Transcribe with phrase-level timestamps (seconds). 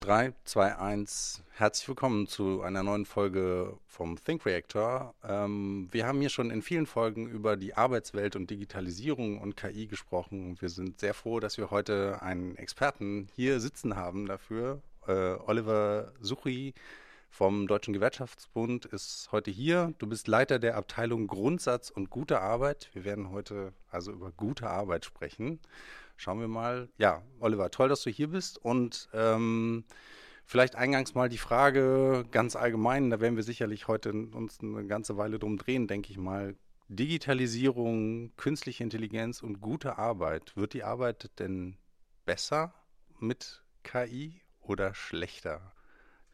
[0.00, 1.42] 3, 2, 1.
[1.52, 5.14] Herzlich willkommen zu einer neuen Folge vom Think Reactor.
[5.24, 9.86] Ähm, wir haben hier schon in vielen Folgen über die Arbeitswelt und Digitalisierung und KI
[9.86, 10.56] gesprochen.
[10.60, 14.82] Wir sind sehr froh, dass wir heute einen Experten hier sitzen haben dafür.
[15.08, 16.74] Äh, Oliver Suchi
[17.30, 19.94] vom Deutschen Gewerkschaftsbund ist heute hier.
[19.98, 22.90] Du bist Leiter der Abteilung Grundsatz und gute Arbeit.
[22.92, 25.58] Wir werden heute also über gute Arbeit sprechen.
[26.16, 26.88] Schauen wir mal.
[26.98, 28.58] Ja, Oliver, toll, dass du hier bist.
[28.58, 29.84] Und ähm,
[30.44, 35.16] vielleicht eingangs mal die Frage ganz allgemein, da werden wir sicherlich heute uns eine ganze
[35.16, 36.56] Weile drum drehen, denke ich mal.
[36.88, 40.56] Digitalisierung, künstliche Intelligenz und gute Arbeit.
[40.56, 41.76] Wird die Arbeit denn
[42.24, 42.72] besser
[43.18, 45.72] mit KI oder schlechter?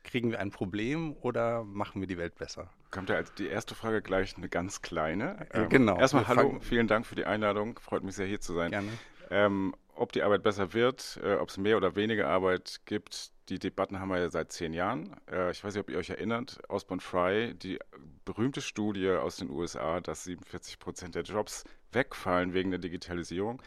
[0.05, 2.71] Kriegen wir ein Problem oder machen wir die Welt besser?
[2.91, 5.47] Kommt ja als die erste Frage gleich eine ganz kleine.
[5.53, 5.99] Ähm, genau.
[5.99, 7.79] Erstmal hallo, vielen Dank für die Einladung.
[7.79, 8.71] Freut mich sehr, hier zu sein.
[8.71, 8.91] Gerne.
[9.31, 13.59] Ähm, ob die Arbeit besser wird, äh, ob es mehr oder weniger Arbeit gibt, die
[13.59, 15.15] Debatten haben wir ja seit zehn Jahren.
[15.31, 17.79] Äh, ich weiß nicht, ob ihr euch erinnert, Osborne Fry, die
[18.25, 23.61] berühmte Studie aus den USA, dass 47 Prozent der Jobs wegfallen wegen der Digitalisierung,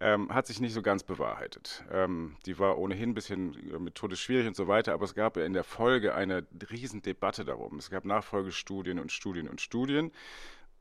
[0.00, 1.84] ähm, hat sich nicht so ganz bewahrheitet.
[1.90, 5.36] Ähm, die war ohnehin ein bisschen äh, methodisch schwierig und so weiter, aber es gab
[5.36, 7.78] in der Folge eine Riesendebatte darum.
[7.78, 10.12] Es gab Nachfolgestudien und Studien und Studien.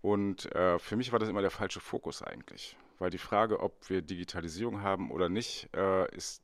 [0.02, 3.90] Und äh, für mich war das immer der falsche Fokus eigentlich weil die Frage, ob
[3.90, 6.44] wir Digitalisierung haben oder nicht, äh, ist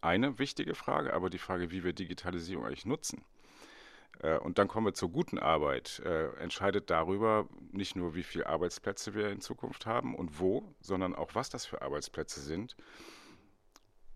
[0.00, 3.24] eine wichtige Frage, aber die Frage, wie wir Digitalisierung eigentlich nutzen.
[4.20, 6.00] Äh, und dann kommen wir zur guten Arbeit.
[6.04, 11.14] Äh, entscheidet darüber nicht nur, wie viele Arbeitsplätze wir in Zukunft haben und wo, sondern
[11.14, 12.76] auch, was das für Arbeitsplätze sind.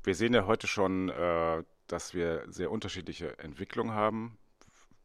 [0.03, 4.39] Wir sehen ja heute schon, äh, dass wir sehr unterschiedliche Entwicklungen haben.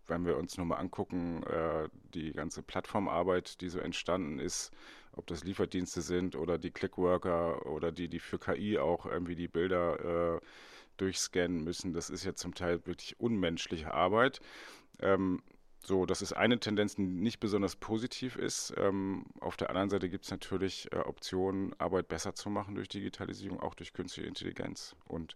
[0.07, 4.71] Wenn wir uns nur mal angucken, äh, die ganze Plattformarbeit, die so entstanden ist,
[5.15, 9.47] ob das Lieferdienste sind oder die Clickworker oder die, die für KI auch irgendwie die
[9.47, 10.39] Bilder äh,
[10.97, 11.93] durchscannen müssen.
[11.93, 14.39] Das ist ja zum Teil wirklich unmenschliche Arbeit.
[14.99, 15.41] Ähm,
[15.83, 18.73] so, das ist eine Tendenz, die nicht besonders positiv ist.
[18.77, 22.89] Ähm, auf der anderen Seite gibt es natürlich äh, Optionen, Arbeit besser zu machen durch
[22.89, 24.95] Digitalisierung, auch durch künstliche Intelligenz.
[25.05, 25.35] Und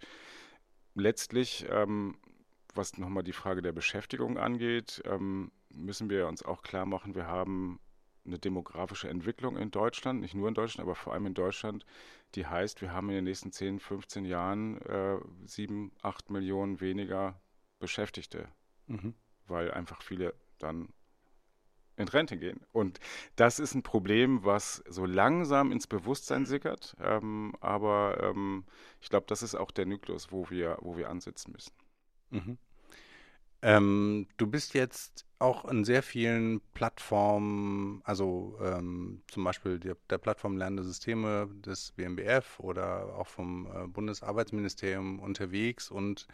[0.96, 2.18] letztlich, ähm,
[2.74, 7.28] was nochmal die Frage der Beschäftigung angeht, ähm, müssen wir uns auch klar machen, wir
[7.28, 7.80] haben
[8.26, 11.86] eine demografische Entwicklung in Deutschland, nicht nur in Deutschland, aber vor allem in Deutschland,
[12.36, 17.40] die heißt, wir haben in den nächsten 10, 15 Jahren äh, 7, 8 Millionen weniger
[17.80, 18.48] Beschäftigte,
[18.88, 19.14] mhm.
[19.48, 20.90] weil einfach viele dann
[22.00, 22.62] in Rente gehen.
[22.72, 23.00] Und
[23.36, 26.96] das ist ein Problem, was so langsam ins Bewusstsein sickert.
[27.02, 28.66] Ähm, aber ähm,
[29.02, 31.74] ich glaube, das ist auch der Nukleus, wo wir, wo wir ansetzen müssen.
[32.30, 32.58] Mhm.
[33.62, 40.18] Ähm, du bist jetzt auch in sehr vielen Plattformen, also ähm, zum Beispiel der, der
[40.18, 46.28] Plattform Lernende Systeme des BMBF oder auch vom äh, Bundesarbeitsministerium unterwegs und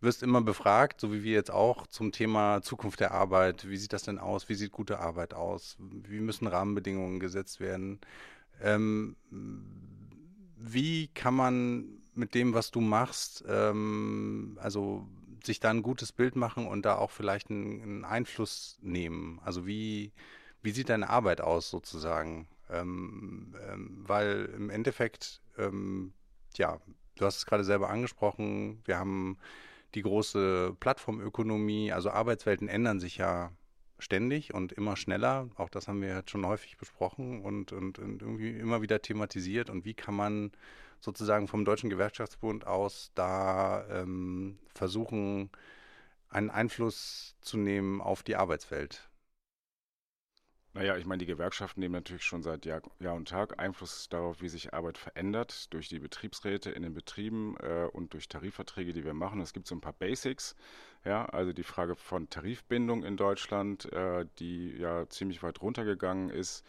[0.00, 3.68] wirst immer befragt, so wie wir jetzt auch, zum Thema Zukunft der Arbeit.
[3.68, 4.48] Wie sieht das denn aus?
[4.48, 5.76] Wie sieht gute Arbeit aus?
[5.78, 8.00] Wie müssen Rahmenbedingungen gesetzt werden?
[8.60, 9.16] Ähm,
[10.56, 15.06] wie kann man mit dem, was du machst, ähm, also
[15.46, 19.40] sich da ein gutes Bild machen und da auch vielleicht einen, einen Einfluss nehmen?
[19.44, 20.12] Also wie,
[20.62, 22.48] wie sieht deine Arbeit aus sozusagen?
[22.70, 26.12] Ähm, ähm, weil im Endeffekt, ähm,
[26.56, 26.80] ja,
[27.16, 29.38] du hast es gerade selber angesprochen, wir haben
[29.94, 33.52] die große Plattformökonomie, also Arbeitswelten ändern sich ja
[33.98, 35.48] ständig und immer schneller.
[35.56, 39.70] Auch das haben wir jetzt schon häufig besprochen und, und, und irgendwie immer wieder thematisiert.
[39.70, 40.52] Und wie kann man
[41.00, 45.50] sozusagen vom Deutschen Gewerkschaftsbund aus da ähm, versuchen,
[46.28, 49.08] einen Einfluss zu nehmen auf die Arbeitswelt?
[50.76, 54.42] Naja, ich meine, die Gewerkschaften nehmen natürlich schon seit Jahr, Jahr, und Tag Einfluss darauf,
[54.42, 59.04] wie sich Arbeit verändert, durch die Betriebsräte in den Betrieben äh, und durch Tarifverträge, die
[59.04, 59.40] wir machen.
[59.40, 60.56] Es gibt so ein paar Basics,
[61.04, 66.64] ja, also die Frage von Tarifbindung in Deutschland, äh, die ja ziemlich weit runtergegangen ist.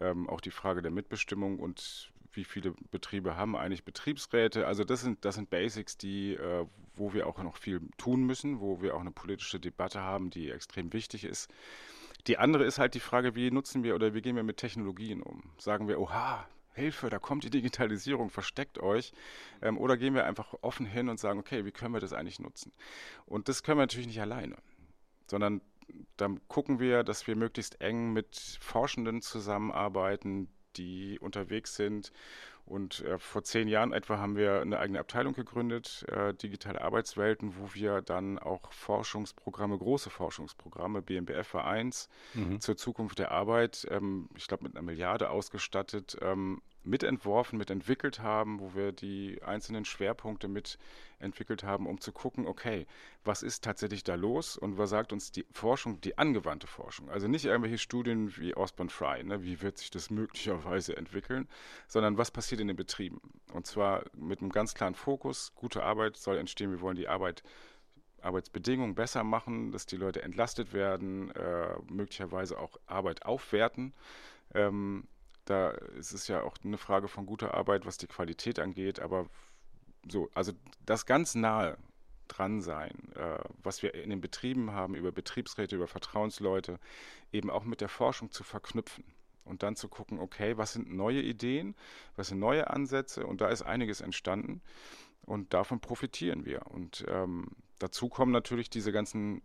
[0.00, 4.66] Ähm, auch die Frage der Mitbestimmung und wie viele Betriebe haben eigentlich Betriebsräte.
[4.66, 8.60] Also das sind, das sind Basics, die, äh, wo wir auch noch viel tun müssen,
[8.60, 11.50] wo wir auch eine politische Debatte haben, die extrem wichtig ist.
[12.26, 15.22] Die andere ist halt die Frage, wie nutzen wir oder wie gehen wir mit Technologien
[15.22, 15.42] um?
[15.58, 19.12] Sagen wir, oha, Hilfe, da kommt die Digitalisierung, versteckt euch.
[19.62, 22.40] Ähm, oder gehen wir einfach offen hin und sagen, okay, wie können wir das eigentlich
[22.40, 22.72] nutzen?
[23.24, 24.56] Und das können wir natürlich nicht alleine,
[25.26, 25.62] sondern
[26.16, 32.12] dann gucken wir, dass wir möglichst eng mit Forschenden zusammenarbeiten, die unterwegs sind.
[32.66, 37.54] Und äh, vor zehn Jahren etwa haben wir eine eigene Abteilung gegründet, äh, digitale Arbeitswelten,
[37.58, 42.60] wo wir dann auch Forschungsprogramme, große Forschungsprogramme, BMBF war eins, mhm.
[42.60, 48.60] zur Zukunft der Arbeit, ähm, ich glaube mit einer Milliarde ausgestattet, ähm, mitentworfen, mitentwickelt haben,
[48.60, 52.86] wo wir die einzelnen Schwerpunkte mitentwickelt haben, um zu gucken, okay,
[53.24, 57.10] was ist tatsächlich da los und was sagt uns die Forschung, die angewandte Forschung.
[57.10, 61.48] Also nicht irgendwelche Studien wie Osborne Fry, ne, wie wird sich das möglicherweise entwickeln,
[61.88, 63.20] sondern was passiert in den Betrieben.
[63.52, 67.42] Und zwar mit einem ganz klaren Fokus, gute Arbeit soll entstehen, wir wollen die Arbeit
[68.22, 73.94] Arbeitsbedingungen besser machen, dass die Leute entlastet werden, äh, möglicherweise auch Arbeit aufwerten.
[74.54, 75.06] Ähm,
[75.46, 79.26] da ist es ja auch eine Frage von guter Arbeit, was die Qualität angeht, aber
[80.08, 80.52] so, also
[80.84, 81.78] das ganz nahe
[82.28, 86.78] dran sein, äh, was wir in den Betrieben haben, über Betriebsräte, über Vertrauensleute,
[87.32, 89.04] eben auch mit der Forschung zu verknüpfen
[89.44, 91.76] und dann zu gucken, okay, was sind neue Ideen,
[92.16, 94.60] was sind neue Ansätze und da ist einiges entstanden
[95.22, 96.66] und davon profitieren wir.
[96.66, 97.48] Und ähm,
[97.78, 99.42] dazu kommen natürlich diese ganzen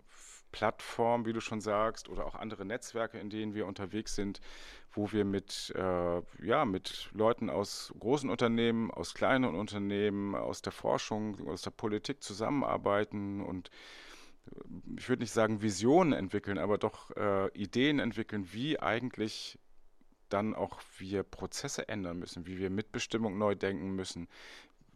[0.51, 4.41] Plattformen, wie du schon sagst, oder auch andere Netzwerke, in denen wir unterwegs sind,
[4.93, 10.73] wo wir mit, äh, ja, mit Leuten aus großen Unternehmen, aus kleinen Unternehmen, aus der
[10.73, 13.69] Forschung, aus der Politik zusammenarbeiten und
[14.47, 14.59] äh,
[14.97, 19.57] ich würde nicht sagen Visionen entwickeln, aber doch äh, Ideen entwickeln, wie eigentlich
[20.29, 24.27] dann auch wir Prozesse ändern müssen, wie wir Mitbestimmung neu denken müssen,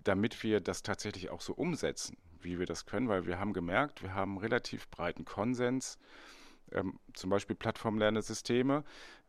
[0.04, 4.02] damit wir das tatsächlich auch so umsetzen, wie wir das können, weil wir haben gemerkt,
[4.02, 5.98] wir haben relativ breiten Konsens,
[6.72, 8.84] ähm, zum Beispiel Plattformlernesysteme.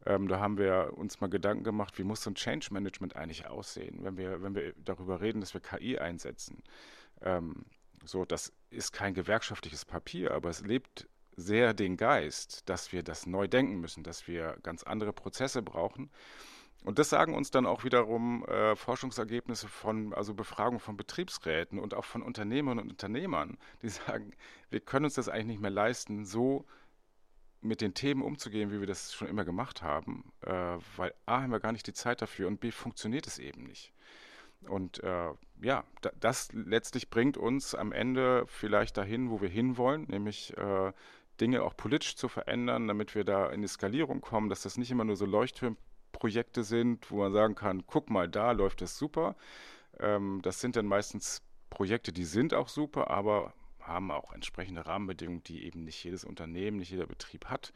[0.04, 3.46] Ähm, da haben wir uns mal Gedanken gemacht, wie muss so ein Change Management eigentlich
[3.46, 6.62] aussehen, wenn wir, wenn wir darüber reden, dass wir KI einsetzen.
[7.22, 7.64] Ähm,
[8.04, 13.26] so, das ist kein gewerkschaftliches Papier, aber es lebt sehr den Geist, dass wir das
[13.26, 16.10] neu denken müssen, dass wir ganz andere Prozesse brauchen.
[16.86, 21.94] Und das sagen uns dann auch wiederum äh, Forschungsergebnisse von, also Befragungen von Betriebsräten und
[21.94, 24.30] auch von Unternehmerinnen und Unternehmern, die sagen,
[24.70, 26.64] wir können uns das eigentlich nicht mehr leisten, so
[27.60, 31.50] mit den Themen umzugehen, wie wir das schon immer gemacht haben, äh, weil A haben
[31.50, 33.92] wir gar nicht die Zeit dafür und B funktioniert es eben nicht.
[34.68, 40.04] Und äh, ja, da, das letztlich bringt uns am Ende vielleicht dahin, wo wir hinwollen,
[40.04, 40.92] nämlich äh,
[41.40, 44.92] Dinge auch politisch zu verändern, damit wir da in die Skalierung kommen, dass das nicht
[44.92, 45.76] immer nur so Leuchttürme
[46.18, 49.36] Projekte sind, wo man sagen kann, guck mal, da läuft es super.
[49.98, 55.44] Ähm, das sind dann meistens Projekte, die sind auch super, aber haben auch entsprechende Rahmenbedingungen,
[55.44, 57.72] die eben nicht jedes Unternehmen, nicht jeder Betrieb hat.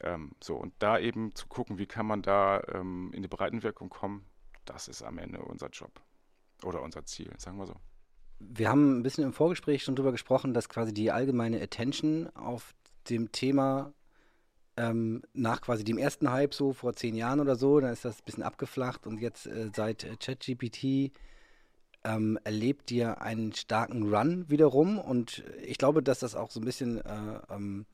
[0.00, 3.90] Ähm, so, und da eben zu gucken, wie kann man da ähm, in die Breitenwirkung
[3.90, 4.24] kommen,
[4.64, 6.00] das ist am Ende unser Job
[6.62, 7.74] oder unser Ziel, sagen wir so.
[8.40, 12.74] Wir haben ein bisschen im Vorgespräch schon darüber gesprochen, dass quasi die allgemeine Attention auf
[13.10, 13.92] dem Thema
[14.78, 18.20] ähm, nach quasi dem ersten Hype, so vor zehn Jahren oder so, dann ist das
[18.20, 21.12] ein bisschen abgeflacht und jetzt äh, seit äh, ChatGPT
[22.04, 26.64] ähm, erlebt ihr einen starken Run wiederum und ich glaube, dass das auch so ein
[26.64, 27.86] bisschen äh, ähm,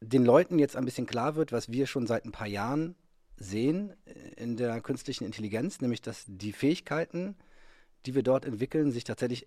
[0.00, 2.96] den Leuten jetzt ein bisschen klar wird, was wir schon seit ein paar Jahren
[3.36, 3.94] sehen
[4.36, 7.36] in der künstlichen Intelligenz, nämlich dass die Fähigkeiten,
[8.04, 9.46] die wir dort entwickeln, sich tatsächlich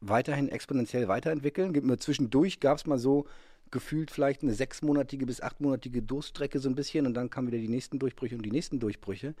[0.00, 1.98] weiterhin exponentiell weiterentwickeln.
[1.98, 3.26] Zwischendurch gab es mal so
[3.70, 7.68] gefühlt vielleicht eine sechsmonatige bis achtmonatige Durststrecke so ein bisschen und dann kamen wieder die
[7.68, 9.34] nächsten Durchbrüche und die nächsten Durchbrüche.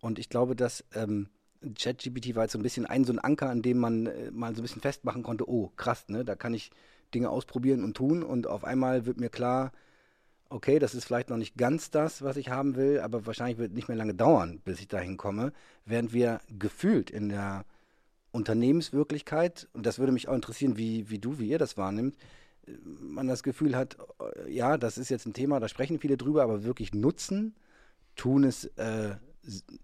[0.00, 1.28] Und ich glaube, dass ähm,
[1.74, 4.54] ChatGPT war jetzt so ein bisschen ein so ein Anker, an dem man äh, mal
[4.54, 6.70] so ein bisschen festmachen konnte, oh krass, ne, da kann ich
[7.14, 9.72] Dinge ausprobieren und tun und auf einmal wird mir klar,
[10.50, 13.70] okay, das ist vielleicht noch nicht ganz das, was ich haben will, aber wahrscheinlich wird
[13.70, 15.52] es nicht mehr lange dauern, bis ich dahin komme,
[15.84, 17.64] während wir gefühlt in der
[18.30, 22.16] Unternehmenswirklichkeit, und das würde mich auch interessieren, wie, wie du, wie ihr das wahrnimmt,
[22.84, 23.96] man das Gefühl hat,
[24.46, 27.54] äh, ja, das ist jetzt ein Thema, da sprechen viele drüber, aber wirklich nutzen
[28.16, 29.16] tun es äh,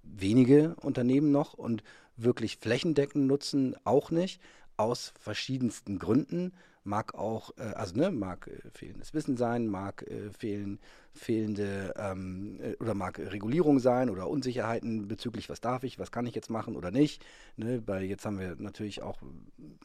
[0.02, 1.82] wenige Unternehmen noch und
[2.16, 4.40] wirklich flächendeckend nutzen auch nicht,
[4.76, 6.52] aus verschiedensten Gründen
[6.84, 10.78] mag auch, äh, also ne, mag äh, fehlendes Wissen sein, mag äh, fehlen,
[11.12, 16.26] fehlende ähm, äh, oder mag Regulierung sein oder Unsicherheiten bezüglich, was darf ich, was kann
[16.26, 17.24] ich jetzt machen oder nicht.
[17.56, 19.18] Ne, weil jetzt haben wir natürlich auch,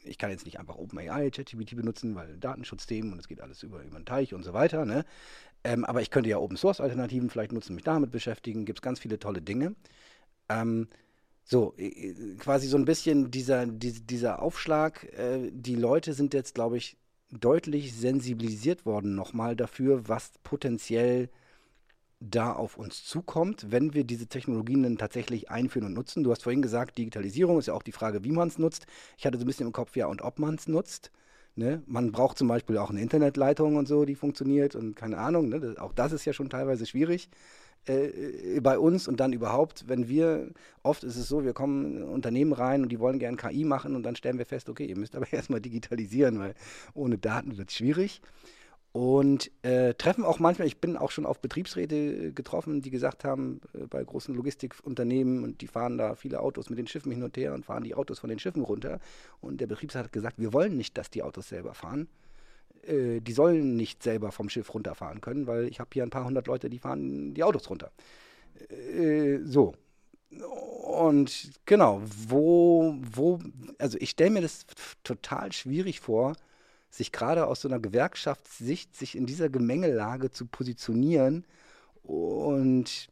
[0.04, 3.82] ich kann jetzt nicht einfach OpenAI, ChatGPT benutzen, weil Datenschutzthemen und es geht alles über,
[3.82, 4.84] über den Teich und so weiter.
[4.84, 5.04] Ne?
[5.64, 8.82] Ähm, aber ich könnte ja Open Source Alternativen vielleicht nutzen, mich damit beschäftigen, gibt es
[8.82, 9.74] ganz viele tolle Dinge.
[10.48, 10.88] Ähm,
[11.50, 11.74] so,
[12.38, 15.12] quasi so ein bisschen dieser, dieser Aufschlag.
[15.18, 16.96] Äh, die Leute sind jetzt, glaube ich,
[17.32, 21.28] deutlich sensibilisiert worden nochmal dafür, was potenziell
[22.20, 26.22] da auf uns zukommt, wenn wir diese Technologien dann tatsächlich einführen und nutzen.
[26.22, 28.86] Du hast vorhin gesagt, Digitalisierung ist ja auch die Frage, wie man es nutzt.
[29.18, 31.10] Ich hatte so ein bisschen im Kopf, ja, und ob man es nutzt.
[31.56, 31.82] Ne?
[31.86, 35.48] Man braucht zum Beispiel auch eine Internetleitung und so, die funktioniert und keine Ahnung.
[35.48, 35.74] Ne?
[35.80, 37.28] Auch das ist ja schon teilweise schwierig
[37.86, 40.50] äh, bei uns und dann überhaupt, wenn wir,
[40.82, 43.96] oft ist es so, wir kommen in Unternehmen rein und die wollen gern KI machen
[43.96, 46.54] und dann stellen wir fest, okay, ihr müsst aber erstmal digitalisieren, weil
[46.94, 48.20] ohne Daten wird es schwierig.
[48.92, 53.24] und äh, treffen auch manchmal, ich bin auch schon auf Betriebsräte äh, getroffen, die gesagt
[53.24, 57.22] haben, äh, bei großen Logistikunternehmen und die fahren da viele Autos mit den Schiffen hin
[57.22, 58.98] und her und fahren die Autos von den Schiffen runter.
[59.40, 62.08] Und der Betriebsrat hat gesagt, wir wollen nicht, dass die Autos selber fahren.
[62.86, 66.24] Äh, die sollen nicht selber vom Schiff runterfahren können, weil ich habe hier ein paar
[66.24, 67.90] hundert Leute, die fahren die Autos runter.
[68.68, 69.74] Äh, so.
[70.82, 73.40] Und genau, wo, wo,
[73.78, 74.64] also ich stelle mir das
[75.02, 76.34] total schwierig vor,
[76.88, 81.44] sich gerade aus so einer Gewerkschaftssicht, sich in dieser Gemengelage zu positionieren
[82.02, 83.08] und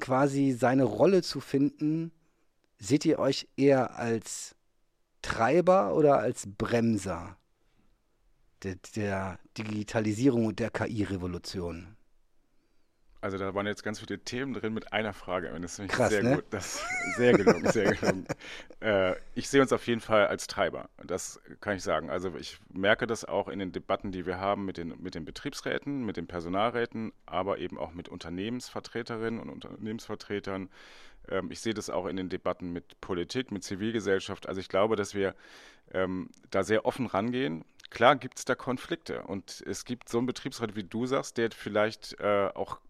[0.00, 2.12] quasi seine Rolle zu finden,
[2.78, 4.54] seht ihr euch eher als
[5.22, 7.36] Treiber oder als Bremser
[8.62, 11.96] der, der Digitalisierung und der KI-Revolution?
[13.22, 15.54] Also da waren jetzt ganz viele Themen drin mit einer Frage.
[15.60, 16.36] Das ist Krass, sehr ne?
[16.36, 16.44] gut.
[16.50, 16.82] Das
[17.16, 18.26] sehr gelungen, sehr gelungen.
[18.80, 20.88] Äh, ich sehe uns auf jeden Fall als Treiber.
[21.06, 22.08] Das kann ich sagen.
[22.08, 25.26] Also ich merke das auch in den Debatten, die wir haben mit den, mit den
[25.26, 30.70] Betriebsräten, mit den Personalräten, aber eben auch mit Unternehmensvertreterinnen und Unternehmensvertretern.
[31.28, 34.48] Ähm, ich sehe das auch in den Debatten mit Politik, mit Zivilgesellschaft.
[34.48, 35.34] Also ich glaube, dass wir
[35.92, 37.64] ähm, da sehr offen rangehen.
[37.90, 41.50] Klar gibt es da Konflikte und es gibt so einen Betriebsrat, wie du sagst, der
[41.50, 42.80] vielleicht äh, auch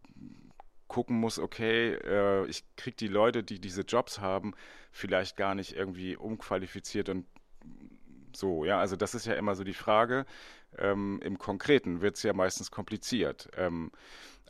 [0.89, 4.55] gucken muss, okay, äh, ich kriege die Leute, die diese Jobs haben,
[4.91, 7.27] vielleicht gar nicht irgendwie umqualifiziert und
[8.35, 10.27] so, ja, also das ist ja immer so die Frage.
[10.79, 13.49] Ähm, Im Konkreten wird es ja meistens kompliziert.
[13.57, 13.91] Ähm,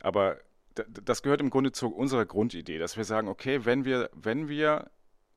[0.01, 0.39] aber
[0.75, 4.89] das gehört im Grunde zu unserer Grundidee, dass wir sagen, okay, wenn wir, wenn wir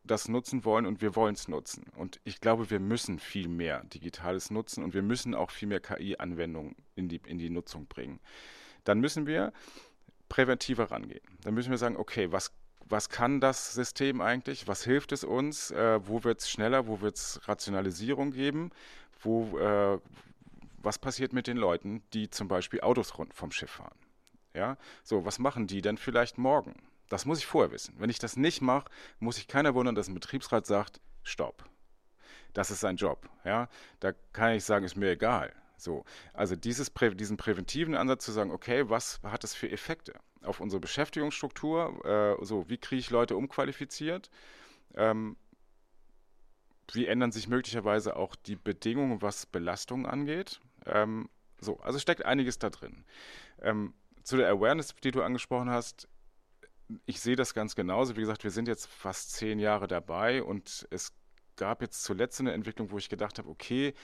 [0.04, 1.86] das nutzen wollen und wir wollen es nutzen.
[1.96, 5.80] Und ich glaube, wir müssen viel mehr Digitales nutzen und wir müssen auch viel mehr
[5.80, 8.20] KI-Anwendungen in die, in die Nutzung bringen.
[8.84, 9.52] Dann müssen wir
[10.28, 11.24] präventiver rangehen.
[11.42, 12.52] Dann müssen wir sagen, okay, was,
[12.86, 14.68] was kann das System eigentlich?
[14.68, 15.70] Was hilft es uns?
[15.70, 16.86] Äh, wo wird es schneller?
[16.86, 18.70] Wo wird es Rationalisierung geben?
[19.22, 19.98] Wo, äh,
[20.82, 23.96] was passiert mit den Leuten, die zum Beispiel Autos rund vom Schiff fahren?
[24.54, 26.74] Ja, so, was machen die denn vielleicht morgen?
[27.08, 27.94] Das muss ich vorher wissen.
[27.98, 31.68] Wenn ich das nicht mache, muss sich keiner wundern, dass ein Betriebsrat sagt, stopp.
[32.52, 33.28] Das ist sein Job.
[33.44, 33.68] Ja,
[34.00, 35.52] da kann ich sagen, ist mir egal.
[35.76, 40.60] So, also dieses diesen präventiven Ansatz zu sagen, okay, was hat das für Effekte auf
[40.60, 42.38] unsere Beschäftigungsstruktur?
[42.40, 44.30] Äh, so, wie kriege ich Leute umqualifiziert?
[44.94, 45.36] Ähm,
[46.92, 50.60] wie ändern sich möglicherweise auch die Bedingungen, was Belastung angeht?
[50.86, 51.28] Ähm,
[51.60, 53.04] so, also steckt einiges da drin.
[53.62, 56.08] Ähm, zu der Awareness, die du angesprochen hast,
[57.06, 58.16] ich sehe das ganz genauso.
[58.16, 61.12] Wie gesagt, wir sind jetzt fast zehn Jahre dabei und es
[61.56, 63.94] gab jetzt zuletzt eine Entwicklung, wo ich gedacht habe, okay,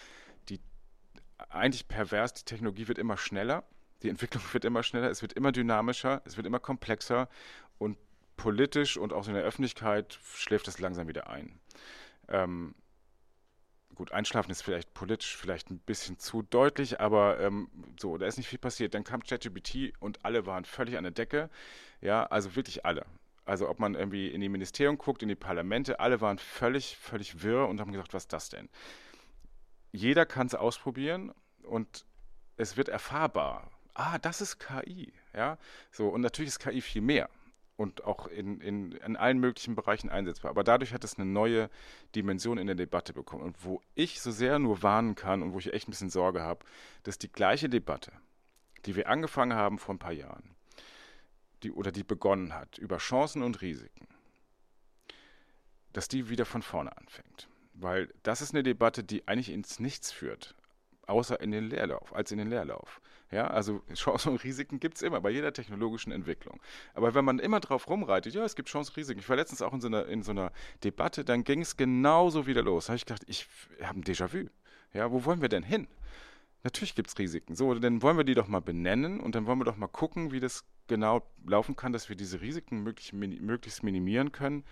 [0.49, 0.61] die
[1.49, 3.65] eigentlich pervers, die Technologie wird immer schneller,
[4.03, 7.29] die Entwicklung wird immer schneller, es wird immer dynamischer, es wird immer komplexer
[7.79, 7.99] und
[8.37, 11.61] politisch und auch in der Öffentlichkeit schläft es langsam wieder ein.
[12.29, 12.75] Ähm,
[14.01, 17.69] gut, einschlafen ist vielleicht politisch vielleicht ein bisschen zu deutlich, aber ähm,
[18.01, 18.95] so, da ist nicht viel passiert.
[18.95, 21.51] Dann kam ChatGPT und alle waren völlig an der Decke.
[22.01, 23.05] Ja, also wirklich alle.
[23.45, 27.43] Also ob man irgendwie in die Ministerien guckt, in die Parlamente, alle waren völlig, völlig
[27.43, 28.71] wirr und haben gesagt, was ist das denn?
[29.93, 32.07] Jeder kann es ausprobieren und
[32.57, 33.71] es wird erfahrbar.
[33.93, 35.59] Ah, das ist KI, ja.
[35.91, 37.29] So, und natürlich ist KI viel mehr
[37.81, 40.51] und auch in, in, in allen möglichen Bereichen einsetzbar.
[40.51, 41.71] Aber dadurch hat es eine neue
[42.15, 43.43] Dimension in der Debatte bekommen.
[43.43, 46.43] Und wo ich so sehr nur warnen kann und wo ich echt ein bisschen Sorge
[46.43, 46.63] habe,
[47.05, 48.13] dass die gleiche Debatte,
[48.85, 50.55] die wir angefangen haben vor ein paar Jahren,
[51.63, 54.09] die, oder die begonnen hat, über Chancen und Risiken,
[55.95, 57.49] dass die wieder von vorne anfängt.
[57.73, 60.55] Weil das ist eine Debatte, die eigentlich ins Nichts führt,
[61.11, 63.01] außer in den Leerlauf, als in den Leerlauf.
[63.31, 66.61] Ja, also Chancen und Risiken gibt es immer bei jeder technologischen Entwicklung.
[66.95, 69.21] Aber wenn man immer drauf rumreitet, ja, es gibt Chancen und Risiken.
[69.21, 70.53] Ich war letztens auch in so einer, in so einer
[70.83, 72.87] Debatte, dann ging es genauso wieder los.
[72.87, 73.47] Da habe ich gedacht, ich
[73.83, 74.49] habe ein Déjà-vu.
[74.93, 75.87] Ja, wo wollen wir denn hin?
[76.63, 77.55] Natürlich gibt es Risiken.
[77.55, 80.33] So, dann wollen wir die doch mal benennen und dann wollen wir doch mal gucken,
[80.33, 84.65] wie das genau laufen kann, dass wir diese Risiken möglich, möglichst minimieren können.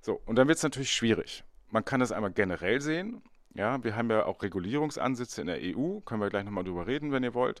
[0.00, 1.42] So, und dann wird es natürlich schwierig.
[1.70, 3.22] Man kann das einmal generell sehen
[3.54, 7.12] ja, wir haben ja auch Regulierungsansätze in der EU, können wir gleich nochmal drüber reden,
[7.12, 7.60] wenn ihr wollt.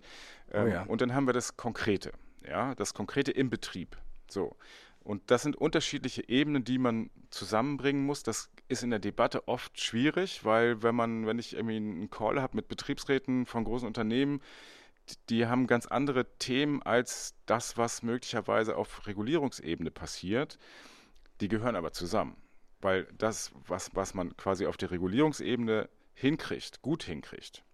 [0.52, 0.82] Oh Ähm, ja.
[0.84, 2.12] Und dann haben wir das Konkrete,
[2.46, 3.96] ja, das Konkrete im Betrieb.
[4.28, 4.56] So.
[5.00, 8.22] Und das sind unterschiedliche Ebenen, die man zusammenbringen muss.
[8.22, 12.40] Das ist in der Debatte oft schwierig, weil wenn man, wenn ich irgendwie einen Call
[12.40, 14.40] habe mit Betriebsräten von großen Unternehmen,
[15.28, 20.58] die haben ganz andere Themen als das, was möglicherweise auf Regulierungsebene passiert.
[21.40, 22.36] Die gehören aber zusammen.
[22.82, 27.64] Weil das, was, was man quasi auf der Regulierungsebene hinkriegt, gut hinkriegt,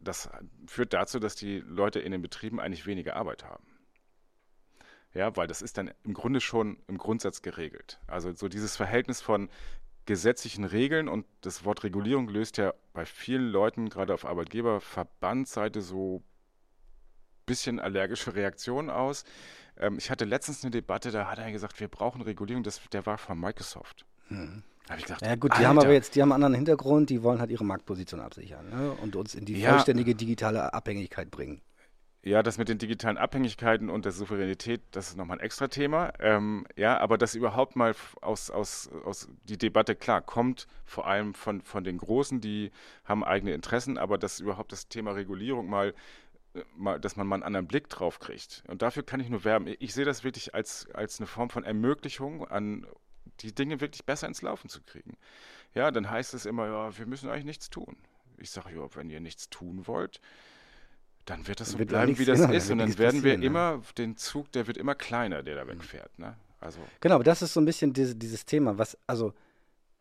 [0.00, 0.28] das
[0.66, 3.66] führt dazu, dass die Leute in den Betrieben eigentlich weniger Arbeit haben.
[5.14, 7.98] Ja, weil das ist dann im Grunde schon im Grundsatz geregelt.
[8.06, 9.48] Also so dieses Verhältnis von
[10.04, 16.18] gesetzlichen Regeln und das Wort Regulierung löst ja bei vielen Leuten, gerade auf Arbeitgeberverbandsseite, so
[16.18, 16.24] ein
[17.46, 19.24] bisschen allergische Reaktionen aus.
[19.78, 23.06] Ähm, ich hatte letztens eine Debatte, da hat er gesagt, wir brauchen Regulierung, das, der
[23.06, 24.04] war von Microsoft.
[24.28, 24.62] Hm.
[24.86, 25.68] Da ich gedacht, ja gut, die Alter.
[25.68, 28.92] haben aber jetzt, die haben einen anderen Hintergrund, die wollen halt ihre Marktposition absichern ne?
[29.02, 29.70] und uns in die ja.
[29.70, 31.60] vollständige digitale Abhängigkeit bringen.
[32.26, 36.12] Ja, das mit den digitalen Abhängigkeiten und der Souveränität, das ist nochmal ein extra Thema.
[36.18, 41.34] Ähm, ja, aber das überhaupt mal aus, aus, aus die Debatte, klar, kommt vor allem
[41.34, 42.72] von, von den Großen, die
[43.04, 45.94] haben eigene Interessen, aber dass überhaupt das Thema Regulierung mal,
[47.00, 48.64] dass man mal einen anderen Blick drauf kriegt.
[48.68, 49.74] Und dafür kann ich nur werben.
[49.78, 52.86] Ich sehe das wirklich als, als eine Form von Ermöglichung an
[53.40, 55.16] die Dinge wirklich besser ins Laufen zu kriegen.
[55.74, 57.96] Ja, dann heißt es immer, ja, wir müssen eigentlich nichts tun.
[58.38, 60.20] Ich sage, ja, wenn ihr nichts tun wollt,
[61.24, 62.70] dann wird das so wird bleiben, wie das genau, ist.
[62.70, 65.70] Und dann werden wir immer, den Zug, der wird immer kleiner, der da mhm.
[65.70, 66.18] wegfährt.
[66.18, 66.36] Ne?
[66.60, 66.80] Also.
[67.00, 69.34] Genau, das ist so ein bisschen diese, dieses Thema, was, also,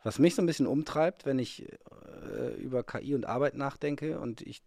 [0.06, 4.42] was mich so ein bisschen umtreibt, wenn ich äh, über KI und Arbeit nachdenke und
[4.42, 4.62] ich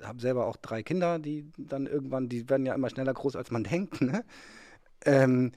[0.00, 3.50] habe selber auch drei Kinder, die dann irgendwann, die werden ja immer schneller groß, als
[3.50, 4.00] man denkt.
[4.00, 4.24] Ne?
[5.04, 5.50] Ähm,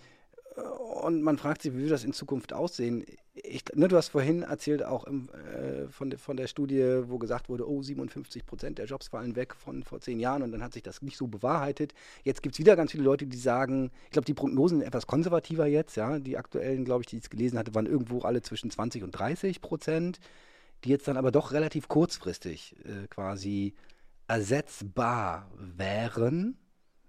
[1.04, 3.06] und man fragt sich, wie wird das in Zukunft aussehen?
[3.34, 7.18] Ich, ne, du hast vorhin erzählt auch im, äh, von, de, von der Studie, wo
[7.18, 10.62] gesagt wurde, oh, 57 Prozent der Jobs fallen weg von vor zehn Jahren und dann
[10.62, 11.94] hat sich das nicht so bewahrheitet.
[12.24, 15.08] Jetzt gibt es wieder ganz viele Leute, die sagen, ich glaube, die Prognosen sind etwas
[15.08, 16.20] konservativer jetzt, ja.
[16.20, 19.62] Die aktuellen, glaube ich, die ich gelesen hatte, waren irgendwo alle zwischen 20 und 30
[19.62, 20.20] Prozent,
[20.84, 23.76] die jetzt dann aber doch relativ kurzfristig äh, quasi
[24.28, 26.58] ersetzbar wären.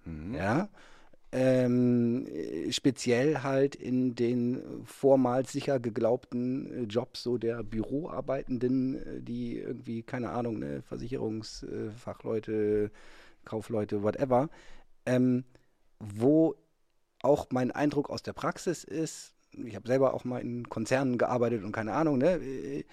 [0.04, 0.34] Mhm.
[0.34, 0.68] Ja
[1.32, 2.26] ähm,
[2.70, 10.02] speziell halt in den vormals sicher geglaubten äh, Jobs so der Büroarbeitenden, äh, die irgendwie,
[10.02, 12.90] keine Ahnung, ne, Versicherungsfachleute,
[13.46, 14.50] Kaufleute, whatever,
[15.06, 15.44] ähm,
[15.98, 16.56] wo
[17.22, 21.64] auch mein Eindruck aus der Praxis ist, ich habe selber auch mal in Konzernen gearbeitet
[21.64, 22.84] und keine Ahnung, ne, äh,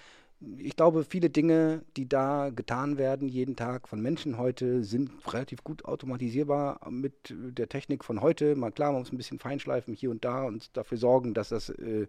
[0.57, 5.63] ich glaube, viele Dinge, die da getan werden, jeden Tag von Menschen heute, sind relativ
[5.63, 8.55] gut automatisierbar mit der Technik von heute.
[8.55, 11.69] Mal klar, man muss ein bisschen feinschleifen hier und da und dafür sorgen, dass das
[11.69, 12.07] äh,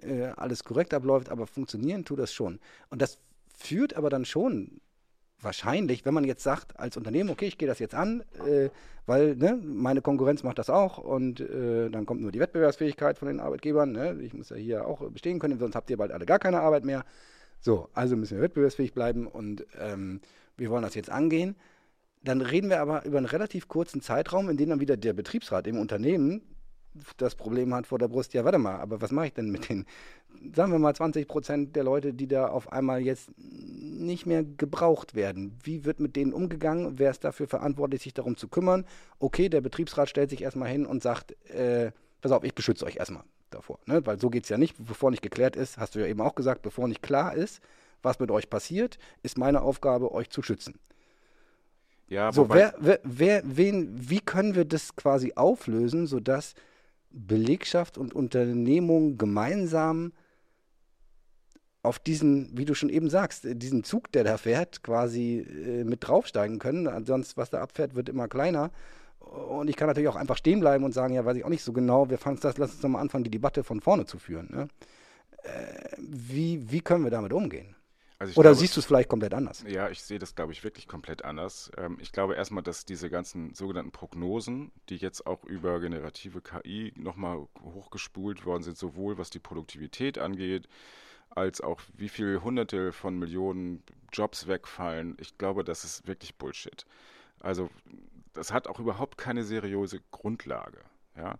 [0.00, 2.60] äh, alles korrekt abläuft, aber funktionieren tut das schon.
[2.88, 3.18] Und das
[3.54, 4.80] führt aber dann schon
[5.42, 8.70] wahrscheinlich, wenn man jetzt sagt als Unternehmen, okay, ich gehe das jetzt an, äh,
[9.06, 13.28] weil ne, meine Konkurrenz macht das auch und äh, dann kommt nur die Wettbewerbsfähigkeit von
[13.28, 13.92] den Arbeitgebern.
[13.92, 14.18] Ne?
[14.22, 16.84] Ich muss ja hier auch bestehen können, sonst habt ihr bald alle gar keine Arbeit
[16.84, 17.04] mehr.
[17.60, 20.20] So, also müssen wir wettbewerbsfähig bleiben und ähm,
[20.56, 21.56] wir wollen das jetzt angehen.
[22.22, 25.66] Dann reden wir aber über einen relativ kurzen Zeitraum, in dem dann wieder der Betriebsrat
[25.66, 26.42] im Unternehmen
[27.16, 29.68] das Problem hat vor der Brust, ja, warte mal, aber was mache ich denn mit
[29.68, 29.86] den,
[30.54, 35.14] sagen wir mal, 20 Prozent der Leute, die da auf einmal jetzt nicht mehr gebraucht
[35.14, 35.56] werden?
[35.62, 36.98] Wie wird mit denen umgegangen?
[36.98, 38.84] Wer ist dafür verantwortlich, sich darum zu kümmern?
[39.18, 42.96] Okay, der Betriebsrat stellt sich erstmal hin und sagt, äh, pass auf, ich beschütze euch
[42.96, 43.78] erstmal davor.
[43.86, 44.04] Ne?
[44.06, 46.34] Weil so geht es ja nicht, bevor nicht geklärt ist, hast du ja eben auch
[46.34, 47.60] gesagt, bevor nicht klar ist,
[48.02, 50.78] was mit euch passiert, ist meine Aufgabe, euch zu schützen.
[52.08, 56.54] Ja, so, wer, wer, wer, wen, wie können wir das quasi auflösen, sodass
[57.10, 60.12] Belegschaft und Unternehmung gemeinsam
[61.82, 66.06] auf diesen, wie du schon eben sagst, diesen Zug, der da fährt, quasi äh, mit
[66.06, 66.86] draufsteigen können.
[66.88, 68.70] Ansonsten, was da abfährt, wird immer kleiner.
[69.30, 71.62] Und ich kann natürlich auch einfach stehen bleiben und sagen, ja, weiß ich auch nicht
[71.62, 74.18] so genau, wir fangen das, lass uns doch mal anfangen, die Debatte von vorne zu
[74.18, 74.48] führen.
[74.50, 74.68] Ne?
[75.44, 77.76] Äh, wie, wie können wir damit umgehen?
[78.18, 79.64] Also Oder glaube, siehst du es vielleicht komplett anders?
[79.66, 81.70] Ja, ich sehe das, glaube ich, wirklich komplett anders.
[81.78, 86.92] Ähm, ich glaube erstmal, dass diese ganzen sogenannten Prognosen, die jetzt auch über generative KI
[86.96, 90.68] nochmal hochgespult worden sind, sowohl was die Produktivität angeht,
[91.30, 96.84] als auch wie viele Hunderte von Millionen Jobs wegfallen, ich glaube, das ist wirklich Bullshit.
[97.40, 97.70] Also
[98.32, 100.80] das hat auch überhaupt keine seriöse Grundlage.
[101.16, 101.38] Ja?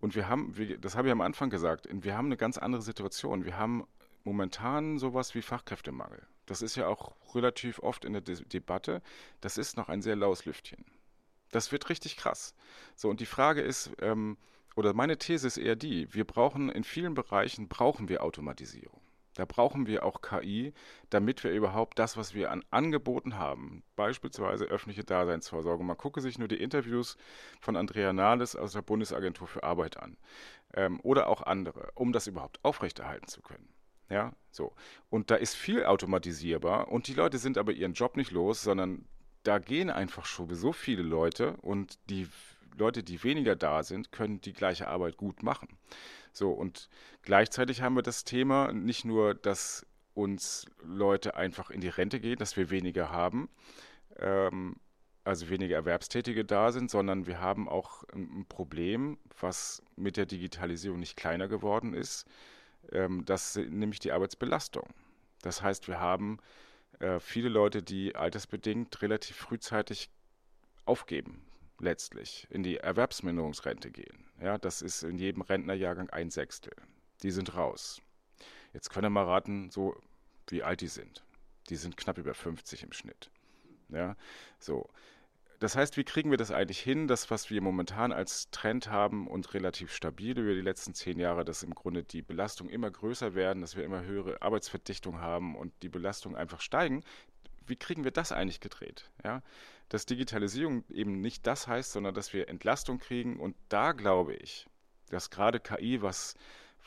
[0.00, 2.82] Und wir haben, wie, das habe ich am Anfang gesagt, wir haben eine ganz andere
[2.82, 3.44] Situation.
[3.44, 3.86] Wir haben
[4.24, 6.26] momentan sowas wie Fachkräftemangel.
[6.46, 9.02] Das ist ja auch relativ oft in der De Debatte.
[9.40, 10.84] Das ist noch ein sehr laues Lüftchen.
[11.50, 12.54] Das wird richtig krass.
[12.94, 14.36] So, und die Frage ist, ähm,
[14.74, 19.00] oder meine These ist eher die, wir brauchen in vielen Bereichen brauchen wir Automatisierung.
[19.36, 20.72] Da brauchen wir auch KI,
[21.10, 25.84] damit wir überhaupt das, was wir an Angeboten haben, beispielsweise öffentliche Daseinsvorsorge.
[25.84, 27.16] Man gucke sich nur die Interviews
[27.60, 30.16] von Andrea Nahles aus der Bundesagentur für Arbeit an
[30.74, 33.68] ähm, oder auch andere, um das überhaupt aufrechterhalten zu können.
[34.08, 34.72] Ja, so.
[35.10, 39.04] Und da ist viel automatisierbar und die Leute sind aber ihren Job nicht los, sondern
[39.42, 42.28] da gehen einfach schon so viele Leute und die
[42.78, 45.68] Leute, die weniger da sind, können die gleiche Arbeit gut machen.
[46.36, 46.90] So, und
[47.22, 52.38] gleichzeitig haben wir das Thema nicht nur, dass uns Leute einfach in die Rente gehen,
[52.38, 53.48] dass wir weniger haben,
[54.18, 54.76] ähm,
[55.24, 61.00] also weniger Erwerbstätige da sind, sondern wir haben auch ein Problem, was mit der Digitalisierung
[61.00, 62.26] nicht kleiner geworden ist,
[62.92, 64.88] Ähm, das ist nämlich die Arbeitsbelastung.
[65.42, 66.38] Das heißt, wir haben
[67.00, 70.10] äh, viele Leute, die altersbedingt relativ frühzeitig
[70.84, 71.45] aufgeben,
[71.80, 74.26] letztlich in die Erwerbsminderungsrente gehen.
[74.40, 76.72] Ja, das ist in jedem Rentnerjahrgang ein Sechstel.
[77.22, 78.00] Die sind raus.
[78.72, 79.96] Jetzt können wir mal raten, so
[80.48, 81.24] wie alt die sind.
[81.68, 83.30] Die sind knapp über 50 im Schnitt.
[83.88, 84.16] Ja,
[84.58, 84.88] so.
[85.58, 89.26] Das heißt, wie kriegen wir das eigentlich hin, das, was wir momentan als Trend haben
[89.26, 93.34] und relativ stabil über die letzten zehn Jahre, dass im Grunde die Belastungen immer größer
[93.34, 97.02] werden, dass wir immer höhere Arbeitsverdichtung haben und die Belastungen einfach steigen?
[97.66, 99.10] Wie kriegen wir das eigentlich gedreht?
[99.24, 99.42] Ja?
[99.88, 103.38] Dass Digitalisierung eben nicht das heißt, sondern dass wir Entlastung kriegen.
[103.38, 104.66] Und da glaube ich,
[105.10, 106.34] dass gerade KI, was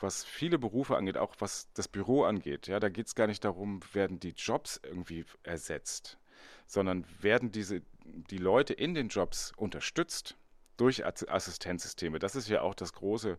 [0.02, 3.44] was viele Berufe angeht, auch was das Büro angeht, ja, da geht es gar nicht
[3.44, 6.18] darum, werden die Jobs irgendwie ersetzt,
[6.66, 10.36] sondern werden diese, die Leute in den Jobs unterstützt
[10.76, 12.18] durch Assistenzsysteme.
[12.18, 13.38] Das ist ja auch das große,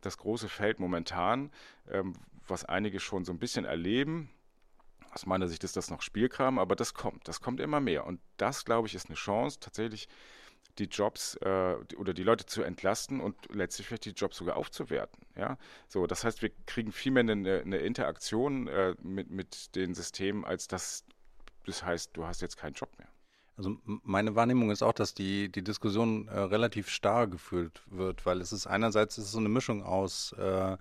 [0.00, 1.50] das große Feld momentan,
[1.90, 2.14] ähm,
[2.46, 4.30] was einige schon so ein bisschen erleben.
[5.12, 8.06] Aus meiner Sicht ist das noch Spielkram, aber das kommt, das kommt immer mehr.
[8.06, 10.08] Und das, glaube ich, ist eine Chance, tatsächlich
[10.78, 15.26] die Jobs äh, oder die Leute zu entlasten und letztlich vielleicht die Jobs sogar aufzuwerten.
[15.36, 15.58] Ja?
[15.88, 20.44] So, das heißt, wir kriegen viel mehr eine, eine Interaktion äh, mit, mit den Systemen,
[20.44, 21.04] als dass
[21.68, 23.08] das heißt, du hast jetzt keinen Job mehr.
[23.56, 28.40] Also meine Wahrnehmung ist auch, dass die, die Diskussion äh, relativ starr geführt wird, weil
[28.40, 30.76] es ist einerseits ist es so eine Mischung aus äh,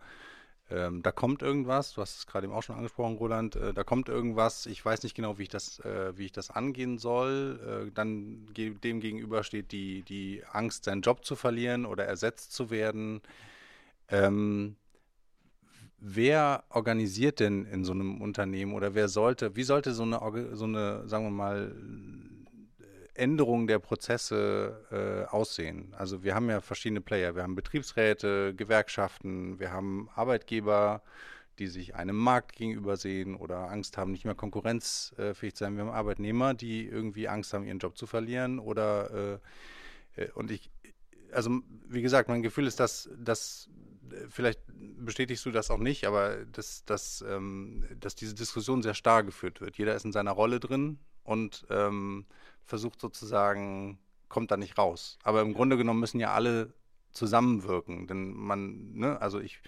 [0.69, 3.86] ähm, da kommt irgendwas, du hast es gerade eben auch schon angesprochen, Roland, äh, da
[3.86, 7.88] kommt irgendwas, ich weiß nicht genau, wie ich das, äh, wie ich das angehen soll.
[7.88, 12.51] Äh, dann ge dem gegenüber steht die, die Angst, seinen Job zu verlieren oder ersetzt
[12.51, 13.21] zu werden.
[14.10, 14.75] Ähm,
[15.99, 20.19] wer organisiert denn in so einem Unternehmen oder wer sollte, wie sollte so eine,
[20.56, 21.73] so eine sagen wir mal,
[23.17, 25.93] Änderung der Prozesse äh, aussehen?
[25.97, 27.36] Also wir haben ja verschiedene Player.
[27.36, 31.01] Wir haben Betriebsräte, Gewerkschaften, wir haben Arbeitgeber,
[31.60, 35.75] die sich einem Markt gegenüber sehen oder Angst haben, nicht mehr konkurrenzfähig zu sein.
[35.75, 39.39] Wir haben Arbeitnehmer, die irgendwie Angst haben, ihren Job zu verlieren oder
[40.15, 40.69] äh, äh und ich,
[41.32, 43.69] also wie gesagt, mein Gefühl ist, dass, dass
[44.12, 48.93] äh, vielleicht bestätigst du das auch nicht, aber dass, dass, ähm, dass diese Diskussion sehr
[48.93, 49.77] starr geführt wird.
[49.77, 52.25] Jeder ist in seiner Rolle drin und ähm,
[52.67, 53.97] versucht sozusagen,
[54.30, 55.17] kommt da nicht raus.
[55.23, 56.73] Aber im Grunde genommen müssen ja alle
[57.12, 58.08] zusammenwirken.
[58.08, 59.62] Denn man, ne, also ich,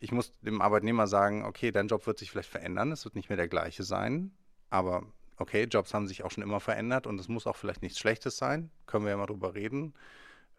[0.00, 3.28] ich muss dem Arbeitnehmer sagen, okay, dein Job wird sich vielleicht verändern, es wird nicht
[3.28, 4.32] mehr der gleiche sein,
[4.70, 5.04] aber
[5.36, 8.36] okay, Jobs haben sich auch schon immer verändert und es muss auch vielleicht nichts Schlechtes
[8.36, 9.94] sein, können wir ja mal drüber reden.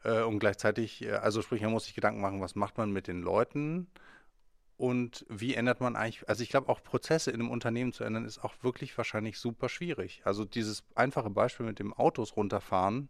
[0.04, 3.08] Äh, und gleichzeitig, äh, also sprich, man muss sich Gedanken machen, was macht man mit
[3.08, 3.88] den Leuten
[4.78, 8.26] und wie ändert man eigentlich, also ich glaube auch Prozesse in einem Unternehmen zu ändern,
[8.26, 10.22] ist auch wirklich wahrscheinlich super schwierig.
[10.26, 13.10] Also dieses einfache Beispiel mit dem Autos runterfahren,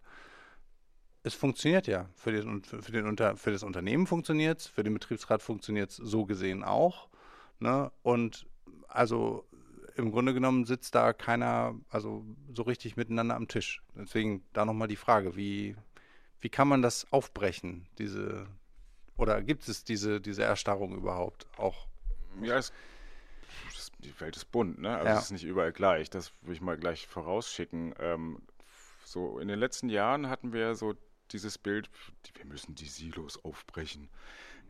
[1.24, 2.10] es funktioniert ja.
[2.16, 5.96] Für, den, für, den Unter, für das Unternehmen funktioniert es, für den Betriebsrat funktioniert es
[5.96, 7.08] so gesehen auch.
[7.60, 7.92] Ne?
[8.02, 8.46] Und
[8.90, 9.48] also
[9.96, 13.82] im Grunde genommen sitzt da keiner also so richtig miteinander am Tisch.
[13.96, 15.76] Deswegen da nochmal die Frage, wie,
[16.42, 18.48] wie kann man das aufbrechen, diese,
[19.18, 21.88] oder gibt es diese, diese Erstarrung überhaupt auch?
[22.42, 22.72] Ja, es,
[24.00, 24.96] die Welt ist bunt, ne?
[24.96, 25.18] Also ja.
[25.18, 26.10] es ist nicht überall gleich.
[26.10, 27.94] Das würde ich mal gleich vorausschicken.
[28.00, 28.42] Ähm,
[29.06, 30.96] so in den letzten Jahren hatten wir so
[31.32, 31.90] dieses Bild,
[32.36, 34.10] wir müssen die Silos aufbrechen.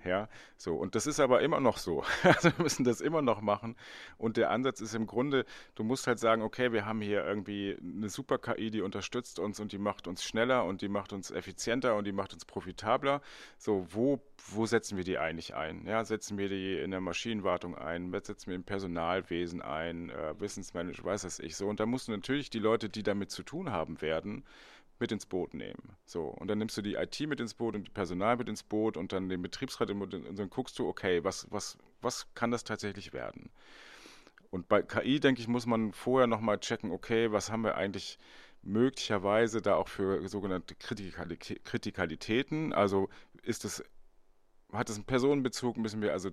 [0.06, 0.76] Ja, so.
[0.76, 2.04] Und das ist aber immer noch so.
[2.24, 3.76] Also wir müssen das immer noch machen.
[4.18, 7.78] Und der Ansatz ist im Grunde, du musst halt sagen, okay, wir haben hier irgendwie
[7.82, 11.32] eine super KI, die unterstützt uns und die macht uns schneller und die macht uns
[11.32, 13.22] effizienter und die macht uns profitabler.
[13.58, 14.20] So, wo,
[14.52, 15.86] wo setzen wir die eigentlich ein?
[15.86, 21.06] Ja, setzen wir die in der Maschinenwartung ein, setzen wir im Personalwesen ein, äh, Wissensmanagement,
[21.06, 21.68] weiß das ich so.
[21.68, 24.44] Und da musst du natürlich die Leute, die damit zu tun haben werden,
[25.00, 25.96] mit ins Boot nehmen.
[26.06, 28.64] So, und dann nimmst du die IT mit ins Boot und die Personal mit ins
[28.64, 32.64] Boot und dann den Betriebsrat und dann guckst du, okay, was, was, was kann das
[32.64, 33.50] tatsächlich werden?
[34.50, 38.20] Und bei KI, denke ich, muss man vorher nochmal checken, okay, was haben wir eigentlich
[38.62, 42.72] möglicherweise da auch für sogenannte Kritikalitäten?
[42.72, 43.10] Also
[43.42, 43.84] ist es,
[44.72, 46.30] hat es einen Personenbezug, müssen wir also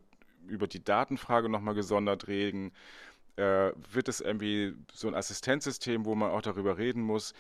[0.47, 2.73] über die Datenfrage nochmal gesondert reden?
[3.37, 7.33] Äh, wird es irgendwie so ein Assistenzsystem, wo man auch darüber reden muss,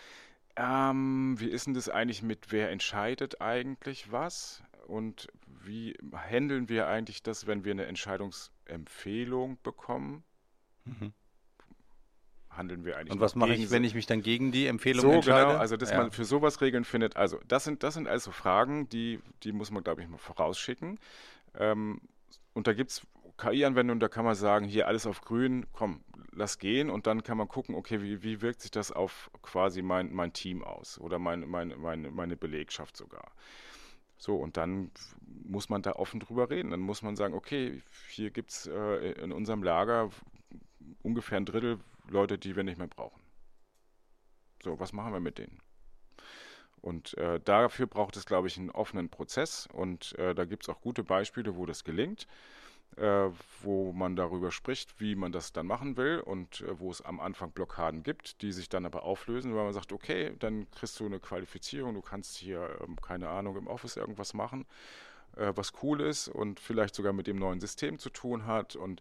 [0.61, 4.63] ähm, wie ist denn das eigentlich mit, wer entscheidet eigentlich was?
[4.87, 10.23] Und wie handeln wir eigentlich das, wenn wir eine Entscheidungsempfehlung bekommen?
[10.85, 11.13] Mhm.
[12.51, 15.11] Handeln wir eigentlich Und was mache ich, wenn ich mich dann gegen die Empfehlung so,
[15.13, 15.47] entscheide?
[15.47, 15.99] Genau, also dass ja.
[15.99, 17.17] man für sowas Regeln findet.
[17.17, 20.99] Also das sind, das sind also Fragen, die, die muss man, glaube ich, mal vorausschicken.
[21.55, 22.01] Ähm,
[22.53, 23.07] und da gibt es
[23.39, 27.39] KI-Anwendungen, da kann man sagen, hier alles auf grün, komm, lass gehen und dann kann
[27.39, 31.19] man gucken, okay, wie, wie wirkt sich das auf quasi mein, mein Team aus oder
[31.19, 33.33] mein, mein, meine, meine Belegschaft sogar.
[34.17, 34.91] So, und dann
[35.45, 36.71] muss man da offen drüber reden.
[36.71, 40.11] Dann muss man sagen, okay, hier gibt es äh, in unserem Lager
[41.03, 43.23] ungefähr ein Drittel Leute, die wir nicht mehr brauchen.
[44.63, 45.59] So, was machen wir mit denen?
[46.83, 49.69] Und äh, dafür braucht es, glaube ich, einen offenen Prozess.
[49.73, 52.27] Und äh, da gibt es auch gute Beispiele, wo das gelingt,
[52.97, 53.31] äh,
[53.63, 57.21] wo man darüber spricht, wie man das dann machen will und äh, wo es am
[57.21, 61.07] Anfang Blockaden gibt, die sich dann aber auflösen, weil man sagt, okay, dann kriegst du
[61.07, 64.67] eine Qualifizierung, du kannst hier, ähm, keine Ahnung, im Office irgendwas machen,
[65.37, 69.01] äh, was cool ist und vielleicht sogar mit dem neuen System zu tun hat und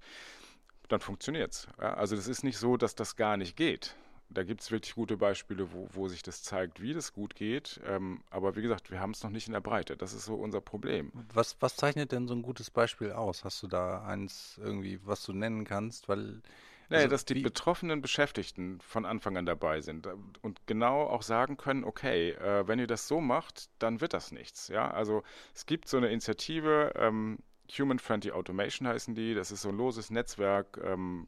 [0.88, 1.68] dann funktioniert es.
[1.80, 1.94] Ja?
[1.94, 3.96] Also das ist nicht so, dass das gar nicht geht
[4.30, 7.80] da gibt es wirklich gute Beispiele, wo, wo sich das zeigt, wie das gut geht.
[7.86, 9.98] Ähm, aber wie gesagt, wir haben es noch nicht in der Breite.
[9.98, 11.12] Das ist so unser Problem.
[11.34, 13.44] Was, was zeichnet denn so ein gutes Beispiel aus?
[13.44, 16.10] Hast du da eins irgendwie, was du nennen kannst?
[16.10, 16.42] Weil
[16.90, 20.08] naja, also, dass die betroffenen Beschäftigten von Anfang an dabei sind
[20.42, 24.32] und genau auch sagen können, okay, äh, wenn ihr das so macht, dann wird das
[24.32, 24.68] nichts.
[24.70, 27.40] Ja, also es gibt so eine Initiative, ähm,
[27.78, 29.34] Human Friendly Automation heißen die.
[29.34, 30.80] Das ist so ein loses Netzwerk.
[30.84, 31.28] Ähm,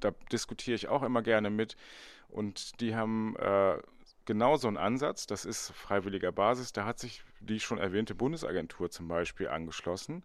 [0.00, 1.76] da diskutiere ich auch immer gerne mit.
[2.28, 3.78] Und die haben äh,
[4.24, 8.90] genau so einen Ansatz, das ist freiwilliger Basis, da hat sich die schon erwähnte Bundesagentur
[8.90, 10.22] zum Beispiel angeschlossen.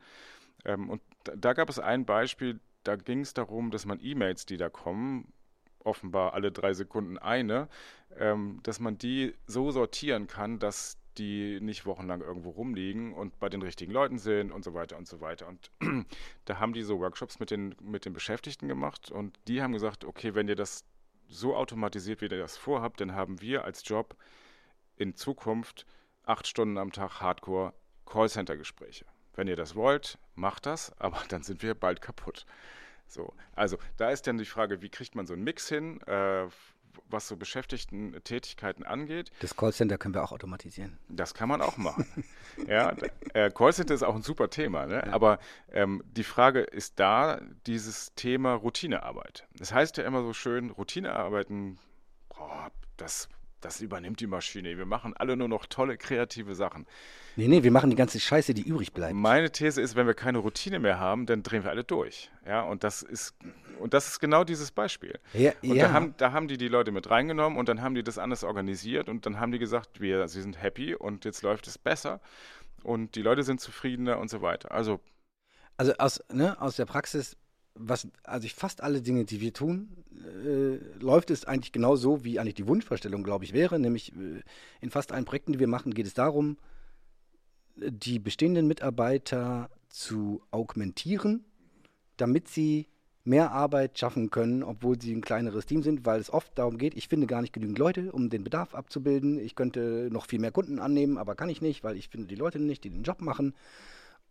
[0.66, 4.58] Ähm, und da, gab es ein Beispiel, da ging es darum, dass man E-Mails, die
[4.58, 5.32] da kommen,
[5.80, 7.70] offenbar alle drei Sekunden eine,
[8.18, 13.50] ähm, dass man die so sortieren kann, dass die nicht wochenlang irgendwo rumliegen und bei
[13.50, 15.48] den richtigen Leuten sind und so weiter und so weiter.
[15.48, 15.72] Und
[16.46, 20.06] da haben die so Workshops mit den, mit den Beschäftigten gemacht und die haben gesagt,
[20.06, 20.86] okay, wenn ihr das
[21.28, 24.16] so automatisiert, wie ihr das vorhabt, dann haben wir als Job
[24.96, 25.86] in Zukunft
[26.24, 27.74] acht Stunden am Tag Hardcore
[28.06, 29.06] Callcenter-Gespräche.
[29.36, 32.46] Wenn ihr das wollt, macht das, aber dann sind wir bald kaputt.
[33.08, 36.48] So, also da ist dann die Frage, wie kriegt man so einen Mix hin äh,
[37.10, 39.32] was so beschäftigten Tätigkeiten angeht.
[39.40, 40.98] Das Callcenter können wir auch automatisieren.
[41.10, 42.06] Das kann man auch machen.
[42.68, 42.96] ja,
[43.34, 45.04] äh, Callcenter ist auch ein super Thema, ne?
[45.06, 45.14] ja.
[45.14, 45.40] aber
[45.72, 49.48] ähm, die Frage ist da dieses Thema Routinearbeit.
[49.56, 51.80] Das heißt ja immer so schön, Routinearbeiten,
[52.30, 53.30] boah, das
[53.64, 54.78] das übernimmt die Maschine.
[54.78, 56.86] Wir machen alle nur noch tolle kreative Sachen.
[57.36, 59.14] Nee, nee, wir machen die ganze Scheiße, die übrig bleibt.
[59.14, 62.30] Meine These ist, wenn wir keine Routine mehr haben, dann drehen wir alle durch.
[62.46, 63.36] Ja, und das ist,
[63.84, 65.20] und das ist genau dieses Beispiel.
[65.34, 65.88] Ja, und ja.
[65.88, 68.46] Da, haben, da haben die die Leute mit reingenommen und dann haben die das anders
[68.46, 72.22] organisiert und dann haben die gesagt, wir, sie sind happy und jetzt läuft es besser
[72.84, 74.72] und die Leute sind zufriedener und so weiter.
[74.72, 75.02] Also,
[75.76, 77.36] also aus, ne, aus der Praxis
[77.76, 79.90] was, also fast alle Dinge, die wir tun,
[80.46, 83.80] äh, läuft es eigentlich genau so, wie eigentlich die Wunschvorstellung, glaube ich, wäre.
[83.80, 84.44] Nämlich äh,
[84.80, 86.58] in fast allen Projekten, die wir machen, geht es darum,
[87.76, 91.44] die bestehenden Mitarbeiter zu augmentieren,
[92.16, 92.88] damit sie
[93.26, 96.96] mehr Arbeit schaffen können, obwohl sie ein kleineres Team sind, weil es oft darum geht,
[96.96, 99.40] ich finde gar nicht genügend Leute, um den Bedarf abzubilden.
[99.40, 102.36] Ich könnte noch viel mehr Kunden annehmen, aber kann ich nicht, weil ich finde die
[102.36, 103.54] Leute nicht, die den Job machen.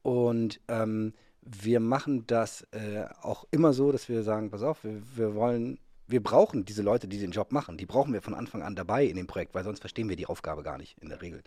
[0.03, 5.01] Und ähm, wir machen das äh, auch immer so, dass wir sagen, pass auf, wir,
[5.17, 7.79] wir, wollen, wir brauchen diese Leute, die den Job machen.
[7.79, 10.27] Die brauchen wir von Anfang an dabei in dem Projekt, weil sonst verstehen wir die
[10.27, 11.43] Aufgabe gar nicht in der Regel.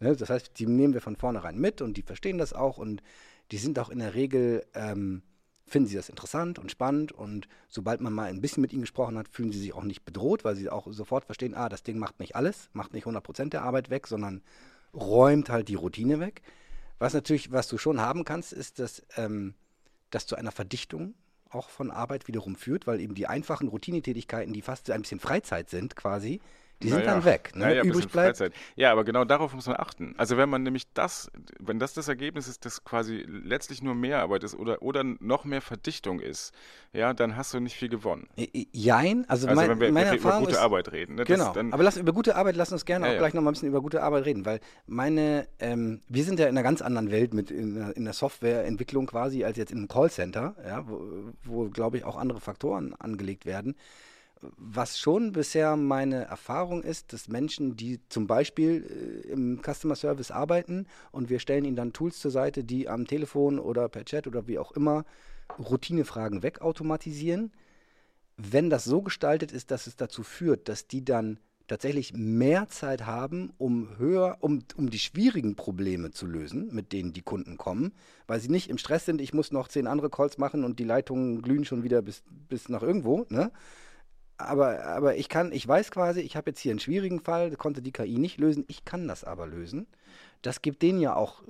[0.00, 0.16] Ne?
[0.16, 3.02] Das heißt, die nehmen wir von vornherein mit und die verstehen das auch und
[3.52, 5.22] die sind auch in der Regel, ähm,
[5.68, 9.16] finden sie das interessant und spannend und sobald man mal ein bisschen mit ihnen gesprochen
[9.18, 11.98] hat, fühlen sie sich auch nicht bedroht, weil sie auch sofort verstehen, ah, das Ding
[11.98, 14.42] macht nicht alles, macht nicht 100% der Arbeit weg, sondern
[14.94, 16.42] räumt halt die Routine weg.
[16.98, 19.54] Was natürlich, was du schon haben kannst, ist, dass ähm,
[20.10, 21.14] das zu einer Verdichtung
[21.50, 25.70] auch von Arbeit wiederum führt, weil eben die einfachen Routinetätigkeiten, die fast ein bisschen Freizeit
[25.70, 26.40] sind quasi,
[26.82, 27.14] die sind naja.
[27.14, 27.50] dann weg.
[27.54, 27.64] Ne?
[27.66, 28.38] Naja, Übrig bleibt.
[28.38, 28.52] Freizeit.
[28.76, 30.14] Ja, aber genau darauf muss man achten.
[30.16, 34.44] Also wenn man nämlich das, wenn das das Ergebnis ist, dass quasi letztlich nur Mehrarbeit
[34.44, 36.52] ist oder, oder noch mehr Verdichtung ist,
[36.92, 38.28] ja, dann hast du nicht viel gewonnen.
[38.72, 41.16] Jein, also, also mein, wenn wir, meine wenn wir über gute ist, Arbeit reden.
[41.16, 43.42] Ne, genau, dann, aber lass, über gute Arbeit, lass uns gerne ja, auch gleich noch
[43.42, 46.62] mal ein bisschen über gute Arbeit reden, weil meine, ähm, wir sind ja in einer
[46.62, 50.88] ganz anderen Welt mit in, in der Softwareentwicklung quasi als jetzt in einem Callcenter, ja,
[50.88, 53.74] wo, wo glaube ich auch andere Faktoren angelegt werden
[54.40, 60.30] was schon bisher meine Erfahrung ist, dass Menschen, die zum Beispiel äh, im Customer Service
[60.30, 64.26] arbeiten und wir stellen ihnen dann Tools zur Seite, die am Telefon oder per Chat
[64.26, 65.04] oder wie auch immer
[65.58, 67.52] Routinefragen wegautomatisieren,
[68.36, 73.04] wenn das so gestaltet ist, dass es dazu führt, dass die dann tatsächlich mehr Zeit
[73.04, 77.92] haben, um höher, um, um die schwierigen Probleme zu lösen, mit denen die Kunden kommen,
[78.26, 80.84] weil sie nicht im Stress sind, ich muss noch zehn andere Calls machen und die
[80.84, 83.52] Leitungen glühen schon wieder bis, bis nach irgendwo, ne?
[84.38, 87.82] Aber, aber ich kann, ich weiß quasi, ich habe jetzt hier einen schwierigen Fall, konnte
[87.82, 89.86] die KI nicht lösen, ich kann das aber lösen.
[90.42, 91.42] Das gibt denen ja auch,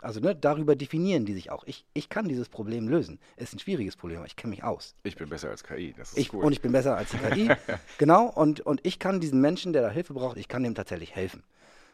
[0.00, 1.64] also ne, darüber definieren die sich auch.
[1.64, 3.18] Ich, ich kann dieses Problem lösen.
[3.34, 4.94] Es ist ein schwieriges Problem, aber ich kenne mich aus.
[5.02, 6.44] Ich bin besser als KI, das ist ich, cool.
[6.44, 7.50] Und ich bin besser als die KI,
[7.98, 8.26] genau.
[8.28, 11.42] Und, und ich kann diesen Menschen, der da Hilfe braucht, ich kann dem tatsächlich helfen.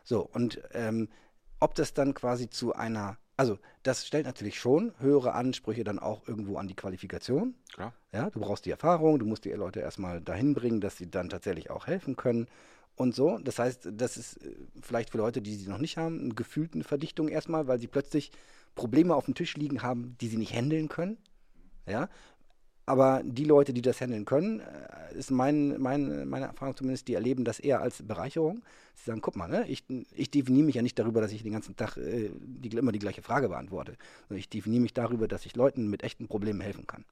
[0.05, 1.09] So, und, ähm,
[1.63, 6.27] ob das dann quasi zu einer, also das stellt natürlich schon höhere Ansprüche dann auch
[6.27, 7.55] irgendwo an die Qualifikation.
[7.73, 7.95] Klar.
[8.13, 11.29] Ja, du brauchst die Erfahrung, du musst die Leute erstmal dahin bringen, dass sie dann
[11.29, 12.47] tatsächlich auch helfen können
[12.95, 13.39] und so.
[13.39, 16.85] Das heißt, das ist äh, vielleicht für Leute, die sie noch nicht haben, eine gefühlte
[16.85, 18.33] Verdichtung erstmal, weil sie plötzlich
[18.75, 21.19] Probleme auf dem Tisch liegen haben, die sie nicht handeln können.
[21.87, 22.09] Ja,
[22.85, 27.15] aber die Leute, die das handeln können, äh, ist mein, mein, meine Erfahrung zumindest, die
[27.15, 28.63] erleben das eher als Bereicherung.
[28.95, 31.53] Sie sagen, guck mal, ne, ich, ich definiere mich ja nicht darüber, dass ich den
[31.53, 33.97] ganzen Tag äh, die, immer die gleiche Frage beantworte.
[34.29, 37.05] Sondern ich definiere mich darüber, dass ich Leuten mit echten Problemen helfen kann.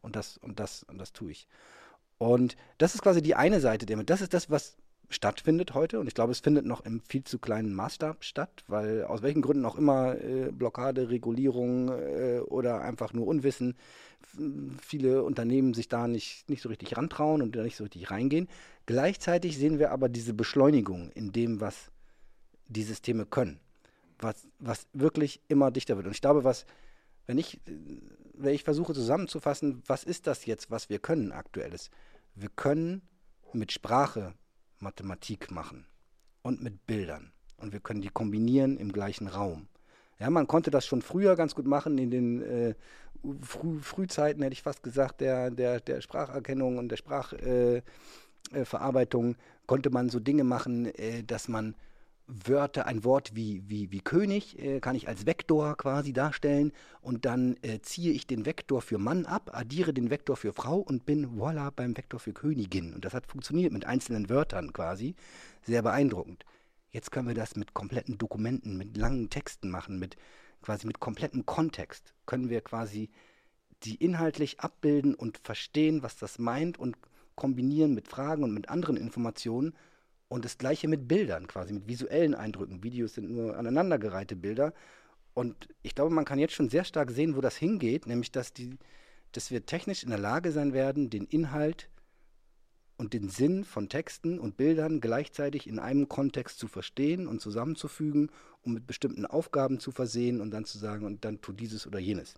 [0.00, 1.46] Und das, und das, und das tue ich.
[2.18, 4.10] Und das ist quasi die eine Seite damit.
[4.10, 4.76] Das ist das, was
[5.08, 5.98] stattfindet heute.
[6.00, 9.42] Und ich glaube, es findet noch im viel zu kleinen Maßstab statt, weil aus welchen
[9.42, 13.76] Gründen auch immer äh, Blockade, Regulierung äh, oder einfach nur Unwissen
[14.82, 18.48] viele Unternehmen sich da nicht, nicht so richtig rantrauen und da nicht so richtig reingehen.
[18.86, 21.90] Gleichzeitig sehen wir aber diese Beschleunigung in dem, was
[22.66, 23.60] die Systeme können,
[24.18, 26.06] was, was wirklich immer dichter wird.
[26.06, 26.66] Und ich glaube, was,
[27.26, 27.60] wenn ich,
[28.34, 31.90] wenn ich versuche zusammenzufassen, was ist das jetzt, was wir können aktuelles?
[32.34, 33.02] Wir können
[33.52, 34.34] mit Sprache
[34.80, 35.86] Mathematik machen
[36.42, 37.32] und mit Bildern.
[37.56, 39.66] Und wir können die kombinieren im gleichen Raum.
[40.18, 42.74] Ja, man konnte das schon früher ganz gut machen in den äh,
[43.42, 49.36] Früh, Frühzeiten, hätte ich fast gesagt, der, der, der Spracherkennung und der Sprachverarbeitung äh, äh,
[49.66, 51.74] konnte man so Dinge machen, äh, dass man
[52.28, 57.24] Wörter, ein Wort wie, wie, wie König äh, kann ich als Vektor quasi darstellen und
[57.24, 61.06] dann äh, ziehe ich den Vektor für Mann ab, addiere den Vektor für Frau und
[61.06, 62.92] bin voila beim Vektor für Königin.
[62.92, 65.14] Und das hat funktioniert mit einzelnen Wörtern quasi.
[65.62, 66.44] Sehr beeindruckend.
[66.90, 70.16] Jetzt können wir das mit kompletten Dokumenten, mit langen Texten machen, mit
[70.60, 72.12] quasi mit komplettem Kontext.
[72.26, 73.08] Können wir quasi
[73.84, 76.96] die inhaltlich abbilden und verstehen, was das meint und
[77.36, 79.74] kombinieren mit Fragen und mit anderen Informationen
[80.28, 82.82] und das gleiche mit Bildern, quasi mit visuellen Eindrücken.
[82.82, 84.74] Videos sind nur aneinandergereihte Bilder.
[85.34, 88.52] Und ich glaube, man kann jetzt schon sehr stark sehen, wo das hingeht, nämlich dass,
[88.52, 88.76] die,
[89.32, 91.88] dass wir technisch in der Lage sein werden, den Inhalt
[92.98, 98.30] und den Sinn von Texten und Bildern gleichzeitig in einem Kontext zu verstehen und zusammenzufügen,
[98.62, 102.00] um mit bestimmten Aufgaben zu versehen und dann zu sagen, und dann tu dieses oder
[102.00, 102.34] jenes.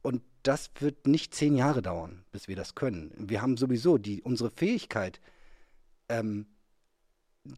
[0.00, 3.12] Und das wird nicht zehn Jahre dauern, bis wir das können.
[3.18, 5.20] Wir haben sowieso die, unsere Fähigkeit,
[6.12, 6.46] ähm,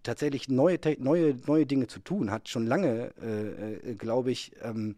[0.03, 4.97] tatsächlich neue, neue, neue Dinge zu tun, hat schon lange, äh, äh, glaube ich, ähm,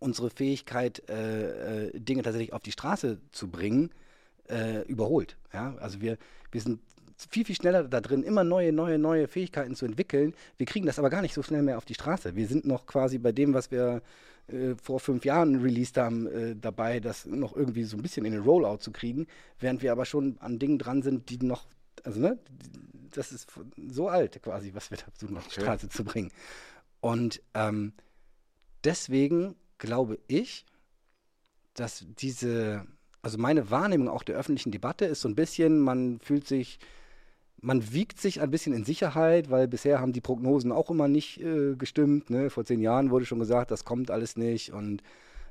[0.00, 3.90] unsere Fähigkeit, äh, äh, Dinge tatsächlich auf die Straße zu bringen,
[4.48, 5.36] äh, überholt.
[5.52, 5.76] Ja?
[5.80, 6.18] Also wir,
[6.50, 6.80] wir sind
[7.30, 10.34] viel, viel schneller da drin, immer neue, neue, neue Fähigkeiten zu entwickeln.
[10.58, 12.36] Wir kriegen das aber gar nicht so schnell mehr auf die Straße.
[12.36, 14.02] Wir sind noch quasi bei dem, was wir
[14.48, 18.32] äh, vor fünf Jahren released haben, äh, dabei, das noch irgendwie so ein bisschen in
[18.32, 19.26] den Rollout zu kriegen,
[19.58, 21.64] während wir aber schon an Dingen dran sind, die noch
[22.06, 22.38] also ne,
[23.10, 23.48] das ist
[23.88, 26.30] so alt quasi, was wir da versuchen auf die Straße zu bringen.
[27.00, 27.92] Und ähm,
[28.84, 30.64] deswegen glaube ich,
[31.74, 32.86] dass diese,
[33.22, 36.78] also meine Wahrnehmung auch der öffentlichen Debatte ist so ein bisschen, man fühlt sich,
[37.60, 41.40] man wiegt sich ein bisschen in Sicherheit, weil bisher haben die Prognosen auch immer nicht
[41.40, 42.30] äh, gestimmt.
[42.30, 42.50] Ne?
[42.50, 45.02] Vor zehn Jahren wurde schon gesagt, das kommt alles nicht und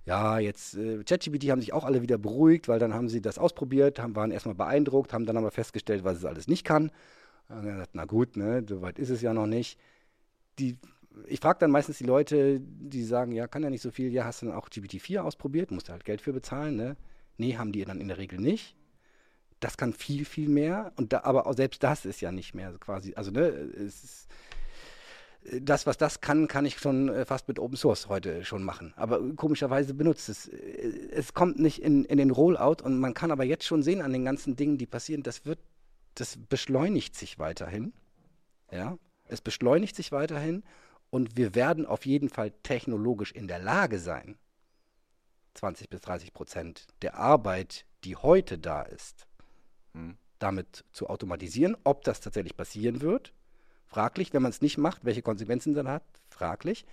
[0.06, 3.40] ja, jetzt äh, ChatGPT haben sich auch alle wieder beruhigt, weil dann haben sie das
[3.40, 6.92] ausprobiert, haben, waren erstmal beeindruckt, haben dann aber festgestellt, was es alles nicht kann.
[7.50, 9.80] Und dann gesagt, na gut, ne, so weit ist es ja noch nicht.
[10.60, 10.78] Die,
[11.28, 14.26] ich frage dann meistens die Leute, die sagen, ja, kann ja nicht so viel, ja,
[14.26, 16.98] hast du dann auch GPT-4 ausprobiert, musst du halt Geld für bezahlen, ne?
[17.38, 18.76] Nee, haben die dann in der Regel nicht.
[19.60, 20.94] Das kann viel, viel mehr.
[20.98, 24.28] Und da, aber auch selbst das ist ja nicht mehr quasi, also ne, es ist,
[25.52, 28.94] das, was das kann, kann ich schon äh, fast mit Open Source heute schon machen.
[28.96, 30.48] Aber komischerweise benutzt es.
[30.48, 34.02] Äh, es kommt nicht in, in den Rollout und man kann aber jetzt schon sehen
[34.02, 35.60] an den ganzen Dingen, die passieren, das wird,
[36.16, 37.94] das beschleunigt sich weiterhin.
[38.72, 40.64] Ja, es beschleunigt sich weiterhin
[41.10, 44.38] und wir werden auf jeden Fall technologisch in der Lage sein,
[45.54, 49.28] 20 bis 30 Prozent der Arbeit, die heute da ist,
[49.94, 50.18] hm.
[50.40, 51.78] damit zu automatisieren.
[51.84, 53.34] Ob das tatsächlich passieren wird,
[53.88, 56.86] Fraglich, wenn man es nicht macht, welche Konsequenzen dann hat, fraglich.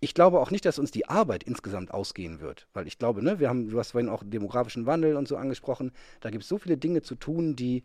[0.00, 3.38] Ich glaube auch nicht, dass uns die Arbeit insgesamt ausgehen wird, weil ich glaube, ne,
[3.38, 6.58] wir haben, du hast vorhin auch demografischen Wandel und so angesprochen, da gibt es so
[6.58, 7.84] viele Dinge zu tun, die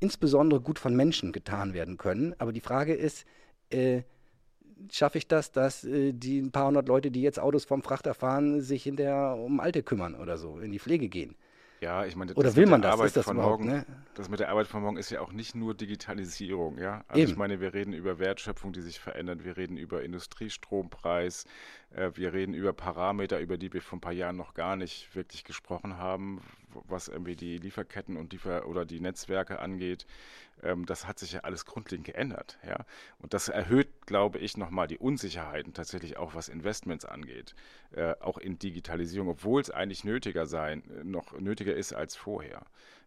[0.00, 2.34] insbesondere gut von Menschen getan werden können.
[2.38, 3.24] Aber die Frage ist,
[3.70, 4.02] äh,
[4.92, 8.14] schaffe ich das, dass äh, die ein paar hundert Leute, die jetzt Autos vom Frachter
[8.14, 11.36] fahren, sich hinterher um Alte kümmern oder so, in die Pflege gehen?
[11.84, 12.94] Ja, ich meine, oder will man das?
[12.94, 13.84] Arbeit das von morgen, ne?
[14.14, 17.04] Das mit der Arbeit von morgen ist ja auch nicht nur Digitalisierung, ja.
[17.08, 17.32] Also Eben.
[17.32, 21.44] ich meine, wir reden über Wertschöpfung, die sich verändert, wir reden über Industriestrompreis,
[21.94, 25.14] äh, wir reden über Parameter, über die wir vor ein paar Jahren noch gar nicht
[25.14, 26.40] wirklich gesprochen haben,
[26.88, 30.06] was irgendwie die Lieferketten und Liefer oder die Netzwerke angeht.
[30.64, 32.58] Ähm, das hat sich ja alles grundlegend geändert.
[32.66, 32.84] Ja?
[33.18, 37.54] Und das erhöht, glaube ich, nochmal die Unsicherheiten tatsächlich auch, was Investments angeht.
[37.92, 42.62] Äh, auch in Digitalisierung, obwohl es eigentlich nötiger sein, äh, noch nötiger ist als vorher.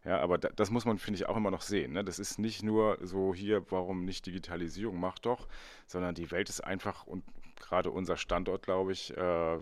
[0.05, 1.93] Ja, aber da, das muss man, finde ich, auch immer noch sehen.
[1.93, 2.03] Ne?
[2.03, 5.47] Das ist nicht nur so hier, warum nicht Digitalisierung, macht doch,
[5.87, 7.23] sondern die Welt ist einfach und
[7.59, 9.59] gerade unser Standort, glaube ich, äh,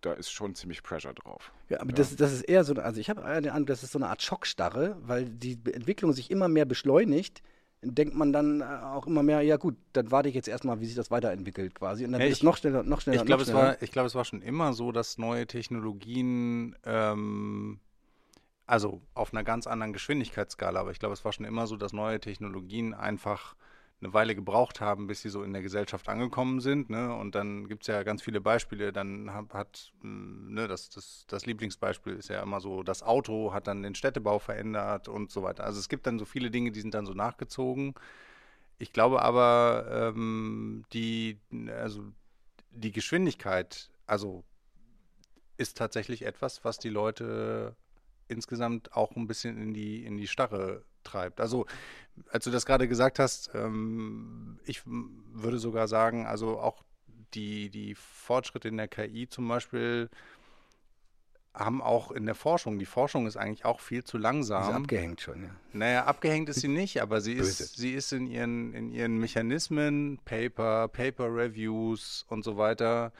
[0.00, 1.52] da ist schon ziemlich Pressure drauf.
[1.68, 1.96] Ja, aber ja.
[1.96, 4.22] Das, das ist eher so, also ich habe den Eindruck, das ist so eine Art
[4.22, 7.42] Schockstarre, weil die Entwicklung sich immer mehr beschleunigt
[7.80, 10.86] denkt man dann äh, auch immer mehr, ja gut, dann warte ich jetzt erstmal, wie
[10.86, 12.04] sich das weiterentwickelt quasi.
[12.04, 13.20] Und dann ja, wird es noch schneller, noch schneller.
[13.20, 17.78] Ich glaube, es, war, glaub, es war schon immer so, dass neue Technologien ähm,
[18.66, 21.92] also auf einer ganz anderen Geschwindigkeitsskala, aber ich glaube, es war schon immer so, dass
[21.92, 23.56] neue Technologien einfach
[24.00, 26.88] eine Weile gebraucht haben, bis sie so in der Gesellschaft angekommen sind.
[26.88, 27.12] Ne?
[27.14, 28.92] Und dann gibt es ja ganz viele Beispiele.
[28.92, 33.52] Dann hat, hat hm, ne, das, das, das Lieblingsbeispiel ist ja immer so, das Auto
[33.52, 35.64] hat dann den Städtebau verändert und so weiter.
[35.64, 37.94] Also es gibt dann so viele Dinge, die sind dann so nachgezogen.
[38.78, 41.40] Ich glaube aber, ähm, die,
[41.76, 42.04] also
[42.70, 44.44] die Geschwindigkeit, also
[45.56, 47.74] ist tatsächlich etwas, was die Leute
[48.28, 51.40] insgesamt auch ein bisschen in die, in die Starre treibt.
[51.40, 51.66] Also,
[52.30, 56.82] als du das gerade gesagt hast, ähm, ich würde sogar sagen, also auch
[57.34, 60.08] die, die Fortschritte in der KI zum Beispiel
[61.54, 64.64] haben auch in der Forschung, die Forschung ist eigentlich auch viel zu langsam.
[64.64, 65.50] Sie ist abgehängt schon, ja.
[65.72, 70.18] Naja, abgehängt ist sie nicht, aber sie ist, sie ist in ihren, in ihren Mechanismen,
[70.24, 73.12] Paper, Paper Reviews und so weiter,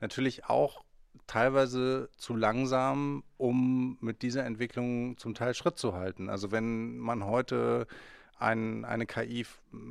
[0.00, 0.84] natürlich auch
[1.26, 6.28] teilweise zu langsam, um mit dieser Entwicklung zum Teil Schritt zu halten.
[6.28, 7.86] Also wenn man heute
[8.38, 9.46] ein, eine KI,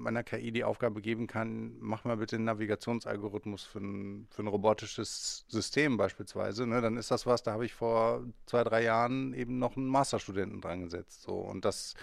[0.06, 4.48] einer KI die Aufgabe geben kann, mach mal bitte einen Navigationsalgorithmus für ein, für ein
[4.48, 9.34] robotisches System beispielsweise, ne, dann ist das was, da habe ich vor zwei, drei Jahren
[9.34, 11.24] eben noch einen Masterstudenten dran gesetzt.
[11.24, 11.34] So.
[11.34, 11.96] Und das,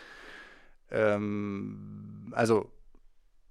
[0.90, 2.70] ähm, also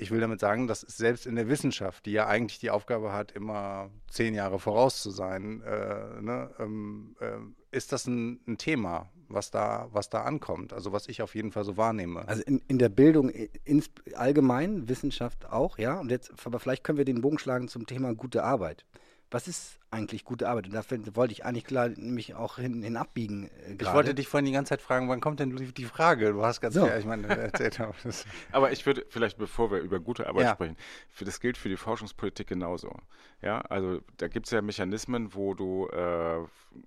[0.02, 3.32] ich will damit sagen, dass selbst in der Wissenschaft, die ja eigentlich die Aufgabe hat,
[3.32, 7.38] immer zehn Jahre voraus zu sein, äh, ne, ähm, äh,
[7.76, 10.74] ist das ein, ein, Thema, was da, was da ankommt.
[10.74, 12.28] Also was ich auf jeden Fall so wahrnehme.
[12.28, 16.00] Also in, in der Bildung ins, allgemein, Wissenschaft auch, ja.
[16.00, 18.86] Und jetzt, aber vielleicht können wir den Bogen schlagen zum Thema gute Arbeit
[19.32, 20.68] was ist eigentlich gute Arbeit?
[20.68, 23.50] Und dafür wollte ich eigentlich klar mich auch hin, hin abbiegen.
[23.68, 26.34] Äh, ich wollte dich vorhin die ganze Zeit fragen, wann kommt denn die Frage?
[26.34, 26.86] Du hast ganz so.
[26.86, 27.80] klar, ich meine, erzählt
[28.52, 30.54] Aber ich würde vielleicht, bevor wir über gute Arbeit ja.
[30.54, 30.78] sprechen,
[31.10, 32.94] für, das gilt für die Forschungspolitik genauso.
[33.42, 36.42] Ja, also da gibt es ja Mechanismen, wo du, äh,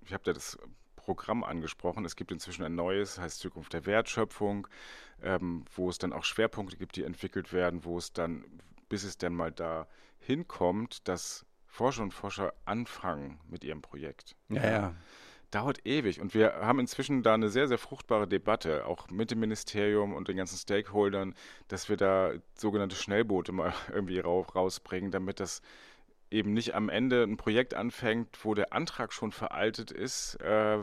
[0.05, 0.57] ich habe ja das
[0.95, 2.05] Programm angesprochen.
[2.05, 4.67] Es gibt inzwischen ein neues, heißt Zukunft der Wertschöpfung,
[5.23, 8.45] ähm, wo es dann auch Schwerpunkte gibt, die entwickelt werden, wo es dann,
[8.89, 9.87] bis es dann mal da
[10.19, 11.44] hinkommt, dass
[11.75, 14.37] Forscher und Forscher anfangen mit ihrem Projekt.
[14.47, 14.95] Ja, ja.
[15.51, 16.21] Dauert ewig.
[16.21, 20.29] Und wir haben inzwischen da eine sehr, sehr fruchtbare Debatte, auch mit dem Ministerium und
[20.29, 21.35] den ganzen Stakeholdern,
[21.67, 25.61] dass wir da sogenannte Schnellboote mal irgendwie rausbringen, damit das
[26.31, 30.79] eben nicht am Ende ein Projekt anfängt, wo der Antrag schon veraltet ist, äh,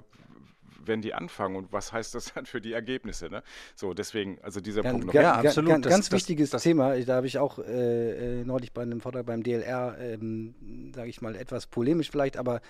[0.87, 3.29] wenn die anfangen und was heißt das dann für die Ergebnisse?
[3.29, 3.43] Ne?
[3.75, 5.15] So, deswegen, also dieser ja, Punkt noch.
[5.15, 5.71] Ja, absolut.
[5.71, 6.97] Ganz, das, ganz wichtiges das, Thema.
[7.01, 11.21] Da habe ich auch äh, äh, neulich bei einem Vortrag beim DLR, ähm, sage ich
[11.21, 12.61] mal, etwas polemisch vielleicht, aber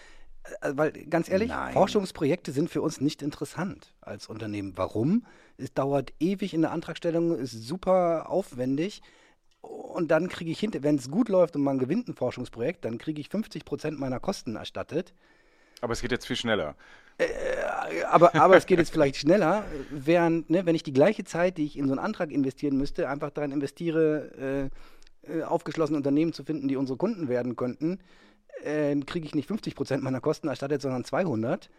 [0.60, 1.72] äh, weil ganz ehrlich, Nein.
[1.72, 4.72] Forschungsprojekte sind für uns nicht interessant als Unternehmen.
[4.76, 5.24] Warum?
[5.56, 9.02] Es dauert ewig in der Antragstellung, ist super aufwendig.
[9.60, 12.98] Und dann kriege ich hinter, wenn es gut läuft und man gewinnt ein Forschungsprojekt, dann
[12.98, 15.14] kriege ich 50 Prozent meiner Kosten erstattet.
[15.80, 16.74] Aber es geht jetzt viel schneller.
[17.18, 17.26] Äh,
[18.08, 21.64] aber, aber es geht jetzt vielleicht schneller, während, ne, wenn ich die gleiche Zeit, die
[21.64, 24.70] ich in so einen Antrag investieren müsste, einfach daran investiere,
[25.26, 27.98] äh, äh aufgeschlossene Unternehmen zu finden, die unsere Kunden werden könnten,
[28.64, 31.70] äh, kriege ich nicht 50 Prozent meiner Kosten erstattet, sondern 200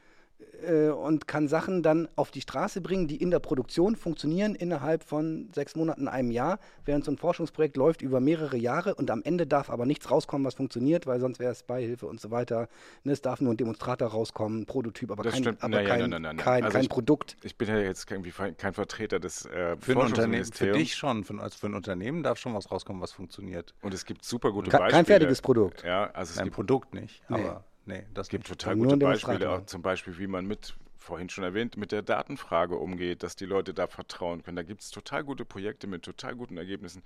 [0.63, 5.03] äh, und kann Sachen dann auf die Straße bringen, die in der Produktion funktionieren innerhalb
[5.03, 9.21] von sechs Monaten, einem Jahr, während so ein Forschungsprojekt läuft über mehrere Jahre und am
[9.23, 12.67] Ende darf aber nichts rauskommen, was funktioniert, weil sonst wäre es Beihilfe und so weiter.
[13.03, 16.09] Ne, es darf nur ein Demonstrator rauskommen, ein Prototyp, aber, kein, aber naja, kein, nein,
[16.09, 17.38] nein, nein, kein, also kein ich, Produkt.
[17.43, 21.39] Ich bin ja jetzt irgendwie kein Vertreter des äh, für, ein für dich schon, für,
[21.39, 23.73] also für ein Unternehmen darf schon was rauskommen, was funktioniert.
[23.81, 24.97] Und es gibt super gute Ke Beispiele.
[24.97, 25.84] Kein fertiges Produkt.
[25.84, 27.43] Ja, also es ein gibt Produkt nicht, nee.
[27.43, 27.72] aber Nee,
[28.13, 31.91] das gibt total gute Beispiele, auch zum Beispiel, wie man mit, vorhin schon erwähnt, mit
[31.91, 34.55] der Datenfrage umgeht, dass die Leute da vertrauen können.
[34.55, 37.03] Da gibt es total gute Projekte mit total guten Ergebnissen.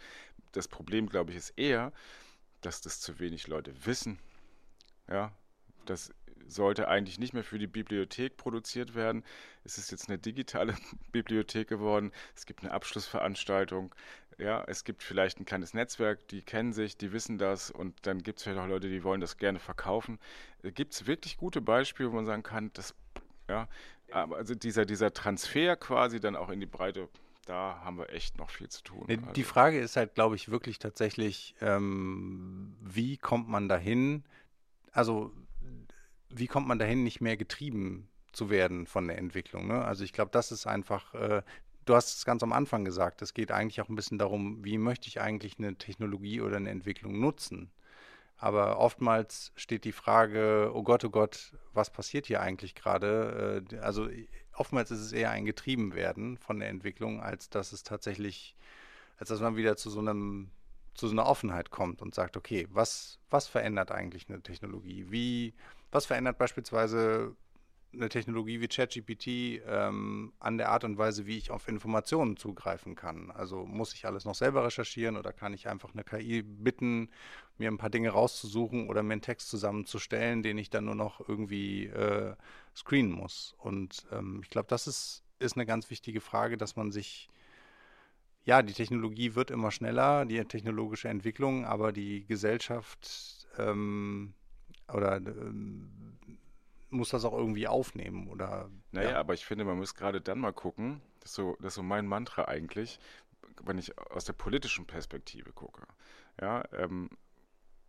[0.52, 1.92] Das Problem, glaube ich, ist eher,
[2.62, 4.20] dass das zu wenig Leute wissen.
[5.08, 5.32] Ja,
[5.86, 6.14] das
[6.48, 9.24] sollte eigentlich nicht mehr für die Bibliothek produziert werden.
[9.64, 10.76] Es ist jetzt eine digitale
[11.12, 12.12] Bibliothek geworden.
[12.36, 13.94] Es gibt eine Abschlussveranstaltung.
[14.38, 18.22] Ja, es gibt vielleicht ein kleines Netzwerk, die kennen sich, die wissen das und dann
[18.22, 20.20] gibt es vielleicht auch Leute, die wollen das gerne verkaufen.
[20.62, 22.94] Gibt es wirklich gute Beispiele, wo man sagen kann, das,
[23.50, 23.68] ja,
[24.12, 27.10] also dieser, dieser Transfer quasi dann auch in die Breite,
[27.48, 29.06] da haben wir echt noch viel zu tun.
[29.08, 29.32] Nee, also.
[29.32, 34.24] Die Frage ist halt, glaube ich, wirklich tatsächlich, ähm, wie kommt man dahin?
[34.92, 35.32] Also,
[36.30, 39.68] wie kommt man dahin, nicht mehr getrieben zu werden von der Entwicklung?
[39.68, 39.84] Ne?
[39.84, 41.42] Also, ich glaube, das ist einfach, äh,
[41.86, 44.78] du hast es ganz am Anfang gesagt, es geht eigentlich auch ein bisschen darum, wie
[44.78, 47.72] möchte ich eigentlich eine Technologie oder eine Entwicklung nutzen?
[48.38, 53.64] Aber oftmals steht die Frage, oh Gott, oh Gott, was passiert hier eigentlich gerade?
[53.72, 54.08] Äh, also
[54.54, 58.56] oftmals ist es eher ein Getriebenwerden von der Entwicklung, als dass es tatsächlich,
[59.18, 60.52] als dass man wieder zu so einem,
[60.94, 65.08] zu so einer Offenheit kommt und sagt, okay, was, was verändert eigentlich eine Technologie?
[65.10, 65.54] Wie,
[65.92, 67.36] was verändert beispielsweise
[67.94, 72.96] eine Technologie wie ChatGPT ähm, an der Art und Weise, wie ich auf Informationen zugreifen
[72.96, 73.32] kann.
[73.32, 77.10] Also muss ich alles noch selber recherchieren oder kann ich einfach eine KI bitten,
[77.58, 81.28] mir ein paar Dinge rauszusuchen oder mir einen Text zusammenzustellen, den ich dann nur noch
[81.28, 82.36] irgendwie äh,
[82.76, 83.56] screenen muss.
[83.58, 87.30] Und ähm, ich glaube, das ist, ist eine ganz wichtige Frage, dass man sich
[88.44, 94.34] ja, die Technologie wird immer schneller, die technologische Entwicklung, aber die Gesellschaft ähm,
[94.94, 95.90] oder ähm,
[96.90, 98.70] muss das auch irgendwie aufnehmen oder.
[98.92, 99.20] Naja, ja.
[99.20, 101.84] aber ich finde, man muss gerade dann mal gucken, das ist, so, das ist so
[101.84, 103.00] mein Mantra eigentlich,
[103.64, 105.84] wenn ich aus der politischen Perspektive gucke.
[106.40, 107.10] Ja, ähm,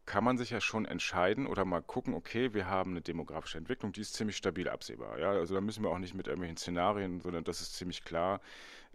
[0.09, 3.93] kann man sich ja schon entscheiden oder mal gucken, okay, wir haben eine demografische Entwicklung,
[3.93, 5.19] die ist ziemlich stabil absehbar.
[5.19, 5.33] Ja?
[5.33, 8.41] Also da müssen wir auch nicht mit irgendwelchen Szenarien, sondern das ist ziemlich klar.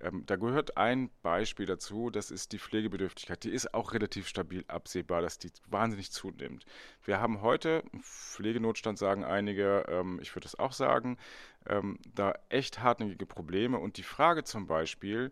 [0.01, 3.43] Ähm, da gehört ein Beispiel dazu, das ist die Pflegebedürftigkeit.
[3.43, 6.65] Die ist auch relativ stabil absehbar, dass die wahnsinnig zunimmt.
[7.03, 11.19] Wir haben heute, Pflegenotstand sagen einige, ähm, ich würde das auch sagen,
[11.67, 13.77] ähm, da echt hartnäckige Probleme.
[13.77, 15.31] Und die Frage zum Beispiel,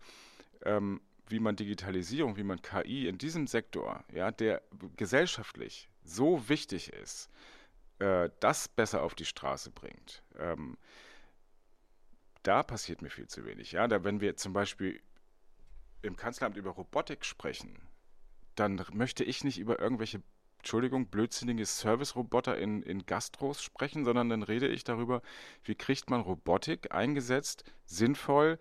[0.63, 1.01] ähm,
[1.31, 4.61] wie man Digitalisierung, wie man KI in diesem Sektor, ja, der
[4.97, 7.29] gesellschaftlich so wichtig ist,
[7.99, 10.23] äh, das besser auf die Straße bringt.
[10.37, 10.77] Ähm,
[12.43, 13.71] da passiert mir viel zu wenig.
[13.71, 15.01] Ja, da, wenn wir zum Beispiel
[16.01, 17.77] im Kanzleramt über Robotik sprechen,
[18.55, 20.21] dann möchte ich nicht über irgendwelche,
[20.57, 25.21] Entschuldigung, blödsinnige Service-Roboter in, in Gastros sprechen, sondern dann rede ich darüber,
[25.63, 28.59] wie kriegt man Robotik eingesetzt, sinnvoll,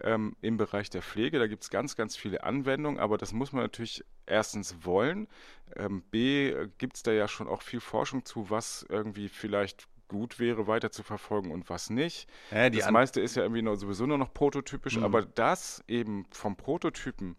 [0.00, 1.38] ähm, im Bereich der Pflege.
[1.38, 5.28] Da gibt es ganz, ganz viele Anwendungen, aber das muss man natürlich erstens wollen.
[5.74, 9.88] Ähm, B, äh, gibt es da ja schon auch viel Forschung zu, was irgendwie vielleicht
[10.08, 12.28] gut wäre, weiter zu verfolgen und was nicht.
[12.50, 15.04] Ja, das meiste ist ja irgendwie nur, sowieso nur noch prototypisch, mhm.
[15.04, 17.36] aber das eben vom Prototypen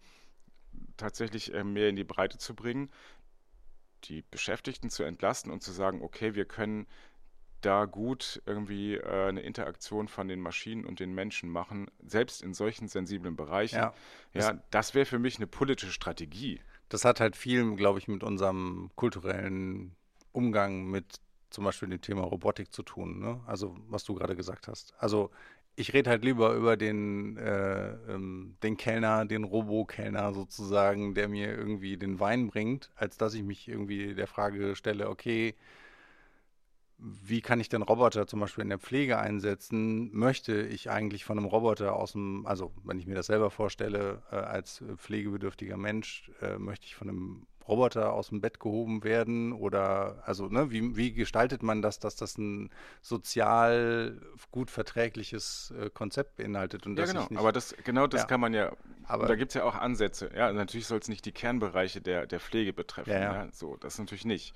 [0.96, 2.90] tatsächlich äh, mehr in die Breite zu bringen,
[4.04, 6.86] die Beschäftigten zu entlasten und zu sagen, okay, wir können
[7.60, 12.54] da gut irgendwie äh, eine Interaktion von den Maschinen und den Menschen machen, selbst in
[12.54, 13.76] solchen sensiblen Bereichen.
[13.76, 13.94] Ja,
[14.34, 16.60] ja das, das wäre für mich eine politische Strategie.
[16.88, 19.94] Das hat halt viel, glaube ich, mit unserem kulturellen
[20.32, 23.18] Umgang mit zum Beispiel dem Thema Robotik zu tun.
[23.18, 23.40] Ne?
[23.46, 24.94] Also was du gerade gesagt hast.
[24.98, 25.30] Also
[25.76, 31.56] ich rede halt lieber über den, äh, ähm, den Kellner, den Robo-Kellner sozusagen, der mir
[31.56, 35.54] irgendwie den Wein bringt, als dass ich mich irgendwie der Frage stelle, okay,
[36.98, 40.10] wie kann ich denn Roboter zum Beispiel in der Pflege einsetzen?
[40.12, 44.22] Möchte ich eigentlich von einem Roboter aus dem, also wenn ich mir das selber vorstelle,
[44.32, 49.52] äh, als pflegebedürftiger Mensch, äh, möchte ich von einem Roboter aus dem Bett gehoben werden?
[49.52, 52.70] Oder also, ne, wie, wie gestaltet man das, dass das ein
[53.00, 54.20] sozial
[54.50, 56.84] gut verträgliches äh, Konzept beinhaltet?
[56.84, 58.26] Und ja, genau, nicht, aber das, genau das ja.
[58.26, 58.72] kann man ja,
[59.04, 60.30] aber da gibt es ja auch Ansätze.
[60.34, 63.10] Ja, natürlich soll es nicht die Kernbereiche der, der Pflege betreffen.
[63.10, 63.48] Ja, ja.
[63.52, 64.52] So, das natürlich nicht.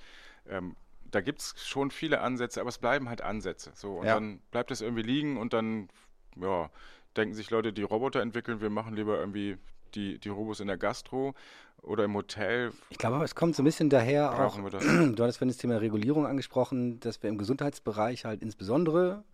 [0.49, 0.75] Ähm,
[1.13, 3.71] da gibt es schon viele Ansätze, aber es bleiben halt Ansätze.
[3.75, 4.15] So, und ja.
[4.15, 5.89] dann bleibt es irgendwie liegen und dann,
[6.37, 6.71] ja,
[7.17, 9.59] denken sich Leute, die Roboter entwickeln, wir machen lieber irgendwie
[9.95, 11.35] die, die Robos in der Gastro
[11.83, 12.73] oder im Hotel.
[12.89, 16.27] Ich glaube, es kommt so ein bisschen daher auch, du hattest vorhin das Thema Regulierung
[16.27, 19.25] angesprochen, dass wir im Gesundheitsbereich halt insbesondere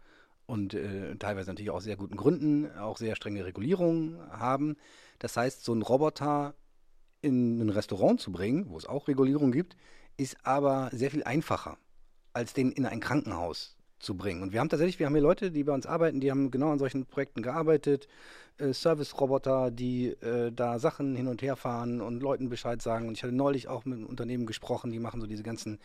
[0.46, 4.76] und äh, teilweise natürlich auch sehr guten Gründen auch sehr strenge Regulierungen haben.
[5.18, 6.54] Das heißt, so einen Roboter
[7.20, 9.76] in ein Restaurant zu bringen, wo es auch Regulierung gibt,
[10.18, 11.78] ist aber sehr viel einfacher,
[12.34, 14.42] als den in ein Krankenhaus zu bringen.
[14.42, 16.70] Und wir haben tatsächlich, wir haben hier Leute, die bei uns arbeiten, die haben genau
[16.70, 18.06] an solchen Projekten gearbeitet,
[18.58, 23.08] äh, Service-Roboter, die äh, da Sachen hin und her fahren und Leuten Bescheid sagen.
[23.08, 25.78] Und ich hatte neulich auch mit einem Unternehmen gesprochen, die machen so diese ganzen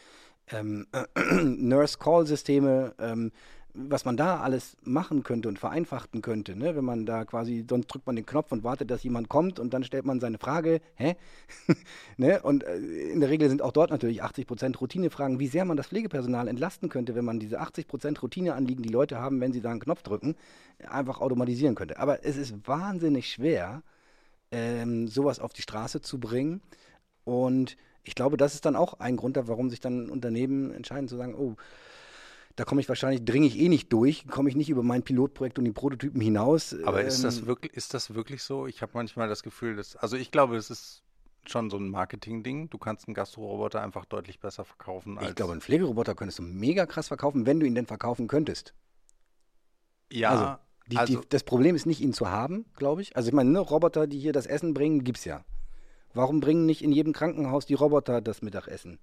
[0.51, 1.05] ähm, äh,
[1.43, 3.31] Nurse-Call-Systeme, ähm,
[3.75, 6.75] was man da alles machen könnte und vereinfachten könnte, ne?
[6.75, 9.73] wenn man da quasi, sonst drückt man den Knopf und wartet, dass jemand kommt und
[9.73, 11.15] dann stellt man seine Frage, hä?
[12.17, 12.41] ne?
[12.43, 15.75] Und äh, in der Regel sind auch dort natürlich 80 Prozent Routinefragen, wie sehr man
[15.75, 19.61] das Pflegepersonal entlasten könnte, wenn man diese 80 Prozent Routineanliegen, die Leute haben, wenn sie
[19.61, 20.35] da einen Knopf drücken,
[20.87, 21.97] einfach automatisieren könnte.
[21.97, 23.81] Aber es ist wahnsinnig schwer,
[24.51, 26.61] ähm, sowas auf die Straße zu bringen
[27.23, 31.15] und ich glaube, das ist dann auch ein Grund, warum sich dann Unternehmen entscheiden zu
[31.15, 31.55] sagen, oh,
[32.55, 35.57] da komme ich wahrscheinlich, dringe ich eh nicht durch, komme ich nicht über mein Pilotprojekt
[35.57, 36.75] und die Prototypen hinaus.
[36.85, 38.67] Aber ähm, ist, das wirklich, ist das wirklich so?
[38.67, 41.03] Ich habe manchmal das Gefühl, dass, also ich glaube, es ist
[41.45, 42.69] schon so ein Marketing-Ding.
[42.69, 45.17] Du kannst einen Gastroroboter einfach deutlich besser verkaufen.
[45.21, 48.73] ich glaube, einen Pflegeroboter könntest du mega krass verkaufen, wenn du ihn denn verkaufen könntest.
[50.11, 50.29] Ja.
[50.29, 50.55] Also,
[50.87, 53.15] die, also die, das Problem ist nicht, ihn zu haben, glaube ich.
[53.15, 55.43] Also ich meine, ne, Roboter, die hier das Essen bringen, gibt es ja.
[56.13, 58.99] Warum bringen nicht in jedem Krankenhaus die Roboter das Mittagessen?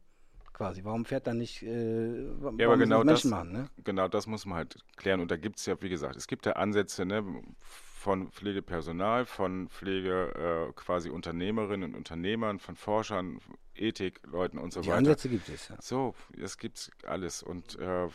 [0.61, 0.85] Quasi.
[0.85, 2.23] Warum fährt dann nicht äh,
[2.59, 3.71] ja, aber genau das, machen, ne?
[3.83, 5.21] genau das muss man halt klären.
[5.21, 7.25] Und da gibt es ja, wie gesagt, es gibt ja Ansätze ne,
[7.65, 13.41] von Pflegepersonal, von Pflege äh, quasi Unternehmerinnen und Unternehmern, von Forschern,
[13.75, 15.01] Ethikleuten und so die weiter.
[15.01, 15.77] Die Ansätze gibt es, ja.
[15.81, 17.43] So, es gibt alles.
[17.43, 18.09] Und äh,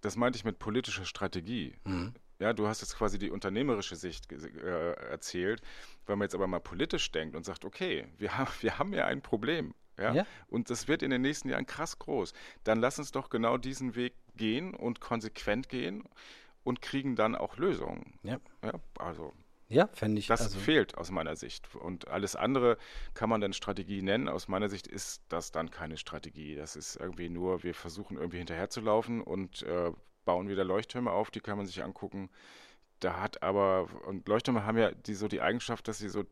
[0.00, 1.76] das meinte ich mit politischer Strategie.
[1.84, 2.12] Mhm.
[2.40, 5.62] Ja, du hast jetzt quasi die unternehmerische Sicht äh, erzählt.
[6.06, 9.06] Wenn man jetzt aber mal politisch denkt und sagt, okay, wir, ha wir haben ja
[9.06, 9.74] ein Problem.
[9.98, 10.14] Ja?
[10.14, 10.26] ja?
[10.48, 12.32] Und das wird in den nächsten Jahren krass groß.
[12.64, 16.04] Dann lass uns doch genau diesen Weg gehen und konsequent gehen
[16.64, 18.18] und kriegen dann auch Lösungen.
[18.22, 18.38] Ja.
[18.62, 19.32] ja also.
[19.70, 20.28] Ja, fände ich.
[20.28, 21.74] Das also fehlt aus meiner Sicht.
[21.74, 22.78] Und alles andere
[23.12, 24.28] kann man dann Strategie nennen.
[24.28, 26.56] Aus meiner Sicht ist das dann keine Strategie.
[26.56, 29.92] Das ist irgendwie nur, wir versuchen irgendwie hinterherzulaufen und äh,
[30.24, 32.30] bauen wieder Leuchttürme auf, die kann man sich angucken.
[33.00, 36.24] Da hat aber, und Leuchttürme haben ja die, so die Eigenschaft, dass sie so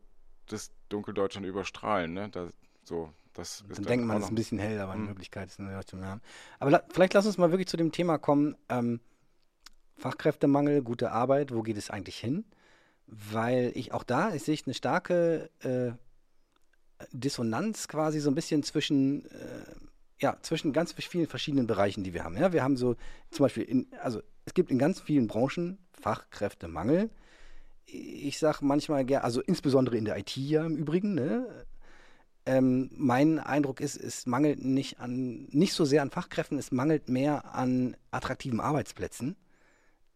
[0.47, 2.13] das Dunkeldeutschland überstrahlen.
[2.13, 2.29] Ne?
[2.29, 2.49] Da,
[2.83, 5.07] so, das dann denkt man, es ist ein bisschen hell, aber in hm.
[5.09, 6.21] Wirklichkeit ist eine Leuchttürme haben.
[6.59, 8.55] Aber la vielleicht lass uns mal wirklich zu dem Thema kommen.
[8.69, 8.99] Ähm,
[9.95, 12.45] Fachkräftemangel, gute Arbeit, wo geht es eigentlich hin?
[13.07, 15.91] Weil ich auch da, ich sehe eine starke äh,
[17.11, 19.65] Dissonanz quasi so ein bisschen zwischen äh,
[20.19, 22.37] ja, zwischen ganz vielen verschiedenen Bereichen, die wir haben.
[22.37, 22.95] Ja, wir haben so
[23.29, 27.09] zum Beispiel, in, also es gibt in ganz vielen Branchen Fachkräftemangel.
[27.85, 31.65] Ich sage manchmal gerne, also insbesondere in der IT ja im Übrigen, ne?
[32.47, 37.09] Ähm, mein Eindruck ist, es mangelt nicht an, nicht so sehr an Fachkräften, es mangelt
[37.09, 39.35] mehr an attraktiven Arbeitsplätzen.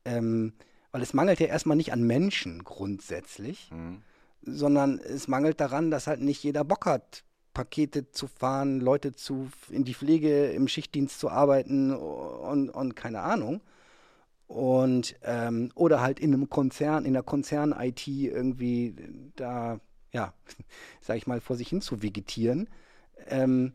[0.06, 0.54] Ähm,
[0.94, 4.02] weil es mangelt ja erstmal nicht an Menschen grundsätzlich, mhm.
[4.44, 9.50] sondern es mangelt daran, dass halt nicht jeder Bock hat, Pakete zu fahren, Leute zu
[9.70, 13.62] in die Pflege, im Schichtdienst zu arbeiten und, und keine Ahnung.
[14.48, 18.96] Und ähm, oder halt in einem Konzern, in der Konzern-IT irgendwie
[19.36, 20.34] da, ja,
[21.02, 22.70] sag ich mal, vor sich hin zu vegetieren.
[23.28, 23.74] Ähm,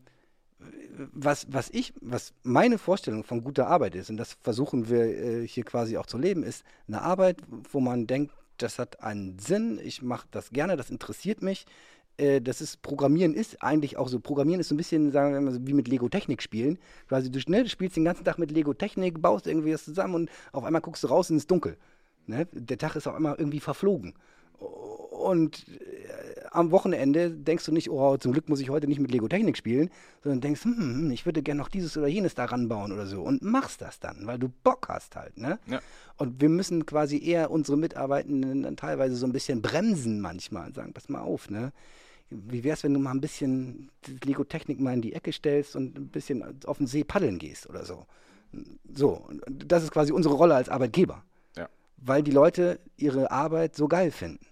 [1.13, 5.47] was, was ich, was meine Vorstellung von guter Arbeit ist, und das versuchen wir äh,
[5.47, 7.37] hier quasi auch zu leben, ist eine Arbeit,
[7.71, 11.67] wo man denkt, das hat einen Sinn, ich mache das gerne, das interessiert mich,
[12.17, 14.19] äh, das ist, Programmieren ist eigentlich auch so.
[14.19, 16.79] Programmieren ist so ein bisschen, sagen wir mal, wie mit Lego-Technik spielen.
[17.07, 20.29] Quasi, du, ne, du spielst den ganzen Tag mit Lego-Technik, baust irgendwie was zusammen und
[20.51, 21.77] auf einmal guckst du raus und es ist dunkel.
[22.25, 22.47] Ne?
[22.51, 24.15] Der Tag ist auch immer irgendwie verflogen.
[24.59, 29.11] Und äh, am Wochenende denkst du nicht, oh, zum Glück muss ich heute nicht mit
[29.11, 29.89] Lego-Technik spielen,
[30.23, 33.21] sondern denkst, hm, hm ich würde gerne noch dieses oder jenes daran bauen oder so.
[33.21, 35.37] Und machst das dann, weil du Bock hast halt.
[35.37, 35.59] Ne?
[35.67, 35.79] Ja.
[36.17, 40.75] Und wir müssen quasi eher unsere Mitarbeitenden dann teilweise so ein bisschen bremsen manchmal und
[40.75, 41.71] sagen, pass mal auf, ne?
[42.29, 43.89] wie wäre es, wenn du mal ein bisschen
[44.23, 47.85] Lego-Technik mal in die Ecke stellst und ein bisschen auf den See paddeln gehst oder
[47.85, 48.05] so.
[48.93, 51.23] So, das ist quasi unsere Rolle als Arbeitgeber.
[51.97, 54.45] Weil die Leute ihre Arbeit so geil finden.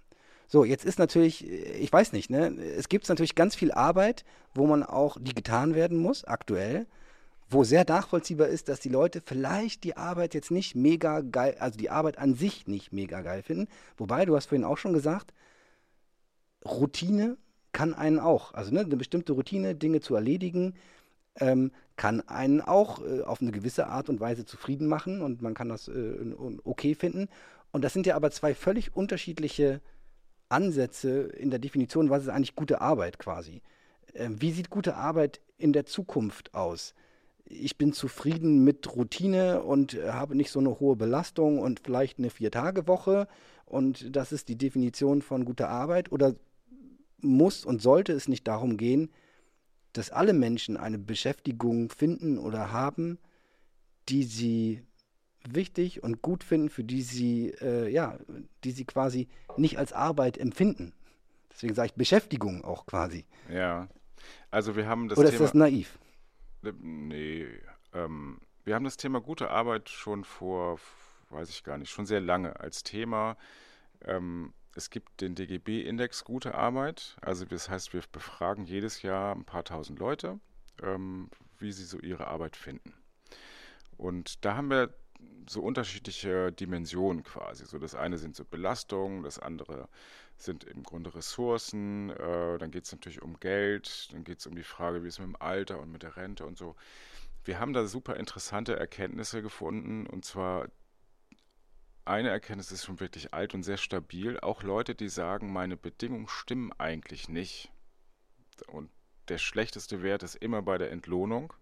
[0.48, 4.24] So, jetzt ist natürlich, ich weiß nicht, ne, es gibt natürlich ganz viel Arbeit,
[4.54, 6.86] wo man auch, die getan werden muss, aktuell,
[7.48, 11.78] wo sehr nachvollziehbar ist, dass die Leute vielleicht die Arbeit jetzt nicht mega geil, also
[11.78, 13.68] die Arbeit an sich nicht mega geil finden.
[13.96, 15.32] Wobei, du hast vorhin auch schon gesagt,
[16.64, 17.36] Routine
[17.72, 20.74] kann einen auch, also ne, eine bestimmte Routine, Dinge zu erledigen,
[21.40, 25.54] ähm, kann einen auch äh, auf eine gewisse Art und Weise zufrieden machen und man
[25.54, 26.34] kann das äh,
[26.64, 27.28] okay finden.
[27.72, 29.80] Und das sind ja aber zwei völlig unterschiedliche
[30.48, 33.62] Ansätze in der Definition, was ist eigentlich gute Arbeit quasi.
[34.14, 36.94] Ähm, wie sieht gute Arbeit in der Zukunft aus?
[37.44, 42.30] Ich bin zufrieden mit Routine und habe nicht so eine hohe Belastung und vielleicht eine
[42.30, 43.28] Vier-Tage-Woche
[43.66, 46.34] und das ist die Definition von guter Arbeit oder
[47.20, 49.10] muss und sollte es nicht darum gehen,
[49.96, 53.18] dass alle Menschen eine Beschäftigung finden oder haben,
[54.08, 54.82] die sie
[55.48, 58.18] wichtig und gut finden, für die sie, äh, ja,
[58.64, 60.92] die sie quasi nicht als Arbeit empfinden.
[61.50, 63.24] Deswegen sage ich Beschäftigung auch quasi.
[63.50, 63.88] Ja.
[64.50, 65.98] Also wir haben das Oder Thema, ist das naiv?
[66.64, 67.46] Äh, nee.
[67.94, 70.78] Ähm, wir haben das Thema gute Arbeit schon vor,
[71.30, 73.36] weiß ich gar nicht, schon sehr lange als Thema.
[74.04, 77.16] Ähm, es gibt den DGB-Index Gute Arbeit.
[77.22, 80.38] Also das heißt, wir befragen jedes Jahr ein paar tausend Leute,
[80.82, 82.92] ähm, wie sie so ihre Arbeit finden.
[83.96, 84.94] Und da haben wir
[85.48, 87.64] so unterschiedliche Dimensionen quasi.
[87.64, 89.88] So das eine sind so Belastungen, das andere
[90.36, 92.10] sind im Grunde Ressourcen.
[92.10, 95.18] Äh, dann geht es natürlich um Geld, dann geht es um die Frage, wie es
[95.18, 96.76] mit dem Alter und mit der Rente und so.
[97.44, 100.68] wir haben da super interessante Erkenntnisse gefunden und zwar
[102.06, 104.38] eine Erkenntnis ist schon wirklich alt und sehr stabil.
[104.40, 107.70] Auch Leute, die sagen, meine Bedingungen stimmen eigentlich nicht.
[108.68, 108.90] Und
[109.28, 111.52] der schlechteste Wert ist immer bei der Entlohnung.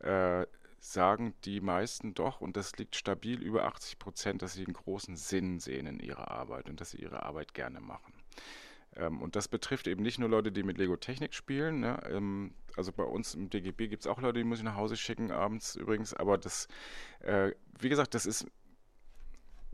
[0.00, 0.46] Äh,
[0.78, 5.16] sagen die meisten doch, und das liegt stabil über 80 Prozent, dass sie einen großen
[5.16, 8.12] Sinn sehen in ihrer Arbeit und dass sie ihre Arbeit gerne machen.
[8.94, 11.80] Ähm, und das betrifft eben nicht nur Leute, die mit Lego Technik spielen.
[11.80, 12.00] Ne?
[12.10, 14.96] Ähm, also bei uns im DGB gibt es auch Leute, die muss ich nach Hause
[14.96, 16.14] schicken abends übrigens.
[16.14, 16.68] Aber das,
[17.20, 18.46] äh, wie gesagt, das ist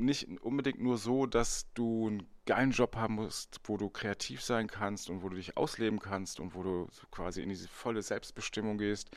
[0.02, 4.66] nicht unbedingt nur so, dass du einen geilen Job haben musst, wo du kreativ sein
[4.66, 8.78] kannst und wo du dich ausleben kannst und wo du quasi in diese volle Selbstbestimmung
[8.78, 9.10] gehst,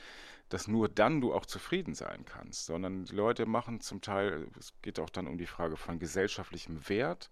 [0.49, 4.73] dass nur dann du auch zufrieden sein kannst, sondern die Leute machen zum Teil, es
[4.81, 7.31] geht auch dann um die Frage von gesellschaftlichem Wert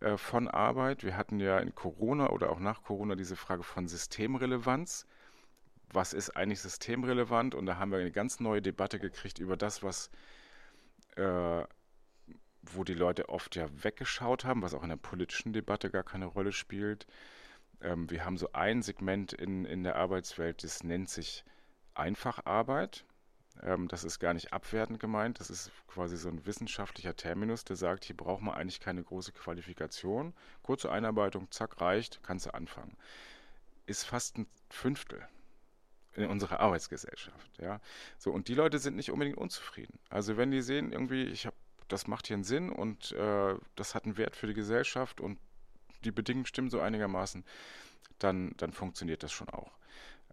[0.00, 1.02] äh, von Arbeit.
[1.02, 5.06] Wir hatten ja in Corona oder auch nach Corona diese Frage von Systemrelevanz.
[5.92, 7.54] Was ist eigentlich systemrelevant?
[7.54, 10.10] Und da haben wir eine ganz neue Debatte gekriegt über das, was
[11.16, 11.64] äh,
[12.72, 16.26] wo die Leute oft ja weggeschaut haben, was auch in der politischen Debatte gar keine
[16.26, 17.06] Rolle spielt.
[17.80, 21.44] Ähm, wir haben so ein Segment in, in der Arbeitswelt, das nennt sich
[21.94, 23.04] Einfacharbeit.
[23.62, 27.76] Ähm, das ist gar nicht abwertend gemeint, das ist quasi so ein wissenschaftlicher Terminus, der
[27.76, 30.34] sagt, hier braucht man eigentlich keine große Qualifikation.
[30.62, 32.96] Kurze Einarbeitung, zack, reicht, kannst du anfangen.
[33.86, 35.26] Ist fast ein Fünftel
[36.16, 37.58] in unserer Arbeitsgesellschaft.
[37.58, 37.80] Ja?
[38.18, 39.98] So, und die Leute sind nicht unbedingt unzufrieden.
[40.08, 41.56] Also wenn die sehen, irgendwie, ich habe
[41.88, 45.38] das macht hier einen Sinn und äh, das hat einen Wert für die Gesellschaft und
[46.04, 47.44] die Bedingungen stimmen so einigermaßen,
[48.18, 49.72] dann, dann funktioniert das schon auch.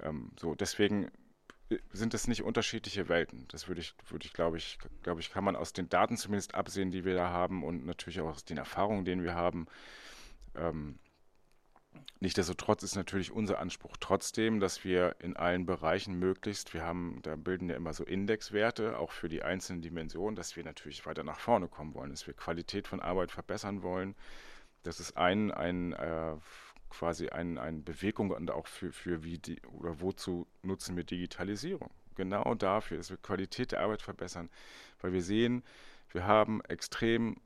[0.02, 1.12] Ähm, so, deswegen
[1.70, 3.46] äh, sind es nicht unterschiedliche Welten.
[3.50, 6.56] Das würde ich, würde ich, glaube ich, glaube ich, kann man aus den Daten zumindest
[6.56, 9.68] absehen, die wir da haben und natürlich auch aus den Erfahrungen, denen wir haben.
[10.56, 11.00] Ähm,
[12.20, 17.36] Nichtsdestotrotz ist natürlich unser Anspruch trotzdem, dass wir in allen Bereichen möglichst, wir haben, da
[17.36, 21.40] bilden ja immer so Indexwerte, auch für die einzelnen Dimensionen, dass wir natürlich weiter nach
[21.40, 24.16] vorne kommen wollen, dass wir Qualität von Arbeit verbessern wollen.
[24.84, 26.36] Das ist ein, ein äh,
[26.92, 31.90] quasi ein, eine Bewegung und auch für, für wie die oder wozu nutzen wir Digitalisierung.
[32.16, 34.50] Genau dafür, dass wir Qualität der Arbeit verbessern,
[35.02, 35.64] weil wir sehen,
[36.12, 37.38] wir haben extrem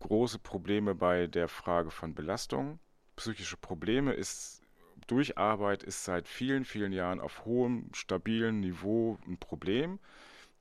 [0.00, 2.80] große Probleme bei der Frage von Belastung
[3.20, 4.62] psychische Probleme ist
[5.06, 9.98] durch Arbeit ist seit vielen, vielen Jahren auf hohem, stabilen Niveau ein Problem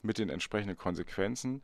[0.01, 1.63] mit den entsprechenden Konsequenzen.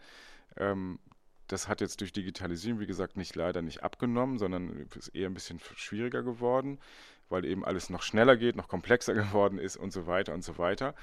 [0.56, 1.00] Ähm,
[1.48, 5.34] das hat jetzt durch Digitalisierung, wie gesagt, nicht leider nicht abgenommen, sondern ist eher ein
[5.34, 6.80] bisschen schwieriger geworden,
[7.28, 10.58] weil eben alles noch schneller geht, noch komplexer geworden ist und so weiter und so
[10.58, 10.96] weiter.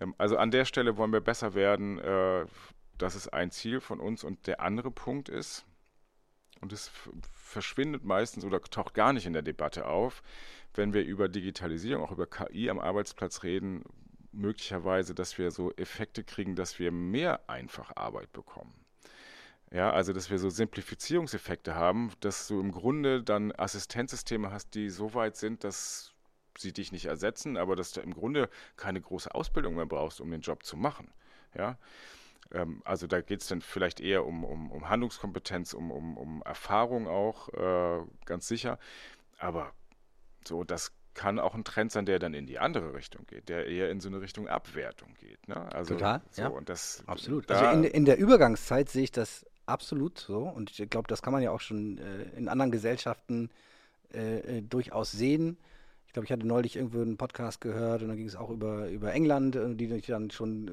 [0.00, 1.98] Ähm, also an der Stelle wollen wir besser werden.
[1.98, 2.46] Äh,
[2.96, 4.24] das ist ein Ziel von uns.
[4.24, 5.66] Und der andere Punkt ist,
[6.64, 6.90] und es
[7.30, 10.22] verschwindet meistens oder taucht gar nicht in der Debatte auf,
[10.72, 13.84] wenn wir über Digitalisierung, auch über KI am Arbeitsplatz reden,
[14.32, 18.72] möglicherweise, dass wir so Effekte kriegen, dass wir mehr einfach Arbeit bekommen.
[19.70, 24.88] Ja, also dass wir so Simplifizierungseffekte haben, dass du im Grunde dann Assistenzsysteme hast, die
[24.88, 26.14] so weit sind, dass
[26.56, 28.48] sie dich nicht ersetzen, aber dass du im Grunde
[28.78, 31.12] keine große Ausbildung mehr brauchst, um den Job zu machen.
[31.54, 31.76] Ja,
[32.52, 36.42] ähm, also da geht es dann vielleicht eher um, um, um Handlungskompetenz, um, um, um
[36.42, 38.78] Erfahrung auch, äh, ganz sicher.
[39.38, 39.72] Aber
[40.46, 43.66] so, das kann auch ein Trend sein, der dann in die andere Richtung geht, der
[43.66, 45.46] eher in so eine Richtung Abwertung geht.
[45.48, 45.56] Ne?
[45.72, 46.48] Also, Total, so, ja.
[46.48, 47.48] Und das, absolut.
[47.48, 51.22] Da also in, in der Übergangszeit sehe ich das absolut so und ich glaube, das
[51.22, 53.50] kann man ja auch schon äh, in anderen Gesellschaften
[54.12, 55.56] äh, äh durchaus sehen
[56.14, 59.12] glaube, ich hatte neulich irgendwo einen Podcast gehört und da ging es auch über, über
[59.12, 60.70] England, äh, die dann schon äh,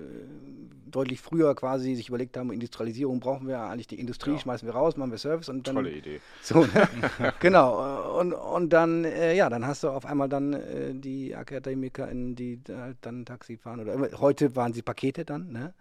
[0.90, 4.40] deutlich früher quasi sich überlegt haben, Industrialisierung brauchen wir eigentlich die Industrie, ja.
[4.40, 5.76] schmeißen wir raus, machen wir Service und dann.
[5.76, 6.22] Tolle Idee.
[6.42, 6.90] So, ne?
[7.40, 8.20] genau.
[8.20, 12.62] Und, und dann, äh, ja, dann hast du auf einmal dann äh, die AkademikerInnen, die
[12.70, 15.74] halt dann Taxi fahren oder heute waren sie Pakete dann, ne?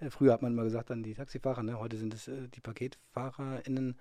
[0.00, 1.78] Äh, früher hat man mal gesagt, dann die Taxifahrer, ne?
[1.78, 3.96] heute sind es äh, die PaketfahrerInnen.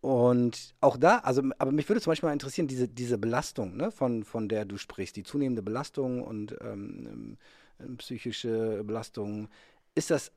[0.00, 3.90] Und auch da, also, aber mich würde zum Beispiel mal interessieren, diese, diese Belastung, ne,
[3.90, 7.36] von, von der du sprichst, die zunehmende Belastung und ähm,
[7.80, 9.48] ähm, psychische Belastung,
[9.94, 10.30] ist das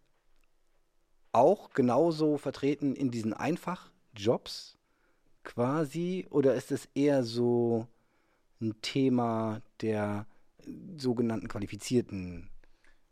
[1.31, 4.77] auch genauso vertreten in diesen Einfachjobs
[5.43, 6.25] quasi?
[6.31, 7.87] Oder ist es eher so
[8.61, 10.25] ein Thema der
[10.97, 12.50] sogenannten qualifizierten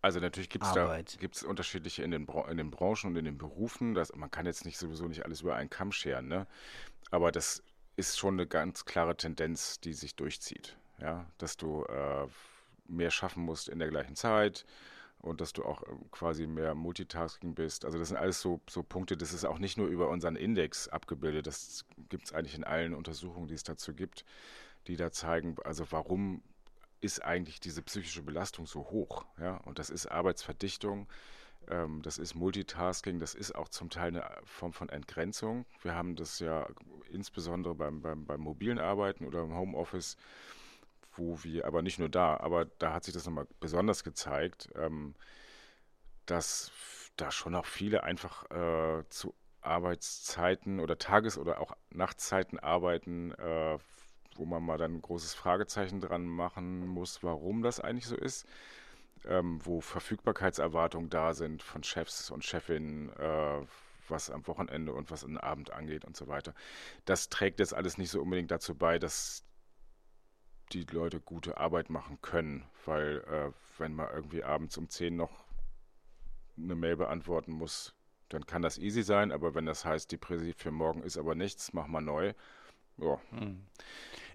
[0.02, 3.38] also natürlich gibt es da gibt's unterschiedliche in den, in den Branchen und in den
[3.38, 3.94] Berufen.
[3.94, 6.48] Das, man kann jetzt nicht sowieso nicht alles über einen Kamm scheren, ne?
[7.12, 7.64] Aber das
[7.98, 10.78] ist schon eine ganz klare Tendenz, die sich durchzieht.
[11.00, 12.28] Ja, dass du äh,
[12.88, 14.66] mehr schaffen musst in der gleichen Zeit
[15.20, 17.86] und dass du auch äh, quasi mehr Multitasking bist.
[17.86, 20.88] Also das sind alles so, so Punkte, das ist auch nicht nur über unseren Index
[20.88, 24.26] abgebildet, das gibt es eigentlich in allen Untersuchungen, die es dazu gibt,
[24.88, 26.42] die da zeigen, also warum
[27.02, 29.26] ist eigentlich diese psychische Belastung so hoch?
[29.40, 29.58] Ja?
[29.66, 31.08] Und das ist Arbeitsverdichtung,
[31.70, 35.66] ähm, das ist Multitasking, das ist auch zum Teil eine Form von Entgrenzung.
[35.82, 36.68] Wir haben das ja
[37.12, 40.18] insbesondere beim, beim, beim mobilen Arbeiten oder im Homeoffice,
[41.16, 45.16] wo wir, aber nicht nur da, aber da hat sich das nochmal besonders gezeigt, ähm,
[46.26, 46.72] dass
[47.18, 53.78] da schon auch viele einfach äh, zu Arbeitszeiten oder Tages- oder auch Nachtzeiten arbeiten, äh,
[54.40, 58.48] wo man mal dann ein großes Fragezeichen dran machen muss, warum das eigentlich so ist.
[59.26, 63.62] Ähm, wo Verfügbarkeitserwartungen da sind von Chefs und Chefinnen, äh,
[64.08, 66.54] was am Wochenende und was den Abend angeht und so weiter.
[67.04, 69.44] Das trägt jetzt alles nicht so unbedingt dazu bei, dass
[70.72, 75.44] die Leute gute Arbeit machen können, weil äh, wenn man irgendwie abends um 10 noch
[76.58, 77.94] eine Mail beantworten muss,
[78.30, 81.36] dann kann das easy sein, aber wenn das heißt, die Präsi für morgen ist aber
[81.36, 82.34] nichts, mach mal neu,
[83.02, 83.20] ja.
[83.32, 83.62] Hm.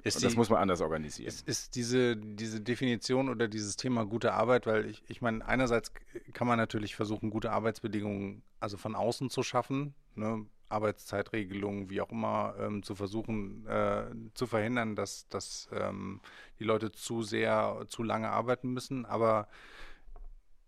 [0.03, 1.29] das die, muss man anders organisieren.
[1.29, 5.93] Ist, ist, diese, diese Definition oder dieses Thema gute Arbeit, weil ich, ich meine, einerseits
[6.33, 10.47] kann man natürlich versuchen, gute Arbeitsbedingungen also von außen zu schaffen, ne?
[10.69, 16.21] Arbeitszeitregelungen, wie auch immer, ähm, zu versuchen äh, zu verhindern, dass, dass ähm,
[16.59, 19.05] die Leute zu sehr, zu lange arbeiten müssen.
[19.07, 19.49] Aber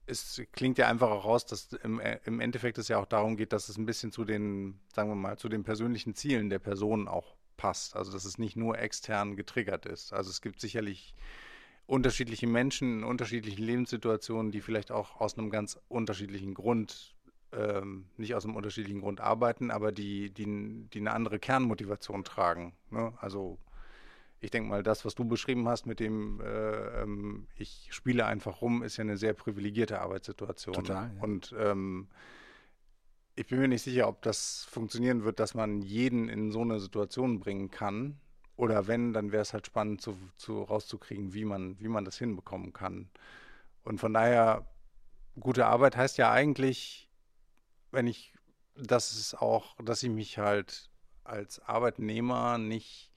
[0.06, 3.36] es klingt ja einfach auch raus, dass im, äh, im Endeffekt es ja auch darum
[3.36, 6.60] geht, dass es ein bisschen zu den, sagen wir mal, zu den persönlichen Zielen der
[6.60, 7.96] Person auch passt.
[7.96, 10.12] Also dass es nicht nur extern getriggert ist.
[10.12, 11.14] Also es gibt sicherlich
[11.86, 17.14] unterschiedliche Menschen in unterschiedlichen Lebenssituationen, die vielleicht auch aus einem ganz unterschiedlichen Grund,
[17.52, 22.74] ähm, nicht aus einem unterschiedlichen Grund arbeiten, aber die, die, die eine andere Kernmotivation tragen.
[22.90, 23.12] Ne?
[23.20, 23.58] Also
[24.40, 28.60] ich denke mal, das, was du beschrieben hast mit dem, äh, ähm, ich spiele einfach
[28.60, 30.74] rum, ist ja eine sehr privilegierte Arbeitssituation.
[30.74, 31.10] Total.
[31.14, 31.22] Ja.
[31.22, 32.08] Und ähm,
[33.36, 36.80] ich bin mir nicht sicher, ob das funktionieren wird, dass man jeden in so eine
[36.80, 38.18] Situation bringen kann.
[38.56, 42.16] Oder wenn, dann wäre es halt spannend zu, zu rauszukriegen, wie man, wie man das
[42.16, 43.10] hinbekommen kann.
[43.84, 44.66] Und von daher,
[45.38, 47.10] gute Arbeit heißt ja eigentlich,
[47.90, 48.32] wenn ich,
[48.74, 50.90] dass es auch, dass ich mich halt
[51.22, 53.12] als Arbeitnehmer nicht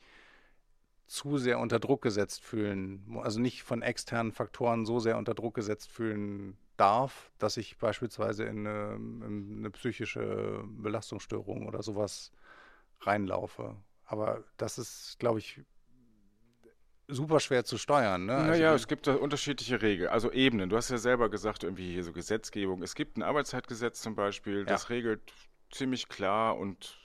[1.07, 5.55] zu sehr unter Druck gesetzt fühlen, also nicht von externen Faktoren so sehr unter Druck
[5.55, 12.31] gesetzt fühlen darf, dass ich beispielsweise in eine, in eine psychische Belastungsstörung oder sowas
[13.01, 13.75] reinlaufe.
[14.05, 15.61] Aber das ist, glaube ich,
[17.07, 18.25] super schwer zu steuern.
[18.25, 18.33] Ne?
[18.33, 20.69] Naja, also, es gibt da unterschiedliche Regeln, also Ebenen.
[20.69, 22.81] Du hast ja selber gesagt, irgendwie hier so Gesetzgebung.
[22.81, 24.95] Es gibt ein Arbeitszeitgesetz zum Beispiel, das ja.
[24.95, 25.33] regelt
[25.71, 26.97] ziemlich klar und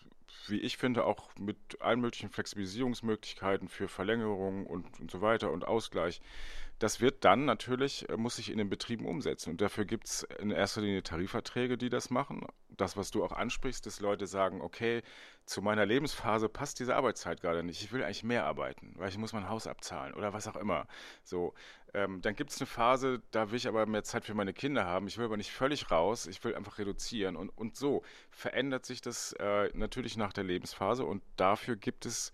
[0.47, 5.67] wie ich finde, auch mit allen möglichen Flexibilisierungsmöglichkeiten für Verlängerung und, und so weiter und
[5.67, 6.21] Ausgleich
[6.85, 9.49] das wird dann natürlich, äh, muss sich in den Betrieben umsetzen.
[9.49, 12.47] Und dafür gibt es in erster Linie Tarifverträge, die das machen.
[12.69, 15.03] Das, was du auch ansprichst, dass Leute sagen, okay,
[15.47, 17.81] zu meiner Lebensphase passt diese Arbeitszeit gerade nicht.
[17.81, 20.87] Ich will eigentlich mehr arbeiten, weil ich muss mein Haus abzahlen oder was auch immer.
[21.23, 21.55] So,
[21.95, 24.85] ähm, dann gibt es eine Phase, da will ich aber mehr Zeit für meine Kinder
[24.85, 25.07] haben.
[25.07, 26.27] Ich will aber nicht völlig raus.
[26.27, 27.37] Ich will einfach reduzieren.
[27.37, 31.07] Und, und so verändert sich das äh, natürlich nach der Lebensphase.
[31.07, 32.31] Und dafür gibt es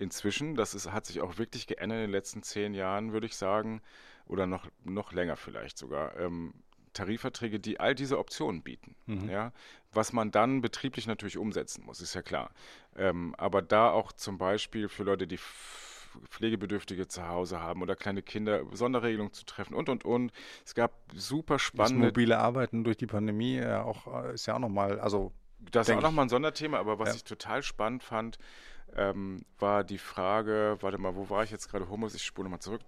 [0.00, 3.36] inzwischen, das ist, hat sich auch wirklich geändert in den letzten zehn Jahren, würde ich
[3.36, 3.82] sagen,
[4.26, 6.54] oder noch, noch länger vielleicht sogar, ähm,
[6.92, 8.96] Tarifverträge, die all diese Optionen bieten.
[9.06, 9.28] Mhm.
[9.28, 9.52] Ja,
[9.92, 12.50] was man dann betrieblich natürlich umsetzen muss, ist ja klar.
[12.96, 15.38] Ähm, aber da auch zum Beispiel für Leute, die
[16.28, 20.32] Pflegebedürftige zu Hause haben oder kleine Kinder, Sonderregelungen zu treffen und und und.
[20.64, 22.06] Es gab super spannende.
[22.06, 25.32] Das mobile Arbeiten durch die Pandemie ja auch, äh, ist ja auch nochmal, also.
[25.70, 27.14] Das ist auch nochmal ein Sonderthema, aber was ja.
[27.16, 28.38] ich total spannend fand,
[28.96, 31.88] ähm, war die Frage, warte mal, wo war ich jetzt gerade?
[31.88, 32.82] Homos, ich spule nochmal zurück,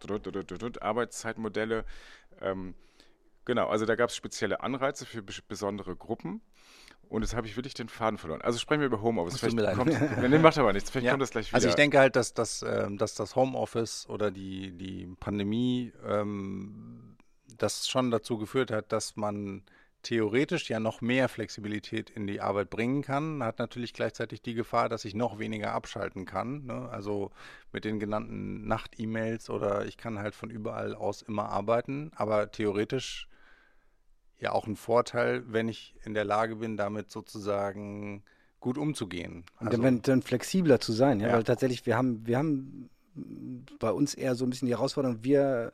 [0.81, 1.85] Arbeitszeitmodelle.
[2.41, 2.75] Ähm,
[3.45, 6.41] genau, also da gab es spezielle Anreize für besondere Gruppen.
[7.09, 8.41] Und jetzt habe ich wirklich den Faden verloren.
[8.41, 9.39] Also sprechen wir über Homeoffice.
[9.39, 10.89] Vielleicht mir kommt, nee, macht aber nichts.
[10.89, 11.13] Vielleicht ja.
[11.13, 11.57] kommt das gleich wieder.
[11.57, 17.19] Also ich denke halt, dass das, äh, dass das Homeoffice oder die, die Pandemie ähm,
[17.59, 19.63] das schon dazu geführt hat, dass man
[20.03, 24.89] theoretisch ja noch mehr Flexibilität in die Arbeit bringen kann, hat natürlich gleichzeitig die Gefahr,
[24.89, 26.65] dass ich noch weniger abschalten kann.
[26.67, 26.89] Ne?
[26.91, 27.31] Also
[27.73, 33.29] mit den genannten Nacht-E-Mails oder ich kann halt von überall aus immer arbeiten, aber theoretisch
[34.39, 38.25] ja auch ein Vorteil, wenn ich in der Lage bin, damit sozusagen
[38.59, 39.45] gut umzugehen.
[39.57, 41.29] Also, und dann, dann flexibler zu sein, ja?
[41.29, 42.91] ja, weil tatsächlich wir haben, wir haben
[43.79, 45.73] bei uns eher so ein bisschen die Herausforderung, wir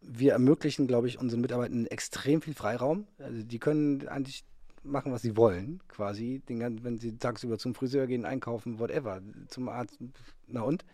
[0.00, 3.06] wir ermöglichen, glaube ich, unseren Mitarbeitern extrem viel Freiraum.
[3.18, 4.44] Also die können eigentlich
[4.82, 6.40] machen, was sie wollen, quasi.
[6.48, 9.98] Den, wenn sie tagsüber zum Friseur gehen, einkaufen, whatever, zum Arzt,
[10.46, 10.84] na und?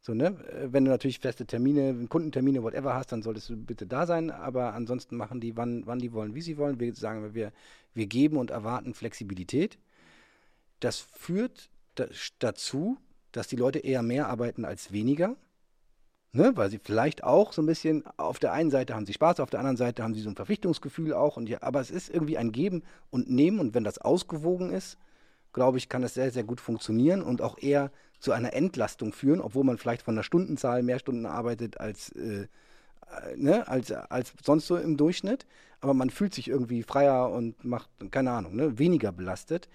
[0.00, 0.36] So, ne?
[0.66, 4.30] Wenn du natürlich feste Termine, Kundentermine, whatever hast, dann solltest du bitte da sein.
[4.30, 6.80] Aber ansonsten machen die, wann, wann die wollen, wie sie wollen.
[6.80, 7.52] Wir sagen, wir,
[7.94, 9.78] wir geben und erwarten Flexibilität.
[10.80, 11.70] Das führt
[12.40, 12.98] dazu,
[13.30, 15.36] dass die Leute eher mehr arbeiten als weniger.
[16.34, 19.38] Ne, weil sie vielleicht auch so ein bisschen, auf der einen Seite haben sie Spaß,
[19.40, 21.36] auf der anderen Seite haben sie so ein Verpflichtungsgefühl auch.
[21.36, 23.60] Und ja, aber es ist irgendwie ein Geben und Nehmen.
[23.60, 24.96] Und wenn das ausgewogen ist,
[25.52, 29.42] glaube ich, kann das sehr, sehr gut funktionieren und auch eher zu einer Entlastung führen,
[29.42, 34.32] obwohl man vielleicht von der Stundenzahl mehr Stunden arbeitet als, äh, äh ne, als, als
[34.42, 35.44] sonst so im Durchschnitt.
[35.82, 39.68] Aber man fühlt sich irgendwie freier und macht, keine Ahnung, ne, weniger belastet.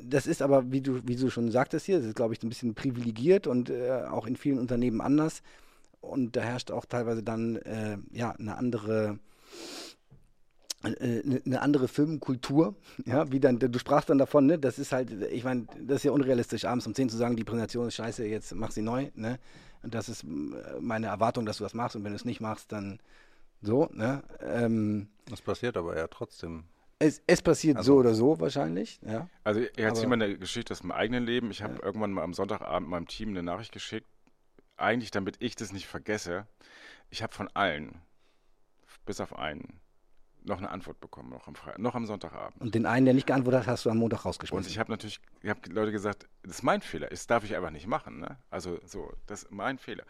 [0.00, 2.50] Das ist aber, wie du, wie du schon sagtest hier, das ist, glaube ich, ein
[2.50, 5.42] bisschen privilegiert und äh, auch in vielen Unternehmen anders
[6.00, 9.18] und da herrscht auch teilweise dann äh, ja eine andere
[10.84, 15.10] äh, eine andere Filmkultur, ja, wie dann, du sprachst dann davon, ne, das ist halt,
[15.32, 18.24] ich meine, das ist ja unrealistisch, abends um 10 zu sagen, die Präsentation ist scheiße,
[18.26, 19.40] jetzt mach sie neu, ne,
[19.82, 20.26] und das ist äh,
[20.80, 23.00] meine Erwartung, dass du das machst und wenn du es nicht machst, dann
[23.60, 24.22] so, ne.
[24.40, 26.64] Ähm, das passiert aber ja trotzdem.
[27.00, 29.28] Es, es passiert also, so oder so wahrscheinlich, ja.
[29.44, 31.50] Also ich erzähle mal eine Geschichte aus meinem eigenen Leben.
[31.50, 31.84] Ich habe ja.
[31.84, 34.08] irgendwann mal am Sonntagabend meinem Team eine Nachricht geschickt,
[34.78, 36.46] eigentlich, damit ich das nicht vergesse,
[37.10, 38.00] ich habe von allen,
[39.06, 39.80] bis auf einen,
[40.44, 42.60] noch eine Antwort bekommen, noch am, Fre noch am Sonntagabend.
[42.60, 44.64] Und den einen, der nicht geantwortet hat, hast du am Montag rausgeschmissen.
[44.64, 47.56] Und ich habe natürlich, ich habe Leute gesagt, das ist mein Fehler, das darf ich
[47.56, 48.20] einfach nicht machen.
[48.20, 48.38] Ne?
[48.50, 50.04] Also so, das ist mein Fehler.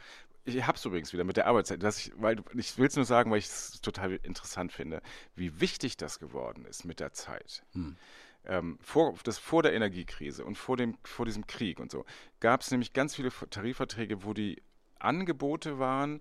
[0.44, 3.04] Ich habe es übrigens wieder mit der Arbeitszeit, dass ich, weil ich will es nur
[3.04, 5.02] sagen, weil ich es total interessant finde,
[5.34, 7.64] wie wichtig das geworden ist mit der Zeit.
[7.72, 7.96] Hm
[8.48, 12.04] ähm, vor, das vor der Energiekrise und vor, dem, vor diesem Krieg und so,
[12.40, 14.62] gab es nämlich ganz viele Tarifverträge, wo die
[14.98, 16.20] Angebote waren,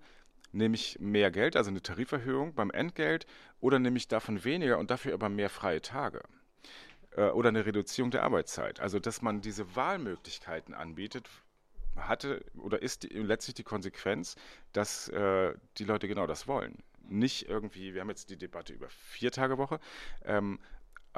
[0.52, 3.26] nämlich mehr Geld, also eine Tariferhöhung beim Entgelt,
[3.60, 6.22] oder nämlich davon weniger und dafür aber mehr freie Tage.
[7.16, 8.80] Äh, oder eine Reduzierung der Arbeitszeit.
[8.80, 11.28] Also, dass man diese Wahlmöglichkeiten anbietet,
[11.96, 14.36] hatte oder ist die, letztlich die Konsequenz,
[14.72, 16.82] dass äh, die Leute genau das wollen.
[17.08, 19.80] Nicht irgendwie, wir haben jetzt die Debatte über vier Tage Woche,
[20.24, 20.60] ähm,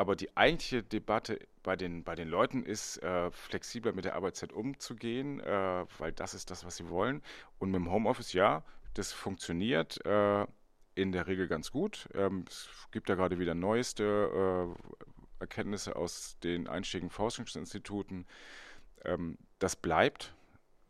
[0.00, 4.50] aber die eigentliche Debatte bei den, bei den Leuten ist, äh, flexibler mit der Arbeitszeit
[4.50, 7.22] umzugehen, äh, weil das ist das, was sie wollen.
[7.58, 10.46] Und mit dem Homeoffice, ja, das funktioniert äh,
[10.94, 12.08] in der Regel ganz gut.
[12.14, 18.26] Ähm, es gibt da gerade wieder neueste äh, Erkenntnisse aus den einstigen Forschungsinstituten.
[19.04, 20.34] Ähm, das bleibt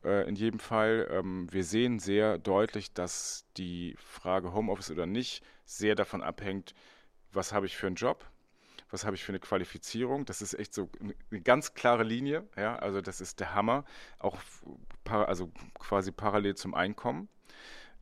[0.04, 1.08] äh, in jedem Fall.
[1.10, 6.76] Ähm, wir sehen sehr deutlich, dass die Frage Homeoffice oder nicht sehr davon abhängt,
[7.32, 8.24] was habe ich für einen Job,
[8.90, 10.24] was habe ich für eine Qualifizierung.
[10.24, 12.48] Das ist echt so eine ganz klare Linie.
[12.56, 12.76] Ja?
[12.76, 13.84] Also das ist der Hammer,
[14.18, 14.36] auch
[15.08, 17.28] also quasi parallel zum Einkommen.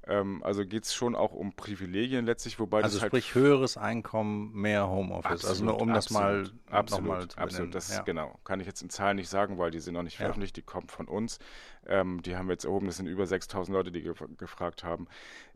[0.08, 3.76] Ähm, also geht es schon auch um Privilegien letztlich, wobei also das halt sprich höheres
[3.76, 5.44] Einkommen, mehr Homeoffice.
[5.44, 7.74] Absolut, also nur um absolut, das mal absolut, mal zu absolut.
[7.74, 8.02] Das ja.
[8.02, 10.56] genau kann ich jetzt in Zahlen nicht sagen, weil die sind noch nicht veröffentlicht.
[10.56, 10.62] Ja.
[10.62, 11.38] Die kommen von uns.
[11.86, 12.86] Ähm, die haben wir jetzt erhoben.
[12.86, 15.08] Das sind über 6.000 Leute, die ge gefragt haben.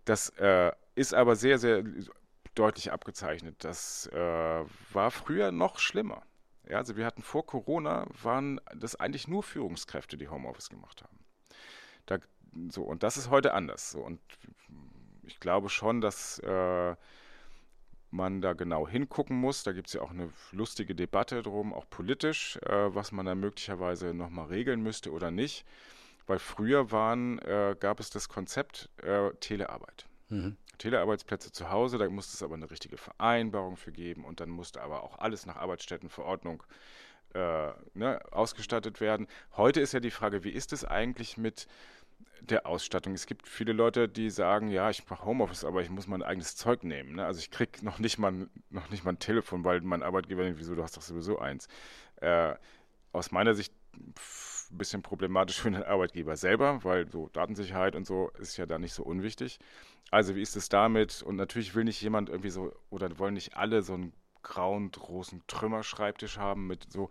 [0.05, 1.83] Das äh, ist aber sehr, sehr
[2.55, 3.57] deutlich abgezeichnet.
[3.65, 6.23] Das äh, war früher noch schlimmer.
[6.69, 11.19] Ja, also wir hatten vor Corona, waren das eigentlich nur Führungskräfte, die Homeoffice gemacht haben.
[12.07, 12.19] Da,
[12.71, 13.91] so, und das ist heute anders.
[13.91, 14.21] So, und
[15.25, 16.95] ich glaube schon, dass äh,
[18.13, 19.63] man da genau hingucken muss.
[19.65, 23.35] Da gibt es ja auch eine lustige Debatte drum, auch politisch, äh, was man da
[23.35, 25.65] möglicherweise nochmal regeln müsste oder nicht.
[26.27, 30.07] Weil früher waren, äh, gab es das Konzept äh, Telearbeit.
[30.29, 30.57] Mhm.
[30.83, 34.83] Telearbeitsplätze zu Hause, da musste es aber eine richtige Vereinbarung für geben und dann musste
[34.83, 36.65] aber auch alles nach Arbeitsstättenverordnung
[37.35, 39.29] äh, ne, ausgestattet werden.
[39.57, 41.69] Heute ist ja die Frage, wie ist es eigentlich mit
[42.41, 43.15] der Ausstattung?
[43.15, 46.57] Es gibt viele Leute, die sagen, ja, ich mache Homeoffice, aber ich muss mein eigenes
[46.57, 47.15] Zeug nehmen.
[47.15, 47.25] Ne?
[47.25, 50.59] Also ich kriege noch nicht mal noch nicht mal ein Telefon, weil mein Arbeitgeber denkt,
[50.59, 51.69] wieso, du hast doch sowieso eins.
[52.17, 52.57] Äh,
[53.13, 58.31] aus meiner Sicht ein bisschen problematisch für den Arbeitgeber selber, weil so Datensicherheit und so
[58.41, 59.61] ist ja da nicht so unwichtig.
[60.13, 61.23] Also wie ist es damit?
[61.23, 65.43] Und natürlich will nicht jemand irgendwie so, oder wollen nicht alle so einen grauen, großen
[65.47, 67.09] Trümmerschreibtisch haben mit so,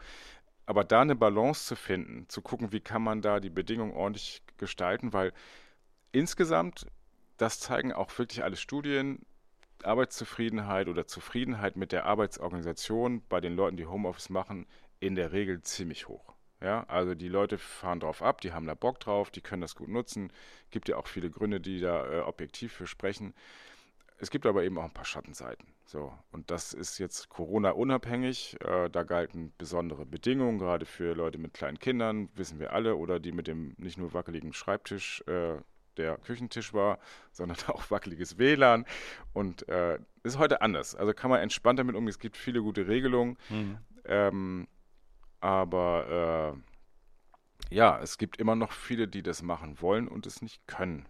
[0.68, 4.44] aber da eine Balance zu finden, zu gucken, wie kann man da die Bedingungen ordentlich
[4.58, 5.34] gestalten, weil
[6.12, 6.86] insgesamt,
[7.38, 9.26] das zeigen auch wirklich alle Studien,
[9.84, 14.68] Arbeitszufriedenheit oder Zufriedenheit mit der Arbeitsorganisation bei den Leuten, die Homeoffice machen,
[15.00, 16.36] in der Regel ziemlich hoch.
[16.62, 19.76] Ja, also die Leute fahren drauf ab, die haben da Bock drauf, die können das
[19.76, 20.32] gut nutzen.
[20.70, 23.34] Gibt ja auch viele Gründe, die da äh, objektiv für sprechen.
[24.20, 25.66] Es gibt aber eben auch ein paar Schattenseiten.
[25.86, 28.58] So, und das ist jetzt Corona-unabhängig.
[28.62, 33.20] Äh, da galten besondere Bedingungen, gerade für Leute mit kleinen Kindern, wissen wir alle, oder
[33.20, 35.56] die mit dem nicht nur wackeligen Schreibtisch, äh,
[35.98, 37.00] der Küchentisch war,
[37.32, 38.86] sondern auch wackeliges WLAN.
[39.34, 40.94] Und äh, ist heute anders.
[40.96, 42.10] Also kann man entspannt damit umgehen.
[42.10, 43.38] Es gibt viele gute Regelungen.
[43.50, 43.78] Mhm.
[44.06, 44.68] Ähm,
[45.42, 46.56] aber
[47.70, 51.06] äh, ja, es gibt immer noch viele, die das machen wollen und es nicht können,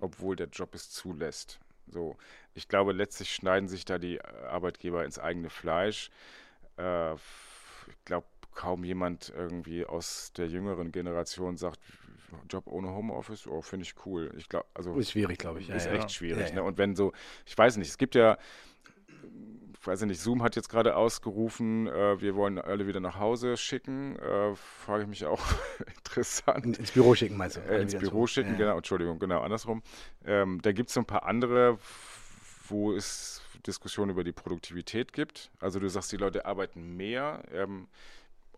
[0.00, 1.60] obwohl der Job es zulässt.
[1.88, 2.16] So,
[2.54, 6.10] ich glaube, letztlich schneiden sich da die Arbeitgeber ins eigene Fleisch.
[6.76, 11.80] Äh, ich glaube, kaum jemand irgendwie aus der jüngeren Generation sagt,
[12.48, 14.32] Job ohne Homeoffice, oh, finde ich cool.
[14.36, 15.68] Ich glaube, also ist schwierig, glaube ich.
[15.68, 16.50] ist ja, echt schwierig.
[16.50, 16.56] Ja.
[16.56, 16.62] Ne?
[16.62, 17.12] Und wenn so,
[17.46, 18.38] ich weiß nicht, es gibt ja,
[19.80, 23.56] ich weiß nicht, Zoom hat jetzt gerade ausgerufen, äh, wir wollen alle wieder nach Hause
[23.56, 24.16] schicken.
[24.16, 25.40] Äh, Frage ich mich auch
[25.96, 26.64] interessant.
[26.66, 27.60] In- Ins Büro schicken, meinst du?
[27.60, 28.28] Äh, ins Büro zurück.
[28.28, 28.56] schicken, Ja.
[28.58, 29.82] genau, Entschuldigung, genau, andersrum.
[30.24, 31.78] Ähm, da gibt es so ein paar andere,
[32.68, 35.50] wo es Diskussionen über die Produktivität gibt.
[35.60, 37.42] Also du sagst, die Leute arbeiten mehr.
[37.52, 37.88] Ähm,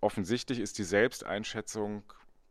[0.00, 2.02] offensichtlich ist die Selbsteinschätzung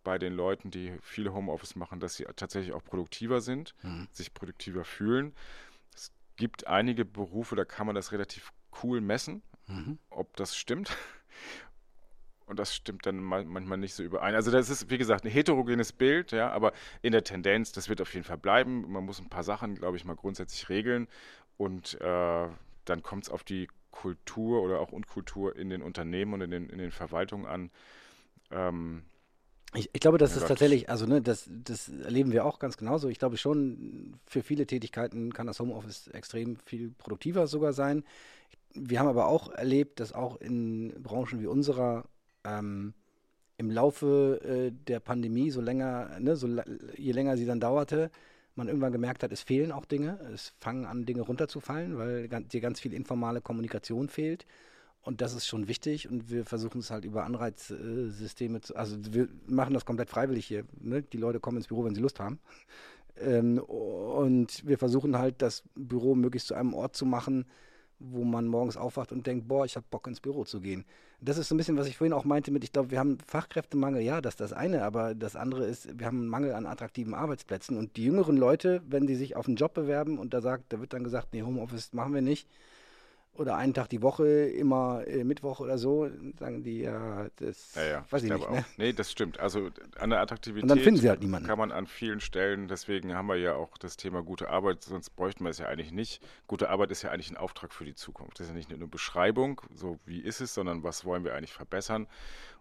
[0.04, 4.08] bei den Leuten, die viele Homeoffice machen, dass sie tatsächlich auch produktiver sind, Mhm.
[4.12, 5.34] sich produktiver fühlen.
[5.94, 8.52] Es gibt einige Berufe, da kann man das relativ
[8.84, 9.98] cool messen Mhm.
[10.10, 10.92] ob das stimmt.
[12.46, 14.36] Und das stimmt dann mal, manchmal nicht so überein.
[14.36, 18.02] Also das ist, wie gesagt, ein heterogenes Bild, ja, aber in der Tendenz, das wird
[18.02, 18.92] auf jeden Fall bleiben.
[18.92, 21.08] Man muss ein paar Sachen, glaube ich, mal grundsätzlich regeln.
[21.58, 22.48] Und äh,
[22.86, 26.70] dann kommt es auf die Kultur oder auch Unkultur in den Unternehmen und in den,
[26.70, 27.72] in den Verwaltungen an.
[28.52, 29.04] Ähm,
[29.74, 32.76] Ich, ich glaube, das Ja ist tatsächlich, also ne, das, das erleben wir auch ganz
[32.76, 33.08] genauso.
[33.08, 38.04] Ich glaube schon, für viele Tätigkeiten kann das Homeoffice extrem viel produktiver sogar sein.
[38.74, 42.06] Wir haben aber auch erlebt, dass auch in Branchen wie unserer
[42.44, 42.94] ähm,
[43.58, 46.48] im Laufe äh, der Pandemie, so länger, ne, so,
[46.98, 48.10] je länger sie dann dauerte,
[48.56, 50.20] man irgendwann gemerkt hat, es fehlen auch Dinge.
[50.34, 54.46] Es fangen an, Dinge runterzufallen, weil dir ganz viel informale Kommunikation fehlt.
[55.04, 59.28] Und das ist schon wichtig und wir versuchen es halt über Anreizsysteme zu, also wir
[59.48, 60.64] machen das komplett freiwillig hier.
[60.80, 61.02] Ne?
[61.02, 62.40] Die Leute kommen ins Büro, wenn sie Lust haben.
[63.20, 67.46] Ähm, und wir versuchen halt das Büro möglichst zu einem Ort zu machen,
[68.10, 70.86] wo man morgens aufwacht und denkt, boah, ich habe Bock ins Büro zu gehen.
[71.20, 73.18] Das ist so ein bisschen, was ich vorhin auch meinte mit, ich glaube, wir haben
[73.28, 76.66] Fachkräftemangel, ja, das ist das eine, aber das andere ist, wir haben einen Mangel an
[76.66, 80.42] attraktiven Arbeitsplätzen und die jüngeren Leute, wenn die sich auf einen Job bewerben und da
[80.42, 82.48] sagt, da wird dann gesagt, nee, Homeoffice machen wir nicht,
[83.42, 87.84] oder einen Tag die Woche, immer äh, Mittwoch oder so, sagen die, ja, das ja,
[87.84, 88.52] ja, weiß ich glaube nicht.
[88.54, 88.60] Ne?
[88.60, 88.78] auch.
[88.78, 89.40] Nee, das stimmt.
[89.40, 89.70] Also
[90.00, 91.48] an der Attraktivität Und dann finden sie halt niemanden.
[91.48, 95.10] kann man an vielen Stellen, deswegen haben wir ja auch das Thema gute Arbeit, sonst
[95.12, 96.24] bräuchten wir es ja eigentlich nicht.
[96.48, 98.40] Gute Arbeit ist ja eigentlich ein Auftrag für die Zukunft.
[98.40, 101.36] Das ist ja nicht nur eine Beschreibung, so wie ist es, sondern was wollen wir
[101.36, 102.08] eigentlich verbessern.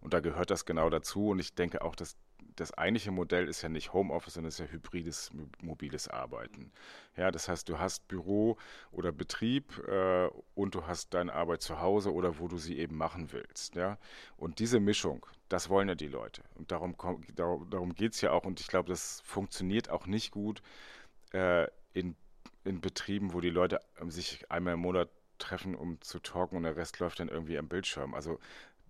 [0.00, 1.28] Und da gehört das genau dazu.
[1.28, 2.16] Und ich denke auch, dass
[2.56, 6.72] das eigentliche Modell ist ja nicht Homeoffice, sondern es ist ja hybrides, mo- mobiles Arbeiten.
[7.16, 8.56] Ja, das heißt, du hast Büro
[8.92, 12.96] oder Betrieb äh, und du hast deine Arbeit zu Hause oder wo du sie eben
[12.96, 13.74] machen willst.
[13.74, 13.98] Ja?
[14.36, 16.42] Und diese Mischung, das wollen ja die Leute.
[16.56, 16.94] Und darum,
[17.34, 18.44] darum geht es ja auch.
[18.44, 20.62] Und ich glaube, das funktioniert auch nicht gut
[21.32, 22.14] äh, in,
[22.64, 26.64] in Betrieben, wo die Leute ähm, sich einmal im Monat treffen, um zu talken und
[26.64, 28.14] der Rest läuft dann irgendwie am Bildschirm.
[28.14, 28.38] Also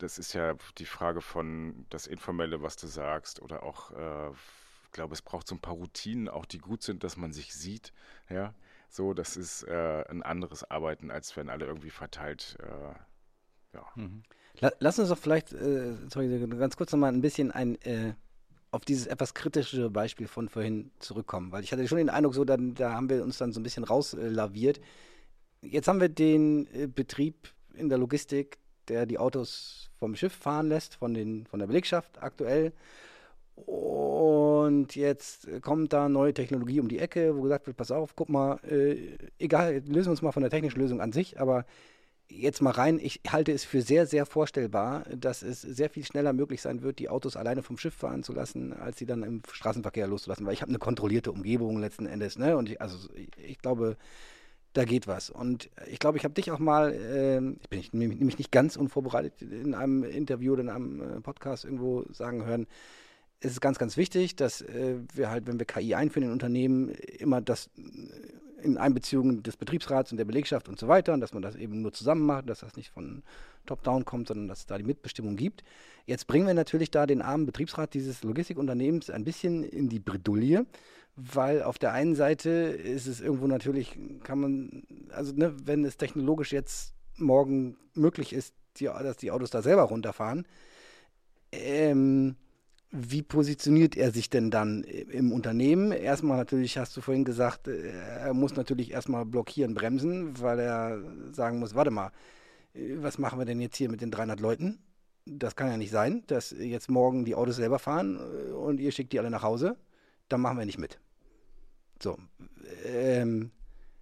[0.02, 4.92] das ist ja die Frage von das Informelle, was du sagst, oder auch, äh, ich
[4.92, 7.92] glaube, es braucht so ein paar Routinen, auch die gut sind, dass man sich sieht.
[8.28, 8.54] Ja,
[8.88, 12.58] so, das ist äh, ein anderes Arbeiten, als wenn alle irgendwie verteilt.
[12.60, 13.86] Äh, ja.
[13.94, 14.22] Mhm.
[14.58, 18.14] La lass uns doch vielleicht, äh, sorry, ganz kurz nochmal ein bisschen ein, äh,
[18.72, 22.44] auf dieses etwas kritischere Beispiel von vorhin zurückkommen, weil ich hatte schon den Eindruck, so
[22.44, 24.80] dann, da haben wir uns dann so ein bisschen rauslaviert.
[25.62, 28.58] Jetzt haben wir den äh, Betrieb in der Logistik,
[28.90, 32.72] der die Autos vom Schiff fahren lässt, von, den, von der Belegschaft aktuell.
[33.54, 38.28] Und jetzt kommt da neue Technologie um die Ecke, wo gesagt wird, pass auf, guck
[38.28, 41.64] mal, äh, egal, lösen wir uns mal von der technischen Lösung an sich, aber
[42.30, 46.32] jetzt mal rein, ich halte es für sehr, sehr vorstellbar, dass es sehr viel schneller
[46.32, 49.42] möglich sein wird, die Autos alleine vom Schiff fahren zu lassen, als sie dann im
[49.50, 52.56] Straßenverkehr loszulassen, weil ich habe eine kontrollierte Umgebung letzten Endes, ne?
[52.56, 53.96] Und ich, also ich, ich glaube,
[54.72, 55.30] da geht was.
[55.30, 59.42] Und ich glaube, ich habe dich auch mal, ähm, ich bin nämlich nicht ganz unvorbereitet
[59.42, 62.66] in einem Interview oder in einem äh, Podcast irgendwo sagen hören,
[63.40, 66.90] es ist ganz, ganz wichtig, dass äh, wir halt, wenn wir KI einführen in Unternehmen,
[66.90, 71.32] immer das äh, in Einbeziehung des Betriebsrats und der Belegschaft und so weiter, und dass
[71.32, 73.22] man das eben nur zusammen macht, dass das nicht von
[73.64, 75.64] top-down kommt, sondern dass es da die Mitbestimmung gibt.
[76.06, 80.66] Jetzt bringen wir natürlich da den armen Betriebsrat dieses Logistikunternehmens ein bisschen in die Bredouille,
[81.32, 85.96] weil auf der einen Seite ist es irgendwo natürlich, kann man, also ne, wenn es
[85.96, 90.46] technologisch jetzt morgen möglich ist, die, dass die Autos da selber runterfahren,
[91.52, 92.36] ähm,
[92.92, 95.92] wie positioniert er sich denn dann im Unternehmen?
[95.92, 101.00] Erstmal natürlich, hast du vorhin gesagt, äh, er muss natürlich erstmal blockieren, bremsen, weil er
[101.32, 102.10] sagen muss, warte mal,
[102.74, 104.80] äh, was machen wir denn jetzt hier mit den 300 Leuten?
[105.26, 108.90] Das kann ja nicht sein, dass jetzt morgen die Autos selber fahren äh, und ihr
[108.90, 109.76] schickt die alle nach Hause.
[110.28, 110.98] Dann machen wir nicht mit.
[112.02, 112.18] So.
[112.86, 113.50] Ähm,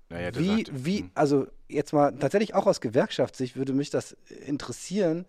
[0.08, 1.10] Naja, wie, sagt, wie, hm.
[1.14, 4.16] also jetzt mal tatsächlich auch aus Gewerkschaftssicht würde mich das
[4.46, 5.26] interessieren.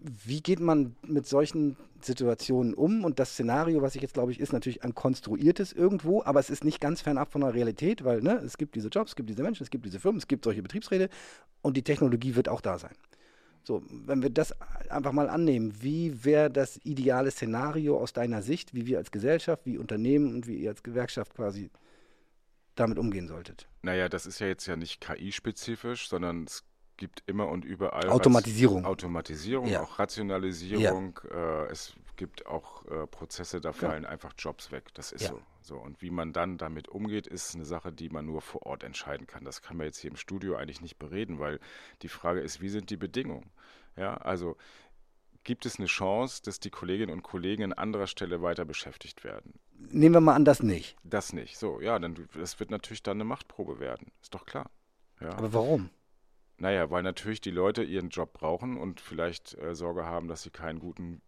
[0.00, 3.04] Wie geht man mit solchen Situationen um?
[3.04, 6.50] Und das Szenario, was ich jetzt glaube ich, ist natürlich ein konstruiertes irgendwo, aber es
[6.50, 9.28] ist nicht ganz fernab von der Realität, weil ne, es gibt diese Jobs, es gibt
[9.28, 11.08] diese Menschen, es gibt diese Firmen, es gibt solche Betriebsräte
[11.62, 12.94] und die Technologie wird auch da sein.
[13.66, 14.54] So, wenn wir das
[14.88, 19.66] einfach mal annehmen, wie wäre das ideale Szenario aus deiner Sicht, wie wir als Gesellschaft,
[19.66, 21.70] wie Unternehmen und wie ihr als Gewerkschaft quasi
[22.76, 23.66] damit umgehen solltet?
[23.82, 26.62] Naja, das ist ja jetzt ja nicht KI-spezifisch, sondern es
[26.96, 28.84] gibt immer und überall Automatisierung.
[28.84, 29.82] Automatisierung, Ja.
[29.82, 31.18] auch Rationalisierung.
[31.28, 34.94] Äh, es gibt auch äh, Prozesse, da fallen einfach Jobs weg.
[34.94, 35.30] Das ist Ja.
[35.30, 35.40] so.
[35.60, 35.76] so.
[35.76, 39.26] Und wie man dann damit umgeht, ist eine Sache, die man nur vor Ort entscheiden
[39.26, 39.44] kann.
[39.44, 41.58] Das kann man jetzt hier im Studio eigentlich nicht bereden, weil
[42.02, 43.50] die Frage ist, wie sind die Bedingungen?
[43.96, 44.56] Ja, also
[45.44, 49.54] gibt es eine Chance, dass die Kolleginnen und Kollegen an anderer Stelle weiter beschäftigt werden?
[49.78, 50.96] Nehmen wir mal an, das nicht.
[51.04, 51.56] Das nicht.
[51.56, 54.10] So, ja, dann das wird natürlich dann eine Machtprobe werden.
[54.20, 54.70] Ist doch klar.
[55.20, 55.30] Ja.
[55.30, 55.90] Aber warum?
[56.58, 60.50] Naja, weil natürlich die Leute ihren Job brauchen und vielleicht äh, Sorge haben, dass sie
[60.50, 61.20] keinen guten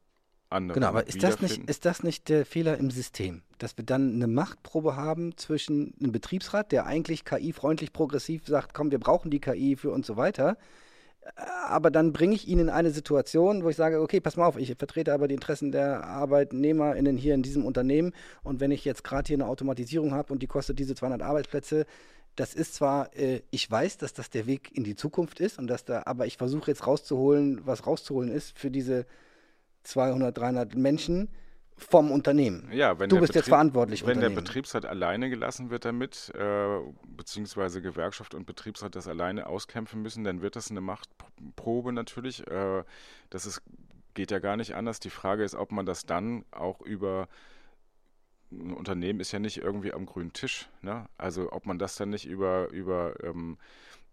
[0.50, 3.42] anderen Genau, aber ist das, nicht, ist das nicht der Fehler im System?
[3.58, 8.90] Dass wir dann eine Machtprobe haben zwischen einem Betriebsrat, der eigentlich KI-freundlich progressiv sagt, komm,
[8.90, 10.56] wir brauchen die KI für und so weiter.
[11.36, 14.56] Aber dann bringe ich ihn in eine Situation, wo ich sage, okay, pass mal auf,
[14.56, 18.12] ich vertrete aber die Interessen der ArbeitnehmerInnen hier in diesem Unternehmen.
[18.42, 21.86] Und wenn ich jetzt gerade hier eine Automatisierung habe und die kostet diese 200 Arbeitsplätze,
[22.36, 25.66] das ist zwar, äh, ich weiß, dass das der Weg in die Zukunft ist und
[25.66, 29.06] dass da, aber ich versuche jetzt rauszuholen, was rauszuholen ist für diese
[29.82, 31.28] 200, 300 Menschen
[31.78, 32.68] vom Unternehmen.
[32.72, 34.06] ja, wenn du bist jetzt Betrieb- verantwortlich.
[34.06, 34.30] Wenn der.
[34.30, 40.42] Betriebsrat alleine gelassen wird damit, äh, beziehungsweise Gewerkschaft und Betriebsrat das alleine auskämpfen müssen, dann
[40.42, 42.46] wird das eine Machtprobe natürlich.
[42.46, 42.84] Äh,
[43.30, 43.62] das ist,
[44.14, 45.00] geht ja gar nicht anders.
[45.00, 47.28] Die Frage ist, ob man das dann auch über
[48.50, 50.68] ein Unternehmen ist ja nicht irgendwie am grünen Tisch.
[50.82, 51.06] Ne?
[51.18, 53.58] Also ob man das dann nicht über, über, ähm,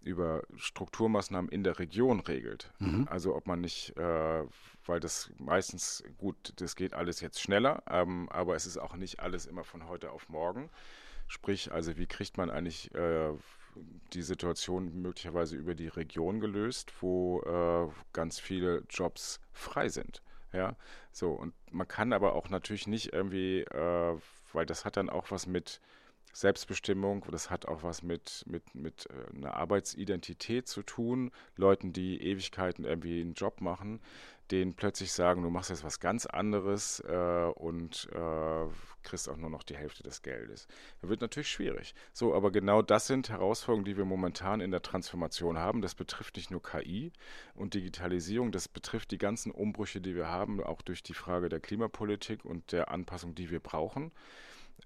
[0.05, 2.71] über Strukturmaßnahmen in der Region regelt.
[2.79, 3.07] Mhm.
[3.09, 4.43] Also ob man nicht, äh,
[4.85, 9.19] weil das meistens, gut, das geht alles jetzt schneller, ähm, aber es ist auch nicht
[9.19, 10.69] alles immer von heute auf morgen.
[11.27, 13.33] Sprich, also wie kriegt man eigentlich äh,
[14.13, 20.21] die Situation möglicherweise über die Region gelöst, wo äh, ganz viele Jobs frei sind.
[20.53, 20.77] Ja,
[21.11, 24.17] so und man kann aber auch natürlich nicht irgendwie, äh,
[24.53, 25.81] weil das hat dann auch was mit
[26.35, 31.31] Selbstbestimmung, das hat auch was mit, mit, mit äh, einer Arbeitsidentität zu tun.
[31.55, 34.01] Leuten, die Ewigkeiten irgendwie einen Job machen,
[34.51, 38.65] denen plötzlich sagen, du machst jetzt was ganz anderes äh, und äh,
[39.03, 40.67] kriegst auch nur noch die Hälfte des Geldes.
[40.99, 41.95] Das wird natürlich schwierig.
[42.11, 45.81] So, aber genau das sind Herausforderungen, die wir momentan in der Transformation haben.
[45.81, 47.13] Das betrifft nicht nur KI
[47.53, 51.61] und Digitalisierung, das betrifft die ganzen Umbrüche, die wir haben, auch durch die Frage der
[51.61, 54.11] Klimapolitik und der Anpassung, die wir brauchen.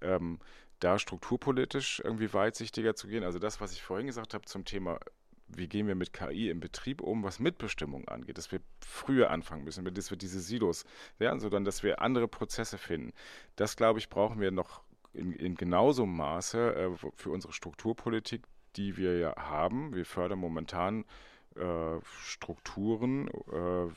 [0.00, 0.38] Ähm,
[0.80, 3.24] da strukturpolitisch irgendwie weitsichtiger zu gehen.
[3.24, 4.98] Also das, was ich vorhin gesagt habe zum Thema,
[5.46, 9.64] wie gehen wir mit KI im Betrieb um, was Mitbestimmung angeht, dass wir früher anfangen
[9.64, 10.84] müssen, dass wir diese Silos,
[11.18, 13.12] ja, sondern dass wir andere Prozesse finden.
[13.56, 14.82] Das, glaube ich, brauchen wir noch
[15.12, 18.44] in, in genauso Maße äh, für unsere Strukturpolitik,
[18.76, 19.94] die wir ja haben.
[19.94, 21.04] Wir fördern momentan
[21.56, 23.88] äh, Strukturen, äh,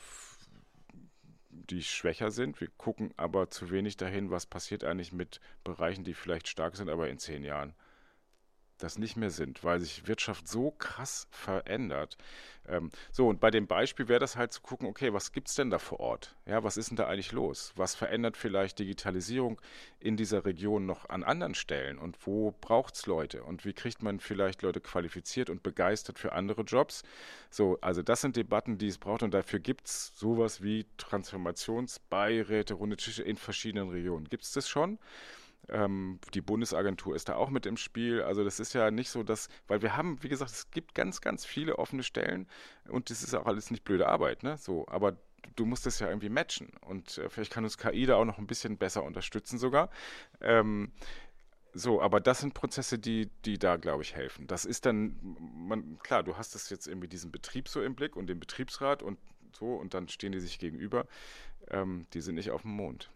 [1.54, 2.60] die schwächer sind.
[2.60, 6.88] Wir gucken aber zu wenig dahin, was passiert eigentlich mit Bereichen, die vielleicht stark sind,
[6.88, 7.74] aber in zehn Jahren
[8.78, 12.16] das nicht mehr sind, weil sich Wirtschaft so krass verändert.
[12.66, 15.54] Ähm, so, und bei dem Beispiel wäre das halt zu gucken, okay, was gibt es
[15.54, 16.34] denn da vor Ort?
[16.46, 17.72] Ja, was ist denn da eigentlich los?
[17.76, 19.60] Was verändert vielleicht Digitalisierung
[20.00, 21.98] in dieser Region noch an anderen Stellen?
[21.98, 23.44] Und wo braucht es Leute?
[23.44, 27.02] Und wie kriegt man vielleicht Leute qualifiziert und begeistert für andere Jobs?
[27.50, 32.74] So, also das sind Debatten, die es braucht und dafür gibt es sowas wie Transformationsbeiräte,
[32.74, 34.28] runde Tische in verschiedenen Regionen.
[34.28, 34.98] Gibt es das schon?
[35.68, 38.22] Ähm, die Bundesagentur ist da auch mit im Spiel.
[38.22, 41.20] Also das ist ja nicht so, dass, weil wir haben, wie gesagt, es gibt ganz,
[41.20, 42.46] ganz viele offene Stellen
[42.88, 44.56] und das ist auch alles nicht blöde Arbeit, ne?
[44.58, 45.16] So, aber
[45.56, 48.38] du musst das ja irgendwie matchen und äh, vielleicht kann uns KI da auch noch
[48.38, 49.90] ein bisschen besser unterstützen sogar.
[50.40, 50.92] Ähm,
[51.72, 54.46] so, aber das sind Prozesse, die, die da, glaube ich, helfen.
[54.46, 58.16] Das ist dann, man, klar, du hast das jetzt irgendwie diesen Betrieb so im Blick
[58.16, 59.18] und den Betriebsrat und
[59.52, 61.06] so und dann stehen die sich gegenüber.
[61.68, 63.10] Ähm, die sind nicht auf dem Mond.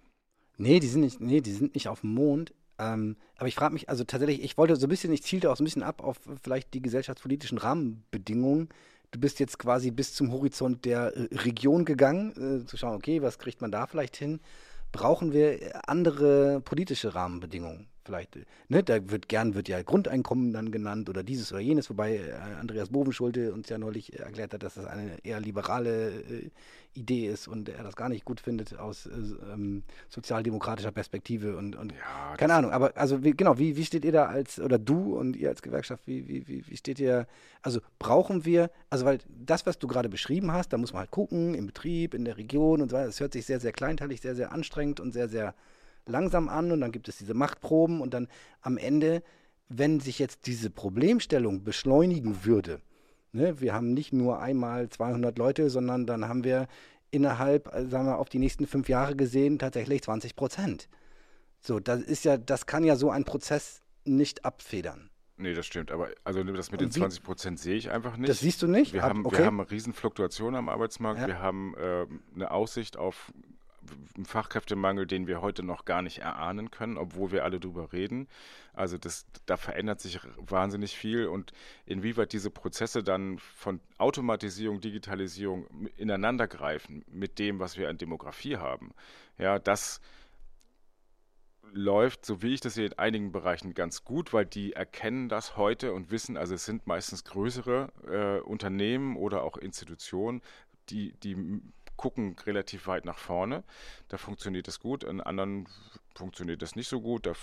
[0.58, 2.52] Nee, die sind nicht, nee, die sind nicht auf dem Mond.
[2.78, 5.56] Ähm, aber ich frage mich, also tatsächlich, ich wollte so ein bisschen, ich zielte auch
[5.56, 8.68] so ein bisschen ab auf vielleicht die gesellschaftspolitischen Rahmenbedingungen.
[9.10, 13.22] Du bist jetzt quasi bis zum Horizont der äh, Region gegangen, äh, zu schauen, okay,
[13.22, 14.40] was kriegt man da vielleicht hin?
[14.92, 17.88] Brauchen wir andere politische Rahmenbedingungen?
[18.08, 21.90] Vielleicht, äh, ne, da wird gern wird ja Grundeinkommen dann genannt oder dieses oder jenes,
[21.90, 26.50] wobei äh, Andreas Bovenschulte uns ja neulich erklärt hat, dass das eine eher liberale äh,
[26.94, 29.10] Idee ist und er das gar nicht gut findet aus äh,
[29.52, 34.06] ähm, sozialdemokratischer Perspektive und, und Ja, keine Ahnung, aber also wie, genau, wie, wie steht
[34.06, 37.26] ihr da als, oder du und ihr als Gewerkschaft, wie, wie, wie, wie steht ihr,
[37.60, 41.10] also brauchen wir, also weil das, was du gerade beschrieben hast, da muss man halt
[41.10, 44.22] gucken, im Betrieb, in der Region und so weiter, das hört sich sehr, sehr kleinteilig,
[44.22, 45.54] sehr, sehr anstrengend und sehr, sehr
[46.08, 48.28] langsam an und dann gibt es diese Machtproben und dann
[48.60, 49.22] am Ende,
[49.68, 52.80] wenn sich jetzt diese Problemstellung beschleunigen würde,
[53.32, 53.60] Ne?
[53.60, 56.66] Wir haben nicht nur einmal 200 Leute, sondern dann haben wir
[57.10, 60.88] innerhalb, äh, sagen wir, auf die nächsten fünf Jahre gesehen tatsächlich 20 Prozent.
[61.60, 65.10] So, das ist ja, das kann ja so ein Prozess nicht abfedern.
[65.36, 65.92] Nee, das stimmt.
[65.92, 68.28] Aber also das mit den 20 Prozent sehe ich einfach nicht.
[68.28, 68.92] Das siehst du nicht?
[68.92, 69.38] Wir, Ab, haben, okay.
[69.38, 71.20] wir haben Riesenfluktuationen am Arbeitsmarkt.
[71.20, 71.26] Ja.
[71.28, 73.32] Wir haben äh, eine Aussicht auf
[74.24, 78.28] Fachkräftemangel, den wir heute noch gar nicht erahnen können, obwohl wir alle drüber reden.
[78.72, 81.52] Also das, da verändert sich wahnsinnig viel und
[81.86, 85.66] inwieweit diese Prozesse dann von Automatisierung, Digitalisierung
[85.96, 88.92] ineinandergreifen mit dem, was wir an Demografie haben,
[89.38, 90.00] ja, das
[91.72, 95.56] läuft, so wie ich das sehe, in einigen Bereichen ganz gut, weil die erkennen das
[95.56, 100.42] heute und wissen, also es sind meistens größere äh, Unternehmen oder auch Institutionen,
[100.90, 101.60] die, die
[101.98, 103.62] gucken relativ weit nach vorne.
[104.08, 105.04] Da funktioniert das gut.
[105.04, 105.68] In anderen
[106.14, 107.26] funktioniert das nicht so gut.
[107.26, 107.34] Da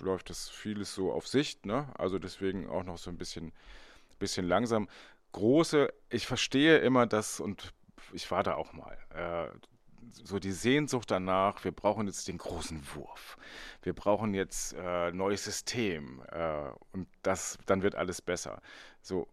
[0.00, 1.66] läuft das vieles so auf Sicht.
[1.66, 1.86] Ne?
[1.96, 3.52] Also deswegen auch noch so ein bisschen,
[4.18, 4.88] bisschen langsam.
[5.30, 7.72] Große, ich verstehe immer das und
[8.12, 8.98] ich war da auch mal.
[9.14, 9.56] Äh,
[10.24, 13.36] so die Sehnsucht danach, wir brauchen jetzt den großen Wurf.
[13.82, 18.60] Wir brauchen jetzt äh, neues System äh, und das, dann wird alles besser.
[19.02, 19.28] So,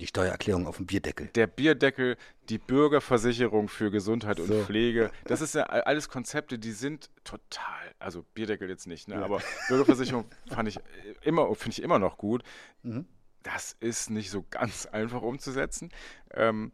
[0.00, 1.28] die Steuererklärung auf dem Bierdeckel.
[1.34, 2.16] Der Bierdeckel,
[2.48, 4.44] die Bürgerversicherung für Gesundheit so.
[4.44, 5.10] und Pflege.
[5.24, 9.16] Das ist ja alles Konzepte, die sind total, also Bierdeckel jetzt nicht, ne?
[9.16, 9.24] Ja.
[9.24, 10.80] aber Bürgerversicherung fand ich
[11.22, 12.42] immer, finde ich immer noch gut.
[12.82, 13.06] Mhm.
[13.42, 15.90] Das ist nicht so ganz einfach umzusetzen.
[16.32, 16.72] Ähm,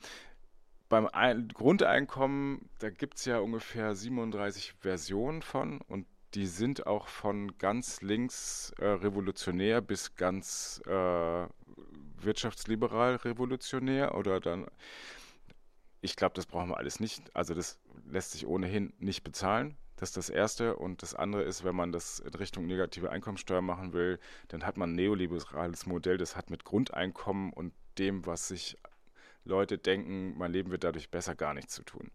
[0.88, 7.08] beim Ein Grundeinkommen, da gibt es ja ungefähr 37 Versionen von und die sind auch
[7.08, 11.46] von ganz links äh, revolutionär bis ganz äh,
[12.20, 14.66] wirtschaftsliberal revolutionär oder dann,
[16.00, 17.34] ich glaube, das brauchen wir alles nicht.
[17.34, 17.78] Also das
[18.08, 19.76] lässt sich ohnehin nicht bezahlen.
[19.96, 20.76] Das ist das Erste.
[20.76, 24.18] Und das andere ist, wenn man das in Richtung negative Einkommensteuer machen will,
[24.48, 28.76] dann hat man ein neoliberales Modell, das hat mit Grundeinkommen und dem, was sich
[29.44, 32.10] Leute denken, mein Leben wird dadurch besser, gar nichts zu tun.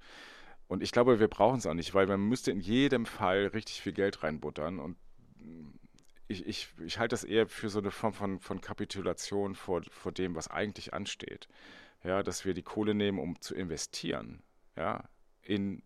[0.67, 3.81] Und ich glaube, wir brauchen es auch nicht, weil man müsste in jedem Fall richtig
[3.81, 4.95] viel Geld reinbuttern und
[6.31, 10.11] ich, ich, ich halte das eher für so eine Form von, von Kapitulation vor, vor
[10.11, 11.47] dem, was eigentlich ansteht.
[12.03, 14.41] Ja, dass wir die Kohle nehmen, um zu investieren.
[14.75, 15.03] Ja,
[15.43, 15.83] in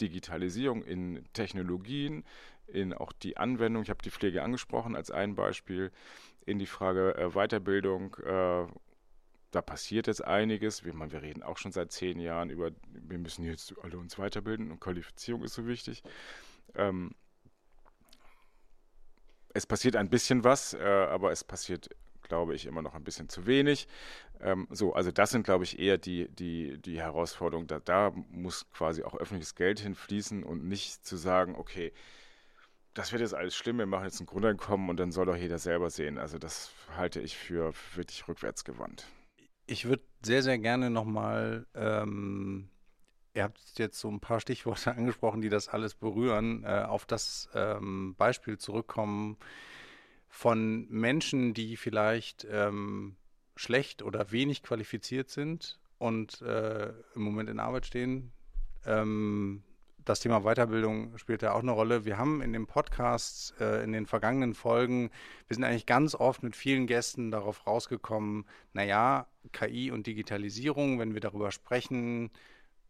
[0.00, 2.24] Digitalisierung, in Technologien,
[2.66, 3.82] in auch die Anwendung.
[3.82, 5.90] Ich habe die Pflege angesprochen als ein Beispiel,
[6.44, 8.14] in die Frage äh, Weiterbildung.
[8.16, 8.66] Äh,
[9.50, 10.84] da passiert jetzt einiges.
[10.84, 14.70] Wir, wir, reden auch schon seit zehn Jahren über, wir müssen jetzt alle uns weiterbilden
[14.70, 16.02] und Qualifizierung ist so wichtig.
[16.74, 17.12] Ähm,
[19.54, 21.88] es passiert ein bisschen was, äh, aber es passiert,
[22.22, 23.88] glaube ich, immer noch ein bisschen zu wenig.
[24.40, 27.66] Ähm, so, also das sind, glaube ich, eher die, die, die Herausforderungen.
[27.66, 31.92] Da, da muss quasi auch öffentliches Geld hinfließen und nicht zu sagen, okay,
[32.94, 35.58] das wird jetzt alles schlimm, wir machen jetzt ein Grundeinkommen und dann soll doch jeder
[35.58, 36.18] selber sehen.
[36.18, 39.06] Also das halte ich für wirklich rückwärtsgewandt.
[39.66, 42.70] Ich würde sehr, sehr gerne nochmal ähm,
[43.38, 47.48] Ihr habt jetzt so ein paar Stichworte angesprochen, die das alles berühren, äh, auf das
[47.54, 49.36] ähm, Beispiel zurückkommen
[50.28, 53.14] von Menschen, die vielleicht ähm,
[53.54, 58.32] schlecht oder wenig qualifiziert sind und äh, im Moment in Arbeit stehen.
[58.84, 59.62] Ähm,
[60.04, 62.04] das Thema Weiterbildung spielt ja auch eine Rolle.
[62.04, 65.10] Wir haben in dem Podcast, äh, in den vergangenen Folgen,
[65.46, 71.14] wir sind eigentlich ganz oft mit vielen Gästen darauf rausgekommen, naja, KI und Digitalisierung, wenn
[71.14, 72.32] wir darüber sprechen,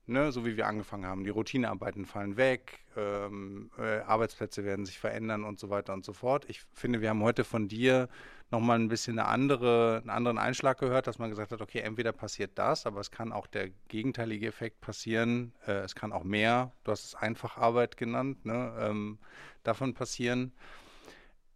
[0.08, 1.24] ne, so wie wir angefangen haben.
[1.24, 6.12] Die Routinearbeiten fallen weg, ähm, äh, Arbeitsplätze werden sich verändern und so weiter und so
[6.12, 6.44] fort.
[6.48, 8.08] Ich finde, wir haben heute von dir
[8.50, 12.12] nochmal ein bisschen eine andere, einen anderen Einschlag gehört, dass man gesagt hat, okay, entweder
[12.12, 15.52] passiert das, aber es kann auch der gegenteilige Effekt passieren.
[15.66, 19.18] Äh, es kann auch mehr, du hast es Einfacharbeit genannt, ne, ähm,
[19.62, 20.52] davon passieren.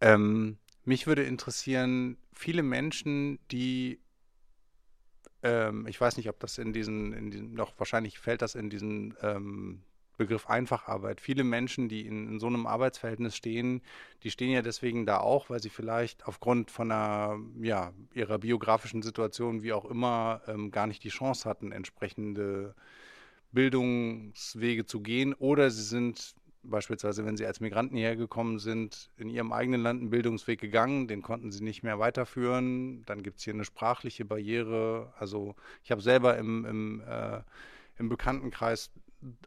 [0.01, 3.99] Ähm, mich würde interessieren, viele Menschen, die
[5.43, 8.69] ähm, ich weiß nicht, ob das in diesen, in diesen, doch wahrscheinlich fällt das in
[8.69, 9.83] diesen ähm,
[10.17, 11.19] Begriff Einfacharbeit.
[11.19, 13.81] Viele Menschen, die in, in, so einem Arbeitsverhältnis stehen,
[14.23, 19.01] die stehen ja deswegen da auch, weil sie vielleicht aufgrund von einer, ja, ihrer biografischen
[19.01, 22.75] Situation, wie auch immer, ähm, gar nicht die Chance hatten, entsprechende
[23.51, 29.29] Bildungswege zu gehen oder sie sind beispielsweise, wenn sie als Migranten hierher gekommen sind, in
[29.29, 33.03] ihrem eigenen Land einen Bildungsweg gegangen, den konnten sie nicht mehr weiterführen.
[33.05, 35.13] Dann gibt es hier eine sprachliche Barriere.
[35.17, 37.41] Also ich habe selber im, im, äh,
[37.97, 38.91] im Bekanntenkreis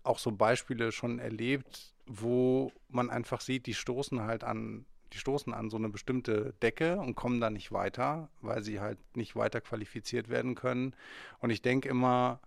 [0.02, 5.52] auch so Beispiele schon erlebt, wo man einfach sieht, die stoßen halt an, die stoßen
[5.52, 9.60] an so eine bestimmte Decke und kommen da nicht weiter, weil sie halt nicht weiter
[9.60, 10.94] qualifiziert werden können.
[11.40, 12.40] Und ich denke immer,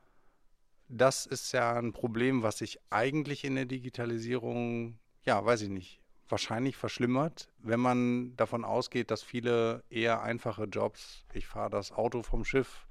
[0.90, 6.02] das ist ja ein Problem, was sich eigentlich in der Digitalisierung, ja, weiß ich nicht,
[6.28, 12.24] wahrscheinlich verschlimmert, wenn man davon ausgeht, dass viele eher einfache Jobs, ich fahre das Auto
[12.24, 12.88] vom Schiff,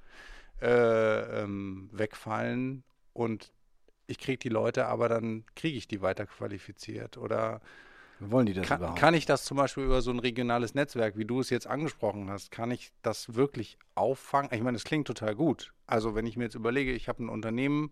[0.61, 3.53] äh, ähm, wegfallen und
[4.07, 7.61] ich kriege die Leute, aber dann kriege ich die weiterqualifiziert oder
[8.20, 8.99] wollen die das kann, überhaupt?
[8.99, 12.31] Kann ich das zum Beispiel über so ein regionales Netzwerk, wie du es jetzt angesprochen
[12.31, 14.51] hast, kann ich das wirklich auffangen?
[14.53, 15.73] Ich meine, das klingt total gut.
[15.86, 17.90] Also wenn ich mir jetzt überlege, ich habe ein Unternehmen,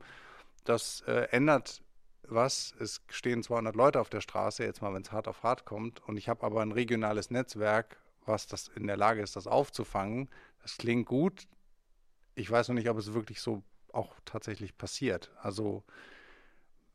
[0.64, 1.82] das äh, ändert
[2.28, 2.74] was.
[2.78, 6.06] Es stehen 200 Leute auf der Straße, jetzt mal, wenn es hart auf hart kommt.
[6.08, 10.28] Und ich habe aber ein regionales Netzwerk, was das in der Lage ist, das aufzufangen.
[10.62, 11.46] Das klingt gut.
[12.34, 13.62] Ich weiß noch nicht, ob es wirklich so
[13.92, 15.30] auch tatsächlich passiert.
[15.40, 15.84] Also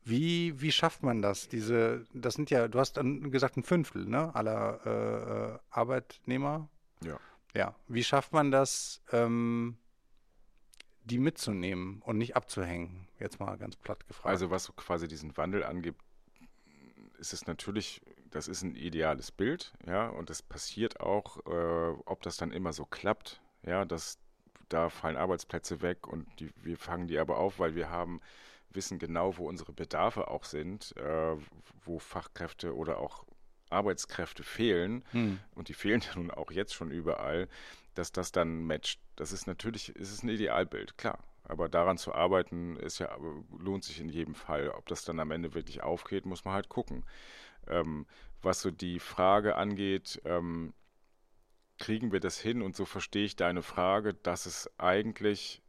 [0.04, 1.48] wie, wie schafft man das?
[1.48, 6.68] Diese, das sind ja, du hast dann gesagt, ein Fünftel ne, aller äh, Arbeitnehmer.
[7.04, 7.18] Ja.
[7.54, 7.74] Ja.
[7.88, 9.76] Wie schafft man das, ähm,
[11.04, 13.08] die mitzunehmen und nicht abzuhängen?
[13.18, 14.26] Jetzt mal ganz platt gefragt.
[14.26, 15.94] Also was quasi diesen Wandel angeht,
[17.18, 22.22] ist es natürlich, das ist ein ideales Bild, ja, und es passiert auch, äh, ob
[22.22, 24.18] das dann immer so klappt, ja, dass
[24.68, 28.20] da fallen Arbeitsplätze weg und die, wir fangen die aber auf, weil wir haben
[28.74, 31.36] wissen genau, wo unsere Bedarfe auch sind, äh,
[31.84, 33.24] wo Fachkräfte oder auch
[33.70, 35.38] Arbeitskräfte fehlen, hm.
[35.54, 37.48] und die fehlen ja nun auch jetzt schon überall,
[37.94, 39.00] dass das dann matcht.
[39.16, 41.18] Das ist natürlich, ist es ein Idealbild, klar.
[41.44, 43.16] Aber daran zu arbeiten, ist ja,
[43.58, 44.70] lohnt sich in jedem Fall.
[44.70, 47.04] Ob das dann am Ende wirklich aufgeht, muss man halt gucken.
[47.66, 48.06] Ähm,
[48.40, 50.72] was so die Frage angeht, ähm,
[51.78, 52.62] kriegen wir das hin?
[52.62, 55.62] Und so verstehe ich deine Frage, dass es eigentlich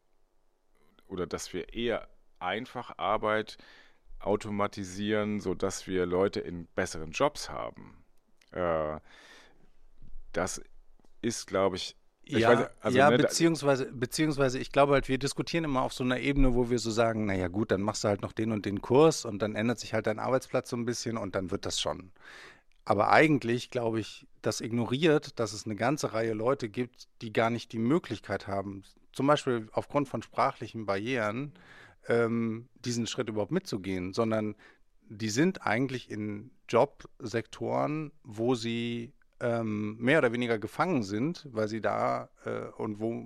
[1.07, 2.07] oder dass wir eher
[2.43, 3.57] einfach Arbeit
[4.19, 8.03] automatisieren, sodass wir Leute in besseren Jobs haben.
[8.51, 8.99] Äh,
[10.31, 10.61] das
[11.21, 11.95] ist, glaube ich,
[12.25, 15.93] ich ja, weiß, also, ja ne, beziehungsweise, beziehungsweise ich glaube halt, wir diskutieren immer auf
[15.93, 18.51] so einer Ebene, wo wir so sagen, naja gut, dann machst du halt noch den
[18.51, 21.51] und den Kurs und dann ändert sich halt dein Arbeitsplatz so ein bisschen und dann
[21.51, 22.11] wird das schon.
[22.85, 27.49] Aber eigentlich, glaube ich, das ignoriert, dass es eine ganze Reihe Leute gibt, die gar
[27.49, 31.53] nicht die Möglichkeit haben, zum Beispiel aufgrund von sprachlichen Barrieren,
[32.07, 34.55] ähm, diesen Schritt überhaupt mitzugehen, sondern
[35.09, 41.81] die sind eigentlich in Jobsektoren, wo sie ähm, mehr oder weniger gefangen sind, weil sie
[41.81, 43.23] da äh, und wo,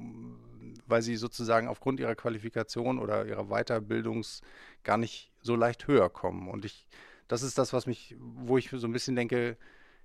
[0.88, 4.42] weil sie sozusagen aufgrund ihrer Qualifikation oder ihrer Weiterbildungs
[4.84, 6.50] gar nicht so leicht höher kommen.
[6.50, 6.88] Und ich,
[7.28, 9.58] das ist das, was mich, wo ich so ein bisschen denke,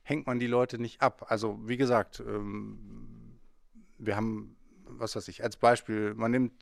[0.02, 1.26] hängt man die Leute nicht ab.
[1.28, 3.38] Also wie gesagt, ähm,
[3.98, 6.52] wir haben, was weiß ich, als Beispiel, man nimmt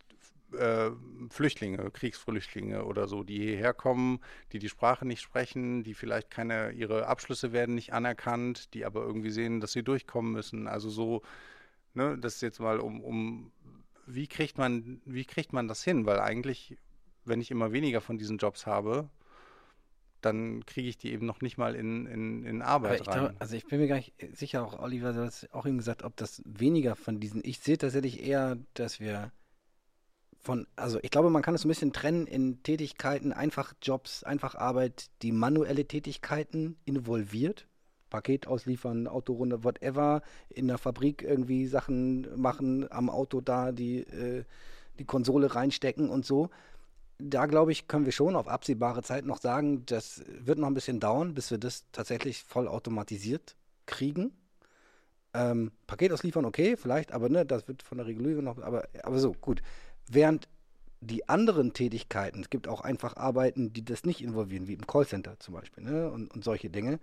[0.56, 0.90] äh,
[1.30, 4.20] Flüchtlinge, Kriegsflüchtlinge oder so, die hierher kommen,
[4.52, 9.02] die die Sprache nicht sprechen, die vielleicht keine, ihre Abschlüsse werden nicht anerkannt, die aber
[9.02, 10.66] irgendwie sehen, dass sie durchkommen müssen.
[10.66, 11.22] Also so,
[11.94, 13.52] ne, das ist jetzt mal um, um,
[14.06, 16.06] wie kriegt man, wie kriegt man das hin?
[16.06, 16.76] Weil eigentlich,
[17.24, 19.08] wenn ich immer weniger von diesen Jobs habe,
[20.20, 23.18] dann kriege ich die eben noch nicht mal in, in, in Arbeit rein.
[23.18, 26.02] Glaube, also ich bin mir gar nicht sicher, auch Oliver, du hast auch eben gesagt,
[26.02, 29.32] ob das weniger von diesen, ich sehe tatsächlich eher, dass wir
[30.42, 34.54] von, also ich glaube, man kann es ein bisschen trennen in Tätigkeiten, einfach Jobs, einfach
[34.54, 37.66] Arbeit, die manuelle Tätigkeiten involviert.
[38.08, 44.44] Paket ausliefern, Autorunde, whatever, in der Fabrik irgendwie Sachen machen, am Auto da die, äh,
[44.98, 46.50] die Konsole reinstecken und so.
[47.18, 50.74] Da glaube ich, können wir schon auf absehbare Zeit noch sagen, das wird noch ein
[50.74, 53.56] bisschen dauern, bis wir das tatsächlich voll automatisiert
[53.86, 54.32] kriegen.
[55.32, 59.18] Ähm, Paket ausliefern, okay, vielleicht, aber ne, das wird von der Regulierung noch, aber, aber
[59.20, 59.62] so, gut.
[60.08, 60.48] Während
[61.00, 65.38] die anderen Tätigkeiten, es gibt auch einfach Arbeiten, die das nicht involvieren, wie im Callcenter
[65.38, 66.10] zum Beispiel, ne?
[66.10, 67.00] und, und solche Dinge.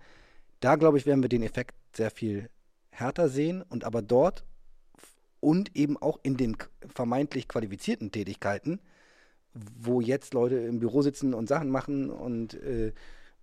[0.60, 2.48] Da, glaube ich, werden wir den Effekt sehr viel
[2.90, 4.44] härter sehen und aber dort
[5.40, 6.56] und eben auch in den
[6.94, 8.80] vermeintlich qualifizierten Tätigkeiten,
[9.54, 12.92] wo jetzt Leute im Büro sitzen und Sachen machen und äh,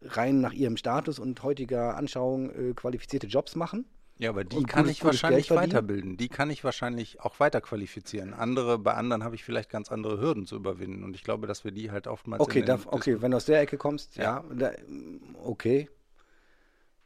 [0.02, 3.86] rein nach ihrem Status und heutiger Anschauung äh, qualifizierte Jobs machen,
[4.18, 6.16] ja, aber die kann ich wahrscheinlich weiterbilden.
[6.16, 8.34] Die kann ich wahrscheinlich auch weiter qualifizieren.
[8.34, 11.04] Andere, bei anderen habe ich vielleicht ganz andere Hürden zu überwinden.
[11.04, 12.42] Und ich glaube, dass wir die halt oftmals.
[12.42, 14.72] Okay, da, okay, wenn du aus der Ecke kommst, ja, ja da,
[15.44, 15.90] okay.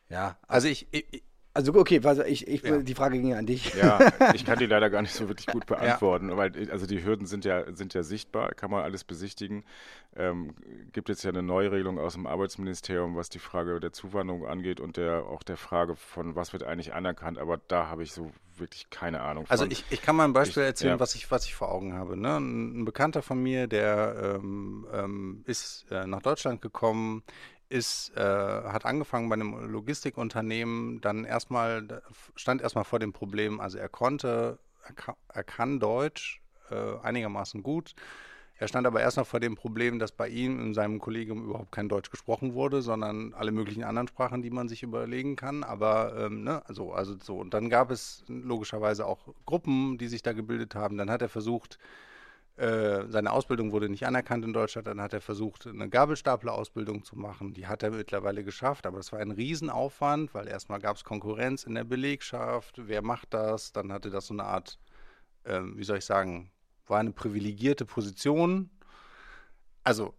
[0.09, 0.37] Ja.
[0.47, 1.23] Also ich, ich,
[1.59, 2.77] also okay, also ich, ich ja.
[2.77, 3.73] die Frage ging ja an dich.
[3.73, 3.99] Ja,
[4.33, 6.37] ich kann die leider gar nicht so wirklich gut beantworten, ja.
[6.37, 9.63] weil also die Hürden sind ja sind ja sichtbar, kann man alles besichtigen.
[10.15, 10.55] Ähm,
[10.91, 14.97] gibt jetzt ja eine Neuregelung aus dem Arbeitsministerium, was die Frage der Zuwanderung angeht und
[14.97, 18.89] der auch der Frage von was wird eigentlich anerkannt, aber da habe ich so wirklich
[18.89, 19.45] keine Ahnung.
[19.49, 19.71] Also von.
[19.71, 20.99] Also ich, ich kann mal ein Beispiel ich, erzählen, ja.
[20.99, 22.17] was ich was ich vor Augen habe.
[22.17, 22.37] Ne?
[22.37, 27.23] Ein, ein Bekannter von mir, der ähm, ähm, ist äh, nach Deutschland gekommen
[27.69, 32.01] ist, äh, hat angefangen bei einem Logistikunternehmen, dann erstmal,
[32.35, 36.41] stand erstmal vor dem Problem, also er konnte, er kann, er kann Deutsch
[36.71, 37.95] äh, einigermaßen gut.
[38.61, 41.87] Er stand aber erstmal vor dem Problem, dass bei ihm in seinem Kollegium überhaupt kein
[41.87, 45.63] Deutsch gesprochen wurde, sondern alle möglichen anderen Sprachen, die man sich überlegen kann.
[45.63, 47.37] Aber ähm, ne, also, also so.
[47.37, 50.97] Und dann gab es logischerweise auch Gruppen, die sich da gebildet haben.
[50.97, 51.79] Dann hat er versucht,
[52.59, 57.17] äh, seine Ausbildung wurde nicht anerkannt in Deutschland, dann hat er versucht, eine Gabelstapler-Ausbildung zu
[57.17, 57.53] machen.
[57.53, 61.63] Die hat er mittlerweile geschafft, aber das war ein Riesenaufwand, weil erstmal gab es Konkurrenz
[61.63, 63.71] in der Belegschaft, wer macht das?
[63.71, 64.77] Dann hatte das so eine Art,
[65.43, 66.51] äh, wie soll ich sagen,
[66.85, 68.69] war eine privilegierte Position.
[69.85, 70.13] Also,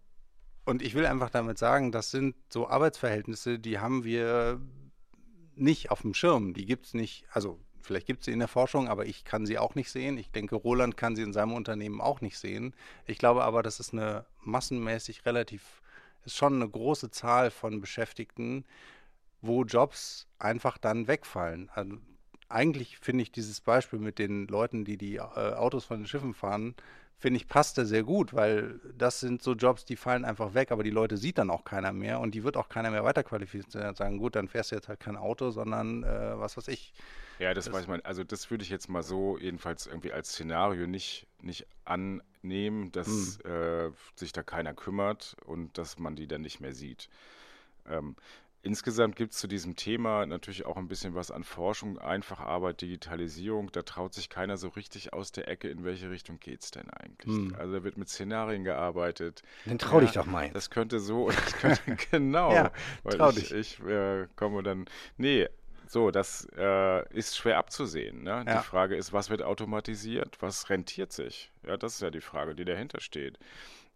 [0.64, 4.62] und ich will einfach damit sagen, das sind so Arbeitsverhältnisse, die haben wir
[5.56, 6.54] nicht auf dem Schirm.
[6.54, 9.46] Die gibt es nicht, also Vielleicht gibt es sie in der Forschung, aber ich kann
[9.46, 10.18] sie auch nicht sehen.
[10.18, 12.74] Ich denke, Roland kann sie in seinem Unternehmen auch nicht sehen.
[13.06, 15.82] Ich glaube aber, das ist eine massenmäßig relativ,
[16.24, 18.64] ist schon eine große Zahl von Beschäftigten,
[19.42, 21.70] wo Jobs einfach dann wegfallen.
[21.74, 21.96] Also
[22.48, 26.34] eigentlich finde ich dieses Beispiel mit den Leuten, die die äh, Autos von den Schiffen
[26.34, 26.74] fahren,
[27.20, 30.72] finde ich, passt da sehr gut, weil das sind so Jobs, die fallen einfach weg,
[30.72, 33.96] aber die Leute sieht dann auch keiner mehr und die wird auch keiner mehr weiterqualifiziert
[33.96, 36.94] sagen, gut, dann fährst du jetzt halt kein Auto, sondern äh, was weiß ich.
[37.40, 38.00] Ja, das, das weiß man.
[38.02, 43.38] Also das würde ich jetzt mal so jedenfalls irgendwie als Szenario nicht, nicht annehmen, dass
[43.42, 43.50] hm.
[43.50, 47.08] äh, sich da keiner kümmert und dass man die dann nicht mehr sieht.
[47.88, 48.14] Ähm,
[48.62, 52.82] Insgesamt gibt es zu diesem Thema natürlich auch ein bisschen was an Forschung, einfache Arbeit,
[52.82, 53.72] Digitalisierung.
[53.72, 56.90] Da traut sich keiner so richtig aus der Ecke, in welche Richtung geht es denn
[56.90, 57.34] eigentlich.
[57.34, 57.54] Hm.
[57.58, 59.42] Also da wird mit Szenarien gearbeitet.
[59.64, 60.50] Dann trau ja, dich doch mal.
[60.50, 62.52] Das könnte so, das könnte, genau.
[62.52, 62.70] ja,
[63.08, 63.52] trau ich, dich.
[63.52, 64.84] ich äh, komme dann,
[65.16, 65.48] nee,
[65.90, 68.22] so, das äh, ist schwer abzusehen.
[68.22, 68.44] Ne?
[68.46, 68.58] Ja.
[68.58, 70.36] Die Frage ist, was wird automatisiert?
[70.40, 71.50] Was rentiert sich?
[71.66, 73.40] Ja, das ist ja die Frage, die dahinter steht.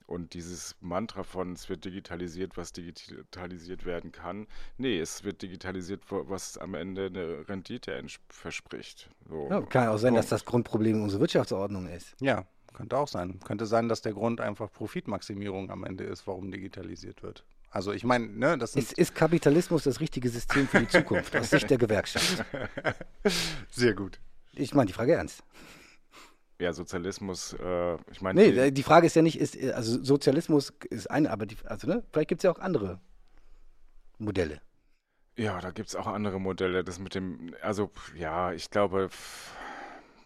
[0.07, 4.49] Und dieses Mantra von, es wird digitalisiert, was digitalisiert werden kann.
[4.77, 9.09] Nee, es wird digitalisiert, was am Ende eine Rendite verspricht.
[9.29, 9.49] So.
[9.49, 10.25] Ja, kann auch sein, Punkt.
[10.25, 12.16] dass das Grundproblem unsere Wirtschaftsordnung ist.
[12.21, 12.45] Ja,
[12.75, 13.39] könnte auch sein.
[13.45, 17.45] Könnte sein, dass der Grund einfach Profitmaximierung am Ende ist, warum digitalisiert wird.
[17.74, 21.51] Also ich meine, ne, das ist, ist Kapitalismus das richtige System für die Zukunft aus
[21.51, 22.44] Sicht der Gewerkschaft?
[23.70, 24.20] Sehr gut.
[24.52, 25.42] Ich meine die Frage ernst
[26.60, 28.40] ja, Sozialismus, äh, ich meine.
[28.40, 32.02] Nee, die, Frage ist ja nicht, ist, also Sozialismus ist eine, aber die, also, ne,
[32.12, 33.01] vielleicht gibt es ja auch andere
[34.18, 34.60] Modelle.
[35.36, 36.84] Ja, da gibt es auch andere Modelle.
[36.84, 39.10] Das mit dem, also ja, ich glaube,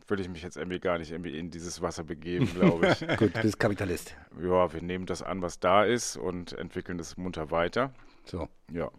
[0.08, 2.98] würde ich mich jetzt irgendwie gar nicht irgendwie in dieses Wasser begeben, glaube ich.
[3.18, 4.16] Gut, du bist Kapitalist.
[4.40, 7.92] Ja, wir nehmen das an, was da ist und entwickeln das munter weiter.
[8.24, 8.48] So.
[8.70, 8.90] Ja.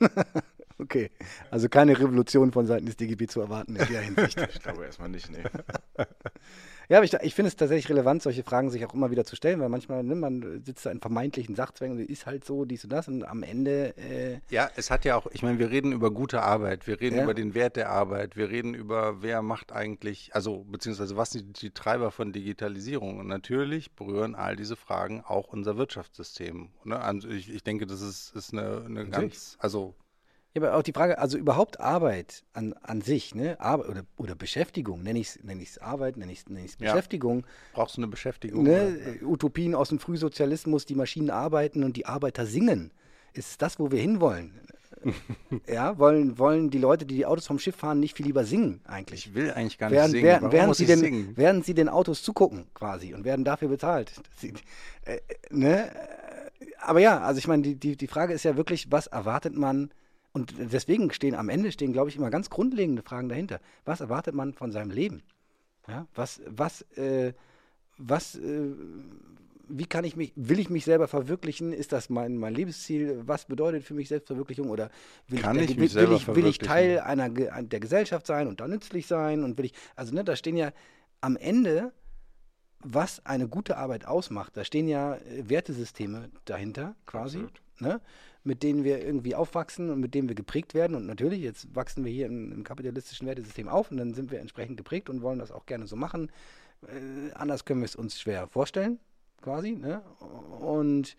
[0.76, 1.10] Okay,
[1.52, 4.36] also keine Revolution von Seiten des DGB zu erwarten in der Hinsicht.
[4.52, 5.44] ich glaube erstmal nicht, nee.
[6.88, 9.36] Ja, aber ich, ich finde es tatsächlich relevant, solche Fragen sich auch immer wieder zu
[9.36, 12.90] stellen, weil manchmal, ne, man sitzt da in vermeintlichen Sachzwängen, ist halt so, dies und
[12.90, 13.96] das und am Ende.
[13.96, 17.16] Äh ja, es hat ja auch, ich meine, wir reden über gute Arbeit, wir reden
[17.16, 17.24] ja.
[17.24, 21.60] über den Wert der Arbeit, wir reden über, wer macht eigentlich, also beziehungsweise was sind
[21.62, 26.70] die Treiber von Digitalisierung und natürlich berühren all diese Fragen auch unser Wirtschaftssystem.
[26.84, 27.00] Ne?
[27.00, 29.94] Also ich, ich denke, das ist, ist eine, eine ganz, also
[30.54, 33.58] ja, aber auch die Frage, also überhaupt Arbeit an, an sich, ne?
[33.58, 37.40] Arbeit oder, oder Beschäftigung, nenne ich es nenn Arbeit, nenne ich es nenn Beschäftigung.
[37.40, 37.46] Ja.
[37.72, 38.62] Brauchst du eine Beschäftigung?
[38.62, 39.18] Ne?
[39.22, 42.92] Utopien aus dem Frühsozialismus, die Maschinen arbeiten und die Arbeiter singen.
[43.32, 44.60] Ist das, wo wir hinwollen?
[45.66, 48.80] ja, wollen, wollen die Leute, die die Autos vom Schiff fahren, nicht viel lieber singen
[48.84, 49.26] eigentlich?
[49.26, 50.24] Ich will eigentlich gar nicht werden, singen.
[50.24, 54.12] Werden, werden sie, denn, werden sie den Autos zugucken quasi und werden dafür bezahlt?
[54.36, 54.54] Sie,
[55.04, 55.18] äh,
[55.50, 55.90] ne?
[56.80, 59.90] Aber ja, also ich meine, die, die, die Frage ist ja wirklich, was erwartet man
[60.34, 63.60] und deswegen stehen am Ende stehen, glaube ich, immer ganz grundlegende Fragen dahinter.
[63.84, 65.22] Was erwartet man von seinem Leben?
[65.86, 67.34] Ja, was, was, äh,
[67.98, 68.72] was, äh,
[69.68, 71.72] wie kann ich mich, will ich mich selber verwirklichen?
[71.72, 73.22] Ist das mein, mein Lebensziel?
[73.24, 74.70] Was bedeutet für mich Selbstverwirklichung?
[74.70, 74.90] Oder
[75.28, 78.60] will kann ich, ich, will, will, ich, will ich Teil einer der Gesellschaft sein und
[78.60, 79.44] da nützlich sein?
[79.44, 80.72] Und will ich, also ne, da stehen ja
[81.20, 81.92] am Ende,
[82.80, 87.46] was eine gute Arbeit ausmacht, da stehen ja äh, Wertesysteme dahinter quasi.
[87.78, 88.00] Ne?
[88.44, 90.94] Mit denen wir irgendwie aufwachsen und mit denen wir geprägt werden.
[90.94, 94.40] Und natürlich, jetzt wachsen wir hier im, im kapitalistischen Wertesystem auf und dann sind wir
[94.40, 96.30] entsprechend geprägt und wollen das auch gerne so machen.
[96.82, 99.00] Äh, anders können wir es uns schwer vorstellen,
[99.40, 99.72] quasi.
[99.72, 100.02] Ne?
[100.60, 101.16] Und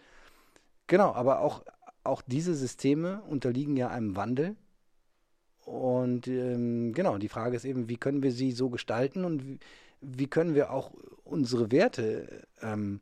[0.85, 1.64] genau, aber auch,
[2.03, 4.56] auch diese Systeme unterliegen ja einem Wandel.
[5.65, 9.60] Und ähm, genau, die Frage ist eben, wie können wir sie so gestalten und wie,
[9.99, 10.91] wie können wir auch
[11.23, 12.99] unsere Werte ähm,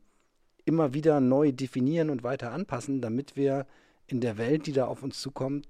[0.63, 3.65] immer wieder neu definieren und weiter anpassen, damit wir
[4.13, 5.67] in der Welt, die da auf uns zukommt,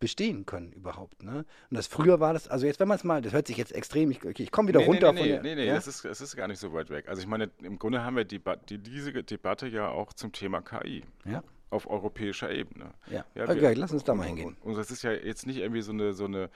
[0.00, 1.22] bestehen können überhaupt.
[1.22, 1.44] Ne?
[1.70, 3.72] Und das früher war das, also jetzt, wenn man es mal, das hört sich jetzt
[3.72, 5.42] extrem, ich, ich komme wieder nee, runter nee, von nee, der.
[5.42, 5.74] Nee, nee, ja?
[5.74, 7.06] das, ist, das ist gar nicht so weit weg.
[7.08, 8.40] Also ich meine, im Grunde haben wir die,
[8.70, 11.04] die, diese Debatte ja auch zum Thema KI.
[11.26, 11.44] Ja.
[11.68, 12.94] Auf europäischer Ebene.
[13.10, 14.56] Ja, ja okay, wir, lass uns da mal hingehen.
[14.62, 16.48] Und, und das ist ja jetzt nicht irgendwie so eine, so eine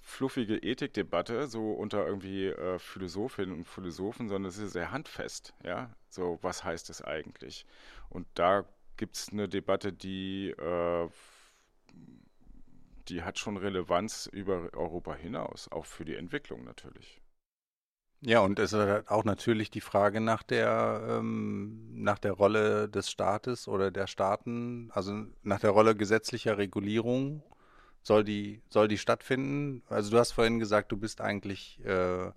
[0.00, 5.90] fluffige Ethikdebatte, so unter irgendwie äh, Philosophinnen und Philosophen, sondern es ist sehr handfest, ja.
[6.08, 7.66] So, was heißt es eigentlich?
[8.08, 8.64] Und da
[8.98, 11.08] gibt es eine Debatte, die, äh,
[13.08, 17.22] die hat schon Relevanz über Europa hinaus, auch für die Entwicklung natürlich.
[18.20, 22.88] Ja, und es ist halt auch natürlich die Frage nach der, ähm, nach der Rolle
[22.88, 27.42] des Staates oder der Staaten, also nach der Rolle gesetzlicher Regulierung.
[28.02, 29.82] Soll die, soll die stattfinden?
[29.88, 32.32] Also du hast vorhin gesagt, du bist eigentlich, äh,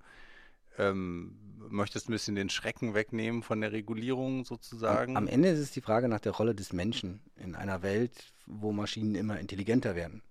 [0.77, 1.38] ähm,
[1.72, 5.18] möchtest ein bisschen den Schrecken wegnehmen von der Regulierung sozusagen.
[5.18, 8.72] Am Ende ist es die Frage nach der Rolle des Menschen in einer Welt, wo
[8.72, 10.22] Maschinen immer intelligenter werden.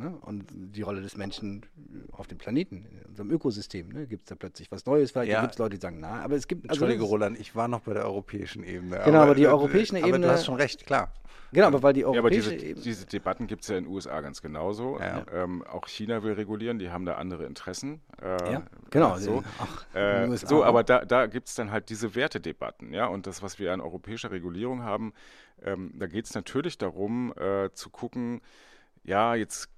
[0.00, 0.16] Ne?
[0.22, 1.66] Und die Rolle des Menschen
[2.12, 3.88] auf dem Planeten, in unserem Ökosystem.
[3.90, 4.06] Ne?
[4.06, 5.10] Gibt es da plötzlich was Neues?
[5.10, 5.42] Vielleicht Ja.
[5.42, 6.62] gibt es Leute, die sagen, na, aber es gibt.
[6.68, 9.00] also Entschuldige, Roland, ich war noch bei der europäischen Ebene.
[9.04, 11.12] Genau, aber die europäische aber Ebene- du hast schon recht, klar.
[11.52, 12.84] Genau, aber weil die Ja, aber europäische diese, Ebene.
[12.84, 14.98] diese Debatten gibt es ja in den USA ganz genauso.
[15.00, 15.24] Ja.
[15.32, 18.00] Ähm, auch China will regulieren, die haben da andere Interessen.
[18.22, 19.16] Äh, ja, genau.
[19.18, 22.92] So, Ach, äh, so aber da, da gibt es dann halt diese Wertedebatten.
[22.94, 23.06] Ja?
[23.06, 25.12] Und das, was wir an europäischer Regulierung haben,
[25.62, 28.40] ähm, da geht es natürlich darum, äh, zu gucken,
[29.02, 29.68] ja, jetzt,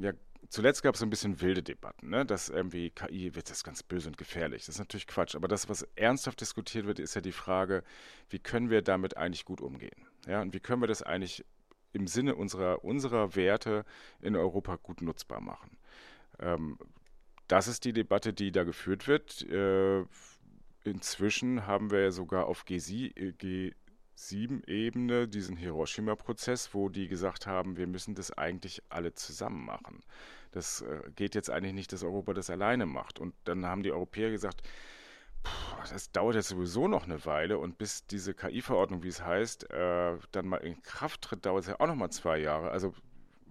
[0.00, 0.12] ja,
[0.48, 2.26] zuletzt gab es so ein bisschen wilde Debatten, ne?
[2.26, 4.66] dass irgendwie KI wird das ganz böse und gefährlich.
[4.66, 5.34] Das ist natürlich Quatsch.
[5.34, 7.82] Aber das, was ernsthaft diskutiert wird, ist ja die Frage,
[8.28, 10.06] wie können wir damit eigentlich gut umgehen?
[10.26, 11.44] Ja, und wie können wir das eigentlich
[11.92, 13.84] im Sinne unserer, unserer Werte
[14.20, 15.78] in Europa gut nutzbar machen?
[16.38, 16.78] Ähm,
[17.48, 19.42] das ist die Debatte, die da geführt wird.
[19.50, 20.04] Äh,
[20.84, 23.74] inzwischen haben wir ja sogar auf G7,
[24.20, 30.00] G7-Ebene diesen Hiroshima-Prozess, wo die gesagt haben, wir müssen das eigentlich alle zusammen machen.
[30.52, 33.18] Das äh, geht jetzt eigentlich nicht, dass Europa das alleine macht.
[33.18, 34.62] Und dann haben die Europäer gesagt,
[35.42, 35.50] Puh,
[35.90, 40.18] das dauert jetzt sowieso noch eine Weile und bis diese KI-Verordnung, wie es heißt, äh,
[40.32, 42.70] dann mal in Kraft tritt, dauert es ja auch noch mal zwei Jahre.
[42.70, 42.92] Also